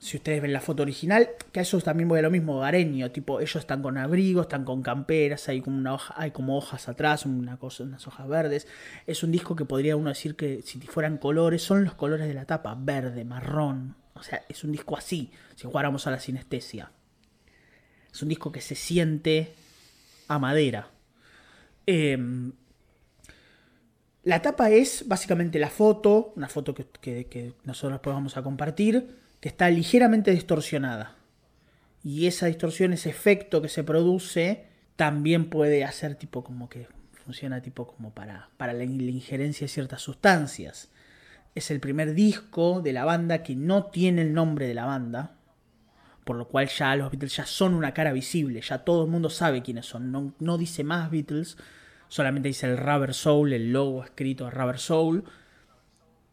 si 0.07 0.19
ustedes 0.19 0.41
ven 0.41 0.53
la 0.53 0.61
foto 0.61 0.85
original, 0.85 1.31
que 1.51 1.59
a 1.59 1.63
eso 1.63 1.81
también 1.81 2.09
voy 2.09 2.21
a 2.21 2.23
lo 2.23 2.31
mismo, 2.31 2.59
hogareño, 2.59 3.11
tipo, 3.11 3.41
ellos 3.41 3.57
están 3.57 3.83
con 3.83 3.99
abrigos, 3.99 4.45
están 4.45 4.65
con 4.65 4.81
camperas, 4.81 5.49
hay 5.49 5.61
como, 5.61 5.79
una 5.79 5.95
hoja, 5.95 6.15
hay 6.17 6.31
como 6.31 6.57
hojas 6.57 6.89
atrás, 6.89 7.27
una 7.27 7.57
cosa, 7.57 7.83
unas 7.83 8.07
hojas 8.07 8.29
verdes. 8.29 8.69
Es 9.09 9.25
un 9.25 9.33
disco 9.33 9.57
que 9.57 9.65
podría 9.65 9.97
uno 9.97 10.11
decir 10.11 10.37
que 10.37 10.63
si 10.63 10.79
fueran 10.79 11.19
colores, 11.19 11.63
son 11.63 11.83
los 11.83 11.95
colores 11.95 12.29
de 12.29 12.35
la 12.35 12.45
tapa, 12.45 12.77
verde, 12.79 13.25
marrón. 13.25 13.97
O 14.15 14.23
sea, 14.23 14.45
es 14.49 14.63
un 14.63 14.71
disco 14.71 14.97
así, 14.97 15.33
si 15.57 15.67
jugáramos 15.67 16.07
a 16.07 16.13
la 16.13 16.21
sinestesia. 16.21 16.93
Es 18.13 18.23
un 18.23 18.29
disco 18.29 18.53
que 18.53 18.61
se 18.61 18.77
siente 18.77 19.55
a 20.29 20.39
madera. 20.39 20.89
Em, 21.85 22.53
la 24.23 24.41
tapa 24.41 24.71
es 24.71 25.03
básicamente 25.09 25.59
la 25.59 25.69
foto, 25.69 26.33
una 26.37 26.49
foto 26.49 26.75
que 26.75 27.55
nosotros 27.65 27.95
después 27.95 28.15
vamos 28.15 28.37
a 28.37 28.45
compartir, 28.45 29.26
está 29.47 29.71
ligeramente 29.71 30.31
distorsionada. 30.31 31.17
Y 32.03 32.27
esa 32.27 32.47
distorsión, 32.47 32.93
ese 32.93 33.11
efecto 33.11 33.63
que 33.63 33.69
se 33.69 33.85
produce, 33.85 34.67
también 34.97 35.51
puede 35.51 35.85
hacer 35.85 36.15
tipo 36.15 36.45
como 36.45 36.69
que 36.69 36.89
funciona 37.25 37.61
tipo 37.61 37.87
como 37.87 38.13
para, 38.13 38.51
para 38.57 38.73
la 38.73 38.85
injerencia 38.85 39.65
de 39.65 39.69
ciertas 39.69 40.03
sustancias. 40.03 40.91
Es 41.55 41.71
el 41.71 41.81
primer 41.81 42.15
disco 42.15 42.81
de 42.83 42.93
la 42.93 43.05
banda 43.05 43.43
que 43.43 43.57
no 43.57 43.87
tiene 43.87 44.23
el 44.23 44.33
nombre 44.33 44.69
de 44.69 44.75
la 44.75 44.85
banda, 44.85 45.37
por 46.25 46.37
lo 46.37 46.49
cual 46.49 46.69
ya 46.69 46.95
los 46.97 47.11
Beatles 47.11 47.37
ya 47.37 47.47
son 47.47 47.75
una 47.75 47.95
cara 47.95 48.13
visible, 48.13 48.61
ya 48.61 48.85
todo 48.85 49.05
el 49.05 49.11
mundo 49.11 49.31
sabe 49.31 49.63
quiénes 49.63 49.87
son. 49.87 50.13
No, 50.13 50.35
no 50.39 50.59
dice 50.59 50.85
más 50.85 51.11
Beatles, 51.11 51.57
solamente 52.09 52.49
dice 52.49 52.67
el 52.67 52.79
Rubber 52.79 53.15
Soul, 53.15 53.53
el 53.53 53.73
logo 53.73 54.05
escrito 54.05 54.51
Rubber 54.51 54.79
Soul. 54.79 55.25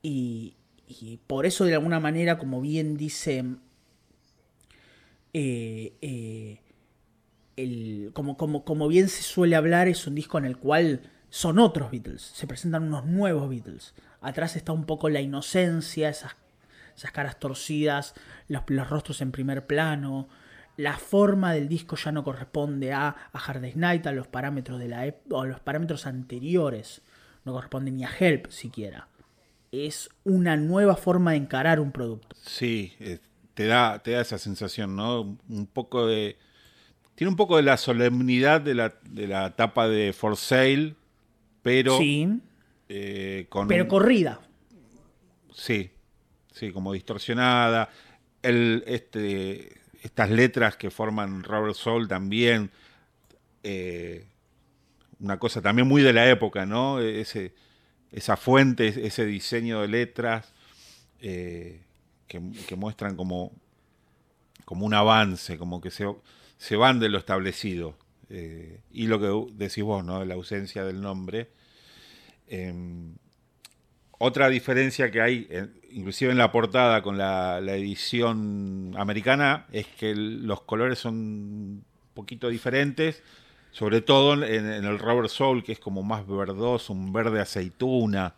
Y, 0.02 0.56
y 0.88 1.18
por 1.28 1.46
eso 1.46 1.66
de 1.66 1.74
alguna 1.74 2.00
manera, 2.00 2.38
como 2.38 2.62
bien 2.62 2.98
dice 2.98 3.46
eh, 5.34 5.94
eh, 6.02 6.62
el, 7.56 8.12
como, 8.14 8.38
como, 8.38 8.64
como 8.66 8.88
bien 8.88 9.10
se 9.10 9.24
suele 9.24 9.56
hablar, 9.56 9.88
es 9.88 10.06
un 10.08 10.16
disco 10.16 10.38
en 10.38 10.46
el 10.46 10.58
cual 10.58 11.10
son 11.30 11.60
otros 11.60 11.92
Beatles, 11.92 12.22
se 12.22 12.48
presentan 12.48 12.84
unos 12.84 13.06
nuevos 13.06 13.50
Beatles. 13.50 13.96
Atrás 14.22 14.56
está 14.56 14.72
un 14.72 14.86
poco 14.86 15.10
la 15.10 15.22
inocencia, 15.22 16.10
esas, 16.10 16.36
esas 16.96 17.12
caras 17.12 17.40
torcidas, 17.40 18.14
los, 18.48 18.64
los 18.68 18.90
rostros 18.90 19.22
en 19.22 19.32
primer 19.32 19.66
plano, 19.66 20.30
la 20.78 20.98
forma 20.98 21.54
del 21.54 21.68
disco 21.68 21.96
ya 21.96 22.12
no 22.12 22.24
corresponde 22.24 22.94
a, 22.94 23.08
a 23.32 23.40
Hard 23.40 23.76
Night, 23.76 24.08
a 24.08 24.12
los 24.12 24.28
parámetros 24.28 24.80
de 24.80 24.88
la 24.88 25.14
o 25.30 25.42
a 25.42 25.48
los 25.48 25.60
parámetros 25.60 26.06
anteriores. 26.06 27.02
No 27.46 27.54
corresponde 27.54 27.92
ni 27.92 28.04
a 28.04 28.10
Help 28.18 28.50
siquiera. 28.50 29.08
Es 29.74 30.12
una 30.24 30.56
nueva 30.56 30.96
forma 30.96 31.32
de 31.32 31.38
encarar 31.38 31.80
un 31.80 31.92
producto. 31.92 32.36
Sí, 32.46 32.94
eh, 33.00 33.18
te 33.56 33.66
da, 33.66 33.98
te 34.04 34.12
da 34.12 34.22
esa 34.22 34.38
sensación, 34.38 34.96
¿no? 34.96 35.36
Un 35.50 35.66
poco 35.66 36.06
de. 36.06 36.38
Tiene 37.16 37.30
un 37.32 37.36
poco 37.36 37.58
de 37.58 37.64
la 37.64 37.78
solemnidad 37.78 38.62
de 38.62 38.76
la, 38.76 38.94
de 39.10 39.28
la 39.28 39.56
tapa 39.56 39.88
de 39.88 40.14
For 40.14 40.38
Sale, 40.38 40.94
pero. 41.64 41.98
sí, 41.98 42.40
eh, 42.88 43.48
con. 43.50 43.68
pero 43.68 43.88
corrida. 43.88 44.42
Sí, 45.56 45.90
sí, 46.52 46.72
como 46.72 46.94
distorsionada. 46.94 47.90
El, 48.44 48.84
este, 48.86 49.82
estas 50.04 50.30
letras 50.30 50.78
que 50.78 50.92
forman 50.92 51.42
Robert 51.42 51.74
Soul 51.76 52.08
también. 52.08 52.70
eh, 53.64 54.28
una 55.20 55.40
cosa 55.40 55.62
también 55.62 55.88
muy 55.88 56.04
de 56.04 56.14
la 56.14 56.30
época, 56.30 56.66
¿no? 56.68 57.00
Ese, 57.00 57.54
esa 58.14 58.38
fuente, 58.38 59.06
ese 59.06 59.26
diseño 59.26 59.82
de 59.82 59.88
letras 59.88 60.54
eh, 61.20 61.82
que, 62.28 62.40
muestran 62.76 63.16
como, 63.16 63.52
como 64.66 64.86
un 64.86 64.94
avance, 64.94 65.58
como 65.58 65.82
que 65.82 65.92
se, 65.92 66.06
se 66.58 66.76
van 66.76 67.00
de 67.00 67.10
lo 67.10 67.18
establecido. 67.18 67.98
Eh, 68.30 68.80
y 68.92 69.08
lo 69.08 69.20
que 69.20 69.54
decís 69.56 69.84
vos, 69.84 70.04
¿no? 70.06 70.24
La 70.24 70.36
ausencia 70.36 70.84
del 70.84 71.02
nombre. 71.02 71.50
Em, 72.48 73.16
otra 74.18 74.48
diferencia 74.50 75.12
que 75.12 75.22
hay, 75.22 75.48
inclusive 75.92 76.32
en 76.32 76.38
la 76.38 76.52
portada 76.52 77.02
con 77.02 77.18
la, 77.18 77.60
edición 77.60 78.94
americana, 78.98 79.66
es 79.72 79.88
que 79.88 80.16
los 80.16 80.62
colores 80.62 81.00
son 81.00 81.16
un 81.16 81.86
poquito 82.14 82.50
diferentes, 82.50 83.22
sobre 83.74 84.00
todo 84.00 84.34
en, 84.36 84.44
en 84.66 84.86
el 84.86 84.98
Robert 85.00 85.28
Soul, 85.28 85.64
que 85.64 85.74
es 85.74 85.80
como 85.80 86.02
más 86.04 86.26
verdoso, 86.26 86.94
un 86.94 87.12
verde 87.12 87.42
aceituna. 87.42 88.36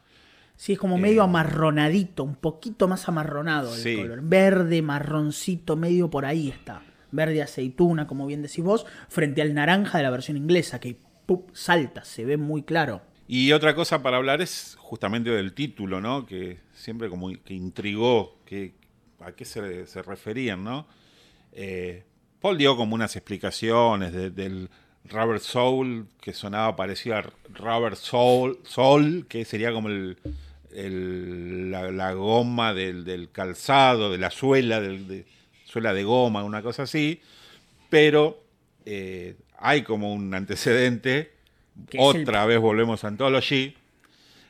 Sí, 0.55 0.73
es 0.73 0.79
como 0.79 0.97
medio 0.97 1.21
amarronadito, 1.21 2.23
un 2.23 2.35
poquito 2.35 2.87
más 2.87 3.07
amarronado 3.07 3.75
el 3.75 3.79
Sí. 3.81 3.97
color. 3.97 4.21
Verde, 4.23 4.81
marroncito, 4.81 5.75
medio 5.75 6.09
por 6.09 6.25
ahí 6.25 6.49
está. 6.49 6.81
Verde 7.11 7.41
aceituna, 7.43 8.07
como 8.07 8.25
bien 8.25 8.41
decís 8.41 8.63
vos, 8.63 8.85
frente 9.09 9.41
al 9.41 9.53
naranja 9.53 9.97
de 9.99 10.03
la 10.05 10.09
versión 10.09 10.37
inglesa, 10.37 10.79
que 10.79 10.97
¡pup! 11.25 11.49
salta, 11.53 12.03
se 12.05 12.25
ve 12.25 12.37
muy 12.37 12.63
claro. 12.63 13.01
Y 13.27 13.51
otra 13.51 13.75
cosa 13.75 14.01
para 14.01 14.17
hablar 14.17 14.41
es 14.41 14.75
justamente 14.79 15.29
del 15.31 15.53
título, 15.53 15.99
¿no? 15.99 16.25
Que 16.25 16.59
siempre 16.73 17.09
como 17.09 17.29
que 17.43 17.53
intrigó 17.53 18.37
que, 18.45 18.75
a 19.19 19.33
qué 19.33 19.43
se, 19.45 19.87
se 19.87 20.01
referían, 20.03 20.63
¿no? 20.63 20.87
Eh, 21.51 22.03
Paul 22.39 22.57
dio 22.57 22.77
como 22.77 22.95
unas 22.95 23.15
explicaciones 23.15 24.13
de- 24.13 24.29
del 24.29 24.69
Rubber 25.09 25.39
Soul, 25.39 26.07
que 26.21 26.33
sonaba 26.33 26.75
parecido 26.75 27.15
a 27.17 27.21
Rubber 27.53 27.95
Soul, 27.95 28.59
Soul 28.63 29.25
que 29.29 29.45
sería 29.45 29.71
como 29.71 29.89
el, 29.89 30.17
el- 30.71 31.71
la, 31.71 31.91
la 31.91 32.13
goma 32.13 32.73
del, 32.73 33.05
del 33.05 33.29
calzado, 33.31 34.11
de 34.11 34.17
la 34.17 34.31
suela, 34.31 34.81
del, 34.81 35.07
de, 35.07 35.25
suela 35.65 35.93
de 35.93 36.03
goma, 36.03 36.43
una 36.43 36.61
cosa 36.61 36.83
así. 36.83 37.21
Pero 37.89 38.43
eh, 38.85 39.35
hay 39.59 39.83
como 39.83 40.13
un 40.13 40.33
antecedente. 40.33 41.33
El- 41.91 41.99
Otra 41.99 42.45
vez 42.45 42.59
volvemos 42.59 43.03
a 43.03 43.07
Anthology. 43.09 43.75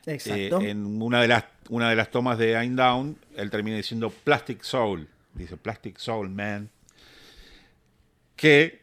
Eh, 0.05 0.13
Exacto. 0.13 0.61
en 0.61 1.01
una 1.01 1.21
de, 1.21 1.27
las, 1.27 1.45
una 1.69 1.89
de 1.89 1.95
las 1.95 2.11
tomas 2.11 2.37
de 2.37 2.51
I'm 2.51 2.75
Down, 2.75 3.17
él 3.35 3.49
termina 3.49 3.75
diciendo 3.77 4.09
Plastic 4.23 4.61
Soul. 4.63 5.07
Dice 5.33 5.57
Plastic 5.57 5.97
Soul, 5.97 6.29
man. 6.29 6.69
Que 8.35 8.81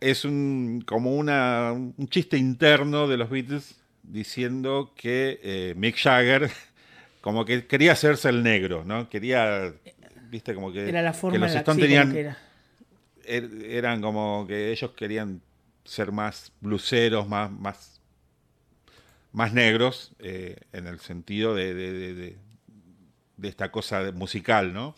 es 0.00 0.24
un, 0.24 0.82
como 0.86 1.14
una, 1.16 1.72
un 1.72 2.08
chiste 2.08 2.36
interno 2.38 3.06
de 3.08 3.16
los 3.16 3.28
Beatles 3.30 3.76
diciendo 4.02 4.92
que 4.96 5.38
eh, 5.42 5.74
Mick 5.76 5.96
Jagger 5.96 6.50
como 7.20 7.44
que 7.44 7.66
quería 7.66 7.92
hacerse 7.92 8.28
el 8.30 8.42
negro, 8.42 8.84
¿no? 8.84 9.08
Quería, 9.10 9.72
viste, 10.30 10.54
como 10.54 10.72
que, 10.72 10.88
Era 10.88 11.02
la 11.02 11.12
forma 11.12 11.34
que 11.34 11.38
los 11.38 11.54
Stones 11.54 11.82
tenían, 11.82 12.12
que 12.12 12.20
era. 12.20 12.38
er- 13.26 13.64
eran 13.64 14.00
como 14.00 14.46
que 14.46 14.70
ellos 14.72 14.92
querían 14.92 15.42
ser 15.84 16.12
más 16.12 16.52
bluseros, 16.60 17.28
más, 17.28 17.50
más, 17.50 18.00
más 19.32 19.52
negros, 19.52 20.12
eh, 20.18 20.56
en 20.72 20.86
el 20.86 20.98
sentido 21.00 21.54
de, 21.54 21.74
de- 21.74 21.92
de- 21.92 22.14
de- 22.14 23.48
esta 23.48 23.70
cosa 23.70 24.12
musical, 24.12 24.72
¿no? 24.72 24.94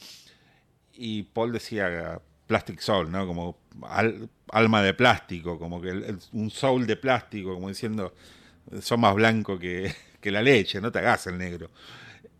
Y 0.95 1.23
Paul 1.25 1.53
decía 1.53 2.21
Plastic 2.53 2.81
Soul, 2.81 3.11
¿no? 3.11 3.27
Como 3.27 3.57
al- 3.83 4.29
alma 4.51 4.83
de 4.83 4.93
plástico, 4.93 5.59
como 5.59 5.81
que 5.81 5.89
el- 5.89 6.19
un 6.33 6.51
soul 6.51 6.87
de 6.87 6.97
plástico, 6.97 7.55
como 7.55 7.69
diciendo, 7.71 8.13
son 8.83 9.01
más 9.01 9.15
blanco 9.15 9.59
que, 9.59 9.91
que 10.21 10.31
la 10.31 10.43
leche, 10.43 10.79
no 10.83 10.93
te 10.93 10.99
hagas 10.99 11.27
el 11.29 11.39
negro. 11.39 11.71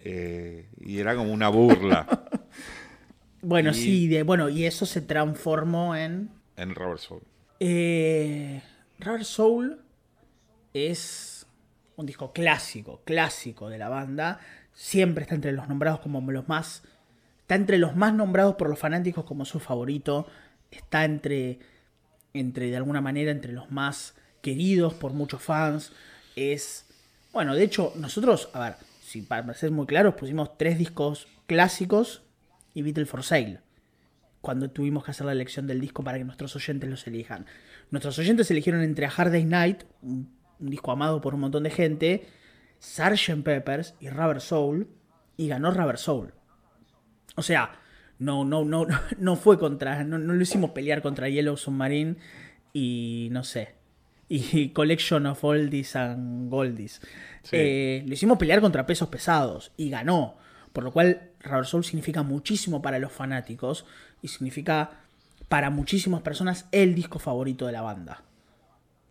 Eh, 0.01 0.69
y 0.81 0.99
era 0.99 1.15
como 1.15 1.33
una 1.33 1.49
burla 1.49 2.07
Bueno, 3.41 3.71
y- 3.71 3.75
sí, 3.75 4.09
de, 4.09 4.23
bueno, 4.23 4.49
y 4.51 4.67
eso 4.67 4.85
se 4.85 5.01
transformó 5.01 5.97
en 5.97 6.31
en 6.57 6.75
Robert 6.75 6.99
Soul. 7.01 7.23
Eh, 7.59 8.61
Rubber 8.99 9.25
Soul 9.25 9.81
es 10.75 11.47
un 11.97 12.05
disco 12.05 12.33
clásico, 12.35 13.01
clásico 13.05 13.71
de 13.71 13.79
la 13.79 13.89
banda. 13.89 14.39
Siempre 14.75 15.23
está 15.23 15.35
entre 15.35 15.53
los 15.53 15.69
nombrados 15.69 16.01
como 16.01 16.21
los 16.31 16.49
más. 16.49 16.83
Está 17.53 17.61
entre 17.61 17.77
los 17.77 17.95
más 17.95 18.15
nombrados 18.15 18.55
por 18.55 18.71
los 18.71 18.79
fanáticos 18.79 19.27
como 19.27 19.45
su 19.45 19.61
favorito. 19.61 20.27
Está 20.71 21.05
entre. 21.05 21.59
Entre, 22.33 22.71
de 22.71 22.79
alguna 22.79 23.03
manera, 23.03 23.31
entre 23.31 23.53
los 23.53 23.71
más 23.71 24.15
queridos 24.41 24.95
por 24.95 25.13
muchos 25.13 25.43
fans. 25.43 25.93
Es. 26.35 26.87
Bueno, 27.31 27.55
de 27.55 27.63
hecho, 27.63 27.93
nosotros, 27.97 28.49
a 28.55 28.61
ver, 28.61 28.77
si 29.03 29.21
para 29.21 29.53
ser 29.53 29.71
muy 29.71 29.85
claros, 29.85 30.15
pusimos 30.15 30.57
tres 30.57 30.79
discos 30.79 31.29
clásicos 31.47 32.23
y 32.73 32.81
Beatle 32.81 33.05
for 33.05 33.23
Sale 33.23 33.61
cuando 34.41 34.71
tuvimos 34.71 35.05
que 35.05 35.11
hacer 35.11 35.27
la 35.27 35.33
elección 35.33 35.67
del 35.67 35.79
disco 35.79 36.03
para 36.03 36.17
que 36.17 36.25
nuestros 36.25 36.57
oyentes 36.57 36.89
los 36.89 37.07
elijan. 37.07 37.45
Nuestros 37.91 38.19
oyentes 38.19 38.51
eligieron 38.51 38.81
entre 38.81 39.05
A 39.05 39.11
Hard 39.15 39.31
Day's 39.31 39.47
Night, 39.47 39.85
un, 40.01 40.35
un 40.59 40.71
disco 40.71 40.91
amado 40.91 41.21
por 41.21 41.35
un 41.35 41.41
montón 41.41 41.65
de 41.65 41.71
gente, 41.71 42.27
Sgt. 42.81 43.43
Peppers 43.45 43.95
y 44.01 44.09
Rubber 44.09 44.41
Soul, 44.41 44.89
y 45.37 45.49
ganó 45.49 45.71
Rubber 45.71 45.99
Soul. 45.99 46.33
O 47.37 47.43
sea, 47.43 47.79
no, 48.19 48.45
no, 48.45 48.65
no, 48.65 48.87
no 49.19 49.37
fue 49.37 49.59
contra, 49.59 50.05
no, 50.05 50.19
no 50.19 50.33
lo 50.33 50.43
hicimos 50.43 50.71
pelear 50.71 51.03
contra 51.03 51.29
Yellow 51.29 51.57
Submarine 51.57 52.17
y 52.73 53.29
no 53.33 53.45
sé, 53.45 53.75
y 54.29 54.69
Collection 54.75 55.27
of 55.27 55.45
Oldies 55.45 55.97
and 55.97 56.51
Goldies. 56.51 57.01
Sí. 57.43 57.57
Eh, 57.57 58.05
lo 58.07 58.15
hicimos 58.15 58.39
pelear 58.39 58.61
contra 58.61 58.87
pesos 58.87 59.09
pesados 59.09 59.73
y 59.77 59.91
ganó. 59.91 60.37
Por 60.73 60.85
lo 60.85 60.93
cual, 60.93 61.33
Rubber 61.41 61.67
Soul 61.67 61.85
significa 61.85 62.23
muchísimo 62.23 62.81
para 62.81 62.99
los 62.99 63.13
fanáticos 63.13 63.85
y 64.23 64.29
significa 64.29 65.03
para 65.49 65.69
muchísimas 65.69 66.23
personas 66.23 66.67
el 66.73 66.95
disco 66.95 67.19
favorito 67.19 67.67
de 67.67 67.73
la 67.73 67.83
banda. 67.83 68.25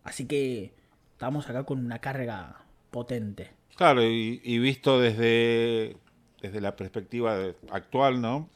Así 0.02 0.26
que 0.26 0.74
estamos 1.12 1.48
acá 1.48 1.62
con 1.62 1.78
una 1.84 2.00
carga 2.00 2.64
potente. 2.90 3.52
Claro, 3.76 4.02
y, 4.02 4.40
y 4.42 4.58
visto 4.58 5.00
desde, 5.00 5.96
desde 6.42 6.60
la 6.60 6.76
perspectiva 6.76 7.38
actual, 7.70 8.20
¿no? 8.20 8.50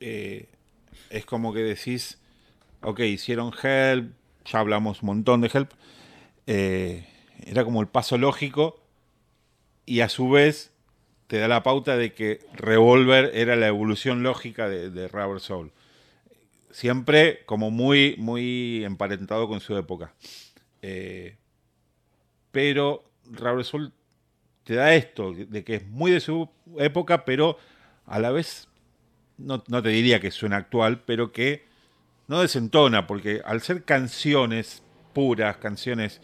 Eh, 0.00 0.48
es 1.10 1.26
como 1.26 1.52
que 1.52 1.60
decís, 1.60 2.18
ok, 2.82 3.00
hicieron 3.00 3.52
Help, 3.62 4.12
ya 4.44 4.60
hablamos 4.60 5.02
un 5.02 5.06
montón 5.06 5.40
de 5.40 5.50
Help, 5.52 5.70
eh, 6.46 7.06
era 7.44 7.64
como 7.64 7.80
el 7.80 7.88
paso 7.88 8.16
lógico, 8.16 8.80
y 9.84 10.00
a 10.00 10.08
su 10.08 10.30
vez 10.30 10.72
te 11.26 11.38
da 11.38 11.48
la 11.48 11.64
pauta 11.64 11.96
de 11.96 12.12
que 12.12 12.40
Revolver 12.54 13.32
era 13.34 13.56
la 13.56 13.66
evolución 13.66 14.22
lógica 14.22 14.68
de, 14.68 14.90
de 14.90 15.08
Rubber 15.08 15.40
Soul. 15.40 15.72
Siempre 16.70 17.44
como 17.44 17.70
muy, 17.70 18.14
muy 18.18 18.84
emparentado 18.84 19.48
con 19.48 19.60
su 19.60 19.76
época. 19.76 20.14
Eh, 20.80 21.36
pero 22.50 23.04
Rubber 23.24 23.64
Soul 23.64 23.92
te 24.64 24.74
da 24.74 24.94
esto, 24.94 25.32
de 25.34 25.64
que 25.64 25.76
es 25.76 25.86
muy 25.86 26.10
de 26.10 26.20
su 26.20 26.48
época, 26.78 27.24
pero 27.24 27.58
a 28.06 28.18
la 28.18 28.30
vez, 28.30 28.68
no, 29.38 29.62
no 29.68 29.82
te 29.82 29.90
diría 29.90 30.20
que 30.20 30.30
suena 30.30 30.56
actual, 30.56 31.02
pero 31.04 31.32
que 31.32 31.64
no 32.28 32.40
desentona, 32.40 33.06
porque 33.06 33.42
al 33.44 33.60
ser 33.60 33.84
canciones 33.84 34.82
puras, 35.12 35.56
canciones 35.58 36.20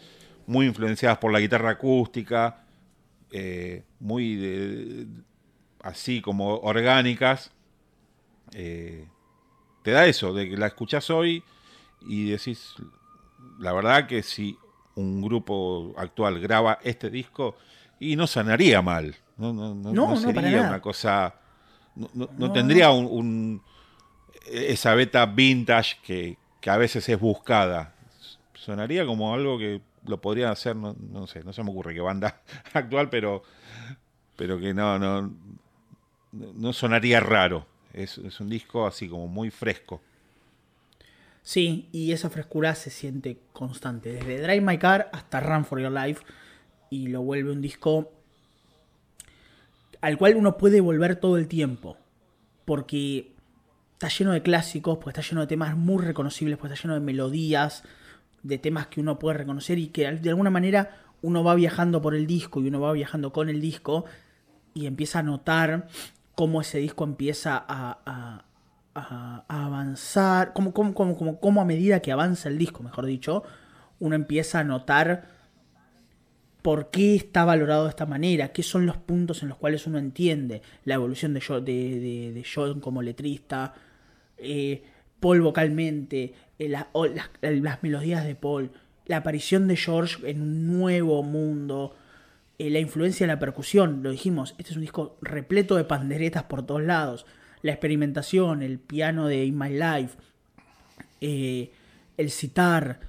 muy 0.47 0.65
influenciadas 0.65 1.17
por 1.19 1.31
la 1.31 1.39
guitarra 1.39 1.71
acústica, 1.71 2.63
eh, 3.31 3.83
muy 3.99 4.35
de- 4.35 5.07
así 5.81 6.21
como 6.21 6.57
orgánicas, 6.59 7.51
eh, 8.53 9.07
te 9.83 9.91
da 9.91 10.05
eso, 10.07 10.33
de 10.33 10.49
que 10.49 10.57
la 10.57 10.67
escuchás 10.67 11.09
hoy 11.09 11.43
y 12.01 12.29
decís, 12.31 12.75
la 13.59 13.73
verdad 13.73 14.07
que 14.07 14.23
si 14.23 14.57
un 14.95 15.21
grupo 15.21 15.93
actual 15.97 16.39
graba 16.39 16.79
este 16.83 17.09
disco, 17.09 17.55
y 17.99 18.15
no 18.15 18.27
sonaría 18.27 18.81
mal. 18.81 19.15
No, 19.37 19.53
no, 19.53 19.73
no, 19.73 19.93
no 19.93 20.15
sería 20.17 20.61
una 20.61 20.81
cosa. 20.81 21.35
No, 21.95 22.51
tendría 22.51 22.91
un, 22.91 23.61
esa 24.51 24.95
beta 24.95 25.25
vintage 25.25 25.97
que, 26.03 26.37
que, 26.61 26.69
a 26.69 26.77
veces 26.77 27.07
es 27.09 27.19
buscada. 27.19 27.93
Sonaría 28.53 29.05
como 29.05 29.33
algo 29.33 29.57
que 29.57 29.81
lo 30.05 30.19
podrían 30.21 30.51
hacer, 30.51 30.75
no, 30.75 31.27
sé, 31.27 31.43
no 31.43 31.53
se 31.53 31.63
me 31.63 31.71
ocurre 31.71 31.93
qué 31.93 32.01
banda 32.01 32.41
actual, 32.73 33.09
pero, 33.09 33.43
pero 34.35 34.59
que 34.59 34.73
no, 34.73 34.97
no, 34.99 35.31
no 36.31 36.73
sonaría 36.73 37.19
raro. 37.19 37.65
Es, 37.93 38.17
es 38.19 38.39
un 38.39 38.49
disco 38.49 38.85
así 38.85 39.09
como 39.09 39.27
muy 39.27 39.49
fresco. 39.49 40.01
Sí, 41.41 41.89
y 41.91 42.11
esa 42.11 42.29
frescura 42.29 42.75
se 42.75 42.89
siente 42.89 43.39
constante, 43.53 44.13
desde 44.13 44.41
Drive 44.41 44.61
My 44.61 44.77
Car 44.77 45.09
hasta 45.11 45.39
Run 45.39 45.65
for 45.65 45.81
Your 45.81 45.91
Life, 45.91 46.23
y 46.89 47.07
lo 47.07 47.21
vuelve 47.21 47.51
un 47.51 47.61
disco 47.61 48.11
al 50.01 50.17
cual 50.17 50.35
uno 50.35 50.57
puede 50.57 50.81
volver 50.81 51.17
todo 51.17 51.37
el 51.37 51.47
tiempo, 51.47 51.97
porque 52.65 53.33
está 53.93 54.07
lleno 54.07 54.31
de 54.31 54.41
clásicos, 54.41 54.97
pues 54.97 55.17
está 55.17 55.27
lleno 55.27 55.41
de 55.41 55.47
temas 55.47 55.75
muy 55.75 56.03
reconocibles, 56.03 56.57
pues 56.57 56.71
está 56.71 56.83
lleno 56.83 56.93
de 56.93 57.01
melodías, 57.01 57.83
de 58.43 58.57
temas 58.57 58.87
que 58.87 59.01
uno 59.01 59.19
puede 59.19 59.39
reconocer 59.39 59.77
y 59.77 59.87
que 59.87 60.09
de 60.09 60.29
alguna 60.29 60.49
manera 60.49 61.01
uno 61.21 61.43
va 61.43 61.55
viajando 61.55 62.01
por 62.01 62.15
el 62.15 62.25
disco 62.25 62.61
y 62.61 62.67
uno 62.67 62.79
va 62.79 62.93
viajando 62.93 63.33
con 63.33 63.49
el 63.49 63.59
disco 63.59 64.05
y 64.73 64.85
empieza 64.85 65.19
a 65.19 65.23
notar 65.23 65.87
cómo 66.35 66.61
ese 66.61 66.77
disco 66.79 67.03
empieza 67.03 67.63
a, 67.67 68.45
avanzar, 69.47 70.53
como, 70.53 70.73
como, 70.73 70.93
como, 71.39 71.61
a 71.61 71.65
medida 71.65 72.01
que 72.01 72.11
avanza 72.11 72.49
el 72.49 72.57
disco, 72.57 72.83
mejor 72.83 73.05
dicho, 73.05 73.43
uno 73.99 74.15
empieza 74.15 74.59
a 74.59 74.63
notar 74.63 75.38
por 76.69 76.91
qué 76.91 77.15
está 77.15 77.45
valorado 77.45 77.85
de 77.85 77.89
esta 77.89 78.05
manera, 78.05 78.49
qué 78.49 78.61
son 78.61 78.85
los 78.85 78.95
puntos 78.95 79.41
en 79.41 79.49
los 79.49 79.57
cuales 79.57 79.87
uno 79.87 79.97
entiende 79.97 80.61
la 80.85 80.93
evolución 80.93 81.33
de, 81.33 82.45
John, 82.53 82.79
como 82.79 83.01
letrista, 83.01 83.73
eh, 84.37 84.83
Paul 85.19 85.41
vocalmente, 85.41 86.31
eh, 86.59 86.69
las, 86.69 86.85
melodías 87.81 88.23
de 88.23 88.35
Paul, 88.35 88.69
la 89.07 89.17
aparición 89.17 89.67
de 89.67 89.77
George 89.77 90.29
en 90.29 90.43
un 90.43 90.67
nuevo 90.67 91.23
mundo, 91.23 91.95
eh, 92.59 92.69
la 92.69 92.77
influencia 92.77 93.25
de 93.25 93.33
la 93.33 93.39
percusión, 93.39 94.03
lo 94.03 94.11
dijimos, 94.11 94.53
este 94.59 94.69
es 94.69 94.75
un 94.75 94.83
disco 94.83 95.17
repleto 95.23 95.75
de 95.75 95.85
panderetas 95.85 96.43
por 96.43 96.67
todos 96.67 96.83
lados, 96.83 97.25
la 97.63 97.71
experimentación, 97.71 98.61
el 98.61 98.77
piano 98.77 99.25
de 99.25 99.43
In 99.43 99.57
My 99.57 99.69
Life, 99.69 100.19
el 101.19 102.29
citar, 102.29 102.99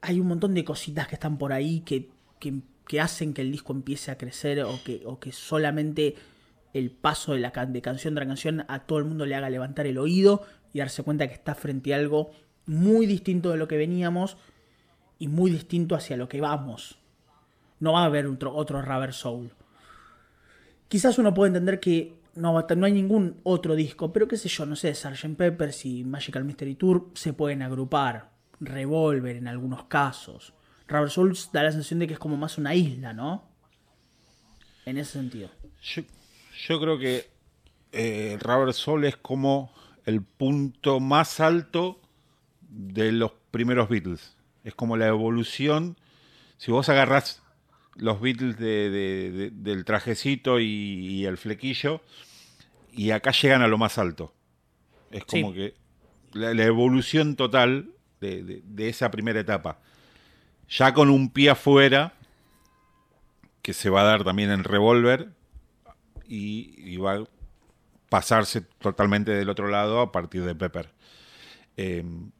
hay 0.00 0.18
un 0.18 0.28
montón 0.28 0.54
de 0.54 0.64
cositas 0.64 1.08
que 1.08 1.16
están 1.16 1.36
por 1.36 1.52
ahí 1.52 1.80
que 1.80 2.14
que, 2.38 3.00
hacen 3.00 3.34
que 3.34 3.42
el 3.42 3.50
disco 3.50 3.72
empiece 3.72 4.10
a 4.10 4.18
crecer 4.18 4.62
o 4.62 4.78
que, 4.84 5.02
o 5.04 5.18
que 5.18 5.32
solamente 5.32 6.14
el 6.74 6.90
paso 6.90 7.32
de 7.32 7.40
la 7.40 7.50
de 7.50 7.82
canción 7.82 8.14
tras 8.14 8.26
canción 8.26 8.64
a 8.68 8.80
todo 8.80 8.98
el 8.98 9.04
mundo 9.04 9.26
le 9.26 9.34
haga 9.34 9.48
levantar 9.48 9.86
el 9.86 9.98
oído 9.98 10.42
y 10.72 10.80
darse 10.80 11.02
cuenta 11.02 11.26
que 11.28 11.34
está 11.34 11.54
frente 11.54 11.94
a 11.94 11.96
algo 11.96 12.32
muy 12.66 13.06
distinto 13.06 13.50
de 13.50 13.56
lo 13.56 13.68
que 13.68 13.76
veníamos 13.76 14.36
y 15.18 15.28
muy 15.28 15.50
distinto 15.50 15.94
hacia 15.94 16.16
lo 16.16 16.28
que 16.28 16.40
vamos. 16.40 16.98
No 17.80 17.92
va 17.92 18.02
a 18.02 18.06
haber 18.06 18.26
otro, 18.26 18.54
otro 18.54 18.82
Rubber 18.82 19.12
Soul. 19.12 19.52
Quizás 20.88 21.18
uno 21.18 21.32
puede 21.32 21.48
entender 21.48 21.80
que 21.80 22.14
no, 22.34 22.60
no 22.60 22.86
hay 22.86 22.92
ningún 22.92 23.40
otro 23.44 23.76
disco, 23.76 24.12
pero 24.12 24.26
qué 24.26 24.36
sé 24.36 24.48
yo, 24.48 24.66
no 24.66 24.76
sé, 24.76 24.94
Sgt. 24.94 25.36
Peppers 25.36 25.86
y 25.86 26.04
Magical 26.04 26.44
Mystery 26.44 26.74
Tour 26.74 27.10
se 27.14 27.32
pueden 27.32 27.62
agrupar. 27.62 28.32
Revolver 28.60 29.36
en 29.36 29.48
algunos 29.48 29.84
casos. 29.84 30.54
Rubber 30.86 31.10
Souls 31.10 31.50
da 31.52 31.62
la 31.62 31.72
sensación 31.72 32.00
de 32.00 32.06
que 32.06 32.14
es 32.14 32.18
como 32.18 32.36
más 32.36 32.58
una 32.58 32.74
isla, 32.74 33.12
¿no? 33.12 33.48
En 34.84 34.98
ese 34.98 35.12
sentido. 35.12 35.50
Yo, 35.82 36.80
creo 36.80 36.98
que 36.98 37.26
eh, 37.92 38.38
Rubber 38.40 38.72
Soul 38.74 39.04
es 39.04 39.16
como 39.16 39.72
el 40.04 40.22
punto 40.22 41.00
más 41.00 41.40
alto 41.40 42.00
de 42.60 43.12
los 43.12 43.32
primeros 43.50 43.88
Beatles. 43.88 44.36
Es 44.62 44.74
como 44.74 44.96
la 44.96 45.06
evolución. 45.06 45.96
Si 46.58 46.70
vos 46.70 46.88
agarrás 46.88 47.42
los 47.96 48.20
Beatles 48.20 48.58
del 48.58 49.84
trajecito 49.84 50.60
y, 50.60 51.24
el 51.24 51.38
flequillo, 51.38 52.00
y 52.92 53.10
acá 53.10 53.30
llegan 53.30 53.62
a 53.62 53.68
lo 53.68 53.78
más 53.78 53.98
alto. 53.98 54.34
Es 55.10 55.24
como 55.24 55.52
que 55.52 55.74
la, 56.32 56.50
evolución 56.64 57.36
total 57.36 57.90
de, 58.20 58.62
esa 58.78 59.10
primera 59.10 59.40
etapa 59.40 59.80
ya 60.74 60.92
con 60.92 61.08
un 61.08 61.30
pie 61.30 61.50
afuera, 61.50 62.14
que 63.62 63.72
se 63.72 63.90
va 63.90 64.00
a 64.00 64.04
dar 64.04 64.24
también 64.24 64.50
en 64.50 64.64
revólver, 64.64 65.30
y, 66.26 66.96
va 66.96 67.14
a 67.14 67.24
pasarse 68.08 68.62
totalmente 68.80 69.30
del 69.32 69.48
otro 69.48 69.68
lado 69.68 70.00
a 70.00 70.10
partir 70.10 70.44
de 70.44 70.54
Pepper. 70.54 70.90
Em, 71.76 72.30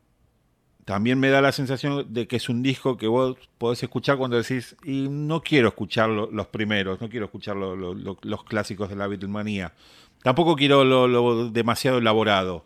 también 0.84 1.18
me 1.18 1.30
da 1.30 1.40
la 1.40 1.52
sensación 1.52 2.12
de 2.12 2.26
que 2.26 2.36
es 2.36 2.48
un 2.48 2.62
disco 2.62 2.96
que 2.96 3.06
vos 3.06 3.36
podés 3.56 3.82
escuchar 3.82 4.18
cuando 4.18 4.36
decís, 4.36 4.76
y 4.84 5.08
no 5.08 5.40
quiero 5.40 5.68
escuchar 5.68 6.08
los 6.08 6.46
primeros, 6.48 7.00
no 7.00 7.08
quiero 7.08 7.26
escuchar 7.26 7.56
los 7.56 8.44
clásicos 8.44 8.88
de 8.88 8.96
la 8.96 9.06
Beatlemanía. 9.06 9.72
Tampoco 10.22 10.56
quiero 10.56 10.84
lo, 10.84 11.50
demasiado 11.50 11.98
elaborado. 11.98 12.64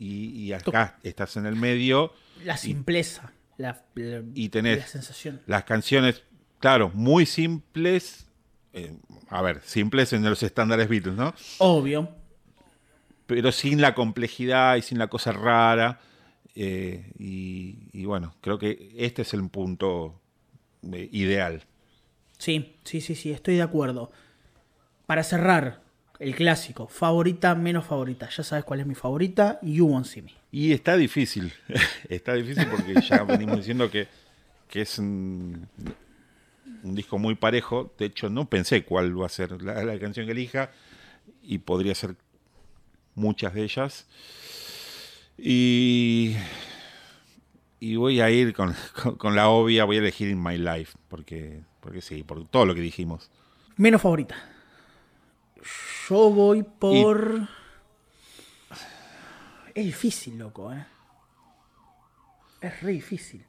Y, 0.00 0.52
acá 0.52 0.98
estás 1.02 1.36
en 1.36 1.46
el 1.46 1.56
medio. 1.56 2.12
La 2.44 2.56
simpleza 2.56 3.32
la, 3.58 3.82
y 4.34 4.48
tenés 4.48 4.88
sensación. 4.88 5.42
las 5.46 5.64
canciones, 5.64 6.22
claro, 6.60 6.90
muy 6.94 7.26
simples. 7.26 8.26
Eh, 8.72 8.96
a 9.28 9.42
ver, 9.42 9.60
simples 9.64 10.12
en 10.12 10.24
los 10.24 10.42
estándares 10.42 10.88
Beatles, 10.88 11.16
¿no? 11.16 11.34
Obvio. 11.58 12.08
Pero 13.26 13.52
sin 13.52 13.80
la 13.80 13.94
complejidad 13.94 14.76
y 14.76 14.82
sin 14.82 14.98
la 14.98 15.08
cosa 15.08 15.32
rara. 15.32 16.00
Eh, 16.54 17.12
y, 17.18 18.04
bueno, 18.04 18.34
creo 18.40 18.58
que 18.58 18.94
este 18.96 19.22
es 19.22 19.34
el 19.34 19.48
punto 19.48 20.20
eh, 20.92 21.08
ideal. 21.12 21.64
Sí, 22.38 22.76
sí, 22.84 23.00
sí, 23.00 23.14
sí, 23.14 23.32
estoy 23.32 23.56
de 23.56 23.62
acuerdo. 23.62 24.10
Para 25.06 25.24
cerrar, 25.24 25.82
el 26.18 26.34
clásico, 26.34 26.88
favorita, 26.88 27.54
menos 27.54 27.86
favorita. 27.86 28.28
Ya 28.28 28.42
sabes 28.42 28.64
cuál 28.64 28.80
es 28.80 28.86
mi 28.86 28.94
favorita, 28.94 29.58
You 29.62 29.86
Won't 29.86 30.06
See 30.06 30.22
Me. 30.22 30.32
Y 30.50 30.72
está 30.72 30.96
difícil, 30.96 31.52
está 32.08 32.34
difícil 32.34 32.66
porque 32.68 33.00
ya 33.00 33.22
venimos 33.22 33.58
diciendo 33.58 33.90
que, 33.90 34.08
es 34.72 34.98
un, 34.98 35.68
disco 36.82 37.18
muy 37.18 37.34
parejo. 37.34 37.92
De 37.98 38.06
hecho, 38.06 38.28
no 38.30 38.48
pensé 38.48 38.84
cuál 38.84 39.20
va 39.20 39.26
a 39.26 39.30
ser 39.30 39.62
la, 39.62 39.98
canción 39.98 40.26
que 40.26 40.32
elija 40.32 40.70
y 41.42 41.58
podría 41.58 41.94
ser 41.94 42.16
muchas 43.14 43.54
de 43.54 43.62
ellas. 43.62 44.06
Y, 45.36 46.34
y 47.78 47.94
voy 47.94 48.20
a 48.20 48.30
ir 48.30 48.54
con, 48.54 48.74
la 49.36 49.50
obvia, 49.50 49.84
voy 49.84 49.96
a 49.96 50.00
elegir 50.00 50.28
In 50.28 50.42
My 50.42 50.58
Life, 50.58 50.98
porque, 51.08 51.60
porque 51.80 52.00
sí, 52.00 52.24
por 52.24 52.44
todo 52.48 52.66
lo 52.66 52.74
que 52.74 52.80
dijimos. 52.80 53.30
Menos 53.76 54.02
favorita. 54.02 54.57
Yo 56.08 56.30
voy 56.30 56.62
por... 56.62 57.48
Es 59.74 59.84
difícil, 59.84 60.38
loco, 60.38 60.72
¿eh? 60.72 60.86
Es 62.60 62.82
re 62.82 62.92
difícil. 62.92 63.44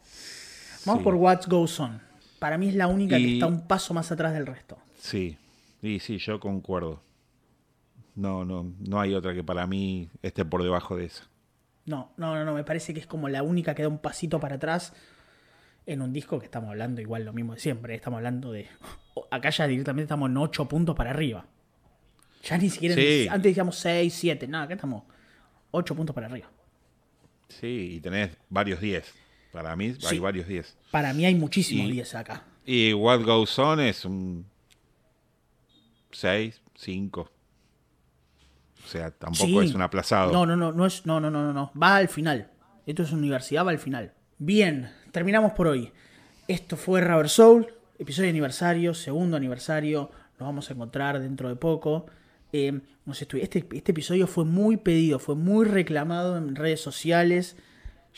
Vamos 0.86 1.04
por 1.04 1.16
What 1.16 1.48
Goes 1.48 1.80
On. 1.80 2.02
Para 2.38 2.58
mí 2.58 2.70
es 2.70 2.76
la 2.76 2.88
única 2.88 3.18
que 3.18 3.34
está 3.34 3.48
un 3.48 3.68
paso 3.68 3.94
más 3.94 4.12
atrás 4.12 4.34
del 4.34 4.46
resto. 4.46 4.78
Sí, 4.98 5.38
y 5.82 6.00
sí, 6.00 6.18
yo 6.18 6.40
concuerdo. 6.40 7.02
No, 8.16 8.46
no, 8.46 8.72
no 8.80 9.00
hay 9.00 9.14
otra 9.14 9.34
que 9.34 9.44
para 9.44 9.66
mí 9.66 10.10
esté 10.22 10.46
por 10.46 10.62
debajo 10.62 10.96
de 10.96 11.06
esa. 11.06 11.24
No, 11.86 12.12
no, 12.18 12.36
no, 12.36 12.46
no, 12.46 12.54
me 12.54 12.64
parece 12.64 12.94
que 12.94 13.00
es 13.00 13.08
como 13.08 13.30
la 13.30 13.42
única 13.42 13.74
que 13.74 13.82
da 13.82 13.88
un 13.88 14.00
pasito 14.00 14.40
para 14.40 14.56
atrás 14.56 14.94
en 15.86 16.02
un 16.02 16.14
disco 16.14 16.38
que 16.38 16.46
estamos 16.46 16.70
hablando 16.70 17.02
igual 17.02 17.26
lo 17.26 17.34
mismo 17.34 17.56
de 17.56 17.60
siempre. 17.60 17.96
Estamos 17.96 18.18
hablando 18.18 18.52
de... 18.52 18.68
Acá 19.32 19.50
ya 19.50 19.68
directamente 19.68 20.04
estamos 20.04 20.30
en 20.30 20.38
8 20.38 20.68
puntos 20.68 20.96
para 20.96 21.10
arriba. 21.10 21.46
Ya 22.44 22.58
ni 22.58 22.70
siquiera... 22.70 22.96
Antes 23.34 23.52
decíamos 23.52 23.78
6, 23.78 24.14
7. 24.14 24.48
No, 24.48 24.60
acá 24.60 24.76
estamos 24.76 25.04
8 25.72 25.96
puntos 25.96 26.14
para 26.14 26.28
arriba. 26.28 26.50
Sí, 27.48 27.96
y 27.96 28.00
tenés 28.00 28.32
varios 28.50 28.80
10. 28.80 29.14
Para 29.52 29.76
mí 29.76 29.96
hay 30.08 30.20
varios 30.20 30.48
10. 30.48 30.78
Para 30.92 31.14
mí 31.14 31.26
hay 31.26 31.36
muchísimos 31.36 31.92
10 31.92 32.16
acá. 32.16 32.44
Y 32.66 32.94
What 32.94 33.24
Goes 33.24 33.58
On 33.58 33.80
es 33.80 34.06
un 34.06 34.46
6, 36.12 36.62
5. 36.76 37.22
O 37.22 38.88
sea, 38.88 39.12
tampoco 39.12 39.62
es 39.62 39.74
un 39.74 39.82
aplazado. 39.82 40.32
No, 40.32 40.46
no, 40.46 40.56
no, 40.56 40.72
no 40.72 40.86
es, 40.86 41.06
no, 41.06 41.20
no, 41.20 41.30
no, 41.30 41.54
no, 41.54 41.72
Va 41.80 41.98
al 41.98 42.10
final. 42.10 42.50
Esto 42.86 43.04
es 43.04 43.12
universidad, 43.12 43.66
va 43.66 43.72
al 43.72 43.80
final. 43.80 44.14
Bien, 44.38 44.92
terminamos 45.12 45.52
por 45.54 45.68
hoy. 45.68 45.92
Esto 46.48 46.78
fue 46.78 47.02
Rubber 47.02 47.30
Soul, 47.30 47.74
episodio 48.00 48.26
de 48.26 48.32
aniversario, 48.32 48.94
segundo 48.94 49.38
aniversario. 49.38 50.10
Nos 50.40 50.48
vamos 50.48 50.70
a 50.70 50.74
encontrar 50.74 51.20
dentro 51.20 51.50
de 51.50 51.56
poco. 51.56 52.08
Eh, 52.52 52.80
este, 53.20 53.68
este, 53.72 53.92
episodio 53.92 54.28
fue 54.28 54.46
muy 54.46 54.78
pedido, 54.78 55.20
fue 55.20 55.36
muy 55.36 55.66
reclamado 55.66 56.38
en 56.38 56.56
redes 56.56 56.82
sociales. 56.82 57.56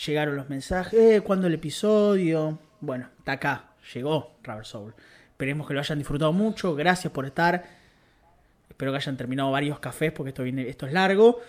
llegaron 0.06 0.36
los 0.36 0.50
mensajes. 0.50 1.00
Eh, 1.00 1.22
¿Cuándo 1.22 1.48
el 1.48 1.54
episodio? 1.54 2.60
Bueno, 2.80 3.10
está 3.20 3.34
acá. 3.34 3.72
Llegó 3.94 4.36
Rubber 4.44 4.66
Soul. 4.66 4.94
Esperemos 5.32 5.68
que 5.68 5.74
lo 5.74 5.80
hayan 5.80 5.98
disfrutado 5.98 6.34
mucho. 6.34 6.76
Gracias 6.76 7.12
por 7.12 7.26
estar. 7.26 7.66
Espero 8.70 8.92
que 8.92 8.98
hayan 8.98 9.18
terminado 9.18 9.52
varios 9.52 9.80
cafés 9.80 10.12
porque 10.12 10.30
esto, 10.30 10.44
viene, 10.44 10.68
esto 10.68 10.86
es 10.86 10.94
largo. 10.94 11.40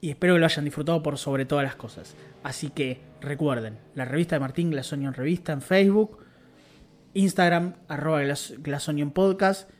Y 0.00 0.10
espero 0.10 0.34
que 0.34 0.40
lo 0.40 0.46
hayan 0.46 0.64
disfrutado 0.64 1.02
por 1.02 1.16
sobre 1.16 1.46
todas 1.46 1.64
las 1.64 1.76
cosas. 1.76 2.14
Así 2.42 2.70
que 2.70 3.00
recuerden, 3.20 3.78
la 3.94 4.04
revista 4.04 4.36
de 4.36 4.40
Martín 4.40 4.70
Glasonion 4.70 5.14
Revista 5.14 5.52
en 5.52 5.62
Facebook, 5.62 6.18
Instagram, 7.14 7.74
arroba 7.88 8.20
Glasonion 8.58 9.12
Podcast, 9.12 9.70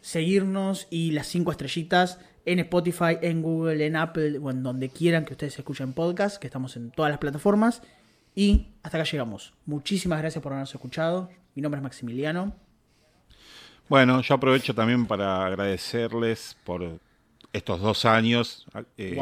seguirnos 0.00 0.86
y 0.90 1.12
las 1.12 1.26
cinco 1.26 1.50
estrellitas 1.50 2.18
en 2.44 2.58
Spotify, 2.60 3.18
en 3.22 3.42
Google, 3.42 3.84
en 3.86 3.96
Apple 3.96 4.38
o 4.38 4.50
en 4.50 4.62
donde 4.62 4.88
quieran 4.88 5.24
que 5.24 5.34
ustedes 5.34 5.58
escuchen 5.58 5.92
podcast, 5.92 6.40
que 6.40 6.46
estamos 6.46 6.76
en 6.76 6.90
todas 6.90 7.10
las 7.10 7.18
plataformas. 7.18 7.82
Y 8.34 8.68
hasta 8.82 8.98
acá 8.98 9.10
llegamos. 9.10 9.52
Muchísimas 9.66 10.20
gracias 10.20 10.42
por 10.42 10.52
habernos 10.52 10.74
escuchado. 10.74 11.28
Mi 11.54 11.62
nombre 11.62 11.78
es 11.78 11.82
Maximiliano. 11.82 12.54
Bueno, 13.88 14.20
yo 14.22 14.34
aprovecho 14.36 14.74
también 14.74 15.06
para 15.06 15.44
agradecerles 15.44 16.56
por 16.64 17.00
estos 17.52 17.80
dos 17.80 18.04
años 18.04 18.66
eh, 18.96 19.20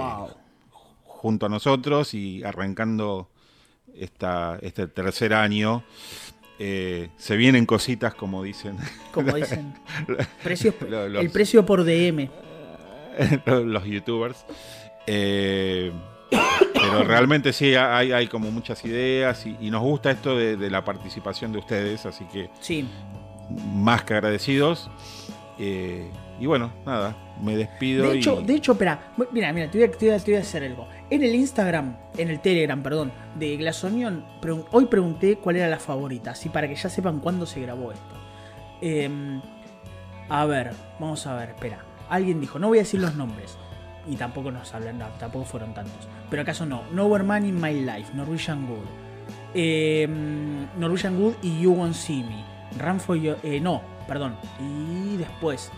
junto 1.04 1.46
a 1.46 1.48
nosotros 1.48 2.12
y 2.12 2.44
arrancando 2.44 3.30
esta, 3.94 4.58
este 4.60 4.86
tercer 4.86 5.32
año. 5.32 5.84
Eh, 6.58 7.10
se 7.16 7.36
vienen 7.36 7.66
cositas, 7.66 8.14
como 8.14 8.42
dicen. 8.42 8.76
Como 9.12 9.32
dicen. 9.36 9.74
el 10.08 11.30
precio 11.30 11.64
por 11.64 11.84
DM. 11.84 12.28
los 13.46 13.84
youtubers. 13.84 14.44
Eh, 15.06 15.92
pero 16.74 17.04
realmente 17.04 17.52
sí, 17.52 17.74
hay, 17.74 18.12
hay, 18.12 18.26
como 18.26 18.50
muchas 18.50 18.84
ideas 18.84 19.46
y, 19.46 19.70
nos 19.70 19.82
gusta 19.82 20.10
esto 20.10 20.36
de, 20.36 20.70
la 20.70 20.84
participación 20.84 21.52
de 21.52 21.58
ustedes, 21.58 22.04
así 22.06 22.24
que 22.26 22.50
sí. 22.60 22.86
más 23.74 24.04
que 24.04 24.14
agradecidos. 24.14 24.90
Eh, 25.58 26.10
y 26.38 26.46
bueno, 26.46 26.72
nada, 26.86 27.16
me 27.42 27.56
despido. 27.56 28.04
De 28.04 28.18
hecho, 28.18 28.40
de 28.40 28.54
hecho 28.54 28.72
espera, 28.72 29.12
mira, 29.32 29.52
mira, 29.52 29.70
te 29.70 29.78
voy, 29.78 29.88
a, 30.10 30.18
te, 30.18 30.36
a, 30.36 30.40
hacer 30.40 30.62
algo. 30.62 30.86
En 31.10 31.22
el 31.24 31.34
Instagram, 31.34 31.96
en 32.16 32.28
el 32.28 32.40
Telegram, 32.40 32.80
perdón, 32.82 33.12
de 33.36 33.56
Glass 33.56 33.84
hoy 33.84 34.86
pregunté 34.86 35.36
cuál 35.36 35.56
era 35.56 35.68
la 35.68 35.78
favorita, 35.78 36.32
así 36.32 36.48
para 36.48 36.68
que 36.68 36.76
ya 36.76 36.88
sepan 36.88 37.18
cuándo 37.18 37.44
se 37.44 37.60
grabó 37.60 37.90
esto. 37.90 38.14
Em, 38.80 39.40
a 40.28 40.44
ver, 40.46 40.70
vamos 41.00 41.26
a 41.26 41.34
ver, 41.34 41.50
espera. 41.50 41.84
Alguien 42.08 42.40
dijo, 42.40 42.58
no 42.58 42.68
voy 42.68 42.78
a 42.78 42.82
decir 42.82 43.00
los 43.00 43.14
nombres. 43.14 43.58
Y 44.06 44.16
tampoco 44.16 44.50
nos 44.50 44.72
hablan, 44.74 44.98
tampoco 45.18 45.44
fueron 45.44 45.74
tantos. 45.74 46.08
Pero 46.30 46.42
acaso 46.42 46.64
no. 46.64 46.82
Nowhere 46.92 47.24
Man 47.24 47.44
in 47.44 47.60
My 47.60 47.74
Life, 47.74 48.14
Norwegian 48.14 48.66
Good. 48.66 48.86
Em, 49.54 50.66
Norwegian 50.78 51.20
Good 51.20 51.34
y 51.42 51.60
You 51.60 51.72
Won't 51.72 51.94
See 51.94 52.22
Me. 52.22 52.44
Run 52.82 53.00
for 53.00 53.16
Your... 53.16 53.38
Eh, 53.42 53.60
no, 53.60 53.82
perdón. 54.08 54.34
Y 54.58 55.16
después... 55.18 55.70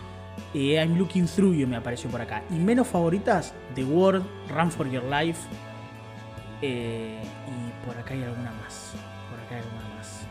Eh, 0.53 0.75
I'm 0.75 0.97
Looking 0.97 1.27
Through 1.27 1.55
You 1.55 1.67
me 1.67 1.75
apareció 1.75 2.09
por 2.09 2.21
acá. 2.21 2.43
Y 2.49 2.55
menos 2.55 2.87
favoritas, 2.87 3.53
The 3.75 3.83
World, 3.83 4.25
Run 4.49 4.71
for 4.71 4.89
Your 4.89 5.03
Life. 5.03 5.41
Eh, 6.61 7.21
y 7.21 7.85
por 7.85 7.97
acá 7.97 8.13
hay 8.13 8.23
alguna 8.23 8.51
más. 8.53 8.93
Por 9.29 9.39
acá 9.39 9.55
hay 9.55 9.61
alguna 9.61 9.95
más. 9.95 10.21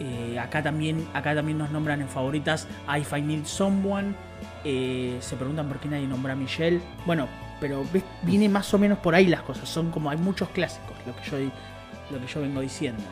Eh, 0.00 0.38
acá, 0.38 0.62
también, 0.62 1.06
acá 1.14 1.34
también 1.34 1.58
nos 1.58 1.70
nombran 1.70 2.00
en 2.00 2.08
favoritas 2.08 2.66
If 2.98 3.12
I 3.12 3.22
Need 3.22 3.44
Someone. 3.44 4.14
se 4.62 5.36
preguntan 5.36 5.68
por 5.68 5.78
qué 5.78 5.88
nadie 5.88 6.06
nombra 6.06 6.32
a 6.32 6.36
Michelle. 6.36 6.80
Bueno, 7.06 7.28
pero 7.60 7.84
viene 8.22 8.48
más 8.48 8.72
o 8.74 8.78
menos 8.78 8.98
por 8.98 9.14
ahí 9.14 9.26
las 9.26 9.42
cosas. 9.42 9.68
Son 9.68 9.90
como 9.90 10.10
hay 10.10 10.18
muchos 10.18 10.48
clásicos, 10.50 10.96
lo 11.06 11.14
que 11.16 11.30
yo, 11.30 11.38
lo 12.10 12.20
que 12.20 12.32
yo 12.32 12.40
vengo 12.40 12.60
diciendo. 12.60 13.02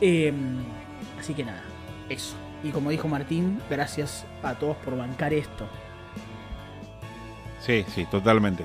Em, 0.00 0.56
así 1.18 1.34
que 1.34 1.44
nada, 1.44 1.62
eso. 2.08 2.34
Y 2.64 2.70
como 2.70 2.90
dijo 2.90 3.06
Martín, 3.06 3.60
gracias 3.68 4.24
a 4.42 4.54
todos 4.54 4.76
por 4.78 4.96
bancar 4.96 5.34
esto. 5.34 5.68
Sí, 7.60 7.84
sí, 7.94 8.06
totalmente. 8.06 8.64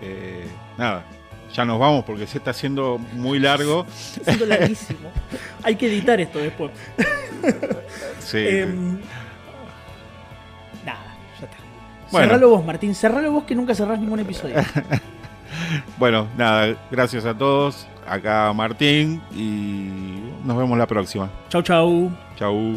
Eh, 0.00 0.46
nada, 0.78 1.04
ya 1.52 1.64
nos 1.64 1.80
vamos 1.80 2.04
porque 2.04 2.28
se 2.28 2.38
está 2.38 2.52
haciendo 2.52 2.98
muy 3.12 3.40
largo. 3.40 3.86
Está 4.16 4.30
haciendo 4.30 4.46
larguísimo. 4.46 5.10
Hay 5.64 5.74
que 5.74 5.88
editar 5.88 6.20
esto 6.20 6.38
después. 6.38 6.70
sí. 8.20 8.38
Em, 8.38 8.98
nada, 10.84 11.16
ya 11.40 11.46
está. 11.46 11.56
Bueno. 12.12 12.28
Cerralo 12.28 12.50
vos, 12.50 12.64
Martín. 12.64 12.94
Cerralo 12.94 13.32
vos 13.32 13.44
que 13.44 13.56
nunca 13.56 13.74
cerrás 13.74 13.98
ningún 13.98 14.20
episodio. 14.20 14.56
bueno, 15.98 16.28
nada, 16.36 16.76
gracias 16.88 17.24
a 17.24 17.36
todos. 17.36 17.88
Acá 18.06 18.52
Martín 18.52 19.22
y 19.32 19.88
nos 20.44 20.56
vemos 20.56 20.78
la 20.78 20.86
próxima. 20.86 21.30
Chau, 21.48 21.62
chau. 21.62 22.10
Chau. 22.36 22.74